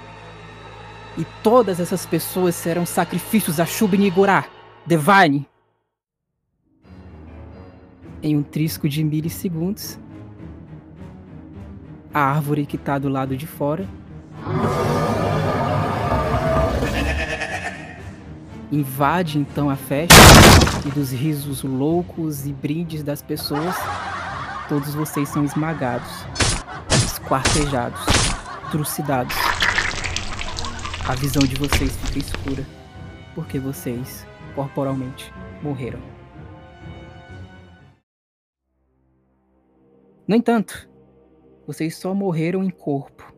E 1.18 1.24
todas 1.43 1.81
essas 1.81 2.05
pessoas 2.05 2.55
serão 2.55 2.85
sacrifícios 2.85 3.59
a 3.59 3.64
Shub-Niggurath, 3.64 4.51
Divine. 4.86 5.48
Em 8.23 8.36
um 8.36 8.43
trisco 8.43 8.89
de 8.89 9.02
milissegundos, 9.05 9.98
a 12.12 12.20
árvore 12.20 12.66
que 12.66 12.77
tá 12.77 12.98
do 12.98 13.09
lado 13.09 13.36
de 13.36 13.47
fora 13.47 13.89
invade 18.70 19.39
então 19.39 19.70
a 19.70 19.77
festa 19.77 20.14
e 20.85 20.90
dos 20.90 21.12
risos 21.12 21.62
loucos 21.62 22.47
e 22.47 22.52
brindes 22.52 23.02
das 23.02 23.23
pessoas, 23.23 23.74
todos 24.68 24.94
vocês 24.94 25.28
são 25.28 25.44
esmagados, 25.44 26.10
esquartejados, 26.90 28.01
trucidados. 28.70 29.34
A 31.09 31.14
visão 31.14 31.43
de 31.43 31.55
vocês 31.55 31.94
fica 31.97 32.18
escura, 32.18 32.66
porque 33.34 33.60
vocês, 33.60 34.26
corporalmente, 34.55 35.32
morreram. 35.62 36.01
No 40.26 40.34
entanto, 40.34 40.88
vocês 41.64 41.97
só 41.97 42.12
morreram 42.12 42.64
em 42.64 42.70
corpo, 42.70 43.32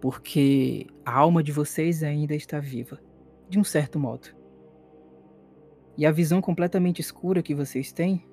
porque 0.00 0.86
a 1.04 1.18
alma 1.18 1.42
de 1.42 1.50
vocês 1.50 2.04
ainda 2.04 2.36
está 2.36 2.60
viva 2.60 3.00
de 3.48 3.58
um 3.58 3.64
certo 3.64 3.98
modo. 3.98 4.28
E 5.96 6.06
a 6.06 6.12
visão 6.12 6.40
completamente 6.40 7.00
escura 7.00 7.42
que 7.42 7.54
vocês 7.54 7.92
têm 7.92 8.29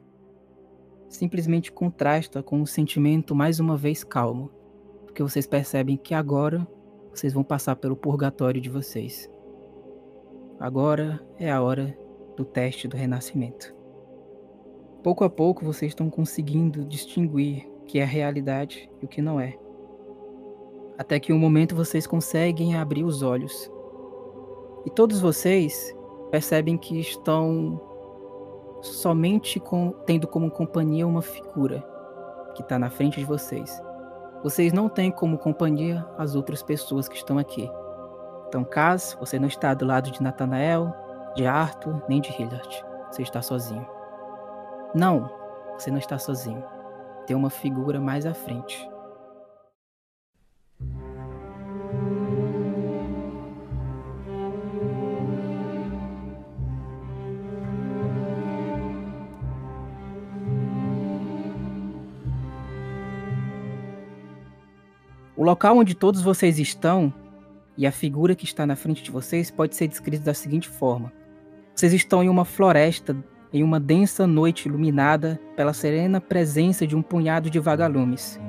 simplesmente 1.09 1.71
contrasta 1.71 2.43
com 2.43 2.61
o 2.61 2.67
sentimento 2.67 3.35
mais 3.35 3.59
uma 3.59 3.77
vez 3.77 4.03
calmo, 4.03 4.51
porque 5.05 5.23
vocês 5.23 5.47
percebem 5.47 5.97
que 5.97 6.13
agora 6.13 6.67
vocês 7.13 7.33
vão 7.33 7.43
passar 7.43 7.75
pelo 7.75 7.95
purgatório 7.95 8.61
de 8.61 8.69
vocês. 8.69 9.29
Agora 10.59 11.19
é 11.39 11.51
a 11.51 11.61
hora 11.61 11.97
do 12.35 12.45
teste 12.45 12.87
do 12.87 12.97
renascimento. 12.97 13.75
Pouco 15.03 15.23
a 15.23 15.29
pouco 15.29 15.63
vocês 15.63 15.91
estão 15.91 16.09
conseguindo 16.09 16.83
distinguir 16.83 17.67
o 17.81 17.85
que 17.85 17.99
é 17.99 18.05
realidade 18.05 18.89
e 19.01 19.05
o 19.05 19.07
que 19.07 19.21
não 19.21 19.39
é. 19.39 19.57
Até 20.97 21.19
que 21.19 21.31
um 21.31 21.39
momento 21.39 21.75
vocês 21.75 22.07
conseguem 22.07 22.75
abrir 22.75 23.03
os 23.03 23.21
olhos 23.21 23.71
e 24.85 24.89
todos 24.89 25.19
vocês 25.19 25.95
percebem 26.31 26.77
que 26.77 26.99
estão 26.99 27.79
somente 28.81 29.59
com- 29.59 29.91
tendo 30.05 30.27
como 30.27 30.49
companhia 30.51 31.07
uma 31.07 31.21
figura 31.21 31.83
que 32.55 32.61
está 32.61 32.77
na 32.79 32.89
frente 32.89 33.19
de 33.19 33.25
vocês. 33.25 33.81
Vocês 34.43 34.71
não 34.71 34.87
têm 34.87 35.11
como 35.11 35.37
companhia 35.37 36.05
as 36.17 36.35
outras 36.35 36.61
pessoas 36.61 37.07
que 37.07 37.15
estão 37.15 37.37
aqui. 37.37 37.69
Então, 38.47 38.63
Kaz, 38.63 39.17
você 39.19 39.37
não 39.39 39.47
está 39.47 39.73
do 39.73 39.85
lado 39.85 40.11
de 40.11 40.21
Nathanael, 40.21 40.93
de 41.35 41.45
Arthur, 41.45 42.01
nem 42.07 42.21
de 42.21 42.29
Hillard. 42.31 42.85
Você 43.11 43.21
está 43.23 43.41
sozinho. 43.41 43.85
Não, 44.93 45.29
você 45.77 45.91
não 45.91 45.97
está 45.97 46.17
sozinho. 46.17 46.63
Tem 47.25 47.35
uma 47.35 47.49
figura 47.49 47.99
mais 47.99 48.25
à 48.25 48.33
frente. 48.33 48.89
O 65.37 65.43
local 65.43 65.77
onde 65.77 65.93
todos 65.93 66.23
vocês 66.23 66.57
estão 66.57 67.13
e 67.77 67.85
a 67.85 67.91
figura 67.91 68.35
que 68.35 68.43
está 68.43 68.65
na 68.65 68.75
frente 68.75 69.03
de 69.03 69.11
vocês 69.11 69.51
pode 69.51 69.75
ser 69.75 69.87
descrito 69.87 70.23
da 70.23 70.33
seguinte 70.33 70.67
forma: 70.67 71.13
vocês 71.75 71.93
estão 71.93 72.23
em 72.23 72.27
uma 72.27 72.43
floresta, 72.43 73.15
em 73.53 73.61
uma 73.61 73.79
densa 73.79 74.25
noite 74.25 74.67
iluminada 74.67 75.39
pela 75.55 75.73
serena 75.73 76.19
presença 76.19 76.87
de 76.87 76.95
um 76.95 77.03
punhado 77.03 77.51
de 77.51 77.59
vagalumes. 77.59 78.39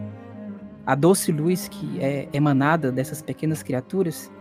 A 0.86 0.94
doce 0.94 1.30
luz 1.30 1.68
que 1.68 2.00
é 2.00 2.26
emanada 2.32 2.90
dessas 2.90 3.20
pequenas 3.20 3.62
criaturas 3.62 4.32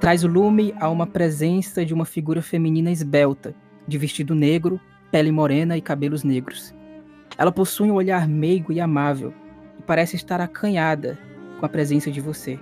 traz 0.00 0.24
o 0.24 0.28
lume 0.28 0.74
a 0.80 0.88
uma 0.88 1.06
presença 1.06 1.84
de 1.84 1.92
uma 1.92 2.06
figura 2.06 2.40
feminina 2.40 2.90
esbelta, 2.90 3.54
de 3.86 3.98
vestido 3.98 4.34
negro, 4.34 4.80
pele 5.10 5.30
morena 5.30 5.76
e 5.76 5.82
cabelos 5.82 6.24
negros. 6.24 6.74
Ela 7.36 7.52
possui 7.52 7.90
um 7.90 7.96
olhar 7.96 8.26
meigo 8.26 8.72
e 8.72 8.80
amável 8.80 9.34
e 9.78 9.82
parece 9.82 10.16
estar 10.16 10.40
acanhada 10.40 11.18
com 11.60 11.66
a 11.66 11.68
presença 11.68 12.10
de 12.10 12.20
você. 12.20 12.58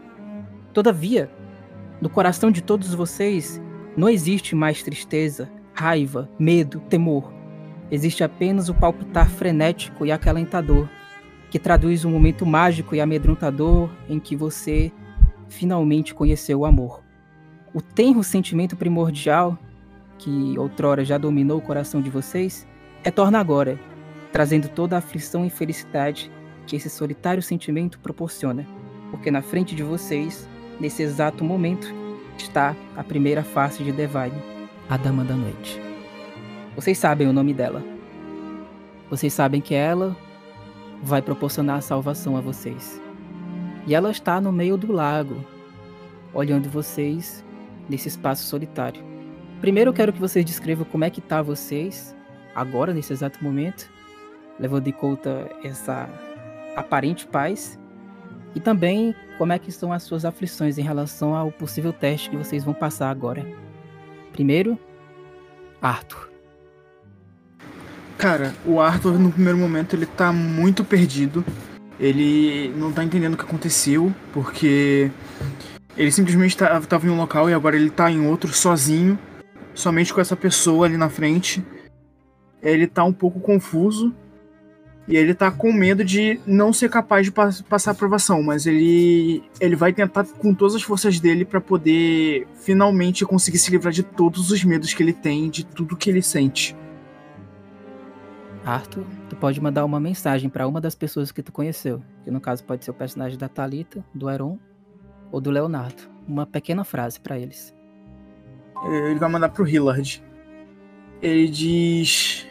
Todavia, 0.75 1.31
no 2.03 2.11
coração 2.11 2.51
de 2.51 2.61
todos 2.61 2.93
vocês 2.93 3.63
não 3.97 4.09
existe 4.09 4.55
mais 4.55 4.83
tristeza, 4.83 5.51
raiva, 5.73 6.29
medo, 6.39 6.81
temor. 6.81 7.33
Existe 7.91 8.23
apenas 8.23 8.69
o 8.69 8.75
palpitar 8.75 9.31
frenético 9.31 10.05
e 10.05 10.13
acalentador, 10.13 10.89
que 11.49 11.59
traduz 11.59 12.05
um 12.05 12.11
momento 12.11 12.45
mágico 12.45 12.95
e 12.95 13.01
amedrontador 13.01 13.89
em 14.09 14.19
que 14.19 14.37
você 14.37 14.93
finalmente 15.49 16.13
conheceu 16.13 16.61
o 16.61 16.67
amor. 16.67 17.03
O 17.73 17.81
tenro 17.81 18.23
sentimento 18.23 18.77
primordial 18.77 19.57
que 20.19 20.59
outrora 20.59 21.05
já 21.05 21.17
dominou 21.17 21.59
o 21.59 21.63
coração 21.63 22.03
de 22.03 22.11
vocês 22.11 22.67
retorna 23.03 23.39
agora, 23.39 23.79
trazendo 24.33 24.69
toda 24.69 24.97
a 24.97 24.99
aflição 24.99 25.47
e 25.47 25.51
felicidade 25.51 26.31
que 26.67 26.77
esse 26.77 26.91
solitário 26.91 27.43
sentimento 27.43 27.99
proporciona 28.01 28.67
porque 29.11 29.31
na 29.31 29.43
frente 29.43 29.75
de 29.75 29.83
vocês, 29.83 30.49
nesse 30.79 31.03
exato 31.03 31.45
momento, 31.45 31.93
está 32.37 32.77
a 32.97 33.03
primeira 33.03 33.43
face 33.43 33.83
de 33.83 33.93
Devine, 33.93 34.43
a 34.89 34.97
Dama 34.97 35.25
da 35.25 35.35
Noite. 35.35 35.81
Vocês 36.75 36.99
sabem 36.99 37.27
o 37.27 37.33
nome 37.33 37.53
dela. 37.53 37.83
Vocês 39.11 39.33
sabem 39.33 39.61
que 39.61 39.75
ela 39.75 40.17
vai 41.03 41.23
proporcionar 41.23 41.79
a 41.79 41.81
salvação 41.81 42.37
a 42.37 42.41
vocês. 42.41 43.01
E 43.87 43.95
ela 43.95 44.11
está 44.11 44.41
no 44.41 44.53
meio 44.53 44.77
do 44.77 44.93
lago, 44.93 45.45
olhando 46.35 46.69
vocês 46.69 47.45
nesse 47.89 48.09
espaço 48.09 48.45
solitário. 48.45 49.03
Primeiro 49.61 49.91
eu 49.91 49.95
quero 49.95 50.13
que 50.13 50.21
vocês 50.21 50.45
descrevam 50.45 50.85
como 50.85 51.05
é 51.05 51.11
que 51.11 51.21
tá 51.21 51.43
vocês 51.43 52.15
agora 52.55 52.93
nesse 52.93 53.13
exato 53.13 53.43
momento, 53.43 53.91
levando 54.59 54.87
em 54.87 54.93
conta 54.93 55.51
essa 55.65 56.09
aparente 56.77 57.27
paz 57.27 57.79
e 58.55 58.61
também 58.61 59.15
como 59.37 59.53
é 59.53 59.59
que 59.59 59.71
estão 59.71 59.93
as 59.93 60.03
suas 60.03 60.25
aflições 60.25 60.79
em 60.79 60.83
relação 60.83 61.35
ao 61.35 61.53
possível 61.53 61.93
teste 61.93 62.31
que 62.31 62.37
vocês 62.37 62.65
vão 62.65 62.75
passar 62.75 63.11
agora. 63.11 63.47
Primeiro, 64.33 64.79
Arthur. 65.81 66.29
Cara, 68.17 68.53
o 68.67 68.81
Arthur 68.81 69.19
no 69.19 69.31
primeiro 69.31 69.59
momento 69.59 69.95
ele 69.95 70.07
tá 70.07 70.33
muito 70.33 70.85
perdido. 70.85 71.45
Ele 72.01 72.73
não 72.77 72.93
tá 72.93 73.05
entendendo 73.05 73.35
o 73.35 73.37
que 73.37 73.45
aconteceu, 73.45 74.13
porque 74.33 75.11
ele 75.97 76.11
simplesmente 76.11 76.57
tá, 76.57 76.81
tava 76.81 77.07
em 77.07 77.11
um 77.11 77.17
local 77.17 77.49
e 77.49 77.55
agora 77.55 77.77
ele 77.77 77.91
tá 77.91 78.11
em 78.11 78.27
outro 78.27 78.53
sozinho, 78.53 79.19
somente 79.75 80.13
com 80.13 80.21
essa 80.21 80.37
pessoa 80.37 80.87
ali 80.87 80.97
na 80.97 81.09
frente. 81.09 81.65
Ele 82.63 82.87
tá 82.87 83.05
um 83.05 83.13
pouco 83.13 83.41
confuso 83.41 84.15
e 85.09 85.17
ele 85.17 85.35
tá 85.35 85.51
com 85.51 85.73
medo 85.73 86.05
de 86.05 86.39
não 86.47 86.71
ser 86.71 86.91
capaz 86.91 87.25
de 87.25 87.33
pass 87.33 87.63
passar 87.63 87.91
a 87.91 87.95
aprovação, 87.95 88.43
mas 88.43 88.67
ele 88.67 89.43
ele 89.59 89.75
vai 89.75 89.91
tentar 89.91 90.25
com 90.25 90.53
todas 90.53 90.75
as 90.75 90.83
forças 90.83 91.19
dele 91.19 91.47
para 91.47 91.61
poder 91.61 92.47
finalmente 92.57 93.25
conseguir 93.25 93.57
se 93.57 93.71
livrar 93.71 93.93
de 93.93 94.03
todos 94.03 94.51
os 94.51 94.63
medos 94.63 94.93
que 94.93 95.03
ele 95.03 95.15
tem, 95.15 95.49
de 95.49 95.65
tudo 95.65 95.97
que 95.97 96.11
ele 96.11 96.21
sente. 96.21 96.77
Arthur, 98.67 99.07
tu 99.31 99.37
pode 99.37 99.59
mandar 99.63 99.83
uma 99.87 99.99
mensagem 99.99 100.51
para 100.51 100.69
uma 100.69 100.79
das 100.79 100.95
pessoas 100.95 101.33
que 101.33 101.43
tu 101.43 101.51
conheceu, 101.51 102.03
que 102.23 102.31
no 102.31 102.39
caso 102.39 102.63
pode 102.65 102.85
ser 102.85 102.91
o 102.91 102.95
personagem 102.95 103.39
da 103.39 103.49
Talita, 103.49 104.05
do 104.15 104.29
Heron 104.29 104.59
ou 105.33 105.41
do 105.41 105.51
Leonardo. 105.51 106.03
Uma 106.27 106.45
pequena 106.45 106.85
frase 106.85 107.19
para 107.19 107.39
eles. 107.39 107.75
Ele 108.85 109.19
vai 109.19 109.31
mandar 109.31 109.49
pro 109.49 109.67
Hillard. 109.67 110.23
Ele 111.23 111.49
diz: 111.49 112.47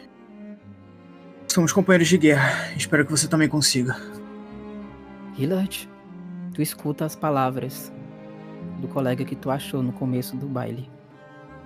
Somos 1.58 1.72
companheiros 1.72 2.06
de 2.06 2.16
guerra. 2.16 2.72
Espero 2.76 3.04
que 3.04 3.10
você 3.10 3.26
também 3.26 3.48
consiga. 3.48 3.96
Hillard, 5.36 5.90
tu 6.54 6.62
escuta 6.62 7.04
as 7.04 7.16
palavras 7.16 7.92
do 8.80 8.86
colega 8.86 9.24
que 9.24 9.34
tu 9.34 9.50
achou 9.50 9.82
no 9.82 9.92
começo 9.92 10.36
do 10.36 10.46
baile. 10.46 10.88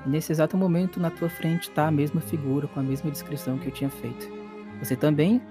Nesse 0.07 0.33
exato 0.33 0.57
momento, 0.57 0.99
na 0.99 1.11
tua 1.11 1.29
frente 1.29 1.69
está 1.69 1.89
a 1.89 1.91
mesma 1.91 2.23
figura, 2.23 2.67
com 2.69 2.81
a 2.81 2.83
mesma 2.83 3.11
descrição 3.11 3.59
que 3.59 3.67
eu 3.67 3.71
tinha 3.71 3.91
feito. 3.91 4.31
Você 4.83 4.97
também, 4.97 5.43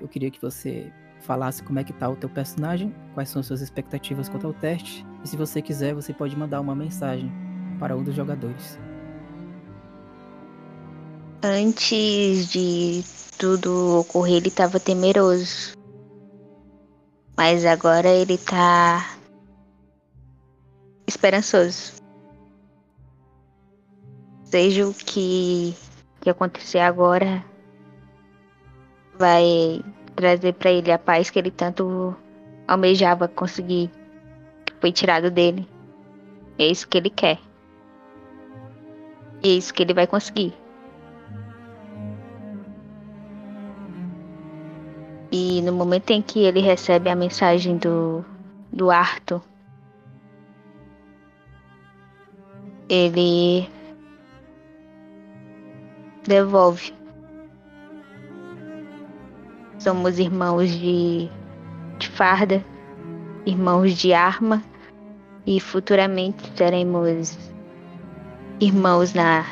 eu 0.00 0.06
queria 0.06 0.30
que 0.30 0.40
você 0.40 0.92
falasse 1.18 1.60
como 1.60 1.80
é 1.80 1.82
que 1.82 1.92
tá 1.92 2.08
o 2.08 2.14
teu 2.14 2.28
personagem, 2.28 2.94
quais 3.12 3.28
são 3.28 3.42
suas 3.42 3.60
expectativas 3.60 4.28
quanto 4.28 4.46
ao 4.46 4.54
teste, 4.54 5.04
e 5.24 5.28
se 5.28 5.36
você 5.36 5.60
quiser, 5.60 5.96
você 5.96 6.12
pode 6.12 6.36
mandar 6.36 6.60
uma 6.60 6.76
mensagem 6.76 7.28
para 7.80 7.96
um 7.96 8.04
dos 8.04 8.14
jogadores. 8.14 8.78
Antes 11.46 12.48
de 12.48 13.04
tudo 13.38 13.98
ocorrer, 13.98 14.36
ele 14.36 14.48
estava 14.48 14.80
temeroso. 14.80 15.76
Mas 17.36 17.66
agora 17.66 18.08
ele 18.08 18.38
tá 18.38 19.14
esperançoso. 21.06 22.00
Seja 24.44 24.88
o 24.88 24.94
que, 24.94 25.76
que 26.22 26.30
acontecer 26.30 26.78
agora, 26.78 27.44
vai 29.18 29.84
trazer 30.16 30.54
para 30.54 30.70
ele 30.70 30.90
a 30.90 30.98
paz 30.98 31.28
que 31.28 31.38
ele 31.38 31.50
tanto 31.50 32.16
almejava 32.66 33.28
conseguir, 33.28 33.90
que 34.64 34.72
foi 34.80 34.90
tirado 34.90 35.30
dele. 35.30 35.68
É 36.58 36.66
isso 36.66 36.88
que 36.88 36.96
ele 36.96 37.10
quer. 37.10 37.38
E 39.42 39.50
é 39.50 39.52
isso 39.52 39.74
que 39.74 39.82
ele 39.82 39.92
vai 39.92 40.06
conseguir. 40.06 40.63
E 45.36 45.60
no 45.62 45.72
momento 45.72 46.12
em 46.12 46.22
que 46.22 46.44
ele 46.44 46.60
recebe 46.60 47.10
a 47.10 47.16
mensagem 47.16 47.76
do, 47.76 48.24
do 48.72 48.88
Arthur, 48.88 49.42
ele 52.88 53.68
devolve. 56.24 56.94
Somos 59.80 60.20
irmãos 60.20 60.70
de, 60.70 61.28
de 61.98 62.08
farda, 62.10 62.64
irmãos 63.44 63.92
de 63.92 64.12
arma 64.12 64.62
e 65.44 65.58
futuramente 65.58 66.48
seremos 66.54 67.36
irmãos 68.60 69.12
na 69.12 69.44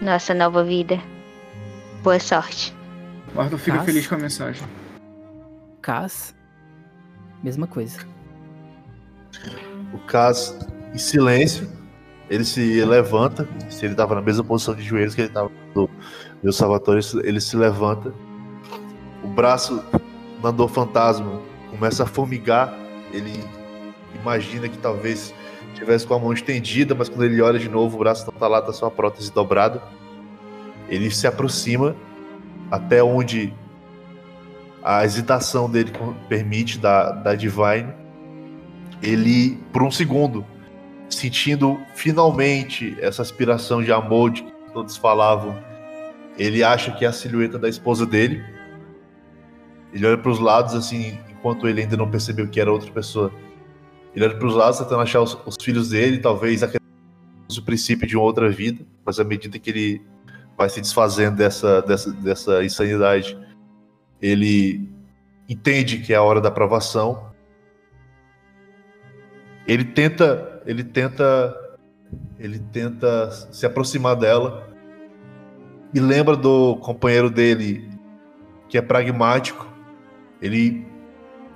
nossa 0.00 0.32
nova 0.32 0.64
vida. 0.64 0.98
Boa 2.02 2.18
sorte. 2.18 2.74
O 3.34 3.40
Arthur 3.42 3.58
fica 3.58 3.82
feliz 3.82 4.06
com 4.06 4.14
a 4.14 4.18
mensagem. 4.18 4.66
Cas, 5.84 6.34
mesma 7.42 7.66
coisa. 7.66 7.98
O 9.92 9.98
Cas, 10.06 10.58
em 10.94 10.96
silêncio, 10.96 11.70
ele 12.30 12.42
se 12.42 12.82
levanta. 12.86 13.46
Se 13.68 13.84
ele 13.84 13.92
estava 13.92 14.14
na 14.14 14.22
mesma 14.22 14.42
posição 14.42 14.74
de 14.74 14.82
joelhos 14.82 15.14
que 15.14 15.20
ele 15.20 15.28
estava 15.28 15.50
no 15.74 15.90
meu 16.42 16.54
Salvatore, 16.54 17.04
ele 17.22 17.38
se 17.38 17.54
levanta. 17.54 18.14
O 19.22 19.28
braço 19.28 19.84
do 20.40 20.48
Andor 20.48 20.68
Fantasma 20.68 21.42
começa 21.70 22.04
a 22.04 22.06
formigar. 22.06 22.74
Ele 23.12 23.44
imagina 24.14 24.70
que 24.70 24.78
talvez 24.78 25.34
estivesse 25.74 26.06
com 26.06 26.14
a 26.14 26.18
mão 26.18 26.32
estendida, 26.32 26.94
mas 26.94 27.10
quando 27.10 27.24
ele 27.24 27.42
olha 27.42 27.58
de 27.58 27.68
novo, 27.68 27.96
o 27.96 27.98
braço 27.98 28.24
não 28.26 28.32
está 28.32 28.48
lá, 28.48 28.60
está 28.60 28.72
só 28.72 28.86
a 28.86 28.90
prótese 28.90 29.30
dobrada. 29.30 29.82
Ele 30.88 31.10
se 31.10 31.26
aproxima 31.26 31.94
até 32.70 33.02
onde 33.02 33.52
a 34.84 35.02
hesitação 35.02 35.68
dele 35.68 35.90
permite 36.28 36.78
da, 36.78 37.10
da 37.10 37.34
Divine, 37.34 37.90
ele, 39.02 39.58
por 39.72 39.82
um 39.82 39.90
segundo, 39.90 40.44
sentindo 41.08 41.80
finalmente 41.94 42.94
essa 43.00 43.22
aspiração 43.22 43.82
de 43.82 43.90
amor 43.90 44.30
de 44.30 44.42
que 44.42 44.52
todos 44.74 44.96
falavam, 44.98 45.58
ele 46.36 46.62
acha 46.62 46.92
que 46.92 47.04
é 47.04 47.08
a 47.08 47.12
silhueta 47.12 47.58
da 47.58 47.68
esposa 47.68 48.04
dele. 48.04 48.44
Ele 49.92 50.06
olha 50.06 50.18
para 50.18 50.30
os 50.30 50.38
lados, 50.38 50.74
assim, 50.74 51.18
enquanto 51.30 51.66
ele 51.66 51.80
ainda 51.80 51.96
não 51.96 52.10
percebeu 52.10 52.46
que 52.46 52.60
era 52.60 52.70
outra 52.70 52.90
pessoa. 52.90 53.32
Ele 54.14 54.24
olha 54.26 54.36
para 54.36 54.46
os 54.46 54.54
lados, 54.54 54.78
tentando 54.78 55.00
achar 55.00 55.22
os, 55.22 55.38
os 55.46 55.56
filhos 55.62 55.90
dele, 55.90 56.18
talvez 56.18 56.62
o 56.62 57.62
princípio 57.62 58.06
de 58.06 58.16
uma 58.16 58.24
outra 58.24 58.50
vida, 58.50 58.84
mas 59.04 59.18
à 59.18 59.24
medida 59.24 59.58
que 59.58 59.70
ele 59.70 60.02
vai 60.58 60.68
se 60.68 60.80
desfazendo 60.80 61.36
dessa, 61.36 61.80
dessa, 61.82 62.12
dessa 62.12 62.64
insanidade, 62.64 63.38
ele 64.20 64.88
entende 65.48 65.98
que 65.98 66.12
é 66.12 66.16
a 66.16 66.22
hora 66.22 66.40
da 66.40 66.48
aprovação. 66.48 67.30
Ele 69.66 69.84
tenta, 69.84 70.62
ele 70.66 70.84
tenta, 70.84 71.54
ele 72.38 72.58
tenta 72.58 73.30
se 73.30 73.64
aproximar 73.64 74.16
dela 74.16 74.68
e 75.92 76.00
lembra 76.00 76.36
do 76.36 76.76
companheiro 76.76 77.30
dele 77.30 77.88
que 78.68 78.76
é 78.76 78.82
pragmático. 78.82 79.66
Ele 80.40 80.86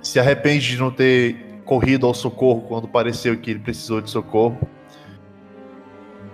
se 0.01 0.19
arrepende 0.19 0.69
de 0.69 0.77
não 0.77 0.91
ter 0.91 1.61
corrido 1.65 2.07
ao 2.07 2.13
socorro 2.13 2.61
quando 2.61 2.87
pareceu 2.87 3.37
que 3.37 3.51
ele 3.51 3.59
precisou 3.59 4.01
de 4.01 4.09
socorro. 4.09 4.57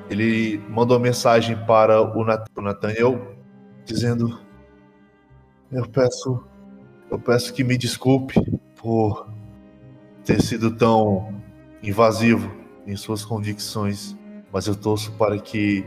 Ele 0.09 0.61
mandou 0.69 0.99
mensagem 0.99 1.57
para 1.65 1.99
o 2.01 2.61
Nathaniel 2.61 3.35
dizendo 3.83 4.44
eu 5.75 5.85
peço, 5.89 6.41
eu 7.11 7.19
peço 7.19 7.53
que 7.53 7.63
me 7.63 7.77
desculpe 7.77 8.35
por 8.77 9.27
ter 10.23 10.41
sido 10.41 10.73
tão 10.75 11.33
invasivo 11.83 12.49
em 12.87 12.95
suas 12.95 13.25
convicções, 13.25 14.15
mas 14.53 14.67
eu 14.67 14.75
torço 14.75 15.11
para 15.13 15.37
que 15.37 15.85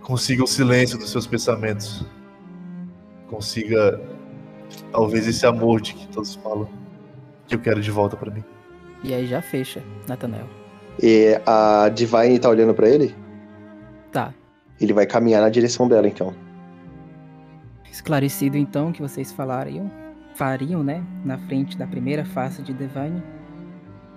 consiga 0.00 0.42
o 0.42 0.46
silêncio 0.46 0.98
dos 0.98 1.10
seus 1.10 1.26
pensamentos, 1.26 2.04
consiga 3.28 4.00
talvez 4.90 5.26
esse 5.26 5.44
amor 5.44 5.82
de 5.82 5.92
que 5.92 6.08
todos 6.08 6.34
falam 6.36 6.68
que 7.46 7.54
eu 7.54 7.60
quero 7.60 7.80
de 7.80 7.90
volta 7.90 8.16
para 8.16 8.32
mim. 8.32 8.42
E 9.02 9.12
aí 9.12 9.26
já 9.26 9.42
fecha, 9.42 9.82
Nathanael. 10.08 10.48
E 11.02 11.38
a 11.44 11.90
Divine 11.90 12.38
tá 12.38 12.48
olhando 12.48 12.72
para 12.72 12.88
ele? 12.88 13.14
Tá. 14.10 14.32
Ele 14.80 14.94
vai 14.94 15.06
caminhar 15.06 15.42
na 15.42 15.50
direção 15.50 15.86
dela 15.86 16.08
então. 16.08 16.34
Esclarecido 17.94 18.58
então 18.58 18.90
que 18.90 19.00
vocês 19.00 19.30
falariam, 19.30 19.88
fariam, 20.34 20.82
né, 20.82 21.06
na 21.24 21.38
frente 21.38 21.78
da 21.78 21.86
primeira 21.86 22.24
face 22.24 22.60
de 22.60 22.72
Divine, 22.72 23.22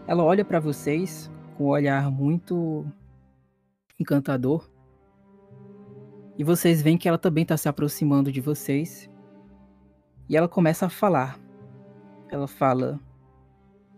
ela 0.08 0.24
olha 0.24 0.44
para 0.44 0.60
vocês 0.60 1.30
com 1.56 1.66
um 1.66 1.68
olhar 1.68 2.10
muito 2.10 2.84
encantador. 3.99 4.68
E 6.40 6.44
vocês 6.44 6.82
veem 6.82 6.98
que 6.98 7.08
ela 7.08 7.20
também 7.20 7.44
está 7.44 7.56
se 7.56 7.70
aproximando 7.70 8.32
de 8.32 8.41
vocês. 8.41 9.08
E 10.28 10.36
ela 10.36 10.48
começa 10.48 10.88
a 10.88 10.90
falar. 10.90 11.40
Ela 12.32 12.48
fala: 12.48 12.99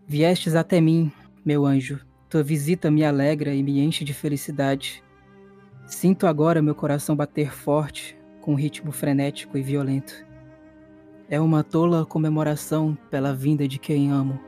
Viestes 0.06 0.54
até 0.54 0.78
mim, 0.78 1.10
meu 1.42 1.64
anjo. 1.64 2.04
Tua 2.28 2.42
visita 2.42 2.90
me 2.90 3.02
alegra 3.02 3.54
e 3.54 3.62
me 3.62 3.80
enche 3.80 4.04
de 4.04 4.12
felicidade. 4.12 5.02
Sinto 5.86 6.26
agora 6.26 6.60
meu 6.60 6.74
coração 6.74 7.16
bater 7.16 7.50
forte, 7.50 8.19
com 8.50 8.54
um 8.54 8.56
ritmo 8.56 8.90
frenético 8.90 9.56
e 9.56 9.62
violento. 9.62 10.26
É 11.28 11.40
uma 11.40 11.62
tola 11.62 12.04
comemoração 12.04 12.98
pela 13.08 13.32
vinda 13.32 13.68
de 13.68 13.78
quem 13.78 14.10
amo. 14.10 14.40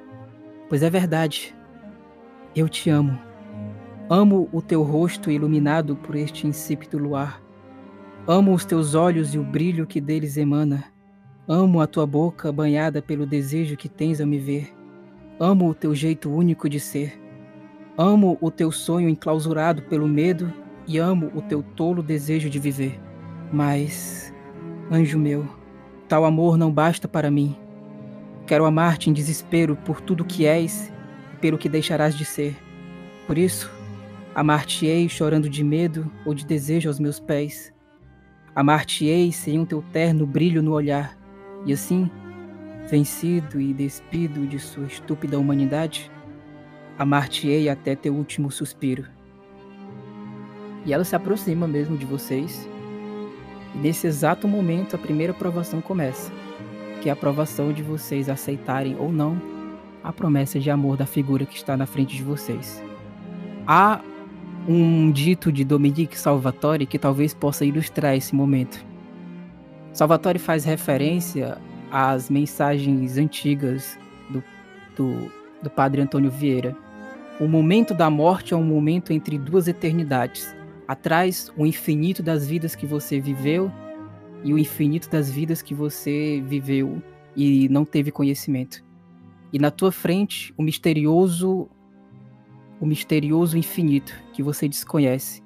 Pois 0.69 0.83
é 0.83 0.91
verdade, 0.91 1.55
eu 2.57 2.69
te 2.69 2.91
amo. 2.91 3.17
Amo 4.11 4.49
o 4.53 4.61
teu 4.61 4.83
rosto 4.83 5.31
iluminado 5.31 5.95
por 5.95 6.17
este 6.17 6.49
insípido 6.49 6.99
luar. 6.99 7.41
Amo 8.27 8.53
os 8.53 8.65
teus 8.65 8.97
olhos 8.97 9.35
e 9.35 9.39
o 9.39 9.45
brilho 9.45 9.87
que 9.87 10.01
deles 10.01 10.37
emana. 10.37 10.85
Amo 11.47 11.81
a 11.81 11.87
tua 11.87 12.05
boca 12.05 12.51
banhada 12.51 13.01
pelo 13.01 13.25
desejo 13.25 13.77
que 13.77 13.89
tens 13.89 14.21
ao 14.21 14.27
me 14.27 14.39
ver. 14.39 14.75
Amo 15.39 15.69
o 15.69 15.75
teu 15.75 15.95
jeito 15.95 16.29
único 16.29 16.69
de 16.69 16.81
ser. 16.81 17.21
Amo 17.97 18.37
o 18.41 18.51
teu 18.51 18.73
sonho 18.73 19.09
enclausurado 19.09 19.83
pelo 19.83 20.09
medo 20.09 20.53
e 20.89 20.99
amo 20.99 21.31
o 21.37 21.41
teu 21.41 21.63
tolo 21.63 22.03
desejo 22.03 22.51
de 22.51 22.59
viver. 22.59 23.12
Mas, 23.53 24.33
anjo 24.91 25.19
meu, 25.19 25.47
tal 26.09 26.25
amor 26.25 26.57
não 26.57 26.73
basta 26.73 27.07
para 27.07 27.31
mim. 27.31 27.55
Quero 28.47 28.65
amar-te 28.65 29.11
em 29.11 29.13
desespero 29.13 29.77
por 29.77 30.01
tudo 30.01 30.25
que 30.25 30.47
és 30.47 30.91
e 31.35 31.37
pelo 31.37 31.59
que 31.59 31.69
deixarás 31.69 32.17
de 32.17 32.25
ser. 32.25 32.57
Por 33.27 33.37
isso, 33.37 33.71
amar-te-ei 34.35 35.07
chorando 35.07 35.51
de 35.51 35.63
medo 35.63 36.11
ou 36.25 36.33
de 36.33 36.47
desejo 36.47 36.89
aos 36.89 36.99
meus 36.99 37.21
pés. 37.21 37.75
Amar-te-ei 38.55 39.31
sem 39.31 39.59
um 39.59 39.67
teu 39.67 39.85
terno 39.93 40.27
brilho 40.27 40.63
no 40.63 40.73
olhar, 40.73 41.17
e 41.67 41.75
assim, 41.75 42.11
vencido 42.89 43.61
e 43.61 43.75
despido 43.75 44.47
de 44.47 44.59
sua 44.59 44.87
estúpida 44.87 45.39
humanidade, 45.39 46.11
amar-te-ei 46.99 47.69
até 47.69 47.95
teu 47.95 48.15
último 48.15 48.51
suspiro. 48.51 49.05
E 50.87 50.93
ela 50.93 51.05
se 51.05 51.15
aproxima 51.15 51.69
mesmo 51.69 51.99
de 51.99 52.07
vocês 52.07 52.67
e 53.75 53.79
nesse 53.79 54.07
exato 54.07 54.47
momento, 54.47 54.97
a 54.97 54.99
primeira 54.99 55.33
provação 55.33 55.81
começa, 55.81 56.31
que 57.01 57.09
é 57.09 57.13
a 57.13 57.17
provação 57.17 57.73
de 57.73 57.83
vocês 57.83 58.29
aceitarem 58.29 58.97
ou 58.99 59.13
não 59.13 59.41
a 60.03 60.13
promessa 60.13 60.59
de 60.59 60.71
amor 60.71 60.97
da 60.97 61.07
figura 61.07 61.47
que 61.47 61.57
está 61.57 61.77
na 61.77 61.87
frente 61.87 62.17
de 62.17 62.23
vocês. 62.23 62.83
Há 63.67 64.01
um 64.69 65.11
dito 65.11 65.51
de 65.51 65.65
Dominique 65.65 66.19
Salvatore 66.19 66.87
que 66.87 66.99
talvez 66.99 67.35
possa 67.35 67.65
ilustrar 67.65 68.17
esse 68.17 68.35
momento. 68.35 68.85
Salvatore 69.93 70.39
faz 70.39 70.65
referência 70.65 71.59
às 71.91 72.31
mensagens 72.31 73.17
antigas 73.17 73.99
do, 74.31 74.43
do, 74.97 75.33
do 75.63 75.71
padre 75.71 76.01
Antônio 76.01 76.31
Vieira. 76.31 76.77
O 77.41 77.47
momento 77.47 77.95
da 77.95 78.09
morte 78.09 78.55
é 78.55 78.57
um 78.57 78.65
momento 78.65 79.13
entre 79.13 79.39
duas 79.39 79.67
eternidades 79.69 80.55
atrás 80.93 81.53
o 81.57 81.67
infinito 81.67 82.23
das 82.23 82.47
vidas 82.47 82.75
que 82.75 82.87
você 82.87 83.21
viveu 83.21 83.71
e 84.45 84.53
o 84.53 84.59
infinito 84.59 85.11
das 85.11 85.31
vidas 85.31 85.63
que 85.63 85.75
você 85.75 86.43
viveu 86.47 87.03
e 87.37 87.69
não 87.69 87.85
teve 87.85 88.11
conhecimento. 88.11 88.85
E 89.53 89.59
na 89.59 89.71
tua 89.71 89.93
frente 89.93 90.53
o 90.57 90.63
misterioso 90.63 91.69
o 92.81 92.87
misterioso 92.87 93.57
infinito 93.57 94.13
que 94.33 94.43
você 94.43 94.69
desconhece. 94.69 95.43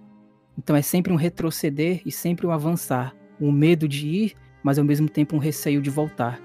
Então 0.57 0.75
é 0.75 0.81
sempre 0.81 1.13
um 1.13 1.17
retroceder 1.17 2.01
e 2.07 2.11
sempre 2.11 2.47
um 2.47 2.51
avançar, 2.51 3.15
um 3.39 3.53
medo 3.53 3.87
de 3.87 4.09
ir, 4.09 4.35
mas 4.63 4.79
ao 4.79 4.85
mesmo 4.85 5.09
tempo 5.09 5.37
um 5.37 5.39
receio 5.39 5.83
de 5.83 5.91
voltar. 5.91 6.41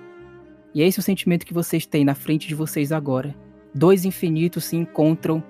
E 0.73 0.81
é 0.81 0.87
esse 0.87 0.99
o 0.99 1.03
sentimento 1.03 1.45
que 1.45 1.53
vocês 1.53 1.85
têm 1.85 2.03
na 2.03 2.13
frente 2.13 2.47
de 2.47 2.55
vocês 2.55 2.91
agora. 2.91 3.33
Dois 3.73 4.03
infinitos 4.03 4.65
se 4.65 4.75
encontram 4.75 5.41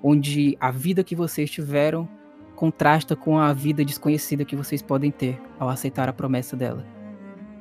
onde 0.00 0.56
a 0.60 0.70
vida 0.70 1.02
que 1.02 1.16
vocês 1.16 1.50
tiveram 1.50 2.08
contrasta 2.54 3.14
com 3.14 3.38
a 3.38 3.52
vida 3.52 3.84
desconhecida 3.84 4.44
que 4.44 4.56
vocês 4.56 4.82
podem 4.82 5.10
ter 5.10 5.40
ao 5.58 5.68
aceitar 5.68 6.08
a 6.08 6.12
promessa 6.12 6.56
dela. 6.56 6.84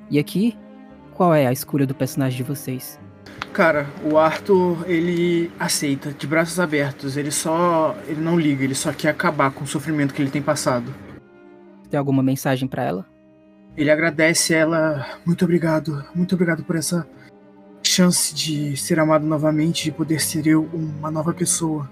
E 0.10 0.20
aqui, 0.20 0.58
qual 1.14 1.34
é 1.34 1.48
a 1.48 1.52
escolha 1.52 1.86
do 1.86 1.96
personagem 1.96 2.38
de 2.38 2.44
vocês? 2.44 3.00
Cara, 3.52 3.88
o 4.04 4.18
Arthur, 4.18 4.84
ele 4.90 5.52
aceita 5.60 6.12
de 6.12 6.26
braços 6.26 6.60
abertos. 6.60 7.18
Ele 7.18 7.32
só, 7.32 7.96
ele 8.08 8.20
não 8.20 8.40
liga, 8.40 8.64
ele 8.64 8.76
só 8.76 8.92
quer 8.92 9.10
acabar 9.10 9.52
com 9.52 9.64
o 9.64 9.68
sofrimento 9.68 10.14
que 10.14 10.22
ele 10.22 10.32
tem 10.32 10.42
passado. 10.42 10.94
Tem 11.90 11.98
alguma 11.98 12.24
mensagem 12.24 12.68
para 12.68 12.84
ela? 12.84 13.06
Ele 13.78 13.92
agradece 13.92 14.54
ela, 14.54 15.06
muito 15.26 15.46
obrigado, 15.46 16.04
muito 16.14 16.36
obrigado 16.36 16.64
por 16.64 16.76
essa 16.76 17.08
chance 17.84 18.34
de 18.34 18.76
ser 18.78 19.00
amado 19.00 19.26
novamente, 19.26 19.86
de 19.86 19.92
poder 19.92 20.20
ser 20.20 20.48
eu 20.48 20.68
uma 20.74 21.12
nova 21.12 21.34
pessoa. 21.34 21.90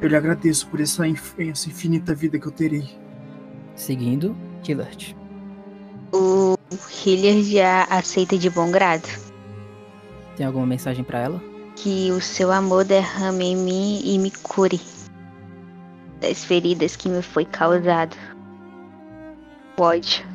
Eu 0.00 0.08
lhe 0.08 0.16
agradeço 0.16 0.68
por 0.68 0.80
essa, 0.80 1.04
essa 1.08 1.68
infinita 1.68 2.14
vida 2.14 2.38
que 2.38 2.46
eu 2.46 2.52
terei. 2.52 2.86
Seguindo, 3.74 4.36
Killert. 4.62 5.14
O 6.12 6.56
Hilliard 7.04 7.42
já 7.44 7.84
aceita 7.84 8.36
de 8.36 8.50
bom 8.50 8.70
grado. 8.70 9.08
Tem 10.36 10.44
alguma 10.44 10.66
mensagem 10.66 11.02
para 11.02 11.20
ela? 11.20 11.42
Que 11.76 12.10
o 12.10 12.20
seu 12.20 12.52
amor 12.52 12.84
derrame 12.84 13.52
em 13.52 13.56
mim 13.56 14.00
e 14.04 14.18
me 14.18 14.30
cure 14.30 14.80
das 16.20 16.44
feridas 16.44 16.94
que 16.94 17.08
me 17.08 17.22
foi 17.22 17.44
causado. 17.44 18.16
Pode. 19.76 20.26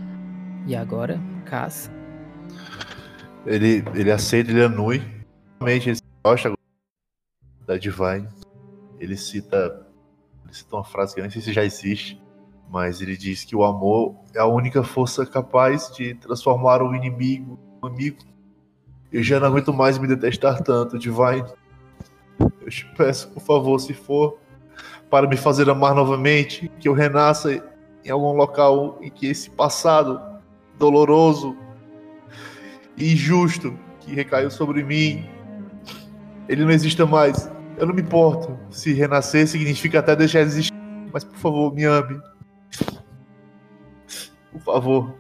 E 0.68 0.76
agora, 0.76 1.20
Cass? 1.46 1.92
Ele, 3.46 3.84
ele 3.96 4.12
aceita, 4.12 4.52
ele 4.52 4.64
anui. 4.64 5.02
Realmente, 5.60 5.90
ele 5.90 6.00
gosta 6.24 6.54
da 7.66 7.78
Divine 7.78 8.28
ele 9.02 9.18
cita, 9.18 9.84
ele 10.46 10.54
cita 10.54 10.76
uma 10.76 10.84
frase 10.84 11.16
que 11.16 11.20
eu 11.20 11.24
nem 11.24 11.32
sei 11.32 11.42
se 11.42 11.52
já 11.52 11.66
existe, 11.66 12.22
mas 12.70 13.02
ele 13.02 13.18
diz 13.18 13.44
que 13.44 13.56
o 13.56 13.64
amor 13.64 14.16
é 14.36 14.40
a 14.40 14.46
única 14.46 14.84
força 14.84 15.26
capaz 15.26 15.92
de 15.96 16.14
transformar 16.14 16.84
o 16.84 16.96
inimigo 16.96 17.60
em 17.84 17.88
amigo. 17.88 18.20
Eu 19.12 19.24
já 19.24 19.40
não 19.40 19.48
aguento 19.48 19.74
mais 19.74 19.98
me 19.98 20.08
detestar 20.08 20.62
tanto, 20.62 21.00
Divine. 21.00 21.44
Eu 22.40 22.70
te 22.70 22.86
peço, 22.96 23.30
por 23.32 23.42
favor, 23.42 23.80
se 23.80 23.94
for 23.94 24.38
para 25.10 25.28
me 25.28 25.36
fazer 25.36 25.68
amar 25.70 25.96
novamente, 25.96 26.72
que 26.80 26.88
eu 26.88 26.94
renasça 26.94 27.62
em 28.06 28.10
algum 28.10 28.34
local 28.34 29.00
em 29.02 29.10
que 29.10 29.26
esse 29.26 29.50
passado 29.50 30.22
doloroso 30.78 31.58
e 32.96 33.14
injusto 33.14 33.78
que 34.00 34.14
recaiu 34.14 34.52
sobre 34.52 34.84
mim, 34.84 35.28
ele 36.48 36.64
não 36.64 36.72
exista 36.72 37.06
mais. 37.06 37.50
Eu 37.82 37.88
não 37.88 37.96
me 37.96 38.04
importo 38.04 38.56
se 38.70 38.94
renascer 38.94 39.48
significa 39.48 39.98
até 39.98 40.16
deixar 40.16 40.44
de 40.44 40.50
existir. 40.50 40.74
Mas 41.12 41.24
por 41.24 41.36
favor, 41.36 41.74
me 41.74 41.84
ame. 41.84 42.22
Por 44.52 44.62
favor. 44.64 45.16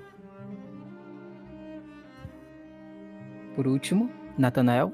Por 3.55 3.65
último, 3.65 4.11
Nathanael. 4.38 4.93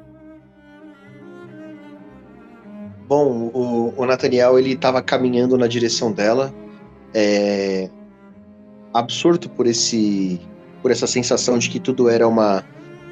Bom, 3.06 3.52
o, 3.53 3.94
o 3.98 4.06
Nathaniel 4.06 4.57
ele 4.57 4.72
estava 4.72 5.02
caminhando 5.02 5.57
na 5.57 5.68
direção 5.68 6.14
dela, 6.14 6.53
é, 7.14 7.89
absorto 8.94 9.49
por 9.49 9.68
esse, 9.68 10.39
por 10.81 10.89
essa 10.89 11.06
sensação 11.06 11.57
de 11.57 11.69
que 11.69 11.81
tudo 11.81 12.07
era 12.07 12.26
uma, 12.26 12.64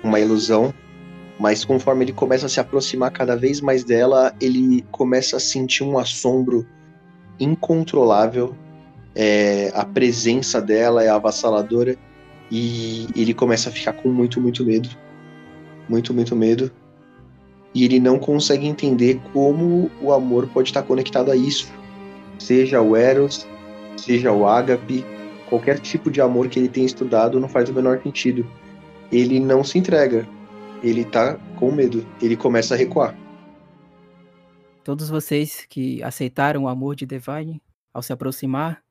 uma 0.02 0.18
ilusão 0.18 0.74
mas 1.40 1.66
conforme 1.66 2.06
ele 2.06 2.14
começa 2.14 2.46
a 2.46 2.50
se 2.50 2.60
aproximar 2.60 3.12
cada 3.12 3.36
vez 3.36 3.60
mais 3.60 3.84
dela, 3.84 4.34
ele 4.40 4.86
começa 4.92 5.38
a 5.38 5.40
sentir 5.40 5.84
um 5.84 5.98
assombro 5.98 6.66
incontrolável. 7.40 8.56
É, 9.14 9.72
a 9.74 9.86
presença 9.86 10.62
dela 10.62 11.04
é 11.04 11.10
avassaladora 11.10 11.98
e 12.50 13.08
ele 13.16 13.34
começa 13.34 13.70
a 13.70 13.72
ficar 13.72 13.94
com 13.94 14.10
muito, 14.10 14.40
muito 14.40 14.66
medo. 14.66 14.90
Muito, 15.90 16.14
muito 16.14 16.36
medo. 16.36 16.72
E 17.74 17.84
ele 17.84 18.00
não 18.00 18.18
consegue 18.18 18.66
entender 18.66 19.20
como 19.34 19.92
o 20.02 20.14
amor 20.14 20.48
pode 20.48 20.70
estar 20.70 20.84
conectado 20.84 21.32
a 21.32 21.36
isso. 21.36 21.72
Seja 22.40 22.82
o 22.82 22.96
Eros, 22.96 23.46
seja 23.98 24.32
o 24.32 24.48
Ágape, 24.48 25.06
qualquer 25.50 25.80
tipo 25.80 26.10
de 26.10 26.22
amor 26.22 26.48
que 26.48 26.60
ele 26.60 26.70
tenha 26.70 26.86
estudado 26.86 27.40
não 27.40 27.50
faz 27.50 27.70
o 27.70 27.74
menor 27.74 28.00
sentido. 28.02 28.46
Ele 29.12 29.40
não 29.40 29.64
se 29.64 29.78
entrega, 29.78 30.26
ele 30.84 31.06
tá 31.06 31.36
com 31.60 31.72
medo, 31.72 32.06
ele 32.22 32.36
começa 32.36 32.74
a 32.74 32.78
recuar. 32.78 33.16
Todos 34.84 35.10
vocês 35.10 35.66
que 35.68 36.04
aceitaram 36.04 36.64
o 36.64 36.68
amor 36.68 36.96
de 36.96 37.06
Devine, 37.06 37.62
ao 37.94 38.04
se 38.04 38.14
aproximar, 38.14 38.84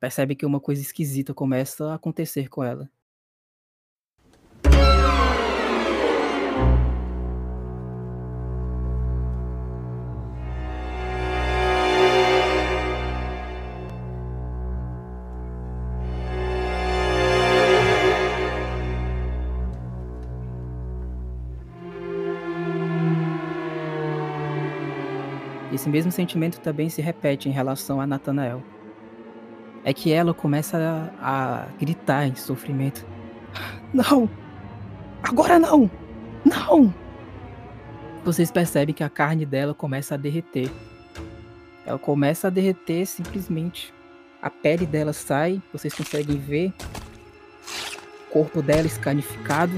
percebem 0.00 0.36
que 0.36 0.46
uma 0.46 0.58
coisa 0.58 0.80
esquisita 0.80 1.34
começa 1.34 1.90
a 1.90 1.94
acontecer 1.94 2.48
com 2.48 2.64
ela. 2.64 2.90
Esse 25.82 25.88
mesmo 25.88 26.12
sentimento 26.12 26.60
também 26.60 26.88
se 26.88 27.02
repete 27.02 27.48
em 27.48 27.52
relação 27.52 28.00
a 28.00 28.06
Nathanael. 28.06 28.62
É 29.82 29.92
que 29.92 30.12
ela 30.12 30.32
começa 30.32 31.10
a, 31.20 31.64
a 31.64 31.66
gritar 31.76 32.28
em 32.28 32.36
sofrimento. 32.36 33.04
Não! 33.92 34.30
Agora 35.24 35.58
não! 35.58 35.90
Não! 36.44 36.94
Vocês 38.24 38.50
percebem 38.50 38.94
que 38.94 39.02
a 39.02 39.08
carne 39.08 39.44
dela 39.44 39.74
começa 39.74 40.14
a 40.14 40.16
derreter. 40.16 40.70
Ela 41.84 41.98
começa 41.98 42.46
a 42.46 42.50
derreter 42.50 43.04
simplesmente. 43.04 43.92
A 44.40 44.48
pele 44.48 44.86
dela 44.86 45.12
sai, 45.12 45.60
vocês 45.72 45.92
conseguem 45.92 46.38
ver. 46.38 46.72
O 48.28 48.32
corpo 48.32 48.62
dela 48.62 48.86
escanificado. 48.86 49.72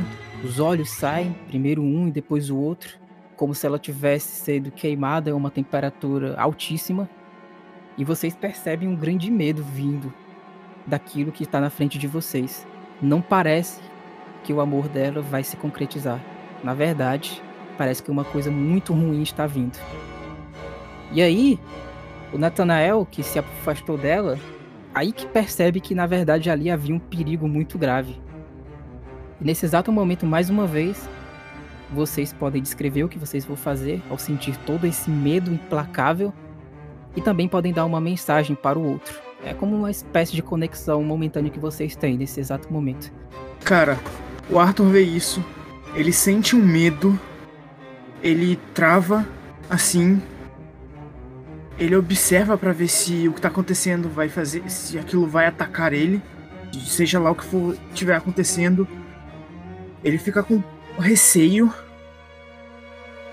Os 0.45 0.61
olhos 0.61 0.91
saem, 0.91 1.35
primeiro 1.49 1.83
um 1.83 2.09
e 2.09 2.13
depois 2.13 2.51
o 2.51 2.57
outro. 2.57 3.04
Como 3.37 3.55
se 3.55 3.67
ela 3.67 3.79
tivesse 3.79 4.45
sido 4.45 4.71
queimada 4.71 5.33
a 5.33 5.35
uma 5.35 5.51
temperatura 5.51 6.35
altíssima. 6.39 7.09
E 7.97 8.05
vocês 8.05 8.35
percebem 8.35 8.89
um 8.89 8.97
grande 8.97 9.31
medo 9.31 9.63
vindo 9.63 10.13
daquilo 10.87 11.33
que 11.33 11.45
está 11.45 11.61
na 11.61 11.71
frente 11.71 11.99
de 11.99 12.07
vocês. 12.07 12.67
Não 13.01 13.21
parece 13.21 13.81
que 14.43 14.53
o 14.53 14.61
amor 14.61 14.89
dela 14.89 15.21
vai 15.21 15.43
se 15.43 15.57
concretizar. 15.57 16.21
Na 16.63 16.75
verdade, 16.75 17.43
parece 17.77 18.03
que 18.03 18.11
uma 18.11 18.25
coisa 18.25 18.51
muito 18.51 18.93
ruim 18.93 19.23
está 19.23 19.47
vindo. 19.47 19.79
E 21.13 21.23
aí, 21.23 21.59
o 22.33 22.39
Nathanael, 22.39 23.07
que 23.09 23.23
se 23.23 23.39
afastou 23.39 23.97
dela, 23.97 24.39
aí 24.95 25.13
que 25.13 25.27
percebe 25.27 25.81
que 25.81 25.95
na 25.95 26.07
verdade 26.07 26.51
ali 26.51 26.71
havia 26.71 26.95
um 26.95 26.99
perigo 26.99 27.47
muito 27.47 27.79
grave. 27.79 28.21
E 29.41 29.45
nesse 29.45 29.67
exato 29.67 29.93
momento, 29.93 30.27
mais 30.27 30.51
uma 30.51 30.67
vez, 30.67 31.09
vocês 31.95 32.33
podem 32.33 32.61
descrever 32.61 33.05
o 33.05 33.09
que 33.09 33.19
vocês 33.19 33.45
vão 33.45 33.57
fazer 33.57 34.03
ao 34.11 34.19
sentir 34.19 34.57
todo 34.59 34.87
esse 34.87 35.11
medo 35.11 35.53
implacável 35.53 36.33
e 37.17 37.21
também 37.21 37.49
podem 37.49 37.73
dar 37.73 37.85
uma 37.85 38.01
mensagem 38.01 38.57
para 38.57 38.79
o 38.79 38.85
outro. 38.85 39.21
É 39.45 39.55
como 39.55 39.77
uma 39.77 39.91
espécie 39.91 40.33
de 40.33 40.43
conexão 40.43 41.03
momentânea 41.03 41.51
que 41.51 41.59
vocês 41.59 41.95
têm 41.95 42.17
nesse 42.17 42.41
exato 42.41 42.73
momento. 42.73 43.13
Cara, 43.65 43.99
o 44.51 44.59
Arthur 44.59 44.87
vê 44.87 45.03
isso, 45.03 45.45
ele 45.95 46.13
sente 46.13 46.57
um 46.57 46.63
medo, 46.63 47.19
ele 48.23 48.59
trava 48.75 49.27
assim, 49.71 50.21
ele 51.79 51.95
observa 51.95 52.57
para 52.57 52.73
ver 52.73 52.89
se 52.89 53.29
o 53.29 53.33
que 53.33 53.41
tá 53.41 53.49
acontecendo 53.49 54.09
vai 54.09 54.29
fazer, 54.29 54.69
se 54.71 54.99
aquilo 54.99 55.27
vai 55.27 55.47
atacar 55.47 55.93
ele, 55.93 56.23
seja 56.73 57.19
lá 57.19 57.31
o 57.31 57.35
que 57.35 57.45
for 57.45 57.77
tiver 57.95 58.17
acontecendo. 58.17 58.87
Ele 60.03 60.19
fica 60.19 60.43
com 60.43 60.63
receio 60.99 61.73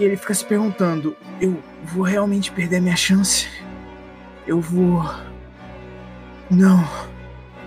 e 0.02 0.04
ele 0.04 0.18
fica 0.18 0.34
se 0.34 0.44
perguntando: 0.44 1.16
eu 1.40 1.62
vou 1.84 2.04
realmente 2.04 2.52
perder 2.52 2.82
minha 2.82 2.96
chance? 2.96 3.48
Eu 4.48 4.60
vou 4.60 5.04
Não. 6.50 6.84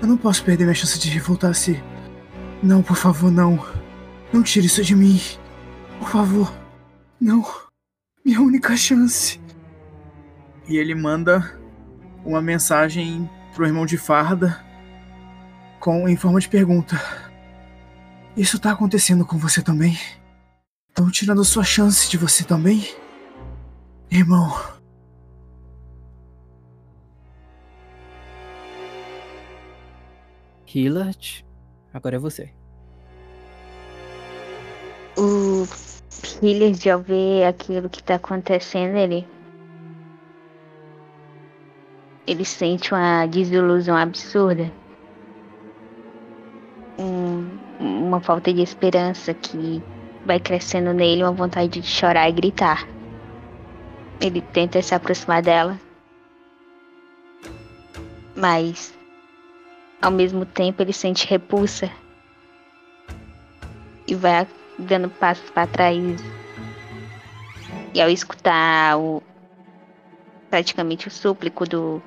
Eu 0.02 0.08
não 0.08 0.16
posso 0.16 0.44
perder 0.44 0.64
minha 0.64 0.74
chance 0.74 0.98
de 0.98 1.20
voltar 1.20 1.50
a 1.50 1.54
ser. 1.54 1.82
Não, 2.62 2.82
por 2.82 2.96
favor, 2.96 3.30
não. 3.30 3.64
Não 4.32 4.42
tire 4.42 4.66
isso 4.66 4.82
de 4.82 4.94
mim. 4.94 5.20
Por 5.98 6.08
favor. 6.08 6.52
Não. 7.20 7.46
Minha 8.24 8.40
única 8.40 8.76
chance. 8.76 9.40
E 10.68 10.76
ele 10.76 10.94
manda 10.94 11.58
uma 12.24 12.42
mensagem 12.42 13.30
pro 13.54 13.66
irmão 13.66 13.86
de 13.86 13.96
farda 13.96 14.62
com 15.78 16.08
em 16.08 16.16
forma 16.16 16.40
de 16.40 16.48
pergunta. 16.48 17.00
Isso 18.36 18.58
tá 18.58 18.72
acontecendo 18.72 19.24
com 19.24 19.38
você 19.38 19.62
também? 19.62 19.96
Estão 20.96 21.10
tirando 21.10 21.44
sua 21.44 21.64
chance 21.64 22.08
de 22.08 22.16
você 22.16 22.44
também? 22.44 22.88
Irmão. 24.08 24.48
Hillard, 30.72 31.44
agora 31.92 32.14
é 32.14 32.18
você. 32.20 32.48
O 35.18 35.66
Hillard, 36.40 36.88
ao 36.88 37.00
ver 37.00 37.46
aquilo 37.46 37.90
que 37.90 38.00
tá 38.00 38.14
acontecendo, 38.14 38.96
ele. 38.96 39.26
Ele 42.24 42.44
sente 42.44 42.94
uma 42.94 43.26
desilusão 43.26 43.96
absurda. 43.96 44.70
Um, 46.96 47.50
uma 47.80 48.20
falta 48.20 48.54
de 48.54 48.62
esperança 48.62 49.34
que 49.34 49.82
vai 50.24 50.40
crescendo 50.40 50.92
nele, 50.92 51.22
uma 51.22 51.32
vontade 51.32 51.80
de 51.80 51.86
chorar 51.86 52.28
e 52.28 52.32
gritar. 52.32 52.86
Ele 54.20 54.40
tenta 54.40 54.80
se 54.80 54.94
aproximar 54.94 55.42
dela. 55.42 55.78
Mas 58.36 58.96
ao 60.00 60.10
mesmo 60.10 60.44
tempo 60.44 60.82
ele 60.82 60.92
sente 60.92 61.26
repulsa 61.26 61.90
e 64.06 64.14
vai 64.14 64.46
dando 64.78 65.08
passos 65.08 65.48
para 65.50 65.66
trás. 65.66 65.98
E 67.94 68.00
ao 68.00 68.10
escutar 68.10 68.98
o 68.98 69.22
praticamente 70.50 71.08
o 71.08 71.10
súplico 71.10 71.68
do 71.68 72.02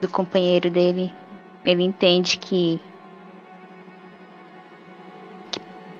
do 0.00 0.08
companheiro 0.08 0.70
dele, 0.70 1.12
ele 1.64 1.82
entende 1.82 2.36
que, 2.36 2.78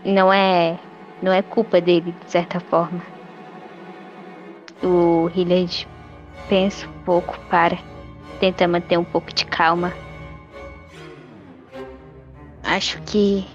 não 0.05 0.33
é 0.33 0.79
não 1.23 1.33
é 1.33 1.41
culpa 1.43 1.81
dele 1.81 2.15
de 2.25 2.31
certa 2.31 2.61
forma. 2.61 3.01
O 4.83 5.31
Hillard 5.35 5.89
pensa 6.49 6.87
um 6.87 7.05
pouco 7.05 7.39
para 7.49 7.79
tenta 8.39 8.69
manter 8.69 8.99
um 8.99 9.05
pouco 9.05 9.33
de 9.33 9.47
calma. 9.47 9.93
Acho 12.63 13.01
que 13.03 13.47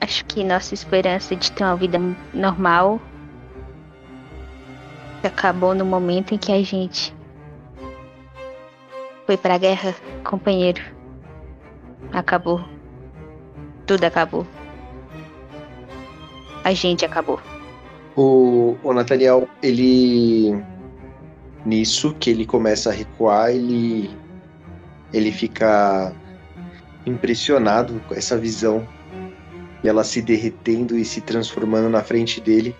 acho 0.00 0.24
que 0.24 0.42
nossa 0.42 0.74
esperança 0.74 1.36
de 1.36 1.52
ter 1.52 1.62
uma 1.62 1.76
vida 1.76 1.98
normal 2.34 3.00
acabou 5.22 5.74
no 5.74 5.84
momento 5.84 6.34
em 6.34 6.38
que 6.38 6.50
a 6.50 6.62
gente 6.62 7.14
foi 9.26 9.36
pra 9.36 9.58
guerra, 9.58 9.94
companheiro. 10.24 10.82
Acabou. 12.12 12.64
Tudo 13.90 14.04
acabou. 14.04 14.46
A 16.62 16.72
gente 16.72 17.04
acabou. 17.04 17.40
O, 18.14 18.76
o 18.84 18.92
Nathaniel, 18.92 19.48
ele. 19.60 20.62
Nisso 21.66 22.14
que 22.14 22.30
ele 22.30 22.46
começa 22.46 22.90
a 22.90 22.92
recuar, 22.92 23.50
ele. 23.50 24.08
Ele 25.12 25.32
fica 25.32 26.12
impressionado 27.04 28.00
com 28.06 28.14
essa 28.14 28.38
visão 28.38 28.86
e 29.82 29.88
ela 29.88 30.04
se 30.04 30.22
derretendo 30.22 30.96
e 30.96 31.04
se 31.04 31.20
transformando 31.20 31.88
na 31.88 32.04
frente 32.04 32.40
dele. 32.40 32.76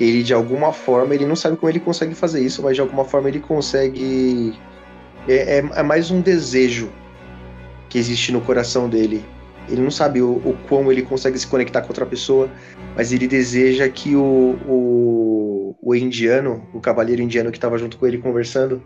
Ele 0.00 0.24
de 0.24 0.34
alguma 0.34 0.72
forma, 0.72 1.14
ele 1.14 1.26
não 1.26 1.36
sabe 1.36 1.56
como 1.56 1.70
ele 1.70 1.78
consegue 1.78 2.12
fazer 2.16 2.44
isso, 2.44 2.60
mas 2.60 2.74
de 2.74 2.80
alguma 2.80 3.04
forma 3.04 3.28
ele 3.28 3.38
consegue. 3.38 4.52
É, 5.28 5.58
é, 5.58 5.64
é 5.76 5.82
mais 5.84 6.10
um 6.10 6.20
desejo 6.20 6.90
que 7.88 7.98
existe 7.98 8.32
no 8.32 8.40
coração 8.40 8.88
dele. 8.88 9.24
Ele 9.68 9.80
não 9.80 9.90
sabe 9.90 10.20
o, 10.20 10.36
o 10.36 10.92
ele 10.92 11.02
consegue 11.02 11.38
se 11.38 11.46
conectar 11.46 11.80
com 11.80 11.88
outra 11.88 12.04
pessoa, 12.04 12.50
mas 12.96 13.12
ele 13.12 13.26
deseja 13.26 13.88
que 13.88 14.14
o, 14.14 14.58
o, 14.68 15.76
o 15.80 15.94
indiano, 15.94 16.66
o 16.72 16.80
cavaleiro 16.80 17.22
indiano 17.22 17.50
que 17.50 17.56
estava 17.56 17.78
junto 17.78 17.96
com 17.96 18.06
ele 18.06 18.18
conversando, 18.18 18.82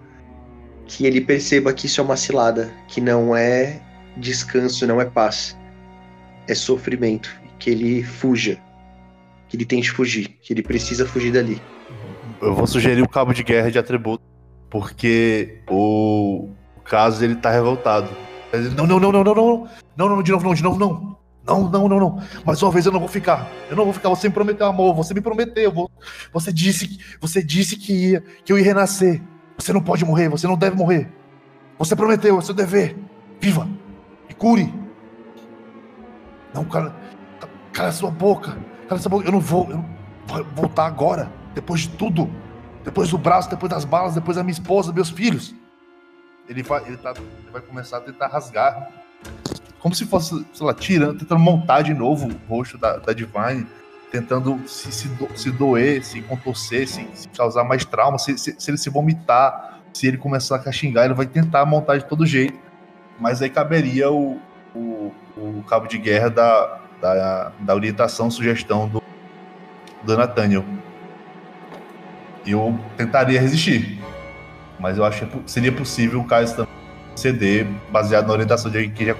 que 0.86 1.04
ele 1.04 1.20
perceba 1.20 1.72
que 1.72 1.86
isso 1.86 2.00
é 2.00 2.04
uma 2.04 2.16
cilada, 2.16 2.72
que 2.86 3.00
não 3.00 3.36
é 3.36 3.80
descanso, 4.16 4.86
não 4.86 5.00
é 5.00 5.04
paz, 5.04 5.56
é 6.46 6.54
sofrimento, 6.54 7.30
que 7.58 7.70
ele 7.70 8.02
fuja, 8.02 8.58
que 9.48 9.56
ele 9.56 9.64
tente 9.64 9.90
fugir, 9.90 10.28
que 10.40 10.52
ele 10.52 10.62
precisa 10.62 11.06
fugir 11.06 11.32
dali. 11.32 11.60
Eu 12.40 12.54
vou 12.54 12.66
sugerir 12.66 13.02
o 13.02 13.08
cabo 13.08 13.32
de 13.32 13.42
guerra 13.42 13.70
de 13.70 13.78
atributo, 13.78 14.22
porque 14.70 15.60
o 15.68 16.48
caso 16.84 17.24
ele 17.24 17.34
tá 17.36 17.50
revoltado. 17.50 18.08
Não, 18.76 18.86
não, 18.86 18.98
não, 18.98 19.12
não, 19.12 19.24
não, 19.24 19.34
não, 19.34 19.68
não, 19.96 20.08
não, 20.08 20.22
de 20.22 20.32
novo, 20.32 20.44
não, 20.44 20.54
de 20.54 20.62
novo, 20.62 20.78
não. 20.78 21.18
Não, 21.48 21.68
não, 21.68 21.88
não, 21.88 21.98
não. 21.98 22.22
Mais 22.44 22.62
uma 22.62 22.70
vez 22.70 22.84
eu 22.84 22.92
não 22.92 23.00
vou 23.00 23.08
ficar. 23.08 23.48
Eu 23.70 23.76
não 23.76 23.84
vou 23.84 23.94
ficar. 23.94 24.10
Você 24.10 24.28
me 24.28 24.34
prometeu 24.34 24.66
amor. 24.66 24.94
Você 24.94 25.14
me 25.14 25.20
prometeu. 25.20 25.90
Você 26.30 26.52
disse, 26.52 27.00
você 27.20 27.42
disse 27.42 27.74
que 27.74 28.10
ia, 28.10 28.20
que 28.44 28.52
eu 28.52 28.58
ia 28.58 28.64
renascer. 28.64 29.22
Você 29.56 29.72
não 29.72 29.80
pode 29.80 30.04
morrer. 30.04 30.28
Você 30.28 30.46
não 30.46 30.58
deve 30.58 30.76
morrer. 30.76 31.10
Você 31.78 31.96
prometeu. 31.96 32.38
É 32.38 32.42
seu 32.42 32.54
dever. 32.54 32.98
Viva 33.40 33.66
e 34.28 34.34
cure. 34.34 34.72
Não, 36.52 36.64
cara. 36.64 36.94
Cala 37.72 37.92
sua 37.92 38.10
boca. 38.10 38.58
Cala 38.86 39.00
sua 39.00 39.08
boca. 39.08 39.26
Eu 39.26 39.32
não 39.32 39.40
vou. 39.40 39.70
Eu 39.70 39.84
vou 40.26 40.44
voltar 40.54 40.84
agora. 40.84 41.32
Depois 41.54 41.82
de 41.82 41.88
tudo. 41.90 42.30
Depois 42.84 43.10
do 43.10 43.16
braço, 43.16 43.48
depois 43.48 43.70
das 43.70 43.86
balas, 43.86 44.14
depois 44.14 44.36
da 44.36 44.42
minha 44.42 44.52
esposa, 44.52 44.92
meus 44.92 45.10
filhos. 45.10 45.54
Ele 46.48 46.62
vai, 46.62 46.82
ele 46.86 46.96
tá, 46.96 47.12
ele 47.16 47.50
vai 47.52 47.60
começar 47.60 47.98
a 47.98 48.00
tentar 48.00 48.28
rasgar 48.28 48.88
como 49.78 49.94
se 49.94 50.04
fosse, 50.04 50.44
sei 50.52 50.66
lá, 50.66 50.74
tirando, 50.74 51.18
tentando 51.18 51.40
montar 51.40 51.82
de 51.82 51.94
novo 51.94 52.28
o 52.28 52.56
rosto 52.56 52.76
da, 52.76 52.96
da 52.96 53.12
Divine. 53.12 53.66
tentando 54.10 54.60
se, 54.66 54.90
se, 54.90 55.08
do, 55.08 55.28
se 55.38 55.50
doer, 55.50 56.04
se 56.04 56.20
contorcer, 56.22 56.88
se, 56.88 57.06
se 57.14 57.28
causar 57.28 57.64
mais 57.64 57.84
trauma, 57.84 58.18
se, 58.18 58.36
se, 58.38 58.56
se, 58.58 58.70
ele 58.70 58.78
se 58.78 58.90
vomitar, 58.90 59.80
se 59.92 60.06
ele 60.06 60.16
começar 60.16 60.56
a 60.56 60.72
xingar, 60.72 61.04
ele 61.04 61.14
vai 61.14 61.26
tentar 61.26 61.64
montar 61.64 61.98
de 61.98 62.06
todo 62.06 62.26
jeito. 62.26 62.58
Mas 63.20 63.42
aí 63.42 63.50
caberia 63.50 64.10
o, 64.10 64.40
o, 64.74 65.12
o 65.36 65.64
cabo 65.68 65.86
de 65.86 65.98
guerra 65.98 66.30
da, 66.30 66.80
da, 67.00 67.52
da 67.60 67.74
orientação, 67.74 68.30
sugestão 68.30 68.88
do, 68.88 69.02
do 70.02 70.16
Nathaniel. 70.16 70.64
Eu 72.46 72.78
tentaria 72.96 73.40
resistir. 73.40 74.00
Mas 74.78 74.98
eu 74.98 75.04
acho 75.04 75.26
que 75.26 75.50
seria 75.50 75.72
possível 75.72 76.20
o 76.20 76.24
Caio 76.24 76.48
também 76.50 76.78
ceder 77.16 77.66
baseado 77.90 78.28
na 78.28 78.32
orientação 78.32 78.70
de 78.70 78.78
alguém 78.78 78.92
que 78.92 79.04
já 79.04 79.14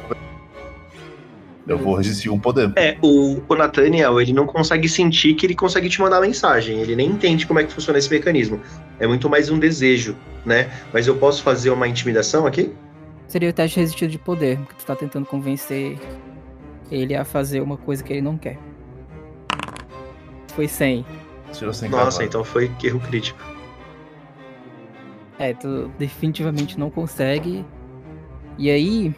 eu 1.68 1.76
vou 1.76 1.94
resistir 1.94 2.30
um 2.30 2.39
poder. 2.39 2.72
É, 2.76 2.97
o, 3.02 3.43
o 3.47 3.55
Nathaniel, 3.55 4.18
ele 4.20 4.32
não 4.32 4.47
consegue 4.47 4.89
sentir 4.89 5.35
que 5.35 5.44
ele 5.44 5.55
consegue 5.55 5.89
te 5.89 6.01
mandar 6.01 6.18
mensagem. 6.20 6.80
Ele 6.80 6.97
nem 6.97 7.10
entende 7.10 7.47
como 7.47 7.60
é 7.60 7.64
que 7.64 7.72
funciona 7.72 7.98
esse 7.98 8.09
mecanismo. 8.09 8.59
É 8.98 9.06
muito 9.06 9.28
mais 9.28 9.51
um 9.51 9.59
desejo, 9.59 10.16
né? 10.47 10.70
Mas 10.93 11.06
eu 11.06 11.16
posso 11.16 11.43
fazer 11.43 11.68
uma 11.68 11.86
intimidação 11.86 12.47
aqui? 12.47 12.72
Seria 13.26 13.51
o 13.51 13.52
teste 13.52 13.78
resistido 13.78 14.10
de 14.10 14.18
poder, 14.18 14.59
que 14.60 14.74
tu 14.76 14.86
tá 14.86 14.97
tentando 14.97 15.26
convencer 15.26 15.98
ele 16.90 17.14
a 17.14 17.22
fazer 17.22 17.60
uma 17.60 17.76
coisa 17.76 18.02
que 18.02 18.14
ele 18.14 18.22
não 18.22 18.39
quer. 18.39 18.59
Foi 20.55 20.66
100. 20.66 21.05
Tirou 21.52 21.74
100 21.74 21.90
Nossa, 21.90 22.05
cavalo. 22.05 22.24
então 22.24 22.44
foi 22.44 22.70
erro 22.82 23.01
crítico. 23.01 23.39
É, 25.39 25.55
tu 25.55 25.90
definitivamente 25.98 26.78
não 26.78 26.90
consegue. 26.90 27.65
E 28.59 28.70
aí. 28.70 29.15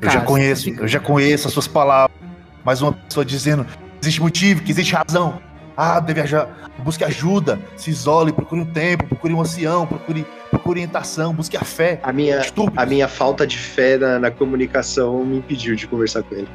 Eu 0.00 0.08
já 0.10 0.14
cara, 0.16 0.26
conheço, 0.26 0.64
fica- 0.64 0.82
eu 0.82 0.88
já 0.88 1.00
conheço 1.00 1.48
as 1.48 1.54
suas 1.54 1.66
palavras. 1.66 2.16
Mais 2.64 2.82
uma 2.82 2.92
pessoa 2.92 3.24
dizendo 3.24 3.64
que 3.64 3.70
existe 4.02 4.20
motivo, 4.20 4.62
que 4.62 4.70
existe 4.70 4.94
razão. 4.94 5.40
Ah, 5.76 5.98
deve 6.00 6.14
viajar, 6.14 6.70
busque 6.82 7.04
ajuda, 7.04 7.58
se 7.76 7.88
isole, 7.90 8.32
procure 8.32 8.60
um 8.60 8.64
tempo, 8.66 9.06
procure 9.06 9.32
um 9.32 9.40
ancião, 9.40 9.86
procure, 9.86 10.26
procure 10.50 10.80
orientação, 10.80 11.32
busque 11.32 11.56
a 11.56 11.60
fé. 11.62 12.00
A 12.02 12.12
minha, 12.12 12.40
Estúpido. 12.40 12.80
a 12.80 12.84
minha 12.84 13.06
falta 13.06 13.46
de 13.46 13.56
fé 13.56 13.96
na, 13.96 14.18
na 14.18 14.30
comunicação 14.30 15.24
me 15.24 15.38
impediu 15.38 15.76
de 15.76 15.86
conversar 15.86 16.24
com 16.24 16.34
ele. 16.34 16.48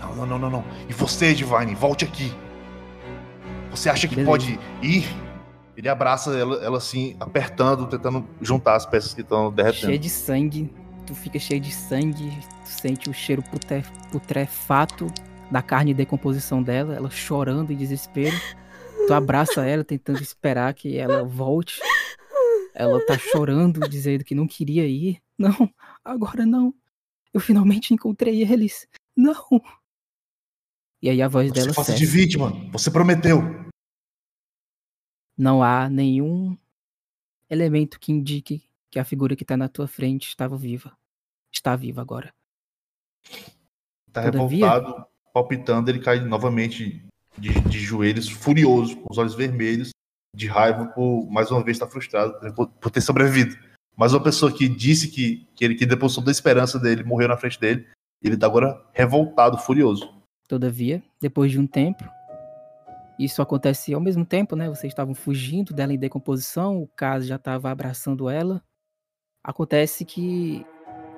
Não, 0.00 0.14
não, 0.14 0.26
não, 0.26 0.38
não, 0.38 0.50
não. 0.50 0.64
E 0.88 0.92
você, 0.92 1.32
Divine, 1.34 1.74
volte 1.74 2.04
aqui. 2.04 2.32
Você 3.70 3.88
acha 3.88 4.06
que 4.06 4.14
Beleza. 4.14 4.30
pode 4.30 4.60
ir? 4.82 5.06
Ele 5.76 5.88
abraça 5.88 6.36
ela, 6.36 6.56
ela 6.62 6.78
assim, 6.78 7.16
apertando, 7.18 7.86
tentando 7.86 8.26
juntar 8.40 8.76
as 8.76 8.86
peças 8.86 9.12
que 9.12 9.22
estão 9.22 9.52
derretendo. 9.52 9.86
cheio 9.86 9.98
de 9.98 10.10
sangue. 10.10 10.72
Tu 11.06 11.14
fica 11.14 11.38
cheio 11.38 11.60
de 11.60 11.72
sangue. 11.72 12.30
Tu 12.64 12.70
sente 12.70 13.10
o 13.10 13.14
cheiro 13.14 13.42
putre, 13.42 13.82
putrefato 14.10 15.06
da 15.50 15.60
carne 15.60 15.90
e 15.90 15.94
decomposição 15.94 16.62
dela. 16.62 16.94
Ela 16.94 17.10
chorando 17.10 17.72
em 17.72 17.76
desespero. 17.76 18.36
Tu 19.06 19.12
abraça 19.12 19.66
ela, 19.66 19.84
tentando 19.84 20.22
esperar 20.22 20.72
que 20.74 20.96
ela 20.96 21.24
volte. 21.24 21.80
Ela 22.74 23.04
tá 23.06 23.18
chorando, 23.18 23.80
dizendo 23.88 24.24
que 24.24 24.34
não 24.34 24.46
queria 24.46 24.86
ir. 24.86 25.20
Não, 25.36 25.68
agora 26.04 26.46
não. 26.46 26.72
Eu 27.32 27.40
finalmente 27.40 27.92
encontrei 27.92 28.42
eles. 28.42 28.86
Não. 29.16 29.60
E 31.02 31.10
aí 31.10 31.20
a 31.20 31.28
voz 31.28 31.48
Você 31.48 31.54
dela 31.54 31.72
cessa. 31.74 31.92
de 31.92 32.06
vítima, 32.06 32.52
você 32.72 32.90
prometeu. 32.90 33.63
Não 35.36 35.62
há 35.62 35.88
nenhum 35.88 36.56
elemento 37.50 37.98
que 37.98 38.12
indique 38.12 38.62
que 38.90 38.98
a 38.98 39.04
figura 39.04 39.34
que 39.34 39.42
está 39.42 39.56
na 39.56 39.68
tua 39.68 39.86
frente 39.88 40.28
estava 40.28 40.56
viva. 40.56 40.96
Está 41.52 41.74
viva 41.76 42.00
agora. 42.00 42.32
Tá 44.12 44.30
Todavia- 44.30 44.66
revoltado, 44.70 45.06
palpitando, 45.32 45.90
ele 45.90 45.98
cai 45.98 46.20
novamente 46.20 47.04
de, 47.36 47.60
de 47.62 47.78
joelhos, 47.80 48.28
furioso, 48.28 48.96
com 48.98 49.08
os 49.10 49.18
olhos 49.18 49.34
vermelhos, 49.34 49.90
de 50.34 50.46
raiva 50.46 50.86
por 50.86 51.28
mais 51.30 51.50
uma 51.50 51.62
vez 51.62 51.76
estar 51.76 51.88
frustrado 51.88 52.54
por, 52.54 52.68
por 52.68 52.90
ter 52.90 53.00
sobrevivido. 53.00 53.56
Mas 53.96 54.12
uma 54.12 54.22
pessoa 54.22 54.52
que 54.52 54.68
disse 54.68 55.08
que, 55.08 55.46
que 55.54 55.64
ele 55.64 55.74
que 55.74 55.86
depositou 55.86 56.24
da 56.24 56.30
esperança 56.32 56.78
dele, 56.78 57.04
morreu 57.04 57.28
na 57.28 57.36
frente 57.36 57.58
dele, 57.58 57.88
ele 58.22 58.36
tá 58.36 58.46
agora 58.46 58.84
revoltado, 58.92 59.58
furioso. 59.58 60.12
Todavia, 60.48 61.02
depois 61.20 61.50
de 61.50 61.58
um 61.58 61.66
tempo, 61.66 62.04
isso 63.18 63.40
acontece 63.40 63.94
ao 63.94 64.00
mesmo 64.00 64.24
tempo, 64.24 64.56
né? 64.56 64.68
Vocês 64.68 64.92
estavam 64.92 65.14
fugindo 65.14 65.72
dela 65.72 65.92
em 65.92 65.98
decomposição, 65.98 66.82
o 66.82 66.88
caso 66.88 67.26
já 67.26 67.36
estava 67.36 67.70
abraçando 67.70 68.28
ela. 68.28 68.62
Acontece 69.42 70.04
que 70.04 70.66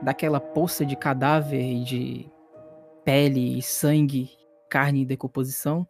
daquela 0.03 0.39
poça 0.39 0.85
de 0.85 0.95
cadáver 0.95 1.61
e 1.61 1.85
de 1.85 2.31
pele 3.05 3.59
e 3.59 3.63
sangue, 3.63 4.31
carne 4.69 5.03
em 5.03 5.07
decomposição, 5.07 5.87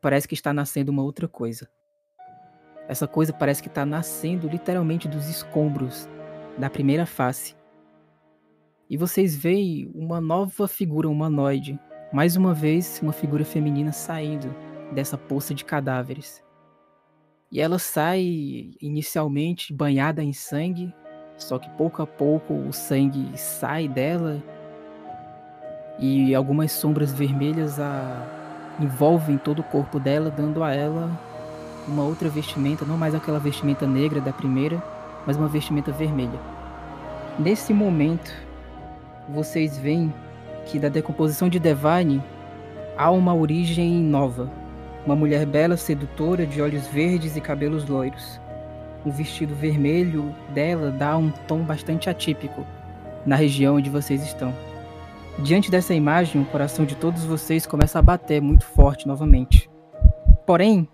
parece 0.00 0.26
que 0.26 0.34
está 0.34 0.52
nascendo 0.52 0.90
uma 0.90 1.02
outra 1.02 1.28
coisa. 1.28 1.68
Essa 2.88 3.06
coisa 3.06 3.32
parece 3.32 3.60
que 3.60 3.68
está 3.68 3.84
nascendo 3.84 4.48
literalmente 4.48 5.08
dos 5.08 5.28
escombros 5.28 6.08
da 6.56 6.70
primeira 6.70 7.04
face. 7.04 7.54
E 8.88 8.96
vocês 8.96 9.36
veem 9.36 9.90
uma 9.92 10.20
nova 10.20 10.68
figura 10.68 11.08
humanoide 11.08 11.78
mais 12.12 12.36
uma 12.36 12.54
vez, 12.54 13.00
uma 13.02 13.12
figura 13.12 13.44
feminina 13.44 13.92
saindo 13.92 14.54
dessa 14.92 15.16
poça 15.16 15.54
de 15.54 15.64
cadáveres. 15.64 16.44
E 17.50 17.60
ela 17.60 17.78
sai 17.78 18.74
inicialmente 18.80 19.72
banhada 19.72 20.22
em 20.22 20.32
sangue, 20.32 20.92
só 21.36 21.58
que 21.58 21.70
pouco 21.70 22.02
a 22.02 22.06
pouco 22.06 22.54
o 22.54 22.72
sangue 22.72 23.36
sai 23.36 23.86
dela 23.86 24.42
e 25.98 26.34
algumas 26.34 26.72
sombras 26.72 27.12
vermelhas 27.12 27.78
a 27.80 28.32
envolvem 28.80 29.38
todo 29.38 29.60
o 29.60 29.64
corpo 29.64 29.98
dela, 29.98 30.30
dando 30.30 30.62
a 30.62 30.72
ela 30.74 31.10
uma 31.88 32.02
outra 32.02 32.28
vestimenta, 32.28 32.84
não 32.84 32.98
mais 32.98 33.14
aquela 33.14 33.38
vestimenta 33.38 33.86
negra 33.86 34.20
da 34.20 34.32
primeira, 34.32 34.82
mas 35.26 35.36
uma 35.36 35.48
vestimenta 35.48 35.92
vermelha. 35.92 36.38
Nesse 37.38 37.72
momento, 37.72 38.32
vocês 39.28 39.78
veem 39.78 40.12
que 40.66 40.78
da 40.78 40.88
decomposição 40.88 41.48
de 41.48 41.58
Devine 41.58 42.22
há 42.96 43.10
uma 43.10 43.34
origem 43.34 43.92
nova. 43.92 44.50
Uma 45.06 45.14
mulher 45.14 45.46
bela, 45.46 45.76
sedutora, 45.76 46.44
de 46.44 46.60
olhos 46.60 46.88
verdes 46.88 47.36
e 47.36 47.40
cabelos 47.40 47.88
loiros. 47.88 48.40
O 49.04 49.10
vestido 49.10 49.54
vermelho 49.54 50.34
dela 50.52 50.90
dá 50.90 51.16
um 51.16 51.30
tom 51.30 51.62
bastante 51.62 52.10
atípico 52.10 52.66
na 53.24 53.36
região 53.36 53.76
onde 53.76 53.88
vocês 53.88 54.20
estão. 54.24 54.52
Diante 55.38 55.70
dessa 55.70 55.94
imagem, 55.94 56.42
o 56.42 56.46
coração 56.46 56.84
de 56.84 56.96
todos 56.96 57.24
vocês 57.24 57.66
começa 57.66 58.00
a 58.00 58.02
bater 58.02 58.42
muito 58.42 58.66
forte 58.66 59.06
novamente. 59.06 59.70
Porém, 60.44 60.88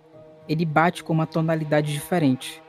ele 0.47 0.66
bate 0.66 1.02
com 1.02 1.14
uma 1.14 1.26
tonalidade 1.26 1.90
diferente, 1.90 2.62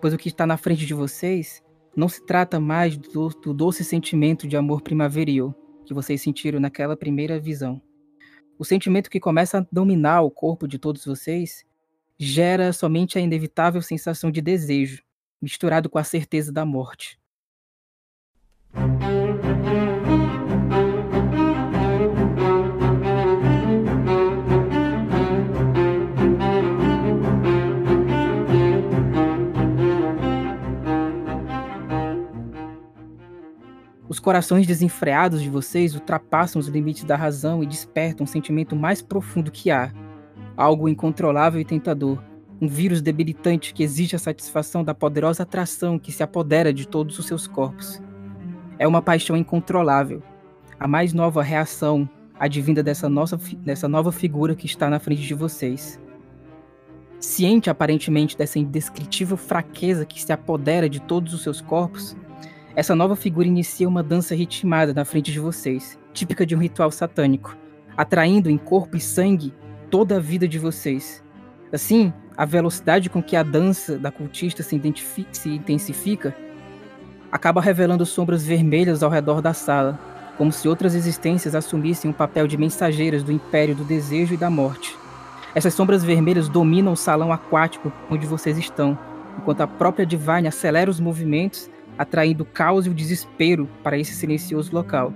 pois 0.00 0.14
o 0.14 0.16
que 0.16 0.28
está 0.28 0.46
na 0.46 0.56
frente 0.56 0.86
de 0.86 0.94
vocês 0.94 1.62
não 1.94 2.08
se 2.08 2.24
trata 2.24 2.58
mais 2.58 2.96
do, 2.96 3.28
do 3.28 3.52
doce 3.52 3.84
sentimento 3.84 4.48
de 4.48 4.56
amor 4.56 4.80
primaveril, 4.80 5.54
que 5.84 5.92
vocês 5.92 6.22
sentiram 6.22 6.58
naquela 6.58 6.96
primeira 6.96 7.38
visão. 7.38 7.82
O 8.60 8.64
sentimento 8.66 9.08
que 9.08 9.18
começa 9.18 9.56
a 9.56 9.66
dominar 9.72 10.20
o 10.20 10.30
corpo 10.30 10.68
de 10.68 10.78
todos 10.78 11.06
vocês 11.06 11.64
gera 12.18 12.74
somente 12.74 13.16
a 13.16 13.20
inevitável 13.22 13.80
sensação 13.80 14.30
de 14.30 14.42
desejo, 14.42 15.02
misturado 15.40 15.88
com 15.88 15.96
a 15.96 16.04
certeza 16.04 16.52
da 16.52 16.62
morte. 16.62 17.18
Os 34.20 34.22
corações 34.22 34.66
desenfreados 34.66 35.40
de 35.40 35.48
vocês 35.48 35.94
ultrapassam 35.94 36.60
os 36.60 36.68
limites 36.68 37.04
da 37.04 37.16
razão 37.16 37.62
e 37.62 37.66
despertam 37.66 38.24
um 38.24 38.26
sentimento 38.26 38.76
mais 38.76 39.00
profundo 39.00 39.50
que 39.50 39.70
há. 39.70 39.90
Algo 40.54 40.90
incontrolável 40.90 41.58
e 41.58 41.64
tentador. 41.64 42.22
Um 42.60 42.68
vírus 42.68 43.00
debilitante 43.00 43.72
que 43.72 43.82
exige 43.82 44.14
a 44.14 44.18
satisfação 44.18 44.84
da 44.84 44.94
poderosa 44.94 45.44
atração 45.44 45.98
que 45.98 46.12
se 46.12 46.22
apodera 46.22 46.70
de 46.70 46.86
todos 46.86 47.18
os 47.18 47.24
seus 47.24 47.46
corpos. 47.46 47.98
É 48.78 48.86
uma 48.86 49.00
paixão 49.00 49.38
incontrolável. 49.38 50.22
A 50.78 50.86
mais 50.86 51.14
nova 51.14 51.42
reação 51.42 52.06
advinda 52.38 52.82
dessa, 52.82 53.08
nossa, 53.08 53.38
dessa 53.64 53.88
nova 53.88 54.12
figura 54.12 54.54
que 54.54 54.66
está 54.66 54.90
na 54.90 54.98
frente 54.98 55.22
de 55.22 55.32
vocês. 55.32 55.98
Ciente 57.18 57.70
aparentemente 57.70 58.36
dessa 58.36 58.58
indescritível 58.58 59.38
fraqueza 59.38 60.04
que 60.04 60.22
se 60.22 60.30
apodera 60.30 60.90
de 60.90 61.00
todos 61.00 61.32
os 61.32 61.42
seus 61.42 61.62
corpos, 61.62 62.14
essa 62.74 62.94
nova 62.94 63.16
figura 63.16 63.48
inicia 63.48 63.88
uma 63.88 64.02
dança 64.02 64.34
ritmada 64.34 64.94
na 64.94 65.04
frente 65.04 65.32
de 65.32 65.40
vocês, 65.40 65.98
típica 66.12 66.46
de 66.46 66.54
um 66.54 66.58
ritual 66.58 66.90
satânico, 66.90 67.56
atraindo 67.96 68.48
em 68.48 68.56
corpo 68.56 68.96
e 68.96 69.00
sangue 69.00 69.52
toda 69.90 70.16
a 70.16 70.20
vida 70.20 70.46
de 70.46 70.58
vocês. 70.58 71.22
Assim, 71.72 72.12
a 72.36 72.44
velocidade 72.44 73.10
com 73.10 73.22
que 73.22 73.36
a 73.36 73.42
dança 73.42 73.98
da 73.98 74.10
cultista 74.10 74.62
se, 74.62 74.80
se 75.32 75.48
intensifica 75.48 76.34
acaba 77.30 77.60
revelando 77.60 78.06
sombras 78.06 78.44
vermelhas 78.44 79.02
ao 79.02 79.10
redor 79.10 79.40
da 79.40 79.52
sala, 79.52 79.98
como 80.36 80.52
se 80.52 80.68
outras 80.68 80.94
existências 80.94 81.54
assumissem 81.54 82.10
um 82.10 82.14
papel 82.14 82.46
de 82.46 82.56
mensageiras 82.56 83.22
do 83.22 83.30
império 83.30 83.74
do 83.74 83.84
desejo 83.84 84.34
e 84.34 84.36
da 84.36 84.48
morte. 84.48 84.96
Essas 85.54 85.74
sombras 85.74 86.02
vermelhas 86.02 86.48
dominam 86.48 86.92
o 86.92 86.96
salão 86.96 87.32
aquático 87.32 87.92
onde 88.08 88.26
vocês 88.26 88.56
estão, 88.56 88.98
enquanto 89.38 89.60
a 89.60 89.66
própria 89.66 90.06
Divine 90.06 90.48
acelera 90.48 90.90
os 90.90 91.00
movimentos, 91.00 91.68
atraindo 92.00 92.44
o 92.44 92.46
caos 92.46 92.86
e 92.86 92.88
o 92.88 92.94
desespero 92.94 93.68
para 93.82 93.98
esse 93.98 94.14
silencioso 94.14 94.74
local. 94.74 95.12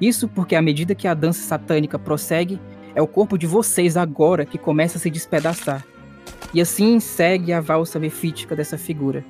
Isso 0.00 0.28
porque, 0.28 0.54
à 0.54 0.62
medida 0.62 0.94
que 0.94 1.08
a 1.08 1.12
dança 1.12 1.42
satânica 1.42 1.98
prossegue, 1.98 2.60
é 2.94 3.02
o 3.02 3.08
corpo 3.08 3.36
de 3.36 3.44
vocês 3.44 3.96
agora 3.96 4.46
que 4.46 4.56
começa 4.56 4.98
a 4.98 5.00
se 5.00 5.10
despedaçar. 5.10 5.84
E 6.54 6.60
assim 6.60 7.00
segue 7.00 7.52
a 7.52 7.60
valsa 7.60 7.98
mefítica 7.98 8.54
dessa 8.54 8.78
figura, 8.78 9.24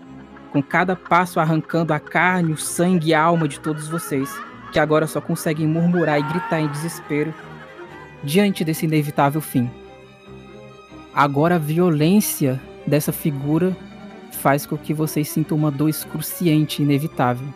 com 0.52 0.62
cada 0.62 0.94
passo 0.94 1.40
arrancando 1.40 1.94
a 1.94 1.98
carne, 1.98 2.52
o 2.52 2.58
sangue 2.58 3.08
e 3.08 3.14
a 3.14 3.22
alma 3.22 3.48
de 3.48 3.58
todos 3.58 3.88
vocês, 3.88 4.30
que 4.70 4.78
agora 4.78 5.06
só 5.06 5.18
conseguem 5.18 5.66
murmurar 5.66 6.20
e 6.20 6.22
gritar 6.22 6.60
em 6.60 6.68
desespero 6.68 7.32
diante 8.22 8.64
desse 8.64 8.84
inevitável 8.84 9.40
fim. 9.40 9.70
Agora 11.14 11.54
a 11.54 11.58
violência 11.58 12.60
dessa 12.86 13.12
figura 13.12 13.74
faz 14.38 14.64
com 14.64 14.78
que 14.78 14.94
vocês 14.94 15.28
sintam 15.28 15.56
uma 15.56 15.70
dor 15.70 15.88
excruciante 15.88 16.82
inevitável. 16.82 17.46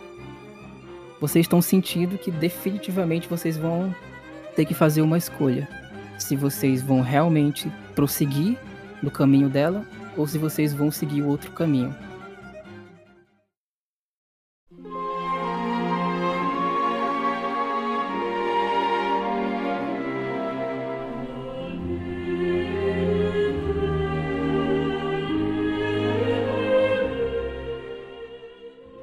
Vocês 1.19 1.45
estão 1.45 1.61
sentindo 1.61 2.17
que 2.17 2.29
definitivamente 2.29 3.29
vocês 3.29 3.57
vão 3.57 3.95
ter 4.55 4.65
que 4.65 4.73
fazer 4.73 5.01
uma 5.01 5.17
escolha. 5.17 5.67
Se 6.19 6.35
vocês 6.35 6.81
vão 6.81 7.01
realmente 7.01 7.71
prosseguir 7.95 8.57
no 9.01 9.09
caminho 9.09 9.49
dela 9.49 9.85
ou 10.15 10.27
se 10.27 10.37
vocês 10.37 10.73
vão 10.73 10.91
seguir 10.91 11.21
o 11.21 11.27
outro 11.27 11.51
caminho. 11.51 11.95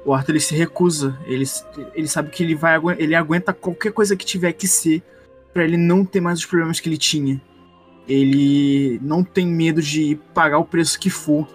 O 0.05 0.13
Arthur 0.13 0.31
ele 0.33 0.39
se 0.39 0.55
recusa. 0.55 1.17
Ele, 1.25 1.45
ele 1.93 2.07
sabe 2.07 2.29
que 2.29 2.43
ele 2.43 2.55
vai 2.55 2.79
ele 2.97 3.15
aguenta 3.15 3.53
qualquer 3.53 3.91
coisa 3.91 4.15
que 4.15 4.25
tiver 4.25 4.53
que 4.53 4.67
ser 4.67 5.03
para 5.53 5.63
ele 5.63 5.77
não 5.77 6.05
ter 6.05 6.21
mais 6.21 6.39
os 6.39 6.45
problemas 6.45 6.79
que 6.79 6.89
ele 6.89 6.97
tinha. 6.97 7.41
Ele 8.07 8.99
não 9.03 9.23
tem 9.23 9.45
medo 9.45 9.81
de 9.81 10.19
pagar 10.33 10.57
o 10.57 10.65
preço 10.65 10.99
que 10.99 11.09
for 11.09 11.47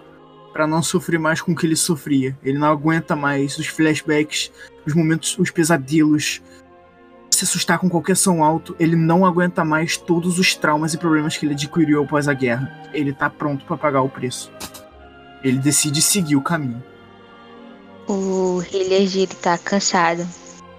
para 0.53 0.65
não 0.65 0.81
sofrer 0.81 1.19
mais 1.19 1.41
com 1.41 1.51
o 1.51 1.55
que 1.55 1.65
ele 1.65 1.75
sofria. 1.75 2.37
Ele 2.43 2.57
não 2.57 2.67
aguenta 2.67 3.15
mais 3.15 3.57
os 3.57 3.67
flashbacks, 3.67 4.51
os 4.85 4.93
momentos, 4.93 5.37
os 5.37 5.51
pesadelos, 5.51 6.41
se 7.29 7.43
assustar 7.43 7.77
com 7.77 7.89
qualquer 7.89 8.15
som 8.15 8.43
alto. 8.43 8.75
Ele 8.79 8.95
não 8.95 9.25
aguenta 9.25 9.63
mais 9.63 9.97
todos 9.97 10.39
os 10.39 10.55
traumas 10.55 10.93
e 10.93 10.97
problemas 10.97 11.37
que 11.37 11.45
ele 11.45 11.53
adquiriu 11.53 12.01
após 12.01 12.27
a 12.27 12.33
guerra. 12.33 12.89
Ele 12.93 13.13
tá 13.13 13.29
pronto 13.29 13.65
para 13.65 13.77
pagar 13.77 14.01
o 14.01 14.09
preço. 14.09 14.51
Ele 15.43 15.59
decide 15.59 16.01
seguir 16.01 16.35
o 16.35 16.41
caminho. 16.41 16.81
O 18.07 18.61
Hilliard 18.61 19.19
ele 19.19 19.27
tá 19.27 19.57
cansado. 19.57 20.25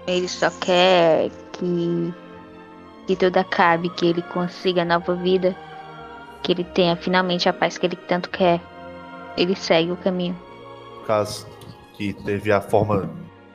Ele 0.07 0.27
só 0.27 0.49
quer 0.49 1.29
que, 1.51 2.13
que 3.05 3.15
tudo 3.15 3.37
acabe, 3.37 3.89
que 3.89 4.07
ele 4.07 4.23
consiga 4.23 4.83
nova 4.83 5.13
vida, 5.13 5.55
que 6.41 6.51
ele 6.51 6.63
tenha 6.63 6.95
finalmente 6.95 7.47
a 7.47 7.53
paz 7.53 7.77
que 7.77 7.85
ele 7.85 7.95
tanto 7.95 8.31
quer. 8.31 8.59
Ele 9.37 9.55
segue 9.55 9.91
o 9.91 9.97
caminho. 9.97 10.35
Caso 11.05 11.45
que 11.95 12.13
teve 12.13 12.51
a 12.51 12.59
forma 12.59 13.07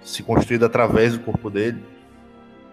se 0.03 0.23
construída 0.23 0.67
através 0.67 1.15
do 1.15 1.25
corpo 1.25 1.51
dele, 1.51 1.83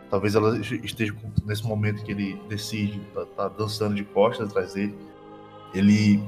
talvez 0.09 0.35
ela 0.35 0.55
esteja 0.59 1.15
nesse 1.43 1.65
momento 1.65 2.03
que 2.03 2.11
ele 2.11 2.39
decide, 2.47 2.99
tá, 3.15 3.25
tá 3.25 3.47
dançando 3.47 3.95
de 3.95 4.03
costas 4.03 4.49
atrás 4.49 4.73
dele. 4.73 4.95
Ele, 5.73 6.21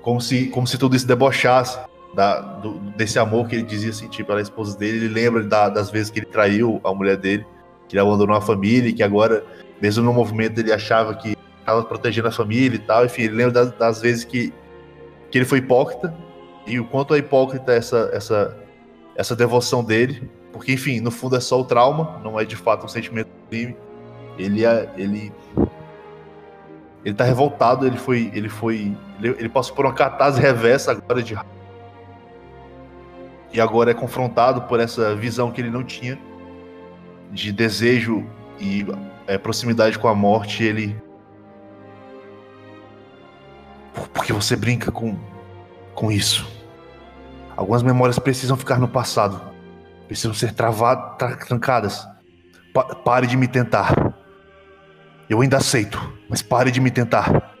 como 0.00 0.20
se, 0.20 0.46
como 0.50 0.66
se 0.66 0.78
tudo 0.78 0.94
isso 0.94 1.06
debochasse 1.06 1.76
da, 2.16 2.40
do, 2.40 2.78
desse 2.96 3.18
amor 3.18 3.46
que 3.46 3.56
ele 3.56 3.62
dizia 3.62 3.92
sentir 3.92 4.24
pela 4.24 4.40
esposa 4.40 4.76
dele. 4.76 5.04
Ele 5.04 5.08
lembra 5.08 5.44
da, 5.44 5.68
das 5.68 5.90
vezes 5.90 6.10
que 6.10 6.20
ele 6.20 6.26
traiu 6.26 6.80
a 6.82 6.94
mulher 6.94 7.18
dele, 7.18 7.46
que 7.86 7.94
ele 7.94 8.00
abandonou 8.00 8.34
a 8.34 8.40
família, 8.40 8.90
que 8.90 9.02
agora, 9.02 9.44
mesmo 9.82 10.02
no 10.02 10.14
movimento, 10.14 10.58
ele 10.58 10.72
achava 10.72 11.14
que 11.14 11.36
estava 11.60 11.84
protegendo 11.84 12.28
a 12.28 12.32
família 12.32 12.76
e 12.76 12.78
tal. 12.78 13.04
Enfim, 13.04 13.24
ele 13.24 13.34
lembra 13.34 13.52
das, 13.52 13.72
das, 13.72 14.00
vezes 14.00 14.24
que, 14.24 14.50
que 15.30 15.36
ele 15.36 15.44
foi 15.44 15.58
hipócrita 15.58 16.16
e 16.66 16.80
o 16.80 16.86
quanto 16.86 17.14
é 17.14 17.18
hipócrita 17.18 17.72
essa, 17.72 18.08
essa, 18.14 18.56
essa 19.14 19.36
devoção 19.36 19.84
dele. 19.84 20.26
Porque, 20.54 20.72
enfim, 20.72 21.00
no 21.00 21.10
fundo 21.10 21.36
é 21.36 21.40
só 21.40 21.60
o 21.60 21.64
trauma, 21.66 22.18
não 22.24 22.40
é 22.40 22.46
de 22.46 22.56
fato 22.56 22.86
um 22.86 22.88
sentimento 22.88 23.28
crime. 23.50 23.76
Ele, 24.38 24.64
é, 24.64 24.88
ele 24.96 25.30
ele 27.04 27.14
tá 27.14 27.24
revoltado, 27.24 27.86
ele 27.86 27.98
foi, 27.98 28.32
ele 28.34 28.48
foi, 28.48 28.96
ele, 29.20 29.36
ele 29.38 29.48
passou 29.48 29.76
por 29.76 29.84
uma 29.84 29.94
catarse 29.94 30.40
reversa 30.40 30.92
agora 30.92 31.22
de 31.22 31.34
e 33.52 33.60
agora 33.60 33.90
é 33.90 33.94
confrontado 33.94 34.62
por 34.62 34.80
essa 34.80 35.14
visão 35.14 35.50
que 35.50 35.60
ele 35.60 35.70
não 35.70 35.84
tinha 35.84 36.18
de 37.30 37.52
desejo 37.52 38.24
e 38.58 38.86
é, 39.26 39.38
proximidade 39.38 39.98
com 39.98 40.08
a 40.08 40.14
morte. 40.14 40.64
Ele. 40.64 40.96
Porque 44.12 44.32
você 44.32 44.56
brinca 44.56 44.90
com, 44.90 45.16
com 45.94 46.10
isso. 46.10 46.46
Algumas 47.56 47.82
memórias 47.82 48.18
precisam 48.18 48.56
ficar 48.56 48.78
no 48.78 48.88
passado. 48.88 49.40
Precisam 50.06 50.34
ser 50.34 50.52
travadas, 50.52 51.16
tra 51.18 51.36
trancadas. 51.36 52.06
Pa 52.72 52.84
pare 52.94 53.26
de 53.26 53.36
me 53.36 53.48
tentar. 53.48 54.14
Eu 55.28 55.40
ainda 55.40 55.56
aceito, 55.56 56.00
mas 56.28 56.42
pare 56.42 56.70
de 56.70 56.80
me 56.80 56.90
tentar. 56.90 57.56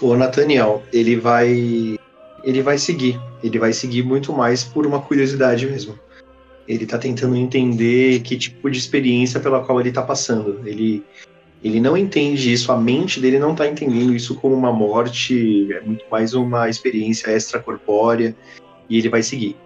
O 0.00 0.16
Nathaniel, 0.16 0.82
ele 0.92 1.16
vai 1.16 1.98
ele 2.44 2.62
vai 2.62 2.78
seguir. 2.78 3.20
Ele 3.42 3.58
vai 3.58 3.72
seguir 3.72 4.02
muito 4.02 4.32
mais 4.32 4.64
por 4.64 4.86
uma 4.86 5.00
curiosidade 5.00 5.66
mesmo. 5.66 5.98
Ele 6.66 6.86
tá 6.86 6.98
tentando 6.98 7.36
entender 7.36 8.20
que 8.20 8.36
tipo 8.36 8.70
de 8.70 8.78
experiência 8.78 9.40
pela 9.40 9.64
qual 9.64 9.80
ele 9.80 9.92
tá 9.92 10.02
passando. 10.02 10.60
Ele, 10.66 11.04
ele 11.62 11.80
não 11.80 11.96
entende 11.96 12.52
isso, 12.52 12.70
a 12.70 12.76
mente 12.76 13.20
dele 13.20 13.38
não 13.38 13.54
tá 13.54 13.66
entendendo 13.66 14.14
isso 14.14 14.34
como 14.36 14.54
uma 14.54 14.72
morte, 14.72 15.72
é 15.72 15.80
muito 15.80 16.04
mais 16.10 16.32
uma 16.32 16.68
experiência 16.68 17.30
extracorpórea, 17.30 18.34
e 18.88 18.98
ele 18.98 19.08
vai 19.08 19.22
seguir. 19.22 19.56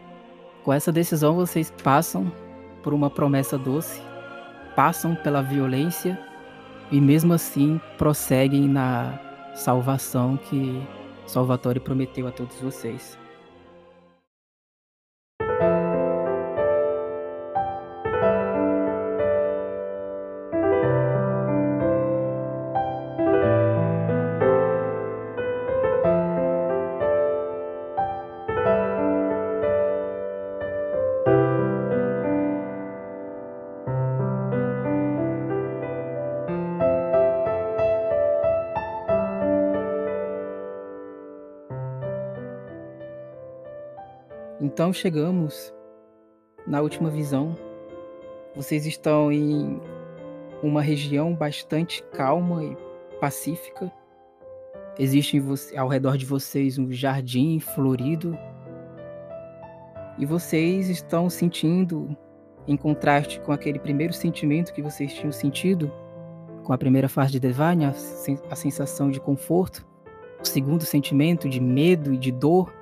Com 0.64 0.72
essa 0.72 0.90
decisão, 0.90 1.34
vocês 1.36 1.72
passam 1.82 2.32
por 2.82 2.94
uma 2.94 3.10
promessa 3.10 3.58
doce, 3.58 4.00
passam 4.74 5.14
pela 5.14 5.42
violência 5.42 6.18
e 6.90 7.00
mesmo 7.00 7.32
assim 7.32 7.80
prosseguem 7.98 8.68
na 8.68 9.18
salvação 9.54 10.36
que 10.36 10.82
Salvatore 11.26 11.80
prometeu 11.80 12.26
a 12.26 12.32
todos 12.32 12.60
vocês. 12.60 13.18
Então 44.60 44.92
chegamos 44.92 45.74
na 46.66 46.80
última 46.80 47.10
visão. 47.10 47.56
Vocês 48.54 48.86
estão 48.86 49.32
em 49.32 49.80
uma 50.62 50.80
região 50.80 51.34
bastante 51.34 52.02
calma 52.12 52.62
e 52.62 52.76
pacífica. 53.20 53.92
Existe 54.96 55.42
ao 55.76 55.88
redor 55.88 56.16
de 56.16 56.24
vocês 56.24 56.78
um 56.78 56.92
jardim 56.92 57.58
florido. 57.58 58.38
E 60.18 60.24
vocês 60.24 60.88
estão 60.88 61.28
sentindo, 61.28 62.16
em 62.68 62.76
contraste 62.76 63.40
com 63.40 63.50
aquele 63.50 63.80
primeiro 63.80 64.12
sentimento 64.12 64.72
que 64.72 64.80
vocês 64.80 65.12
tinham 65.12 65.32
sentido, 65.32 65.92
com 66.62 66.72
a 66.72 66.78
primeira 66.78 67.08
fase 67.08 67.32
de 67.32 67.40
Devane, 67.40 67.86
a 67.86 68.54
sensação 68.54 69.10
de 69.10 69.18
conforto, 69.18 69.84
o 70.40 70.46
segundo 70.46 70.84
sentimento 70.84 71.48
de 71.48 71.60
medo 71.60 72.14
e 72.14 72.16
de 72.16 72.30
dor, 72.30 72.72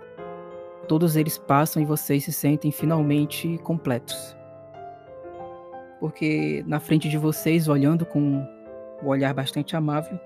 todos 0.88 1.16
eles 1.16 1.38
passam 1.38 1.82
e 1.82 1.86
vocês 1.86 2.24
se 2.24 2.32
sentem 2.32 2.70
finalmente 2.70 3.59
completos. 3.59 4.36
Porque 6.00 6.64
na 6.66 6.80
frente 6.80 7.09
de 7.09 7.16
vocês, 7.16 7.68
olhando 7.68 8.04
com 8.04 8.20
um 8.20 8.46
olhar 9.04 9.32
bastante 9.32 9.76
amável, 9.76 10.18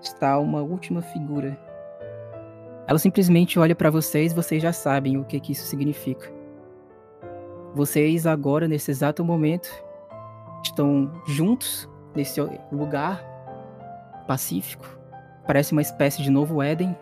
está 0.00 0.38
uma 0.38 0.62
última 0.62 1.02
figura. 1.02 1.58
Ela 2.86 2.98
simplesmente 2.98 3.58
olha 3.58 3.74
para 3.74 3.90
vocês, 3.90 4.32
vocês 4.32 4.62
já 4.62 4.72
sabem 4.72 5.16
o 5.18 5.24
que, 5.24 5.38
que 5.38 5.52
isso 5.52 5.66
significa. 5.66 6.32
Vocês 7.74 8.26
agora, 8.26 8.66
nesse 8.66 8.90
exato 8.90 9.24
momento, 9.24 9.70
estão 10.64 11.12
juntos 11.26 11.88
nesse 12.14 12.40
lugar 12.72 13.22
pacífico. 14.26 14.98
Parece 15.46 15.72
uma 15.72 15.82
espécie 15.82 16.22
de 16.22 16.30
novo 16.30 16.62
Éden. 16.62 16.96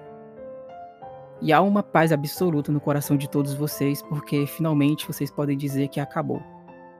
E 1.41 1.53
há 1.53 1.61
uma 1.61 1.83
paz 1.83 2.13
absoluta 2.13 2.73
no 2.73 2.81
coração 2.81 3.17
de 3.17 3.29
todos 3.29 3.55
vocês, 3.55 4.03
porque 4.03 4.47
finalmente 4.47 5.07
vocês 5.07 5.31
podem 5.31 5.57
dizer 5.57 5.89
que 5.89 6.01
acabou. 6.01 6.43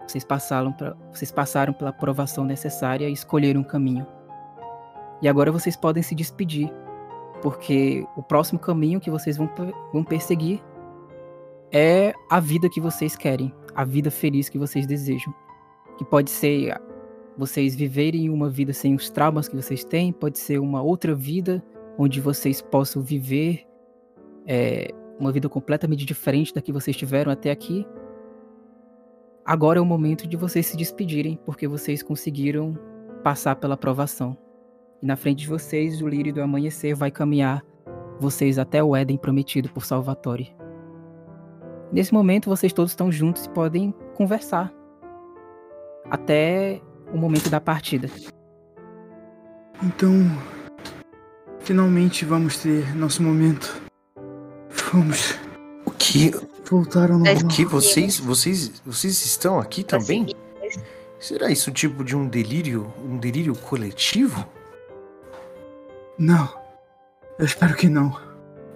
Vocês 0.07 0.25
passaram, 0.25 0.73
pra, 0.73 0.97
vocês 1.13 1.31
passaram 1.31 1.73
pela 1.73 1.91
aprovação 1.91 2.45
necessária 2.45 3.09
e 3.09 3.13
escolheram 3.13 3.61
um 3.61 3.65
caminho. 3.65 4.07
E 5.21 5.29
agora 5.29 5.51
vocês 5.51 5.77
podem 5.77 6.03
se 6.03 6.15
despedir, 6.15 6.73
porque 7.43 8.07
o 8.17 8.23
próximo 8.23 8.59
caminho 8.59 9.01
que 9.01 9.11
vocês 9.11 9.37
vão, 9.37 9.51
vão 9.93 10.05
perseguir 10.05 10.63
é 11.73 12.15
a 12.31 12.41
vida 12.41 12.71
que 12.71 12.81
vocês 12.81 13.17
querem, 13.17 13.53
a 13.75 13.85
vida 13.85 14.11
feliz 14.11 14.49
que 14.49 14.59
vocês 14.59 14.87
desejam. 14.87 15.35
Que 15.99 16.05
pode 16.05 16.31
ser 16.31 16.81
vocês 17.37 17.75
viverem 17.75 18.31
uma 18.31 18.49
vida 18.49 18.73
sem 18.73 18.95
os 18.95 19.11
traumas 19.11 19.49
que 19.49 19.57
vocês 19.57 19.85
têm, 19.85 20.13
pode 20.13 20.39
ser 20.39 20.59
uma 20.59 20.81
outra 20.81 21.15
vida 21.15 21.63
onde 21.99 22.21
vocês 22.21 22.63
possam 22.63 23.03
viver 23.03 23.68
é, 24.49 24.91
uma 25.21 25.31
vida 25.31 25.49
completamente 25.49 26.07
diferente 26.07 26.55
da 26.55 26.63
que 26.63 26.73
vocês 26.73 26.97
tiveram 26.97 27.31
até 27.31 27.51
aqui. 27.51 27.87
Agora 29.45 29.79
é 29.79 29.83
o 29.83 29.85
momento 29.85 30.27
de 30.27 30.37
vocês 30.37 30.67
se 30.67 30.77
despedirem, 30.77 31.39
porque 31.45 31.69
vocês 31.69 32.03
conseguiram 32.03 32.79
passar 33.23 33.57
pela 33.57 33.75
aprovação. 33.75 34.37
E 35.03 35.07
na 35.07 35.17
frente 35.17 35.41
de 35.41 35.49
vocês, 35.49 36.01
o 36.01 36.09
lírio 36.09 36.33
do 36.33 36.43
amanhecer 36.43 36.95
vai 36.95 37.11
caminhar 37.11 37.63
vocês 38.19 38.59
até 38.59 38.83
o 38.83 38.97
Éden 38.97 39.19
prometido 39.19 39.69
por 39.69 39.85
Salvatore. 39.85 40.55
Nesse 41.93 42.13
momento, 42.13 42.49
vocês 42.49 42.73
todos 42.73 42.93
estão 42.93 43.13
juntos 43.13 43.45
e 43.45 43.51
podem 43.51 43.95
conversar 44.15 44.73
até 46.11 46.81
o 47.13 47.17
momento 47.17 47.49
da 47.49 47.61
partida. 47.61 48.09
Então, 49.83 50.13
finalmente 51.61 52.25
vamos 52.25 52.59
ter 52.63 52.95
nosso 52.97 53.23
momento. 53.23 53.88
Vamos 54.93 55.35
O 55.85 55.91
que? 55.93 56.33
voltar 56.71 57.11
ao 57.11 57.19
normal. 57.19 57.37
O 57.45 57.49
que? 57.49 57.65
Vocês, 57.65 58.19
vocês, 58.19 58.73
vocês 58.85 59.25
estão 59.25 59.59
aqui 59.59 59.83
também? 59.83 60.35
Será 61.19 61.51
isso 61.51 61.71
tipo 61.73 62.05
de 62.05 62.15
um 62.15 62.27
delírio, 62.29 62.93
um 63.05 63.17
delírio 63.17 63.55
coletivo? 63.57 64.47
Não. 66.19 66.49
Eu 67.39 67.45
espero 67.47 67.75
que 67.75 67.89
não. 67.89 68.17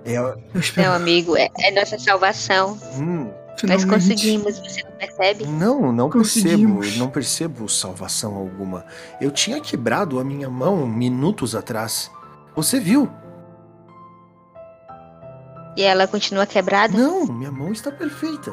É, 0.05 0.17
Eu 0.17 0.39
espero. 0.61 0.89
Meu 0.89 0.97
amigo, 0.97 1.37
é, 1.37 1.49
é 1.61 1.71
nossa 1.71 1.99
salvação. 1.99 2.79
hum, 2.97 3.31
Nós 3.65 3.85
conseguimos, 3.85 4.59
você 4.59 4.83
não 4.83 4.93
percebe? 4.93 5.47
não, 5.47 5.93
não 5.93 6.11
percebo, 6.11 6.81
não 6.97 7.09
percebo 7.11 7.69
salvação 7.69 8.35
alguma. 8.35 8.85
Eu 9.21 9.31
tinha 9.31 9.61
quebrado 9.61 10.19
a 10.19 10.25
minha 10.25 10.49
mão 10.51 10.87
minutos 10.87 11.55
atrás. 11.55 12.11
Você 12.57 12.81
viu? 12.81 13.09
E 15.77 15.83
ela 15.83 16.07
continua 16.07 16.47
quebrada? 16.47 16.97
Não, 16.97 17.27
minha 17.27 17.51
mão 17.51 17.73
está 17.73 17.91
perfeita. 17.91 18.53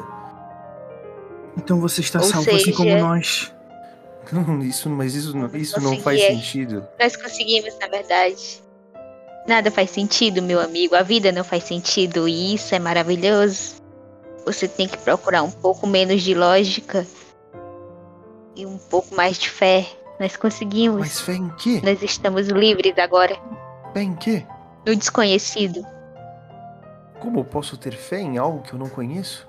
Então 1.56 1.80
você 1.80 2.00
está 2.00 2.18
Ou 2.20 2.24
salvo 2.24 2.50
assim 2.50 2.72
como 2.72 2.90
seja- 2.90 3.02
nós. 3.06 3.54
Não, 4.32 4.60
isso, 4.60 4.88
mas 4.88 5.14
isso, 5.16 5.36
não- 5.36 5.50
isso 5.56 5.80
não 5.80 5.98
faz 6.00 6.20
sentido. 6.22 6.86
Nós 7.00 7.16
conseguimos, 7.16 7.76
na 7.80 7.88
verdade. 7.88 8.62
Nada 9.48 9.70
faz 9.72 9.90
sentido, 9.90 10.40
meu 10.40 10.60
amigo. 10.60 10.94
A 10.94 11.02
vida 11.02 11.32
não 11.32 11.42
faz 11.42 11.64
sentido 11.64 12.28
e 12.28 12.54
isso 12.54 12.72
é 12.74 12.78
maravilhoso. 12.78 13.76
Você 14.44 14.68
tem 14.68 14.86
que 14.86 14.98
procurar 14.98 15.42
um 15.42 15.50
pouco 15.50 15.84
menos 15.86 16.22
de 16.22 16.34
lógica 16.34 17.04
e 18.54 18.64
um 18.64 18.78
pouco 18.78 19.12
mais 19.16 19.36
de 19.38 19.48
fé. 19.50 19.84
Nós 20.20 20.36
conseguimos. 20.36 21.00
Mas 21.00 21.20
fé 21.20 21.34
em 21.34 21.48
quê? 21.56 21.80
Nós 21.82 22.00
estamos 22.02 22.46
livres 22.48 22.96
agora 22.98 23.34
Fé 23.92 24.02
em 24.02 24.14
quê? 24.14 24.44
no 24.86 24.94
desconhecido. 24.94 25.84
Como 27.20 27.40
eu 27.40 27.44
posso 27.44 27.76
ter 27.76 27.92
fé 27.92 28.20
em 28.20 28.38
algo 28.38 28.62
que 28.62 28.72
eu 28.72 28.78
não 28.78 28.88
conheço? 28.88 29.46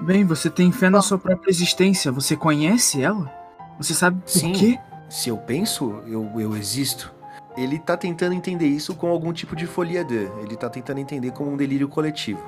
Bem, 0.00 0.24
você 0.24 0.50
tem 0.50 0.70
fé 0.70 0.90
na 0.90 1.00
sua 1.00 1.18
própria 1.18 1.50
existência. 1.50 2.12
Você 2.12 2.36
conhece 2.36 3.00
ela? 3.00 3.32
Você 3.78 3.94
sabe 3.94 4.20
por 4.20 4.28
Sim. 4.28 4.52
quê? 4.52 4.78
Se 5.08 5.28
eu 5.28 5.36
penso, 5.38 6.02
eu, 6.06 6.30
eu 6.38 6.56
existo. 6.56 7.12
Ele 7.56 7.78
tá 7.78 7.96
tentando 7.96 8.34
entender 8.34 8.66
isso 8.66 8.94
com 8.94 9.08
algum 9.08 9.32
tipo 9.32 9.54
de 9.54 9.66
folia 9.66 10.04
de. 10.04 10.28
Ele 10.42 10.56
tá 10.56 10.68
tentando 10.68 11.00
entender 11.00 11.30
como 11.32 11.52
um 11.52 11.56
delírio 11.56 11.88
coletivo. 11.88 12.42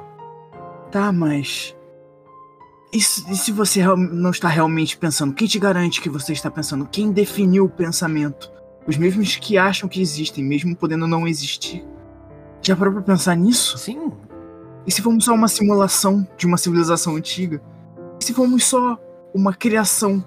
Tá, 0.91 1.13
mas. 1.13 1.75
E 2.93 3.01
se, 3.01 3.31
e 3.31 3.37
se 3.37 3.53
você 3.53 3.85
não 3.97 4.31
está 4.31 4.49
realmente 4.49 4.97
pensando? 4.97 5.35
Quem 5.35 5.49
te 5.49 5.59
garante 5.59 6.01
que 6.01 6.09
você 6.09 6.33
está 6.33 6.51
pensando? 6.51 6.87
Quem 6.87 7.11
definiu 7.11 7.65
o 7.65 7.71
pensamento? 7.71 8.51
Os 8.87 8.97
mesmos 8.97 9.37
que 9.37 9.59
acham 9.59 9.89
que 9.89 10.01
existem, 10.01 10.45
mesmo 10.45 10.77
podendo 10.77 11.07
não 11.07 11.27
existir. 11.27 11.85
Já 12.65 12.75
parou 12.75 12.95
pra 12.95 13.03
pensar 13.03 13.37
nisso? 13.37 13.77
Sim, 13.77 14.11
E 14.87 14.91
se 14.91 15.03
formos 15.03 15.27
só 15.27 15.35
uma 15.35 15.49
simulação 15.49 16.27
de 16.37 16.47
uma 16.47 16.57
civilização 16.57 17.17
antiga? 17.17 17.61
E 18.19 18.25
se 18.25 18.33
formos 18.33 18.65
só 18.65 18.99
uma 19.35 19.53
criação 19.53 20.25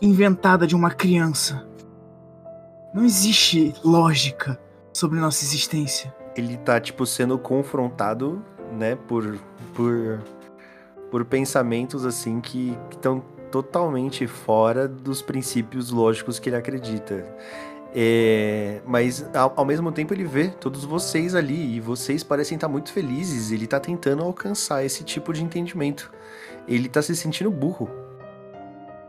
inventada 0.00 0.66
de 0.66 0.74
uma 0.74 0.90
criança? 0.90 1.66
Não 2.94 3.04
existe 3.04 3.74
lógica 3.84 4.58
sobre 4.92 5.20
nossa 5.20 5.44
existência. 5.44 6.14
ele 6.34 6.56
tá, 6.56 6.80
tipo, 6.80 7.04
sendo 7.04 7.38
confrontado, 7.38 8.42
né, 8.72 8.96
por. 8.96 9.38
por. 9.74 10.20
por 11.10 11.24
pensamentos, 11.26 12.06
assim, 12.06 12.40
que 12.40 12.76
estão 12.90 13.22
totalmente 13.50 14.26
fora 14.26 14.88
dos 14.88 15.20
princípios 15.20 15.90
lógicos 15.90 16.38
que 16.38 16.48
ele 16.48 16.56
acredita. 16.56 17.24
É, 17.94 18.80
mas 18.86 19.28
ao, 19.34 19.52
ao 19.56 19.64
mesmo 19.64 19.90
tempo 19.90 20.14
ele 20.14 20.22
vê 20.24 20.48
todos 20.48 20.84
vocês 20.84 21.34
ali 21.34 21.74
e 21.76 21.80
vocês 21.80 22.22
parecem 22.22 22.54
estar 22.54 22.68
muito 22.68 22.92
felizes. 22.92 23.50
Ele 23.50 23.66
tá 23.66 23.80
tentando 23.80 24.22
alcançar 24.22 24.84
esse 24.84 25.02
tipo 25.02 25.32
de 25.32 25.42
entendimento. 25.42 26.10
Ele 26.68 26.88
tá 26.88 27.02
se 27.02 27.16
sentindo 27.16 27.50
burro. 27.50 27.90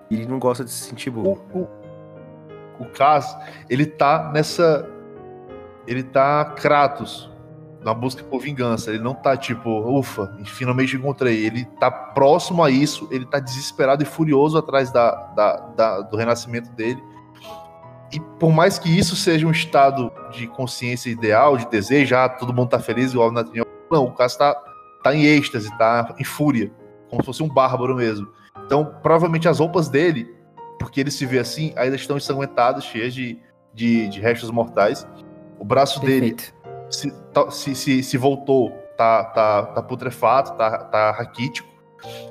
Ele 0.10 0.26
não 0.26 0.40
gosta 0.40 0.64
de 0.64 0.72
se 0.72 0.84
sentir 0.90 1.10
O, 1.10 1.14
burro. 1.14 1.42
o, 1.54 2.84
o 2.84 2.86
Kaz, 2.86 3.38
ele 3.70 3.86
tá 3.86 4.32
nessa. 4.34 4.90
Ele 5.88 6.04
tá 6.04 6.44
Kratos, 6.46 7.30
na 7.84 7.94
busca 7.94 8.24
por 8.24 8.42
vingança. 8.42 8.90
Ele 8.90 9.04
não 9.04 9.14
tá 9.14 9.38
tipo, 9.38 9.70
ufa, 9.70 10.36
finalmente 10.46 10.96
encontrei. 10.96 11.46
Ele 11.46 11.66
tá 11.80 11.90
próximo 11.92 12.64
a 12.64 12.70
isso, 12.70 13.08
ele 13.12 13.26
tá 13.26 13.40
desesperado 13.40 14.02
e 14.04 14.06
furioso 14.06 14.58
atrás 14.58 14.92
da, 14.92 15.12
da- 15.36 15.58
da- 15.76 16.02
do 16.02 16.18
renascimento 16.18 16.70
dele. 16.72 17.02
Por 18.42 18.52
mais 18.52 18.80
que 18.80 18.90
isso 18.90 19.16
seja 19.16 19.46
um 19.46 19.52
estado 19.52 20.12
de 20.32 20.48
consciência 20.48 21.12
ideal, 21.12 21.56
de 21.58 21.70
desejo, 21.70 22.16
ah, 22.16 22.28
todo 22.28 22.52
mundo 22.52 22.70
tá 22.70 22.80
feliz, 22.80 23.14
igual 23.14 23.30
o 23.30 23.32
Nathaniel. 23.32 23.68
Não, 23.92 24.06
o 24.06 24.12
Kaz 24.12 24.36
tá, 24.36 24.56
tá 25.04 25.14
em 25.14 25.26
êxtase, 25.26 25.70
tá 25.78 26.16
em 26.18 26.24
fúria, 26.24 26.72
como 27.08 27.22
se 27.22 27.26
fosse 27.28 27.44
um 27.44 27.48
bárbaro 27.48 27.96
mesmo. 27.96 28.28
Então, 28.66 28.96
provavelmente 29.04 29.48
as 29.48 29.60
roupas 29.60 29.88
dele 29.88 30.42
porque 30.80 31.00
ele 31.00 31.12
se 31.12 31.24
vê 31.28 31.38
assim, 31.38 31.72
ainda 31.76 31.96
estão 31.96 32.18
ensanguentadas, 32.18 32.84
cheias 32.84 33.14
de, 33.14 33.38
de, 33.72 34.08
de 34.08 34.20
restos 34.20 34.50
mortais. 34.50 35.08
O 35.60 35.64
braço 35.64 36.00
dele 36.00 36.32
Perfeito. 36.32 36.56
se, 36.90 37.12
tá- 37.32 37.52
se, 37.52 37.76
se, 37.76 38.02
se 38.02 38.18
voltou, 38.18 38.72
tá, 38.98 39.24
tá, 39.26 39.64
tá 39.68 39.84
putrefato, 39.84 40.58
tá, 40.58 40.80
tá 40.80 41.12
raquítico. 41.12 41.70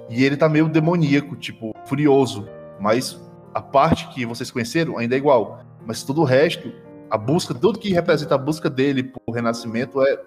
E 0.08 0.24
ele 0.24 0.36
tá 0.36 0.48
meio 0.48 0.68
demoníaco, 0.68 1.36
tipo, 1.36 1.72
furioso. 1.86 2.48
Mas 2.80 3.20
a 3.54 3.62
parte 3.62 4.08
que 4.08 4.26
vocês 4.26 4.50
conheceram 4.50 4.98
ainda 4.98 5.14
é 5.14 5.18
igual. 5.18 5.69
Mas 5.86 6.02
todo 6.02 6.20
o 6.20 6.24
resto, 6.24 6.72
a 7.10 7.16
busca, 7.16 7.54
tudo 7.54 7.78
que 7.78 7.92
representa 7.92 8.34
a 8.34 8.38
busca 8.38 8.68
dele 8.70 9.02
por 9.02 9.34
renascimento 9.34 10.02
é, 10.02 10.20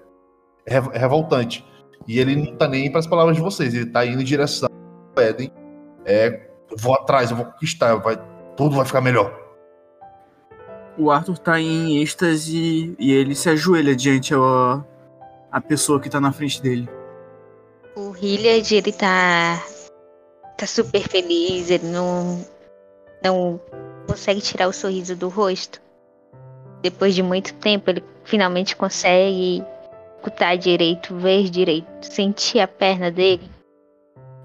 é 0.65 0.73
rev- 0.73 0.91
revoltante. 0.93 1.65
E 2.07 2.19
ele 2.19 2.35
não 2.35 2.55
tá 2.55 2.67
nem 2.67 2.89
para 2.89 2.99
as 2.99 3.07
palavras 3.07 3.35
de 3.35 3.41
vocês, 3.41 3.73
ele 3.73 3.85
tá 3.85 4.05
indo 4.05 4.21
em 4.21 4.25
direção 4.25 4.69
ao 5.15 5.23
Éden. 5.23 5.51
É, 6.05 6.49
eu 6.69 6.77
vou 6.77 6.93
atrás, 6.93 7.31
eu 7.31 7.37
vou 7.37 7.45
conquistar, 7.45 7.95
vai, 7.95 8.17
tudo 8.57 8.75
vai 8.75 8.85
ficar 8.85 9.01
melhor. 9.01 9.41
O 10.97 11.09
Arthur 11.09 11.37
tá 11.37 11.59
em 11.59 12.01
êxtase 12.01 12.95
e 12.99 13.13
ele 13.13 13.33
se 13.33 13.49
ajoelha 13.49 13.95
diante 13.95 14.33
a, 14.33 14.83
a 15.51 15.61
pessoa 15.61 15.99
que 15.99 16.09
tá 16.09 16.19
na 16.19 16.31
frente 16.31 16.61
dele. 16.61 16.87
O 17.95 18.15
Hilliard, 18.15 18.75
ele 18.75 18.91
tá. 18.91 19.63
tá 20.57 20.67
super 20.67 21.01
feliz, 21.07 21.69
ele 21.69 21.87
não. 21.87 22.45
não 23.23 23.59
consegue 24.07 24.41
tirar 24.41 24.67
o 24.67 24.73
sorriso 24.73 25.15
do 25.15 25.29
rosto. 25.29 25.81
Depois 26.81 27.15
de 27.15 27.23
muito 27.23 27.53
tempo, 27.55 27.89
ele 27.89 28.03
finalmente 28.23 28.75
consegue 28.75 29.63
escutar 30.17 30.57
direito, 30.57 31.15
ver 31.15 31.49
direito, 31.49 31.87
sentir 32.01 32.59
a 32.59 32.67
perna 32.67 33.11
dele 33.11 33.49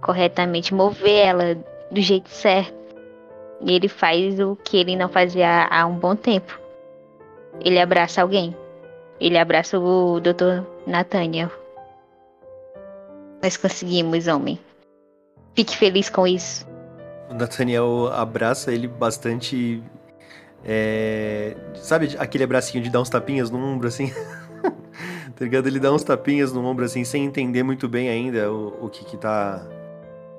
corretamente, 0.00 0.74
mover 0.74 1.26
ela 1.26 1.54
do 1.90 2.00
jeito 2.00 2.28
certo. 2.28 2.76
E 3.60 3.72
ele 3.72 3.88
faz 3.88 4.38
o 4.38 4.54
que 4.56 4.76
ele 4.76 4.94
não 4.94 5.08
fazia 5.08 5.66
há 5.68 5.84
um 5.86 5.98
bom 5.98 6.14
tempo. 6.14 6.58
Ele 7.60 7.78
abraça 7.80 8.22
alguém. 8.22 8.56
Ele 9.20 9.36
abraça 9.36 9.78
o 9.78 10.20
Dr. 10.20 10.64
Nathaniel. 10.86 11.50
Nós 13.42 13.56
conseguimos, 13.56 14.28
homem. 14.28 14.58
Fique 15.54 15.76
feliz 15.76 16.08
com 16.08 16.26
isso. 16.26 16.67
O 17.30 17.34
Nathaniel 17.34 18.08
abraça 18.12 18.72
ele 18.72 18.88
bastante. 18.88 19.82
é, 20.64 21.56
Sabe 21.74 22.16
aquele 22.18 22.44
abracinho 22.44 22.82
de 22.82 22.90
dar 22.90 23.00
uns 23.00 23.10
tapinhas 23.10 23.50
no 23.50 23.58
ombro 23.58 23.86
assim? 23.88 24.12
tá 25.36 25.44
ligado? 25.44 25.66
Ele 25.66 25.78
dá 25.78 25.92
uns 25.92 26.02
tapinhas 26.02 26.52
no 26.52 26.64
ombro 26.64 26.84
assim, 26.84 27.04
sem 27.04 27.24
entender 27.24 27.62
muito 27.62 27.88
bem 27.88 28.08
ainda 28.08 28.50
o, 28.50 28.86
o 28.86 28.88
que 28.88 29.04
que 29.04 29.16
tá. 29.16 29.62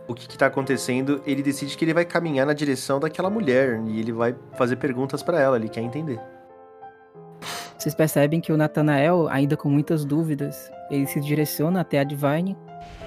O 0.08 0.16
que 0.16 0.28
que 0.28 0.36
tá 0.36 0.48
acontecendo. 0.48 1.22
Ele 1.28 1.44
decide 1.44 1.78
que 1.78 1.86
ele 1.86 1.94
vai 1.94 2.04
caminhar 2.04 2.48
na 2.48 2.54
direção 2.54 3.00
daquela 3.00 3.30
mulher 3.30 3.80
e 3.86 4.00
ele 4.00 4.12
vai 4.12 4.36
fazer 4.58 4.78
perguntas 4.78 5.22
pra 5.22 5.40
ela, 5.40 5.56
ele 5.56 5.70
quer 5.70 5.82
entender. 5.82 6.20
Vocês 7.78 7.94
percebem 7.94 8.42
que 8.42 8.52
o 8.52 8.58
Nathanael, 8.58 9.30
ainda 9.30 9.56
com 9.56 9.70
muitas 9.70 10.04
dúvidas, 10.04 10.70
ele 10.90 11.06
se 11.06 11.22
direciona 11.22 11.80
até 11.82 12.00
a 12.00 12.04
Divine, 12.04 12.58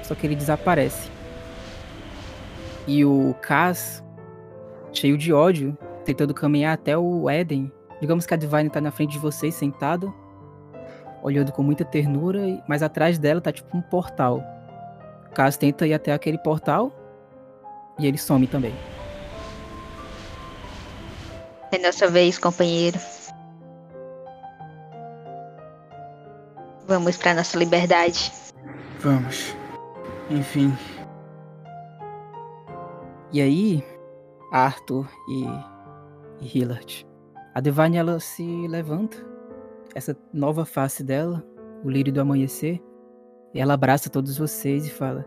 só 0.02 0.14
que 0.14 0.26
ele 0.26 0.36
desaparece. 0.36 1.10
E 2.86 3.04
o 3.04 3.34
Kaz, 3.40 4.02
cheio 4.92 5.16
de 5.16 5.32
ódio, 5.32 5.76
tentando 6.04 6.34
caminhar 6.34 6.74
até 6.74 6.96
o 6.96 7.30
Éden. 7.30 7.72
Digamos 8.00 8.26
que 8.26 8.34
a 8.34 8.36
Divine 8.36 8.68
tá 8.68 8.80
na 8.80 8.90
frente 8.90 9.12
de 9.12 9.18
vocês, 9.18 9.54
sentada, 9.54 10.12
olhando 11.22 11.52
com 11.52 11.62
muita 11.62 11.84
ternura, 11.84 12.62
mas 12.68 12.82
atrás 12.82 13.18
dela 13.18 13.40
tá 13.40 13.52
tipo 13.52 13.76
um 13.76 13.82
portal. 13.82 14.42
O 15.30 15.34
Kaz 15.34 15.56
tenta 15.56 15.86
ir 15.86 15.94
até 15.94 16.12
aquele 16.12 16.38
portal 16.38 16.92
e 17.98 18.06
ele 18.06 18.18
some 18.18 18.46
também. 18.46 18.74
É 21.70 21.78
nossa 21.78 22.08
vez, 22.08 22.38
companheiro. 22.38 22.98
Vamos 26.86 27.16
pra 27.16 27.32
nossa 27.32 27.56
liberdade. 27.56 28.30
Vamos. 29.00 29.54
Enfim. 30.28 30.76
E 33.32 33.40
aí, 33.40 33.82
Arthur 34.52 35.08
e, 35.26 35.46
e 36.44 36.58
Hillard. 36.58 37.06
A 37.54 37.60
Divine 37.60 37.96
ela 37.96 38.20
se 38.20 38.68
levanta, 38.68 39.16
essa 39.94 40.14
nova 40.34 40.66
face 40.66 41.02
dela, 41.02 41.42
o 41.82 41.88
lírio 41.88 42.12
do 42.12 42.20
amanhecer, 42.20 42.78
e 43.54 43.60
ela 43.60 43.72
abraça 43.72 44.10
todos 44.10 44.36
vocês 44.36 44.86
e 44.86 44.90
fala: 44.90 45.26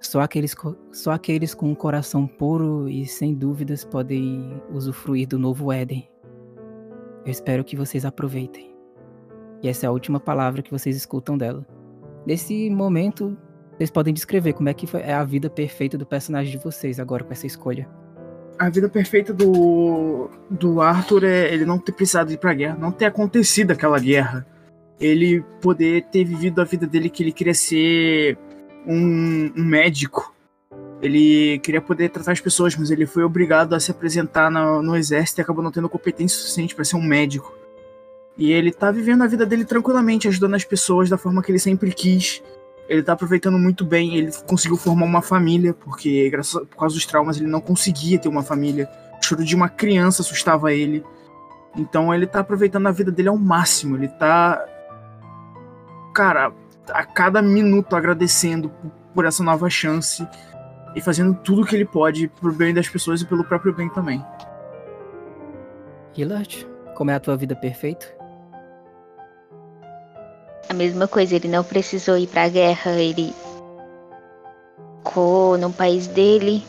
só 0.00 0.20
aqueles, 0.20 0.54
só 0.92 1.10
aqueles 1.10 1.52
com 1.52 1.68
um 1.68 1.74
coração 1.74 2.28
puro 2.28 2.88
e 2.88 3.04
sem 3.06 3.34
dúvidas 3.34 3.84
podem 3.84 4.62
usufruir 4.72 5.26
do 5.26 5.36
novo 5.36 5.72
Éden. 5.72 6.08
Eu 7.24 7.32
espero 7.32 7.64
que 7.64 7.76
vocês 7.76 8.04
aproveitem. 8.04 8.72
E 9.62 9.68
essa 9.68 9.86
é 9.86 9.88
a 9.88 9.92
última 9.92 10.20
palavra 10.20 10.62
que 10.62 10.70
vocês 10.70 10.96
escutam 10.96 11.36
dela. 11.36 11.66
Nesse 12.24 12.70
momento, 12.70 13.36
vocês 13.76 13.90
podem 13.90 14.14
descrever 14.14 14.54
como 14.54 14.68
é 14.68 14.74
que 14.74 14.86
foi, 14.86 15.00
é 15.00 15.12
a 15.12 15.24
vida 15.24 15.50
perfeita 15.50 15.98
do 15.98 16.06
personagem 16.06 16.50
de 16.50 16.62
vocês 16.62 16.98
agora 16.98 17.22
com 17.22 17.32
essa 17.32 17.46
escolha. 17.46 17.86
A 18.58 18.70
vida 18.70 18.88
perfeita 18.88 19.34
do, 19.34 20.30
do 20.50 20.80
Arthur 20.80 21.24
é 21.24 21.52
ele 21.52 21.66
não 21.66 21.78
ter 21.78 21.92
precisado 21.92 22.32
ir 22.32 22.38
pra 22.38 22.54
guerra, 22.54 22.76
não 22.80 22.90
ter 22.90 23.04
acontecido 23.04 23.72
aquela 23.72 23.98
guerra. 23.98 24.46
Ele 24.98 25.44
poder 25.60 26.04
ter 26.04 26.24
vivido 26.24 26.62
a 26.62 26.64
vida 26.64 26.86
dele 26.86 27.10
que 27.10 27.22
ele 27.22 27.32
queria 27.32 27.52
ser 27.52 28.38
um, 28.86 29.52
um 29.54 29.64
médico. 29.64 30.34
Ele 31.02 31.58
queria 31.58 31.82
poder 31.82 32.08
tratar 32.08 32.32
as 32.32 32.40
pessoas, 32.40 32.74
mas 32.76 32.90
ele 32.90 33.04
foi 33.04 33.22
obrigado 33.24 33.74
a 33.74 33.80
se 33.80 33.90
apresentar 33.90 34.50
no, 34.50 34.80
no 34.80 34.96
exército 34.96 35.38
e 35.38 35.42
acabou 35.42 35.62
não 35.62 35.70
tendo 35.70 35.90
competência 35.90 36.38
suficiente 36.38 36.74
para 36.74 36.84
ser 36.84 36.96
um 36.96 37.02
médico. 37.02 37.54
E 38.38 38.52
ele 38.52 38.72
tá 38.72 38.90
vivendo 38.90 39.22
a 39.22 39.26
vida 39.26 39.44
dele 39.44 39.66
tranquilamente, 39.66 40.28
ajudando 40.28 40.54
as 40.54 40.64
pessoas 40.64 41.10
da 41.10 41.18
forma 41.18 41.42
que 41.42 41.52
ele 41.52 41.58
sempre 41.58 41.92
quis. 41.92 42.42
Ele 42.88 43.02
tá 43.02 43.14
aproveitando 43.14 43.58
muito 43.58 43.84
bem, 43.84 44.16
ele 44.16 44.30
conseguiu 44.46 44.76
formar 44.76 45.06
uma 45.06 45.22
família, 45.22 45.74
porque 45.74 46.30
graças 46.30 46.52
por 46.66 46.76
causa 46.76 46.94
dos 46.94 47.04
traumas 47.04 47.36
ele 47.36 47.48
não 47.48 47.60
conseguia 47.60 48.18
ter 48.18 48.28
uma 48.28 48.42
família. 48.42 48.88
O 49.20 49.24
choro 49.24 49.44
de 49.44 49.56
uma 49.56 49.68
criança 49.68 50.22
assustava 50.22 50.72
ele. 50.72 51.04
Então 51.76 52.14
ele 52.14 52.26
tá 52.26 52.40
aproveitando 52.40 52.86
a 52.86 52.92
vida 52.92 53.10
dele 53.10 53.28
ao 53.28 53.36
máximo. 53.36 53.96
Ele 53.96 54.08
tá. 54.08 54.64
Cara, 56.14 56.52
a 56.90 57.04
cada 57.04 57.42
minuto 57.42 57.96
agradecendo 57.96 58.70
por- 58.70 58.90
por 59.14 59.24
essa 59.24 59.42
nova 59.42 59.68
chance 59.68 60.26
e 60.94 61.00
fazendo 61.00 61.34
tudo 61.34 61.62
o 61.62 61.66
que 61.66 61.74
ele 61.74 61.84
pode 61.84 62.28
pro 62.28 62.52
bem 62.52 62.72
das 62.72 62.88
pessoas 62.88 63.20
e 63.20 63.26
pelo 63.26 63.44
próprio 63.44 63.74
bem 63.74 63.88
também. 63.90 64.24
Hillard, 66.16 66.66
como 66.94 67.10
é 67.10 67.14
a 67.14 67.20
tua 67.20 67.36
vida 67.36 67.54
perfeita? 67.56 68.06
A 70.68 70.74
mesma 70.74 71.06
coisa, 71.06 71.36
ele 71.36 71.48
não 71.48 71.62
precisou 71.62 72.18
ir 72.18 72.26
pra 72.26 72.48
guerra, 72.48 72.92
ele 72.92 73.32
ficou 74.98 75.56
no 75.56 75.72
país 75.72 76.06
dele, 76.08 76.66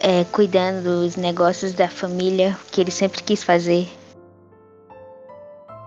é, 0.00 0.24
cuidando 0.24 0.82
dos 0.84 1.16
negócios 1.16 1.74
da 1.74 1.88
família, 1.88 2.56
que 2.70 2.80
ele 2.80 2.90
sempre 2.90 3.22
quis 3.22 3.42
fazer. 3.42 3.88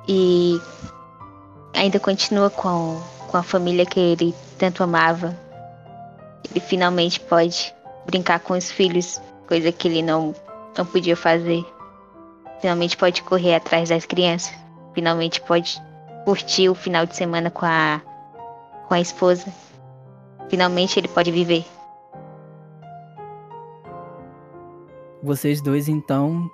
E 0.07 0.59
ainda 1.73 1.99
continua 1.99 2.49
com, 2.49 3.01
com 3.27 3.37
a 3.37 3.43
família 3.43 3.85
que 3.85 3.99
ele 3.99 4.35
tanto 4.57 4.83
amava. 4.83 5.37
Ele 6.49 6.59
finalmente 6.59 7.19
pode 7.19 7.73
brincar 8.05 8.39
com 8.41 8.53
os 8.53 8.69
filhos, 8.69 9.21
coisa 9.47 9.71
que 9.71 9.87
ele 9.87 10.01
não, 10.01 10.35
não 10.77 10.85
podia 10.85 11.15
fazer. 11.15 11.63
Finalmente 12.59 12.97
pode 12.97 13.23
correr 13.23 13.55
atrás 13.55 13.89
das 13.89 14.05
crianças. 14.05 14.53
Finalmente 14.93 15.39
pode 15.41 15.81
curtir 16.25 16.69
o 16.69 16.75
final 16.75 17.05
de 17.05 17.15
semana 17.15 17.49
com 17.49 17.65
a 17.65 18.01
com 18.87 18.93
a 18.93 18.99
esposa. 18.99 19.45
Finalmente 20.49 20.99
ele 20.99 21.07
pode 21.07 21.31
viver. 21.31 21.63
Vocês 25.21 25.61
dois 25.61 25.87
então 25.87 26.49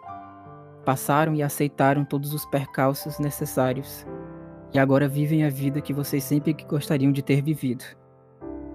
passaram 0.84 1.34
e 1.34 1.42
aceitaram 1.42 2.04
todos 2.04 2.34
os 2.34 2.46
percalços 2.46 3.20
necessários. 3.20 4.06
E 4.74 4.80
agora 4.80 5.08
vivem 5.08 5.46
a 5.46 5.50
vida 5.50 5.80
que 5.80 5.94
vocês 5.94 6.24
sempre 6.24 6.54
gostariam 6.68 7.12
de 7.12 7.22
ter 7.22 7.42
vivido. 7.42 7.86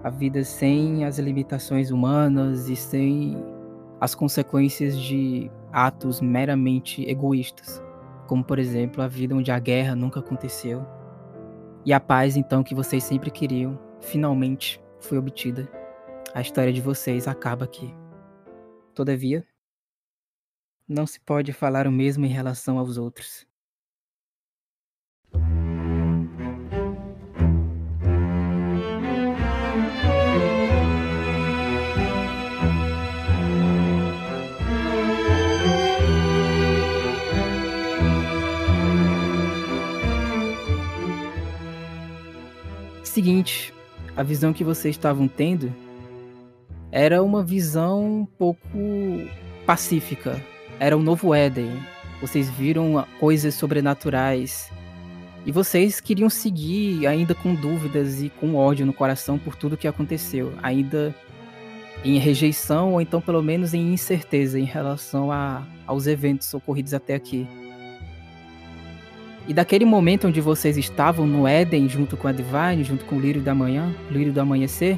A 0.03 0.09
vida 0.09 0.43
sem 0.43 1.05
as 1.05 1.19
limitações 1.19 1.91
humanas 1.91 2.67
e 2.67 2.75
sem 2.75 3.37
as 3.99 4.15
consequências 4.15 4.99
de 4.99 5.51
atos 5.71 6.19
meramente 6.19 7.07
egoístas, 7.07 7.81
como 8.31 8.45
por 8.45 8.59
exemplo 8.59 9.03
a 9.03 9.09
vida 9.09 9.35
onde 9.35 9.51
a 9.51 9.59
guerra 9.59 9.93
nunca 9.93 10.21
aconteceu. 10.21 10.87
E 11.85 11.91
a 11.91 11.99
paz 11.99 12.37
então 12.37 12.63
que 12.63 12.73
vocês 12.73 13.03
sempre 13.03 13.29
queriam, 13.29 13.77
finalmente 13.99 14.81
foi 15.01 15.17
obtida. 15.17 15.69
A 16.33 16.39
história 16.39 16.71
de 16.71 16.79
vocês 16.79 17.27
acaba 17.27 17.65
aqui. 17.65 17.93
Todavia, 18.95 19.45
não 20.87 21.05
se 21.05 21.19
pode 21.19 21.51
falar 21.51 21.85
o 21.85 21.91
mesmo 21.91 22.25
em 22.25 22.29
relação 22.29 22.79
aos 22.79 22.97
outros. 22.97 23.45
Seguinte, 43.11 43.73
a 44.15 44.23
visão 44.23 44.53
que 44.53 44.63
vocês 44.63 44.95
estavam 44.95 45.27
tendo 45.27 45.75
era 46.93 47.21
uma 47.21 47.43
visão 47.43 48.21
um 48.21 48.25
pouco 48.25 48.69
pacífica. 49.65 50.41
Era 50.79 50.95
o 50.95 51.03
novo 51.03 51.35
Éden. 51.35 51.77
Vocês 52.21 52.49
viram 52.49 53.05
coisas 53.19 53.53
sobrenaturais. 53.53 54.71
E 55.45 55.51
vocês 55.51 55.99
queriam 55.99 56.29
seguir 56.29 57.05
ainda 57.05 57.35
com 57.35 57.53
dúvidas 57.53 58.21
e 58.21 58.29
com 58.29 58.55
ódio 58.55 58.85
no 58.85 58.93
coração 58.93 59.37
por 59.37 59.57
tudo 59.57 59.75
que 59.75 59.89
aconteceu, 59.89 60.53
ainda 60.63 61.13
em 62.05 62.17
rejeição 62.17 62.93
ou 62.93 63.01
então 63.01 63.19
pelo 63.19 63.43
menos 63.43 63.73
em 63.73 63.91
incerteza 63.91 64.57
em 64.57 64.63
relação 64.63 65.29
a, 65.33 65.67
aos 65.85 66.07
eventos 66.07 66.53
ocorridos 66.53 66.93
até 66.93 67.13
aqui. 67.13 67.45
E 69.51 69.53
daquele 69.53 69.83
momento 69.83 70.29
onde 70.29 70.39
vocês 70.39 70.77
estavam 70.77 71.27
no 71.27 71.45
Éden, 71.45 71.89
junto 71.89 72.15
com 72.15 72.25
a 72.25 72.31
Divine, 72.31 72.85
junto 72.85 73.03
com 73.03 73.17
o 73.17 73.19
Lírio 73.19 73.41
da 73.41 73.53
Manhã, 73.53 73.93
Lírio 74.09 74.31
do 74.31 74.39
Amanhecer, 74.39 74.97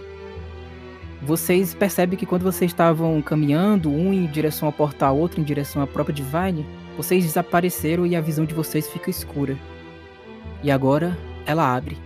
vocês 1.24 1.74
percebem 1.74 2.20
que 2.20 2.26
quando 2.28 2.44
vocês 2.44 2.70
estavam 2.70 3.20
caminhando, 3.20 3.90
um 3.90 4.14
em 4.14 4.28
direção 4.28 4.68
ao 4.68 4.72
portal, 4.72 5.18
outro 5.18 5.42
em 5.42 5.44
direção 5.44 5.82
à 5.82 5.88
própria 5.88 6.14
Divine, 6.14 6.68
vocês 6.96 7.26
desapareceram 7.26 8.06
e 8.06 8.16
a 8.16 8.22
visão 8.22 8.46
de 8.46 8.54
vocês 8.54 8.88
fica 8.88 9.10
escura. 9.10 9.58
E 10.62 10.70
agora 10.70 11.18
ela 11.48 11.76
abre. 11.76 11.98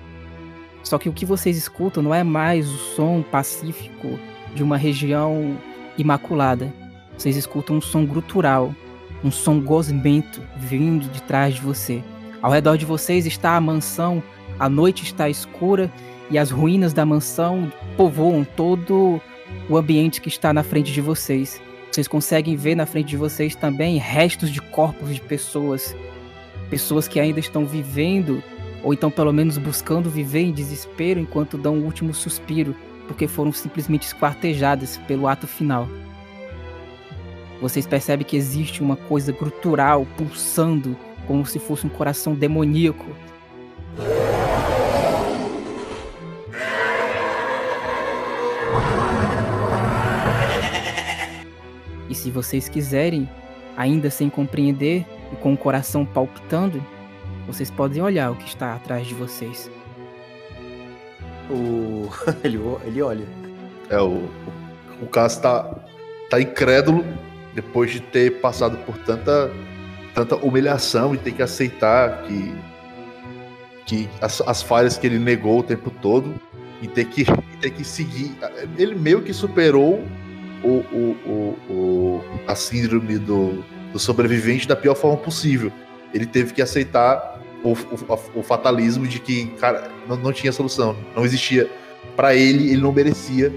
Só 0.83 0.97
que 0.97 1.09
o 1.09 1.13
que 1.13 1.25
vocês 1.25 1.57
escutam 1.57 2.01
não 2.01 2.15
é 2.15 2.23
mais 2.23 2.71
o 2.71 2.77
som 2.77 3.21
pacífico 3.29 4.17
de 4.55 4.63
uma 4.63 4.77
região 4.77 5.57
imaculada. 5.97 6.73
Vocês 7.17 7.35
escutam 7.35 7.75
um 7.75 7.81
som 7.81 8.05
grutural, 8.05 8.73
um 9.21 9.31
som 9.31 9.59
gosmento 9.59 10.41
vindo 10.55 11.11
de 11.11 11.21
trás 11.23 11.55
de 11.55 11.59
você. 11.59 12.01
Ao 12.41 12.51
redor 12.51 12.77
de 12.77 12.85
vocês 12.85 13.25
está 13.25 13.55
a 13.55 13.61
mansão, 13.61 14.21
a 14.59 14.69
noite 14.69 15.03
está 15.03 15.27
escura 15.27 15.91
e 16.29 16.37
as 16.37 16.51
ruínas 16.51 16.93
da 16.93 17.05
mansão 17.05 17.71
povoam 17.95 18.43
todo 18.43 19.19
o 19.69 19.77
ambiente 19.77 20.21
que 20.21 20.29
está 20.29 20.53
na 20.53 20.63
frente 20.63 20.91
de 20.91 21.01
vocês. 21.01 21.61
Vocês 21.91 22.07
conseguem 22.07 22.55
ver 22.55 22.75
na 22.75 22.85
frente 22.85 23.07
de 23.07 23.17
vocês 23.17 23.55
também 23.55 23.97
restos 23.97 24.51
de 24.51 24.61
corpos 24.61 25.15
de 25.15 25.21
pessoas, 25.21 25.95
pessoas 26.69 27.07
que 27.07 27.19
ainda 27.19 27.39
estão 27.39 27.65
vivendo 27.65 28.43
ou 28.83 28.93
então 28.93 29.09
pelo 29.09 29.33
menos 29.33 29.57
buscando 29.57 30.09
viver 30.09 30.41
em 30.41 30.51
desespero 30.51 31.19
enquanto 31.19 31.57
dão 31.57 31.73
o 31.73 31.81
um 31.81 31.85
último 31.85 32.13
suspiro, 32.13 32.75
porque 33.07 33.27
foram 33.27 33.51
simplesmente 33.51 34.03
esquartejadas 34.03 34.97
pelo 35.07 35.27
ato 35.27 35.47
final. 35.47 35.87
Vocês 37.59 37.87
percebem 37.87 38.25
que 38.25 38.37
existe 38.37 38.83
uma 38.83 38.95
coisa 38.95 39.31
grutural 39.31 40.05
pulsando 40.15 40.95
como 41.27 41.45
se 41.45 41.59
fosse 41.59 41.85
um 41.85 41.89
coração 41.89 42.33
demoníaco. 42.33 43.05
E 52.09 52.15
se 52.15 52.31
vocês 52.31 52.69
quiserem, 52.69 53.29
ainda 53.75 54.09
sem 54.09 54.29
compreender 54.29 55.05
e 55.31 55.35
com 55.35 55.53
o 55.53 55.57
coração 55.57 56.05
palpitando, 56.05 56.83
vocês 57.45 57.69
podem 57.69 58.01
olhar 58.01 58.31
o 58.31 58.35
que 58.35 58.47
está 58.47 58.73
atrás 58.73 59.05
de 59.05 59.13
vocês. 59.13 59.69
O... 61.49 62.09
ele, 62.43 62.59
ele 62.85 63.01
olha. 63.01 63.25
É, 63.89 63.99
o, 63.99 64.29
o 65.01 65.07
Cass 65.07 65.37
tá, 65.37 65.63
tá 66.29 66.41
incrédulo 66.41 67.05
depois 67.53 67.91
de 67.91 67.99
ter 67.99 68.39
passado 68.41 68.77
por 68.85 68.97
tanta, 68.99 69.51
tanta 70.17 70.35
humilhação 70.35 71.13
e 71.13 71.17
ter 71.19 71.31
que 71.31 71.43
aceitar 71.43 72.23
que, 72.23 72.55
que 73.85 74.09
as, 74.19 74.41
as 74.41 74.63
falhas 74.63 74.97
que 74.97 75.05
ele 75.05 75.19
negou 75.19 75.59
o 75.59 75.63
tempo 75.63 75.91
todo 75.91 76.33
e 76.81 76.87
ter 76.87 77.05
que, 77.05 77.23
ter 77.61 77.69
que 77.69 77.83
seguir. 77.83 78.35
Ele 78.79 78.95
meio 78.95 79.21
que 79.21 79.31
superou 79.31 80.03
o, 80.63 80.69
o, 80.69 81.17
o, 81.23 81.71
o 81.71 82.23
a 82.47 82.55
síndrome 82.55 83.19
do, 83.19 83.63
do 83.93 83.99
sobrevivente 83.99 84.67
da 84.67 84.75
pior 84.75 84.95
forma 84.95 85.17
possível. 85.17 85.71
Ele 86.11 86.25
teve 86.25 86.51
que 86.51 86.63
aceitar 86.63 87.39
o, 87.63 87.73
o, 87.73 88.39
o 88.39 88.43
fatalismo 88.43 89.05
de 89.05 89.19
que, 89.19 89.45
cara, 89.59 89.91
não, 90.07 90.17
não 90.17 90.33
tinha 90.33 90.51
solução, 90.51 90.95
não 91.15 91.23
existia. 91.23 91.69
Para 92.15 92.33
ele, 92.33 92.71
ele 92.71 92.81
não 92.81 92.91
merecia 92.91 93.53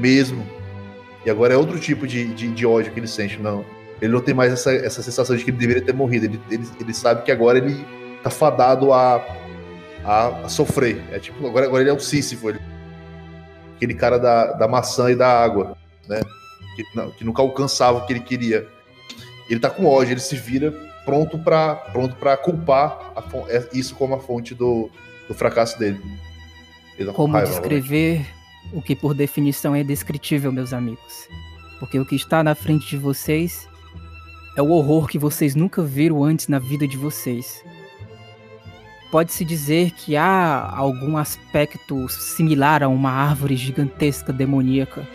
mesmo. 0.00 0.46
E 1.26 1.28
agora 1.28 1.52
é 1.52 1.56
outro 1.58 1.78
tipo 1.78 2.06
de, 2.06 2.32
de, 2.32 2.48
de, 2.48 2.64
ódio 2.64 2.92
que 2.92 2.98
ele 2.98 3.06
sente, 3.06 3.38
não. 3.38 3.62
Ele 4.00 4.12
não 4.12 4.20
tem 4.20 4.34
mais 4.34 4.52
essa, 4.52 4.72
essa 4.72 5.02
sensação 5.02 5.36
de 5.36 5.44
que 5.44 5.50
ele 5.50 5.58
deveria 5.58 5.82
ter 5.82 5.92
morrido. 5.92 6.26
Ele, 6.26 6.40
ele, 6.50 6.68
ele 6.80 6.94
sabe 6.94 7.22
que 7.22 7.32
agora 7.32 7.58
ele 7.58 7.84
tá 8.22 8.30
fadado 8.30 8.92
a, 8.92 9.16
a, 10.04 10.26
a 10.44 10.48
sofrer. 10.48 11.02
É 11.10 11.18
tipo, 11.18 11.46
agora, 11.46 11.66
agora 11.66 11.82
ele 11.82 11.90
é 11.90 11.94
um 11.94 11.98
Sísifo. 11.98 12.50
Ele, 12.50 12.60
aquele 13.76 13.94
cara 13.94 14.18
da, 14.18 14.52
da 14.52 14.68
maçã 14.68 15.10
e 15.10 15.16
da 15.16 15.28
água, 15.28 15.76
né? 16.08 16.20
Que, 16.76 16.84
não, 16.94 17.10
que 17.10 17.24
nunca 17.24 17.42
alcançava 17.42 17.98
o 17.98 18.06
que 18.06 18.12
ele 18.12 18.20
queria. 18.20 18.66
Ele 19.48 19.58
tá 19.58 19.70
com 19.70 19.86
ódio, 19.86 20.12
ele 20.12 20.20
se 20.20 20.36
vira 20.36 20.70
pronto 21.04 21.38
para 21.38 21.74
pronto 21.74 22.14
para 22.16 22.36
culpar 22.36 23.12
a, 23.16 23.24
é, 23.48 23.66
isso 23.72 23.94
como 23.94 24.14
a 24.14 24.20
fonte 24.20 24.54
do, 24.54 24.90
do 25.26 25.34
fracasso 25.34 25.78
dele. 25.78 26.00
Tá 27.04 27.12
como 27.12 27.32
raiva, 27.32 27.50
descrever 27.50 28.26
o 28.72 28.82
que 28.82 28.94
por 28.94 29.14
definição 29.14 29.74
é 29.74 29.82
descritível, 29.82 30.52
meus 30.52 30.72
amigos? 30.72 31.28
Porque 31.78 31.98
o 31.98 32.04
que 32.04 32.16
está 32.16 32.42
na 32.42 32.54
frente 32.54 32.88
de 32.88 32.96
vocês 32.96 33.68
é 34.58 34.62
o 34.62 34.70
horror 34.70 35.06
que 35.06 35.18
vocês 35.18 35.54
nunca 35.54 35.82
viram 35.82 36.22
antes 36.22 36.48
na 36.48 36.58
vida 36.58 36.86
de 36.86 36.96
vocês. 36.96 37.64
Pode-se 39.10 39.44
dizer 39.44 39.92
que 39.92 40.16
há 40.16 40.70
algum 40.76 41.16
aspecto 41.16 42.08
similar 42.08 42.82
a 42.82 42.88
uma 42.88 43.10
árvore 43.10 43.56
gigantesca 43.56 44.32
demoníaca. 44.32 45.08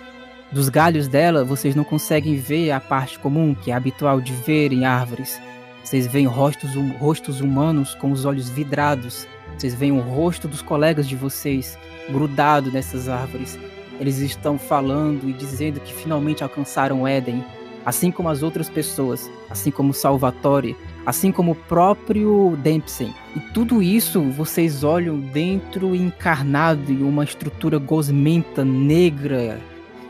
Dos 0.52 0.70
galhos 0.70 1.07
dela, 1.07 1.44
vocês 1.44 1.76
não 1.76 1.84
conseguem 1.84 2.38
ver 2.38 2.72
a 2.72 2.80
parte 2.80 3.20
comum 3.20 3.53
que 3.53 3.70
é 3.70 3.74
habitual 3.76 4.20
de 4.20 4.34
ver 4.34 4.72
em 4.72 4.86
árvores 4.86 5.40
vocês 5.84 6.07
veem 6.07 6.26
rostos, 6.26 6.76
hum, 6.76 6.91
rostos 6.98 7.41
humanos 7.41 7.94
com 7.94 8.11
os 8.11 8.24
olhos 8.24 8.49
vidrados. 8.49 9.28
Vocês 9.57 9.76
veem 9.76 9.91
o 9.91 9.99
rosto 9.99 10.48
dos 10.48 10.61
colegas 10.61 11.07
de 11.07 11.15
vocês 11.15 11.78
grudado 12.10 12.72
nessas 12.72 13.10
árvores. 13.10 13.60
Eles 13.99 14.18
estão 14.20 14.57
falando 14.57 15.30
e 15.30 15.34
dizendo 15.34 15.80
que 15.80 15.94
finalmente 15.94 16.41
alcançaram 16.41 17.07
Éden, 17.07 17.44
assim 17.85 18.11
como 18.11 18.30
as 18.30 18.43
outras 18.43 18.69
pessoas, 18.69 19.30
assim 19.49 19.72
como 19.72 19.93
Salvatore, 19.93 20.76
assim 21.05 21.31
como 21.31 21.51
o 21.51 21.55
próprio 21.55 22.57
Dempsey. 22.61 23.14
E 23.35 23.39
tudo 23.53 23.81
isso 23.81 24.22
vocês 24.22 24.84
olham 24.84 25.19
dentro 25.19 25.95
encarnado 25.95 26.91
em 26.91 27.03
uma 27.03 27.23
estrutura 27.23 27.77
gosmenta, 27.77 28.64
negra, 28.64 29.60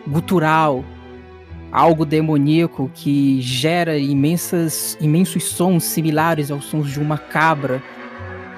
gutural, 0.07 0.83
algo 1.71 2.05
demoníaco 2.05 2.91
que 2.93 3.41
gera 3.41 3.97
imensas, 3.97 4.95
imensos 5.01 5.43
sons 5.45 5.83
similares 5.83 6.51
aos 6.51 6.65
sons 6.65 6.91
de 6.91 6.99
uma 6.99 7.17
cabra, 7.17 7.81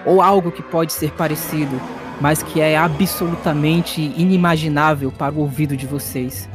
ou 0.05 0.21
algo 0.21 0.51
que 0.51 0.61
pode 0.61 0.91
ser 0.91 1.11
parecido, 1.11 1.79
mas 2.19 2.43
que 2.43 2.59
é 2.59 2.77
absolutamente 2.77 4.01
inimaginável 4.01 5.11
para 5.11 5.33
o 5.33 5.39
ouvido 5.39 5.75
de 5.77 5.87
vocês. 5.87 6.47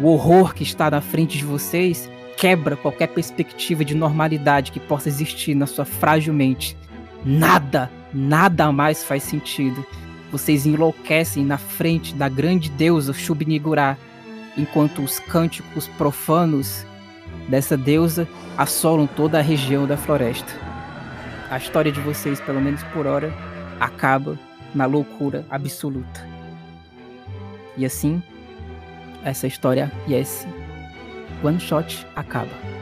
O 0.00 0.06
horror 0.06 0.54
que 0.54 0.62
está 0.62 0.90
na 0.90 1.00
frente 1.00 1.38
de 1.38 1.44
vocês 1.44 2.10
quebra 2.36 2.76
qualquer 2.76 3.08
perspectiva 3.08 3.84
de 3.84 3.94
normalidade 3.94 4.72
que 4.72 4.80
possa 4.80 5.08
existir 5.08 5.54
na 5.54 5.66
sua 5.66 5.84
frágil 5.84 6.34
mente. 6.34 6.76
Nada, 7.24 7.90
nada 8.12 8.72
mais 8.72 9.04
faz 9.04 9.22
sentido. 9.22 9.84
Vocês 10.30 10.66
enlouquecem 10.66 11.44
na 11.44 11.58
frente 11.58 12.14
da 12.14 12.28
grande 12.28 12.70
deusa 12.70 13.12
Shubnigurá, 13.12 13.96
enquanto 14.56 15.02
os 15.02 15.20
cânticos 15.20 15.86
profanos 15.88 16.86
dessa 17.48 17.76
deusa 17.76 18.26
assolam 18.56 19.06
toda 19.06 19.38
a 19.38 19.42
região 19.42 19.86
da 19.86 19.96
floresta. 19.96 20.52
A 21.50 21.58
história 21.58 21.92
de 21.92 22.00
vocês, 22.00 22.40
pelo 22.40 22.60
menos 22.60 22.82
por 22.84 23.06
hora, 23.06 23.32
acaba 23.78 24.38
na 24.74 24.86
loucura 24.86 25.44
absoluta. 25.50 26.26
E 27.76 27.84
assim, 27.84 28.22
essa 29.24 29.46
história 29.46 29.90
e 30.06 30.14
esse 30.14 30.46
one 31.42 31.58
shot 31.58 32.06
acaba. 32.14 32.81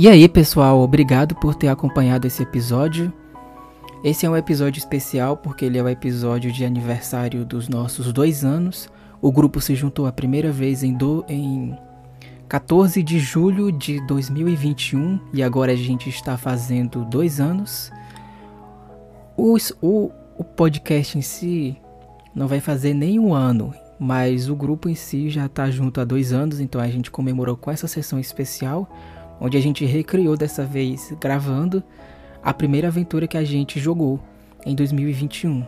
E 0.00 0.08
aí, 0.08 0.26
pessoal, 0.30 0.80
obrigado 0.80 1.34
por 1.34 1.54
ter 1.54 1.68
acompanhado 1.68 2.26
esse 2.26 2.42
episódio. 2.42 3.12
Esse 4.02 4.24
é 4.24 4.30
um 4.30 4.34
episódio 4.34 4.78
especial 4.78 5.36
porque 5.36 5.66
ele 5.66 5.76
é 5.76 5.82
o 5.82 5.88
episódio 5.90 6.50
de 6.50 6.64
aniversário 6.64 7.44
dos 7.44 7.68
nossos 7.68 8.10
dois 8.10 8.42
anos. 8.42 8.88
O 9.20 9.30
grupo 9.30 9.60
se 9.60 9.74
juntou 9.74 10.06
a 10.06 10.12
primeira 10.12 10.50
vez 10.50 10.82
em, 10.82 10.94
do, 10.94 11.22
em 11.28 11.76
14 12.48 13.02
de 13.02 13.18
julho 13.18 13.70
de 13.70 14.00
2021 14.06 15.20
e 15.34 15.42
agora 15.42 15.72
a 15.72 15.76
gente 15.76 16.08
está 16.08 16.38
fazendo 16.38 17.04
dois 17.04 17.38
anos. 17.38 17.92
Os, 19.36 19.70
o, 19.82 20.10
o 20.34 20.42
podcast 20.42 21.18
em 21.18 21.22
si 21.22 21.76
não 22.34 22.48
vai 22.48 22.60
fazer 22.60 22.94
nem 22.94 23.18
um 23.18 23.34
ano, 23.34 23.74
mas 23.98 24.48
o 24.48 24.56
grupo 24.56 24.88
em 24.88 24.94
si 24.94 25.28
já 25.28 25.44
está 25.44 25.70
junto 25.70 26.00
há 26.00 26.06
dois 26.06 26.32
anos, 26.32 26.58
então 26.58 26.80
a 26.80 26.88
gente 26.88 27.10
comemorou 27.10 27.54
com 27.54 27.70
essa 27.70 27.86
sessão 27.86 28.18
especial 28.18 28.90
onde 29.40 29.56
a 29.56 29.60
gente 29.60 29.84
recriou 29.84 30.36
dessa 30.36 30.64
vez 30.64 31.12
gravando 31.20 31.82
a 32.42 32.52
primeira 32.52 32.88
aventura 32.88 33.26
que 33.26 33.36
a 33.36 33.44
gente 33.44 33.80
jogou 33.80 34.20
em 34.64 34.74
2021. 34.74 35.64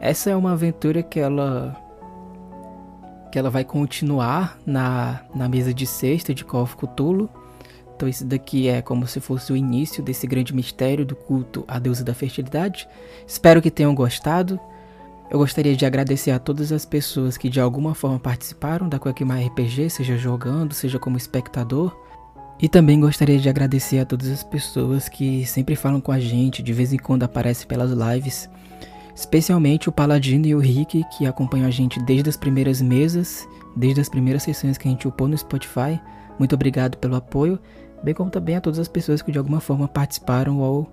Essa 0.00 0.30
é 0.30 0.36
uma 0.36 0.52
aventura 0.52 1.02
que 1.02 1.18
ela 1.18 1.80
que 3.32 3.38
ela 3.38 3.50
vai 3.50 3.64
continuar 3.64 4.60
na, 4.64 5.22
na 5.34 5.48
mesa 5.48 5.74
de 5.74 5.86
sexta 5.88 6.32
de 6.32 6.44
of 6.52 6.76
Cthulhu. 6.76 7.28
Então 7.96 8.08
esse 8.08 8.24
daqui 8.24 8.68
é 8.68 8.80
como 8.80 9.08
se 9.08 9.18
fosse 9.18 9.52
o 9.52 9.56
início 9.56 10.04
desse 10.04 10.24
grande 10.24 10.54
mistério 10.54 11.04
do 11.04 11.16
culto 11.16 11.64
à 11.66 11.80
deusa 11.80 12.04
da 12.04 12.14
fertilidade. 12.14 12.88
Espero 13.26 13.60
que 13.60 13.72
tenham 13.72 13.92
gostado. 13.92 14.60
Eu 15.28 15.38
gostaria 15.38 15.74
de 15.74 15.84
agradecer 15.84 16.30
a 16.30 16.38
todas 16.38 16.70
as 16.70 16.84
pessoas 16.84 17.36
que 17.36 17.48
de 17.48 17.60
alguma 17.60 17.92
forma 17.92 18.20
participaram 18.20 18.88
da 18.88 19.00
Quackmire 19.00 19.46
RPG, 19.46 19.90
seja 19.90 20.16
jogando, 20.16 20.72
seja 20.72 21.00
como 21.00 21.16
espectador. 21.16 22.03
E 22.60 22.68
também 22.68 23.00
gostaria 23.00 23.38
de 23.38 23.48
agradecer 23.48 23.98
a 23.98 24.06
todas 24.06 24.28
as 24.28 24.44
pessoas 24.44 25.08
que 25.08 25.44
sempre 25.44 25.74
falam 25.74 26.00
com 26.00 26.12
a 26.12 26.20
gente, 26.20 26.62
de 26.62 26.72
vez 26.72 26.92
em 26.92 26.98
quando 26.98 27.24
aparecem 27.24 27.66
pelas 27.66 27.90
lives, 27.90 28.48
especialmente 29.14 29.88
o 29.88 29.92
Paladino 29.92 30.46
e 30.46 30.54
o 30.54 30.60
Rick, 30.60 31.04
que 31.16 31.26
acompanham 31.26 31.66
a 31.66 31.70
gente 31.70 32.00
desde 32.02 32.30
as 32.30 32.36
primeiras 32.36 32.80
mesas, 32.80 33.46
desde 33.76 34.00
as 34.00 34.08
primeiras 34.08 34.44
sessões 34.44 34.78
que 34.78 34.88
a 34.88 34.90
gente 34.90 35.06
upou 35.06 35.28
no 35.28 35.36
Spotify. 35.36 36.00
Muito 36.38 36.54
obrigado 36.54 36.96
pelo 36.98 37.16
apoio, 37.16 37.58
bem 38.02 38.14
como 38.14 38.30
também 38.30 38.56
a 38.56 38.60
todas 38.60 38.78
as 38.78 38.88
pessoas 38.88 39.20
que 39.20 39.32
de 39.32 39.38
alguma 39.38 39.60
forma 39.60 39.88
participaram 39.88 40.60
ou 40.60 40.90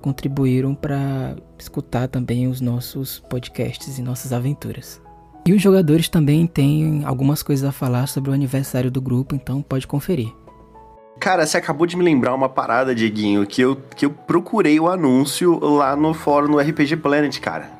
contribuíram 0.00 0.74
para 0.74 1.36
escutar 1.58 2.08
também 2.08 2.46
os 2.46 2.60
nossos 2.60 3.20
podcasts 3.20 3.98
e 3.98 4.02
nossas 4.02 4.32
aventuras. 4.32 5.00
E 5.46 5.52
os 5.52 5.62
jogadores 5.62 6.08
também 6.08 6.46
têm 6.46 7.04
algumas 7.04 7.42
coisas 7.42 7.68
a 7.68 7.72
falar 7.72 8.06
sobre 8.06 8.30
o 8.30 8.34
aniversário 8.34 8.90
do 8.90 9.00
grupo, 9.00 9.34
então 9.34 9.62
pode 9.62 9.86
conferir. 9.86 10.32
Cara, 11.20 11.46
você 11.46 11.56
acabou 11.56 11.86
de 11.86 11.96
me 11.96 12.04
lembrar 12.04 12.34
uma 12.34 12.48
parada, 12.48 12.94
Dieguinho, 12.94 13.46
que 13.46 13.62
eu, 13.62 13.76
que 13.96 14.04
eu 14.04 14.10
procurei 14.10 14.78
o 14.78 14.88
anúncio 14.88 15.58
lá 15.58 15.96
no 15.96 16.12
fórum 16.12 16.48
no 16.48 16.58
RPG 16.58 16.96
Planet, 16.96 17.38
cara. 17.40 17.70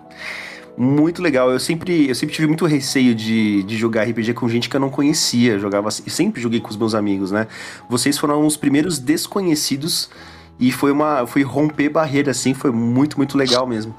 Muito 0.76 1.22
legal. 1.22 1.50
Eu 1.50 1.60
sempre, 1.60 2.08
eu 2.08 2.14
sempre 2.14 2.34
tive 2.34 2.48
muito 2.48 2.66
receio 2.66 3.14
de, 3.14 3.62
de 3.62 3.76
jogar 3.76 4.04
RPG 4.04 4.34
com 4.34 4.48
gente 4.48 4.68
que 4.68 4.76
eu 4.76 4.80
não 4.80 4.90
conhecia. 4.90 5.58
Jogava, 5.58 5.88
eu 5.88 6.10
sempre 6.10 6.40
joguei 6.40 6.60
com 6.60 6.68
os 6.68 6.76
meus 6.76 6.94
amigos, 6.94 7.30
né? 7.30 7.46
Vocês 7.88 8.18
foram 8.18 8.44
os 8.46 8.56
primeiros 8.56 8.98
desconhecidos 8.98 10.10
e 10.58 10.70
foi 10.70 10.92
uma 10.92 11.26
foi 11.26 11.42
romper 11.42 11.88
barreira 11.88 12.30
assim 12.30 12.54
foi 12.54 12.70
muito 12.70 13.16
muito 13.16 13.36
legal 13.36 13.66
mesmo 13.66 13.92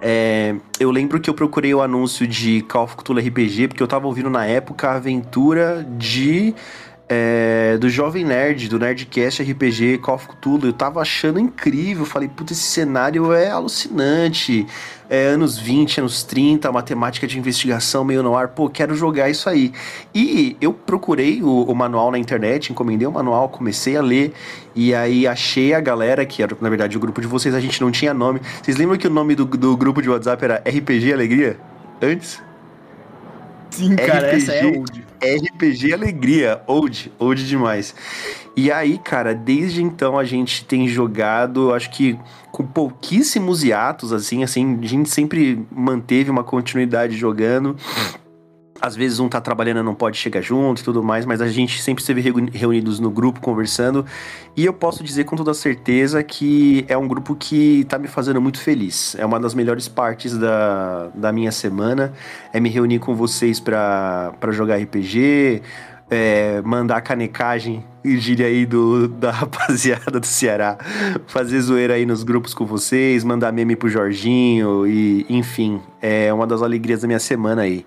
é, 0.00 0.54
eu 0.78 0.90
lembro 0.90 1.18
que 1.18 1.30
eu 1.30 1.32
procurei 1.32 1.72
o 1.72 1.80
anúncio 1.80 2.26
de 2.26 2.60
Call 2.62 2.84
of 2.84 2.96
Cthulhu 2.96 3.18
RPG 3.18 3.68
porque 3.68 3.82
eu 3.82 3.88
tava 3.88 4.06
ouvindo 4.06 4.28
na 4.28 4.44
época 4.44 4.90
a 4.90 4.96
aventura 4.96 5.86
de 5.96 6.54
é, 7.14 7.76
do 7.76 7.90
Jovem 7.90 8.24
Nerd, 8.24 8.70
do 8.70 8.78
Nerdcast 8.78 9.42
RPG 9.42 9.98
Call 9.98 10.14
of 10.14 10.28
Cthulhu. 10.28 10.68
Eu 10.68 10.72
tava 10.72 10.98
achando 11.00 11.38
incrível. 11.38 12.06
Falei, 12.06 12.26
puta, 12.26 12.54
esse 12.54 12.62
cenário 12.62 13.34
é 13.34 13.50
alucinante. 13.50 14.66
É, 15.10 15.26
anos 15.26 15.58
20, 15.58 16.00
anos 16.00 16.22
30, 16.22 16.72
matemática 16.72 17.26
de 17.26 17.38
investigação 17.38 18.02
meio 18.02 18.22
no 18.22 18.34
ar. 18.34 18.48
Pô, 18.48 18.70
quero 18.70 18.94
jogar 18.94 19.28
isso 19.28 19.46
aí. 19.46 19.72
E 20.14 20.56
eu 20.58 20.72
procurei 20.72 21.42
o, 21.42 21.64
o, 21.64 21.74
manual 21.74 22.10
na 22.10 22.18
internet, 22.18 22.72
encomendei 22.72 23.06
o 23.06 23.12
manual, 23.12 23.50
comecei 23.50 23.94
a 23.94 24.00
ler. 24.00 24.32
E 24.74 24.94
aí 24.94 25.26
achei 25.26 25.74
a 25.74 25.80
galera, 25.80 26.24
que 26.24 26.42
era, 26.42 26.56
na 26.62 26.70
verdade, 26.70 26.96
o 26.96 27.00
grupo 27.00 27.20
de 27.20 27.26
vocês, 27.26 27.54
a 27.54 27.60
gente 27.60 27.78
não 27.82 27.90
tinha 27.90 28.14
nome. 28.14 28.40
Vocês 28.62 28.78
lembram 28.78 28.96
que 28.96 29.06
o 29.06 29.10
nome 29.10 29.34
do, 29.34 29.44
do 29.44 29.76
grupo 29.76 30.00
de 30.00 30.08
WhatsApp 30.08 30.42
era 30.42 30.62
RPG 30.66 31.12
Alegria? 31.12 31.58
Antes? 32.00 32.51
Sim, 33.72 33.96
cara, 33.96 34.28
RPG, 34.28 34.36
essa 34.36 34.52
é 34.52 34.66
old. 34.66 35.04
RPG 35.22 35.92
Alegria, 35.94 36.62
old, 36.66 37.12
old 37.18 37.46
demais. 37.46 37.94
E 38.54 38.70
aí, 38.70 38.98
cara, 38.98 39.34
desde 39.34 39.82
então 39.82 40.18
a 40.18 40.24
gente 40.24 40.64
tem 40.64 40.86
jogado, 40.86 41.72
acho 41.72 41.90
que 41.90 42.18
com 42.50 42.66
pouquíssimos 42.66 43.64
hiatos, 43.64 44.12
assim, 44.12 44.44
assim, 44.44 44.78
a 44.82 44.86
gente 44.86 45.08
sempre 45.08 45.66
manteve 45.70 46.30
uma 46.30 46.44
continuidade 46.44 47.16
jogando 47.16 47.76
às 48.82 48.96
vezes 48.96 49.20
um 49.20 49.28
tá 49.28 49.40
trabalhando 49.40 49.78
e 49.78 49.82
não 49.84 49.94
pode 49.94 50.18
chegar 50.18 50.40
junto 50.40 50.80
e 50.80 50.84
tudo 50.84 51.04
mais, 51.04 51.24
mas 51.24 51.40
a 51.40 51.46
gente 51.46 51.80
sempre 51.80 52.02
esteve 52.02 52.20
reunidos 52.52 52.98
no 52.98 53.12
grupo 53.12 53.40
conversando. 53.40 54.04
E 54.56 54.64
eu 54.64 54.72
posso 54.72 55.04
dizer 55.04 55.22
com 55.22 55.36
toda 55.36 55.54
certeza 55.54 56.20
que 56.24 56.84
é 56.88 56.98
um 56.98 57.06
grupo 57.06 57.36
que 57.36 57.84
tá 57.84 57.96
me 57.96 58.08
fazendo 58.08 58.40
muito 58.40 58.60
feliz. 58.60 59.14
É 59.16 59.24
uma 59.24 59.38
das 59.38 59.54
melhores 59.54 59.86
partes 59.86 60.36
da, 60.36 61.10
da 61.14 61.32
minha 61.32 61.52
semana. 61.52 62.12
É 62.52 62.58
me 62.58 62.68
reunir 62.68 62.98
com 62.98 63.14
vocês 63.14 63.60
para 63.60 64.32
jogar 64.50 64.78
RPG, 64.78 65.62
é, 66.10 66.60
mandar 66.62 67.02
canecagem 67.02 67.84
gíria 68.04 68.48
aí 68.48 68.66
do, 68.66 69.06
da 69.06 69.30
rapaziada 69.32 70.18
do 70.18 70.26
Ceará, 70.26 70.76
fazer 71.28 71.60
zoeira 71.60 71.94
aí 71.94 72.04
nos 72.04 72.24
grupos 72.24 72.52
com 72.52 72.66
vocês, 72.66 73.22
mandar 73.22 73.52
meme 73.52 73.76
pro 73.76 73.88
Jorginho 73.88 74.88
e 74.88 75.24
enfim, 75.28 75.80
é 76.00 76.32
uma 76.32 76.48
das 76.48 76.62
alegrias 76.62 77.02
da 77.02 77.06
minha 77.06 77.20
semana 77.20 77.62
aí. 77.62 77.86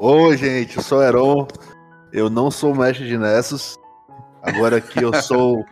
Oi, 0.00 0.36
gente, 0.36 0.76
eu 0.76 0.82
sou 0.84 0.98
o 0.98 1.02
Heron. 1.02 1.48
Eu 2.12 2.30
não 2.30 2.52
sou 2.52 2.72
mestre 2.72 3.04
de 3.04 3.18
Nessus. 3.18 3.76
Agora 4.40 4.76
aqui 4.76 5.02
eu 5.02 5.12
sou. 5.20 5.64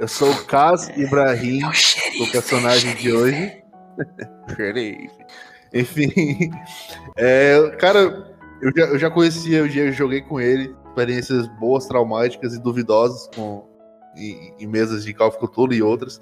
Eu 0.00 0.08
sou 0.08 0.30
o 0.30 0.44
Kaz 0.46 0.88
Ibrahim, 0.96 1.60
é 1.62 1.66
o, 1.66 2.22
o 2.24 2.32
personagem 2.32 2.94
de 2.94 3.12
hoje. 3.12 3.62
Enfim. 5.74 6.10
É, 7.16 7.76
cara, 7.78 8.34
eu 8.62 8.72
já, 8.74 8.84
eu 8.84 8.98
já 8.98 9.10
conhecia, 9.10 9.58
eu 9.58 9.68
já 9.68 9.90
joguei 9.90 10.22
com 10.22 10.40
ele. 10.40 10.74
Experiências 10.88 11.46
boas, 11.60 11.84
traumáticas 11.84 12.54
e 12.54 12.62
duvidosas 12.62 13.28
com, 13.36 13.68
em, 14.16 14.54
em 14.58 14.66
mesas 14.66 15.04
de 15.04 15.12
Call 15.12 15.28
of 15.28 15.38
Cthulhu 15.38 15.74
e 15.74 15.82
outras. 15.82 16.18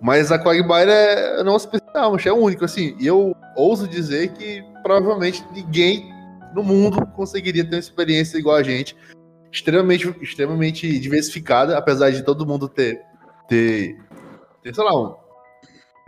Mas 0.00 0.32
a 0.32 0.42
Quagmire 0.42 0.90
é 0.90 1.44
não 1.44 1.56
especial, 1.56 2.10
mas 2.10 2.26
é 2.26 2.32
único, 2.32 2.64
assim. 2.64 2.96
E 2.98 3.06
eu 3.06 3.32
ouso 3.54 3.86
dizer 3.86 4.32
que 4.32 4.60
provavelmente 4.82 5.44
ninguém 5.52 6.15
no 6.56 6.64
mundo 6.64 7.06
conseguiria 7.08 7.64
ter 7.64 7.76
uma 7.76 7.80
experiência 7.80 8.38
igual 8.38 8.56
a 8.56 8.62
gente. 8.62 8.96
Extremamente, 9.52 10.14
extremamente 10.20 10.98
diversificada, 10.98 11.78
apesar 11.78 12.10
de 12.10 12.22
todo 12.22 12.46
mundo 12.46 12.68
ter, 12.68 13.00
ter, 13.48 13.96
ter 14.62 14.74
sei 14.74 14.84
lá, 14.84 14.98
um, 14.98 15.14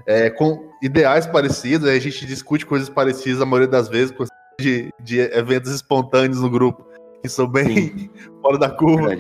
é, 0.07 0.31
com 0.31 0.71
ideais 0.83 1.27
parecidos, 1.27 1.89
a 1.89 1.99
gente 1.99 2.27
discute 2.27 2.67
coisas 2.67 2.89
parecidas 2.89 3.41
a 3.41 3.47
maioria 3.47 3.69
das 3.69 3.89
vezes, 3.89 4.15
de, 4.59 4.91
de 5.01 5.21
eventos 5.21 5.73
espontâneos 5.73 6.41
no 6.41 6.51
grupo, 6.51 6.85
que 7.23 7.29
são 7.29 7.47
bem 7.47 8.11
fora 8.43 8.59
da 8.59 8.71
curva. 8.71 9.17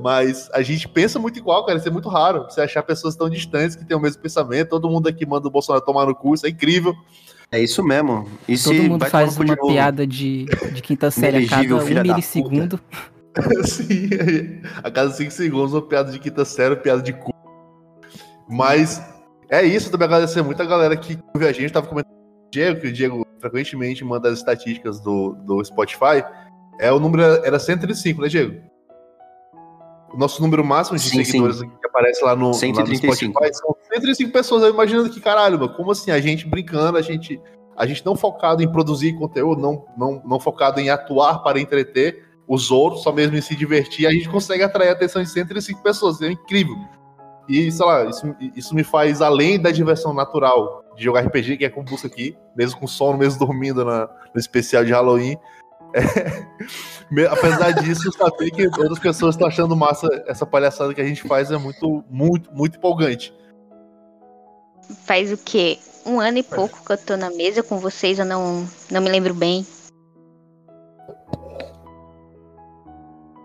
Mas 0.00 0.50
a 0.52 0.62
gente 0.62 0.88
pensa 0.88 1.18
muito 1.18 1.38
igual, 1.38 1.64
cara. 1.64 1.78
Isso 1.78 1.88
é 1.88 1.90
muito 1.90 2.08
raro. 2.08 2.44
Você 2.44 2.60
achar 2.60 2.82
pessoas 2.82 3.16
tão 3.16 3.28
distantes 3.28 3.76
que 3.76 3.84
têm 3.84 3.96
o 3.96 4.00
mesmo 4.00 4.20
pensamento. 4.20 4.68
Todo 4.68 4.90
mundo 4.90 5.08
aqui 5.08 5.24
manda 5.26 5.48
o 5.48 5.50
Bolsonaro 5.50 5.84
tomar 5.84 6.06
no 6.06 6.14
cu, 6.14 6.34
isso 6.34 6.46
é 6.46 6.50
incrível. 6.50 6.94
É 7.50 7.60
isso 7.60 7.82
mesmo. 7.82 8.26
E 8.46 8.58
Todo 8.58 8.82
mundo 8.82 9.06
faz 9.06 9.38
uma 9.38 9.56
piada 9.56 10.06
de, 10.06 10.44
de 10.72 10.82
quinta 10.82 11.10
série 11.12 11.44
a 11.44 11.48
cada 11.48 11.76
um 11.76 11.84
milissegundo. 11.84 12.78
Sim, 13.64 14.08
a 14.82 14.90
cada 14.90 15.10
cinco 15.10 15.30
segundos 15.30 15.72
uma 15.72 15.82
piada 15.82 16.10
de 16.10 16.18
quinta 16.18 16.44
série, 16.44 16.76
piada 16.76 17.00
de 17.00 17.12
cu. 17.12 17.32
Mas 18.48 19.00
é 19.48 19.62
isso, 19.62 19.90
também 19.90 20.06
agradecer 20.06 20.42
muito 20.42 20.60
a 20.60 20.66
galera 20.66 20.96
que 20.96 21.18
ouve 21.34 21.46
a 21.46 21.52
gente, 21.52 21.72
tava 21.72 21.86
comentando 21.86 22.12
com 22.12 22.48
o 22.48 22.50
Diego, 22.50 22.80
que 22.80 22.88
o 22.88 22.92
Diego 22.92 23.26
frequentemente 23.40 24.04
manda 24.04 24.28
as 24.28 24.38
estatísticas 24.38 25.00
do, 25.00 25.34
do 25.46 25.64
Spotify. 25.64 26.24
É, 26.80 26.92
o 26.92 26.98
número 26.98 27.22
era 27.22 27.58
135, 27.58 28.22
né, 28.22 28.28
Diego? 28.28 28.60
O 30.12 30.16
nosso 30.16 30.40
número 30.42 30.64
máximo 30.64 30.96
de 30.96 31.04
sim, 31.04 31.24
seguidores 31.24 31.58
sim. 31.58 31.70
Aparece 31.98 32.24
lá 32.24 32.36
no, 32.36 32.54
135. 32.54 33.06
lá 33.06 33.12
no 33.12 33.14
Spotify 33.14 33.58
são 33.58 33.76
135 33.92 34.32
pessoas. 34.32 34.62
Eu 34.62 34.70
imaginando 34.70 35.10
que, 35.10 35.20
caralho, 35.20 35.58
mano, 35.58 35.74
como 35.74 35.90
assim? 35.90 36.10
A 36.10 36.20
gente 36.20 36.46
brincando, 36.46 36.96
a 36.96 37.02
gente, 37.02 37.40
a 37.76 37.86
gente 37.86 38.04
não 38.06 38.16
focado 38.16 38.62
em 38.62 38.70
produzir 38.70 39.14
conteúdo, 39.18 39.60
não, 39.60 39.84
não, 39.96 40.22
não 40.24 40.40
focado 40.40 40.80
em 40.80 40.88
atuar 40.88 41.42
para 41.42 41.60
entreter 41.60 42.24
os 42.46 42.70
outros, 42.70 43.02
só 43.02 43.12
mesmo 43.12 43.36
em 43.36 43.42
se 43.42 43.54
divertir, 43.54 44.06
a 44.06 44.10
gente 44.10 44.26
consegue 44.26 44.62
atrair 44.62 44.88
a 44.88 44.92
atenção 44.92 45.22
de 45.22 45.28
135 45.28 45.82
pessoas. 45.82 46.22
É 46.22 46.30
incrível. 46.30 46.76
E, 47.48 47.70
sei 47.72 47.84
lá, 47.84 48.04
isso, 48.06 48.36
isso 48.54 48.74
me 48.74 48.84
faz, 48.84 49.20
além 49.20 49.60
da 49.60 49.70
diversão 49.70 50.14
natural 50.14 50.84
de 50.96 51.04
jogar 51.04 51.20
RPG, 51.20 51.56
que 51.56 51.64
é 51.64 51.70
como 51.70 51.86
busca 51.86 52.06
aqui, 52.06 52.36
mesmo 52.56 52.78
com 52.78 52.86
sono, 52.86 53.18
mesmo 53.18 53.38
dormindo 53.38 53.84
na, 53.84 54.08
no 54.34 54.40
especial 54.40 54.84
de 54.84 54.92
Halloween, 54.92 55.36
é, 57.16 57.26
apesar 57.26 57.72
disso, 57.72 58.12
saber 58.12 58.50
que 58.50 58.66
outras 58.66 58.98
pessoas 58.98 59.34
estão 59.34 59.48
achando 59.48 59.76
massa 59.76 60.08
essa 60.26 60.46
palhaçada 60.46 60.94
que 60.94 61.00
a 61.00 61.04
gente 61.04 61.22
faz 61.22 61.50
é 61.50 61.56
muito, 61.56 62.04
muito, 62.10 62.52
muito 62.52 62.78
empolgante. 62.78 63.32
Faz 65.04 65.32
o 65.32 65.36
quê? 65.36 65.78
Um 66.06 66.20
ano 66.20 66.38
e 66.38 66.42
pouco 66.42 66.84
que 66.84 66.92
eu 66.92 66.98
tô 66.98 67.16
na 67.16 67.30
mesa 67.30 67.62
com 67.62 67.78
vocês, 67.78 68.18
eu 68.18 68.24
não, 68.24 68.66
não 68.90 69.00
me 69.00 69.10
lembro 69.10 69.34
bem. 69.34 69.66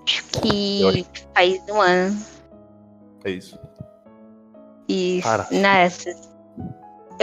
Acho 0.05 0.23
que 0.41 0.87
acho... 0.87 1.27
faz 1.33 1.61
um 1.69 1.81
ano. 1.81 2.25
É 3.25 3.31
isso. 3.31 3.59
E 4.87 5.21
nessa 5.51 6.32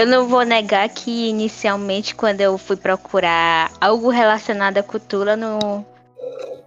eu 0.00 0.06
não 0.06 0.26
vou 0.26 0.44
negar 0.44 0.88
que 0.88 1.28
inicialmente, 1.28 2.14
quando 2.14 2.40
eu 2.40 2.56
fui 2.56 2.76
procurar 2.76 3.70
algo 3.78 4.08
relacionado 4.08 4.78
à 4.78 4.82
cultura, 4.82 5.36
não, 5.36 5.84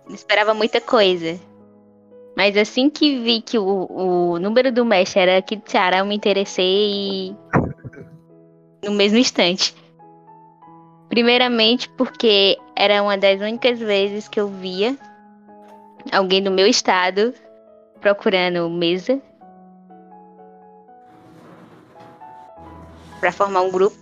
não 0.08 0.14
esperava 0.14 0.54
muita 0.54 0.80
coisa. 0.80 1.40
Mas 2.38 2.56
assim 2.56 2.92
que 2.92 3.20
vi 3.20 3.42
que 3.42 3.58
o, 3.58 3.88
o 3.90 4.40
número 4.40 4.72
do 4.72 4.86
mestre 4.86 5.22
era 5.22 5.38
aqui 5.38 5.56
de 5.56 5.70
Ceará, 5.70 6.00
eu 6.00 6.06
me 6.06 6.16
interessei 6.16 6.66
e... 6.66 7.36
no 8.84 8.92
mesmo 8.92 9.18
instante. 9.18 9.76
Primeiramente 11.10 11.90
porque 11.98 12.56
era 12.76 13.02
uma 13.02 13.18
das 13.18 13.42
únicas 13.42 13.80
vezes 13.80 14.28
que 14.28 14.40
eu 14.40 14.48
via 14.48 14.96
alguém 16.12 16.42
do 16.42 16.52
meu 16.52 16.68
estado 16.68 17.34
procurando 18.00 18.70
mesa 18.70 19.20
para 23.24 23.32
formar 23.32 23.62
um 23.62 23.72
grupo. 23.72 23.95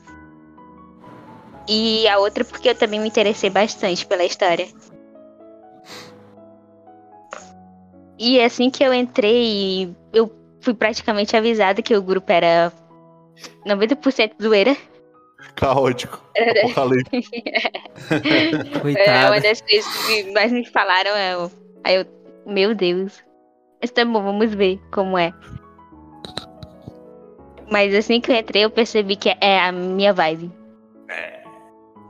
E 1.69 2.07
a 2.07 2.17
outra 2.17 2.43
porque 2.43 2.69
eu 2.69 2.75
também 2.75 2.99
me 2.99 3.07
interessei 3.07 3.51
bastante 3.51 4.03
pela 4.07 4.23
história. 4.23 4.67
E 8.17 8.41
assim 8.41 8.71
que 8.71 8.83
eu 8.83 8.91
entrei, 8.91 9.95
eu 10.11 10.31
fui 10.59 10.73
praticamente 10.73 11.37
avisada 11.37 11.83
que 11.83 11.95
o 11.95 12.01
grupo 12.01 12.31
era 12.31 12.73
90% 13.65 14.31
zoeira. 14.41 14.75
Caótico. 15.55 16.19
Apocalipse. 16.63 17.43
É, 17.45 18.79
Coitada. 18.81 19.27
uma 19.27 19.39
das 19.39 19.61
coisas 19.61 20.05
que 20.07 20.31
mais 20.33 20.51
me 20.51 20.65
falaram 20.65 21.11
é. 21.11 21.37
o- 21.37 21.51
Aí 21.83 21.95
eu. 21.97 22.05
Meu 22.47 22.73
Deus. 22.73 23.23
Mas 23.79 23.91
tá 23.91 24.03
bom, 24.03 24.21
vamos 24.23 24.53
ver 24.55 24.79
como 24.91 25.15
é. 25.15 25.31
Mas 27.71 27.95
assim 27.95 28.19
que 28.19 28.29
eu 28.31 28.35
entrei, 28.35 28.65
eu 28.65 28.69
percebi 28.69 29.15
que 29.15 29.29
é 29.39 29.61
a 29.61 29.71
minha 29.71 30.11
vibe. 30.13 30.51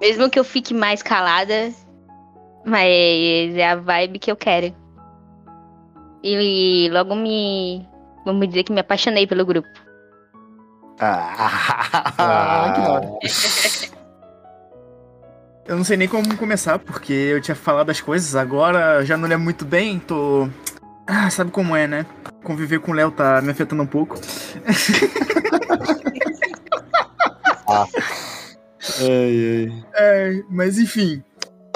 Mesmo 0.02 0.30
que 0.30 0.40
eu 0.40 0.44
fique 0.44 0.74
mais 0.74 1.04
calada, 1.04 1.72
mas 2.66 3.56
é 3.56 3.70
a 3.70 3.76
vibe 3.76 4.18
que 4.18 4.32
eu 4.32 4.36
quero. 4.36 4.76
E 6.24 6.90
logo 6.92 7.16
me. 7.16 7.88
Vamos 8.26 8.48
dizer 8.48 8.64
que 8.64 8.74
me 8.74 8.82
apaixonei 8.82 9.28
pelo 9.28 9.46
grupo. 9.46 9.70
Ah, 11.00 12.72
que 12.76 12.82
da 12.82 12.92
hora. 12.92 13.12
Eu 15.68 15.78
não 15.78 15.84
sei 15.84 15.96
nem 15.98 16.08
como 16.08 16.36
começar, 16.38 16.80
porque 16.80 17.14
eu 17.14 17.42
tinha 17.42 17.56
falado 17.56 17.90
as 17.92 18.02
coisas, 18.02 18.36
agora 18.36 19.06
já 19.06 19.16
não 19.16 19.28
lembro 19.28 19.44
muito 19.44 19.64
bem, 19.64 20.00
tô. 20.00 20.50
Ah, 21.14 21.30
sabe 21.30 21.52
como 21.52 21.76
é, 21.76 21.86
né? 21.86 22.06
Conviver 22.42 22.80
com 22.80 22.94
o 22.94 22.96
Léo 22.96 23.12
tá 23.12 23.42
me 23.42 23.52
afetando 23.52 23.84
um 23.84 23.86
pouco. 23.86 24.18
Ai, 27.68 27.90
ai. 29.02 29.84
É, 29.94 30.42
mas 30.50 30.80
enfim. 30.80 31.22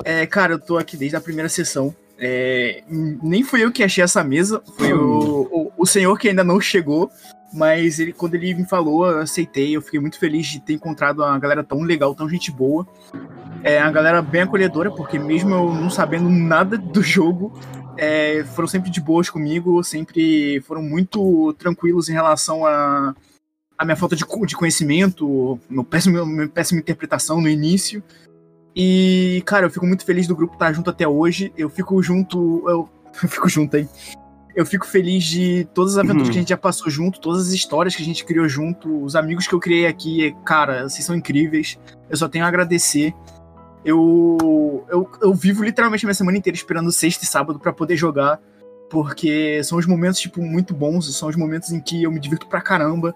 É, 0.06 0.26
cara, 0.26 0.54
eu 0.54 0.60
tô 0.60 0.78
aqui 0.78 0.96
desde 0.96 1.18
a 1.18 1.22
primeira 1.22 1.50
sessão. 1.50 1.94
É, 2.18 2.82
nem 2.88 3.44
fui 3.44 3.62
eu 3.62 3.74
que 3.74 3.84
achei 3.84 4.02
essa 4.02 4.24
mesa, 4.24 4.64
foi 4.78 4.94
o, 4.94 5.50
o, 5.52 5.72
o 5.80 5.86
senhor 5.86 6.18
que 6.18 6.30
ainda 6.30 6.44
não 6.44 6.62
chegou. 6.62 7.12
Mas 7.54 8.00
ele, 8.00 8.14
quando 8.14 8.36
ele 8.36 8.54
me 8.54 8.66
falou, 8.66 9.06
eu 9.06 9.20
aceitei. 9.20 9.76
Eu 9.76 9.82
fiquei 9.82 10.00
muito 10.00 10.18
feliz 10.18 10.48
de 10.48 10.62
ter 10.62 10.74
encontrado 10.74 11.20
uma 11.20 11.38
galera 11.40 11.64
tão 11.64 11.82
legal, 11.82 12.16
tão 12.16 12.30
gente 12.30 12.52
boa. 12.52 12.88
É 13.64 13.82
uma 13.82 13.92
galera 13.92 14.22
bem 14.22 14.44
acolhedora, 14.44 14.92
porque 14.92 15.20
mesmo 15.20 15.54
eu 15.54 15.74
não 15.74 15.90
sabendo 15.90 16.30
nada 16.30 16.78
do 16.78 17.02
jogo, 17.02 17.58
é, 17.98 18.44
foram 18.44 18.68
sempre 18.68 18.90
de 18.90 19.02
boas 19.02 19.30
comigo, 19.30 19.84
sempre 19.84 20.60
foram 20.62 20.82
muito 20.82 21.54
tranquilos 21.54 22.10
em 22.10 22.14
relação 22.14 22.66
a, 22.66 23.16
a 23.78 23.86
minha 23.86 23.96
falta 23.96 24.16
de, 24.16 24.26
de 24.46 24.56
conhecimento, 24.56 25.60
meu 25.70 25.84
péssimo, 25.84 26.26
minha 26.26 26.48
péssima 26.48 26.80
interpretação 26.80 27.42
no 27.42 27.50
início. 27.50 28.04
E, 28.76 29.42
cara, 29.46 29.66
eu 29.66 29.70
fico 29.70 29.86
muito 29.86 30.04
feliz 30.06 30.28
do 30.28 30.36
grupo 30.36 30.54
estar 30.54 30.74
junto 30.74 30.90
até 30.90 31.08
hoje. 31.08 31.54
Eu 31.58 31.70
fico 31.70 32.02
junto. 32.04 32.64
Eu, 32.68 32.90
eu 33.24 33.30
fico 33.30 33.48
junto 33.48 33.78
aí. 33.78 33.88
Eu 34.54 34.66
fico 34.66 34.86
feliz 34.86 35.24
de 35.26 35.68
todas 35.74 35.94
as 35.94 35.98
aventuras 36.00 36.28
Uhum. 36.28 36.32
que 36.32 36.38
a 36.38 36.42
gente 36.42 36.50
já 36.50 36.58
passou 36.58 36.90
junto, 36.90 37.20
todas 37.20 37.48
as 37.48 37.54
histórias 37.54 37.94
que 37.94 38.02
a 38.02 38.06
gente 38.06 38.24
criou 38.24 38.48
junto, 38.48 39.04
os 39.04 39.14
amigos 39.14 39.48
que 39.48 39.54
eu 39.54 39.60
criei 39.60 39.86
aqui, 39.86 40.34
cara, 40.46 40.88
vocês 40.88 41.04
são 41.04 41.14
incríveis. 41.14 41.78
Eu 42.10 42.16
só 42.16 42.30
tenho 42.30 42.46
a 42.46 42.48
agradecer. 42.48 43.14
Eu, 43.86 44.84
eu, 44.90 45.10
eu 45.22 45.34
vivo 45.34 45.64
literalmente 45.64 46.04
a 46.04 46.08
minha 46.08 46.16
semana 46.16 46.38
inteira 46.38 46.58
esperando 46.58 46.92
sexta 46.92 47.24
e 47.24 47.28
sábado 47.28 47.60
pra 47.60 47.72
poder 47.72 47.96
jogar, 47.96 48.40
porque 48.90 49.64
são 49.64 49.78
os 49.78 49.86
momentos, 49.86 50.20
tipo, 50.20 50.42
muito 50.42 50.74
bons, 50.74 51.16
são 51.16 51.30
os 51.30 51.36
momentos 51.36 51.72
em 51.72 51.80
que 51.80 52.02
eu 52.02 52.12
me 52.12 52.20
divirto 52.20 52.48
pra 52.48 52.62
caramba. 52.62 53.16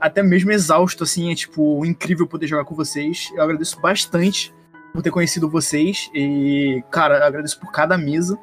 Até 0.00 0.22
mesmo 0.22 0.52
exausto, 0.52 1.02
assim, 1.02 1.32
é, 1.32 1.34
tipo, 1.34 1.84
incrível 1.84 2.28
poder 2.28 2.46
jogar 2.46 2.64
com 2.64 2.76
vocês. 2.76 3.28
Eu 3.34 3.42
agradeço 3.42 3.80
bastante 3.80 4.54
por 4.92 5.02
ter 5.02 5.10
conhecido 5.10 5.50
vocês 5.50 6.08
e, 6.14 6.82
cara, 6.90 7.26
agradeço 7.26 7.58
por 7.58 7.72
cada 7.72 7.98
mesa. 7.98 8.38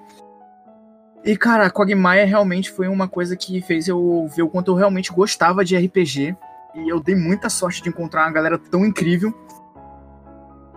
E, 1.23 1.36
cara, 1.38 1.72
Quagmire 1.72 2.26
realmente 2.26 2.69
foi 2.69 2.88
uma 2.88 3.07
coisa 3.07 3.36
que 3.36 3.61
fez 3.61 3.88
eu 3.88 4.27
ver 4.36 4.44
o 4.44 4.49
quanto 4.49 4.72
eu 4.72 4.76
realmente 4.76 5.11
gostava 5.11 5.64
de 5.64 5.77
RPG. 5.77 6.36
E 6.76 6.90
eu 6.90 6.99
dei 6.99 7.15
muita 7.15 7.49
sorte 7.49 7.82
de 7.82 7.90
encontrar 7.90 8.26
uma 8.26 8.32
galera 8.32 8.60
tão 8.60 8.86
incrível. 8.86 9.34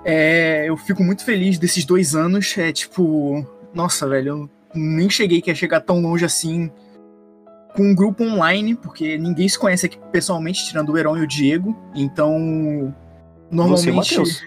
É, 0.04 0.64
eu 0.68 0.76
fico 0.76 1.02
muito 1.02 1.24
feliz 1.24 1.58
desses 1.58 1.84
dois 1.84 2.14
anos. 2.14 2.56
É 2.56 2.72
tipo, 2.72 3.44
nossa, 3.74 4.08
velho, 4.08 4.28
eu 4.28 4.50
nem 4.74 5.08
cheguei 5.10 5.40
que 5.42 5.50
ia 5.50 5.54
chegar 5.54 5.80
tão 5.80 6.00
longe 6.00 6.24
assim 6.24 6.70
com 7.76 7.82
um 7.82 7.94
grupo 7.94 8.24
online, 8.24 8.74
porque 8.74 9.16
ninguém 9.18 9.48
se 9.48 9.58
conhece 9.58 9.86
aqui 9.86 9.98
pessoalmente, 10.10 10.64
tirando 10.66 10.90
o 10.92 10.98
Heron 10.98 11.16
e 11.16 11.22
o 11.22 11.26
Diego. 11.26 11.76
Então, 11.94 12.92
Você, 13.50 13.56
normalmente. 13.56 13.94
Matheus? 14.18 14.42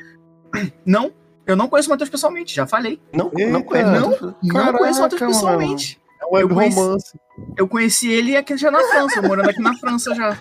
não, 0.86 1.12
eu 1.46 1.56
não 1.56 1.68
conheço 1.70 1.88
o 1.90 1.92
Matheus 1.92 2.10
pessoalmente, 2.10 2.54
já 2.56 2.66
falei. 2.68 3.00
Não, 3.14 3.32
Eita. 3.38 3.52
não 3.52 3.62
conheço. 3.62 3.90
Não, 3.92 4.36
não 4.44 4.54
Caraca, 4.56 4.78
conheço 4.78 5.00
o 5.00 5.02
Matheus 5.04 5.22
pessoalmente. 5.22 6.02
É 6.22 6.26
um 6.26 6.34
web 6.34 6.50
Eu 6.50 6.56
conheci- 6.56 6.80
romance. 6.80 7.20
Eu 7.58 7.68
conheci 7.68 8.12
ele 8.12 8.36
aqui 8.36 8.58
já 8.58 8.70
na 8.72 8.80
França, 8.80 9.22
morando 9.22 9.50
aqui 9.50 9.62
na 9.62 9.76
França 9.78 10.14
já. 10.14 10.38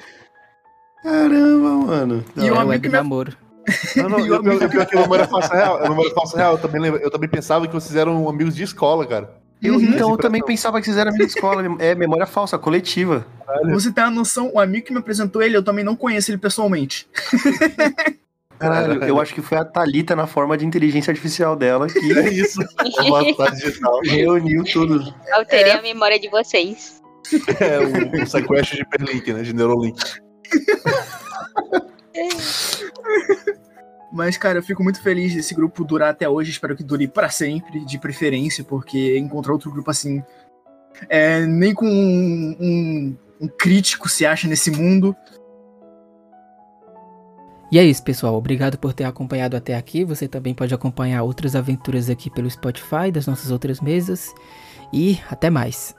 Caramba, 1.03 1.87
mano. 1.87 2.24
E 2.37 2.47
É 2.47 2.51
o 2.53 2.55
o 2.55 2.57
amigo 2.57 2.70
web 2.70 2.82
que 2.82 2.89
me 2.89 2.95
namoro. 2.95 3.37
Não, 3.97 4.09
não, 4.09 4.19
eu, 4.20 4.43
eu, 4.43 4.53
eu, 4.53 5.05
eu 5.05 5.15
era 5.15 5.27
falsa 5.28 5.55
real. 5.55 5.81
Eu 5.81 5.89
não 5.95 6.01
era 6.01 6.15
falsa 6.15 6.37
real. 6.37 6.53
Eu 6.53 6.59
também, 6.59 6.81
lembro- 6.81 7.01
eu 7.01 7.11
também 7.11 7.28
pensava 7.28 7.66
que 7.66 7.73
vocês 7.74 7.95
eram 7.97 8.28
amigos 8.28 8.55
de 8.57 8.62
escola, 8.62 9.07
cara. 9.07 9.31
Eu, 9.62 9.74
Uhum. 9.74 9.81
então, 9.82 10.11
eu 10.11 10.16
também 10.16 10.43
pensava 10.43 10.78
que 10.81 10.87
vocês 10.87 10.97
eram 10.97 11.11
amigos 11.11 11.28
de 11.28 11.35
escola. 11.39 11.62
É 11.78 11.95
memória 11.95 12.27
falsa, 12.27 12.57
coletiva. 12.59 13.27
Você 13.73 13.93
tem 13.93 14.03
uma 14.05 14.11
noção, 14.11 14.51
o 14.55 14.59
amigo 14.59 14.87
que 14.87 14.93
me 14.93 14.99
apresentou 14.99 15.43
ele, 15.43 15.57
eu 15.57 15.62
também 15.62 15.85
não 15.85 15.95
conheço 15.95 16.31
ele 16.31 16.39
pessoalmente. 16.39 17.07
Caralho, 18.59 19.03
eu 19.05 19.19
acho 19.20 19.32
que 19.35 19.41
foi 19.41 19.57
a 19.57 19.65
Thalita 19.65 20.15
na 20.15 20.27
forma 20.27 20.57
de 20.57 20.66
inteligência 20.66 21.11
artificial 21.11 21.57
dela 21.57 21.87
que 21.87 21.99
É 22.12 22.28
isso. 22.28 22.61
Digital. 23.55 24.01
reuniu 24.05 24.65
tudo. 24.65 25.15
Alterei 25.32 25.73
É. 25.73 25.78
a 25.78 25.82
memória 25.82 26.19
de 26.19 26.28
vocês. 26.28 27.01
É 27.61 27.78
o, 27.78 28.23
o 28.23 28.27
sequestro 28.27 28.77
de 28.78 28.85
Perlink, 28.87 29.32
né? 29.32 29.43
De 29.43 29.53
Neuralink. 29.55 29.99
Mas, 34.13 34.37
cara, 34.37 34.59
eu 34.59 34.63
fico 34.63 34.83
muito 34.83 35.01
feliz 35.01 35.33
desse 35.35 35.55
grupo 35.55 35.85
durar 35.85 36.11
até 36.11 36.29
hoje. 36.29 36.51
Espero 36.51 36.77
que 36.77 36.83
dure 36.83 37.07
pra 37.07 37.29
sempre, 37.31 37.85
de 37.85 37.99
preferência, 37.99 38.65
porque 38.65 39.17
encontrar 39.19 39.53
outro 39.53 39.71
grupo 39.71 39.91
assim. 39.91 40.23
é, 41.09 41.47
nem 41.47 41.73
com 41.73 41.87
um, 41.87 42.57
um- 42.61 43.17
um 43.43 43.49
crítico 43.49 44.09
se 44.09 44.27
acha 44.27 44.49
nesse 44.49 44.71
mundo. 44.71 45.15
E 47.73 47.79
é 47.79 47.85
isso, 47.85 48.03
pessoal. 48.03 48.35
Obrigado 48.35 48.77
por 48.79 48.93
ter 48.93 49.05
acompanhado 49.05 49.57
até 49.57 49.77
aqui. 49.77 50.05
Você 50.05 50.27
também 50.27 50.53
pode 50.53 50.75
acompanhar 50.75 51.23
outras 51.23 51.55
aventuras 51.55 52.11
aqui 52.11 52.29
pelo 52.29 52.51
Spotify 52.51 53.13
das 53.13 53.27
nossas 53.29 53.53
outras 53.53 53.81
mesas. 53.81 54.35
E 54.93 55.21
até 55.31 55.49
mais. 55.49 55.95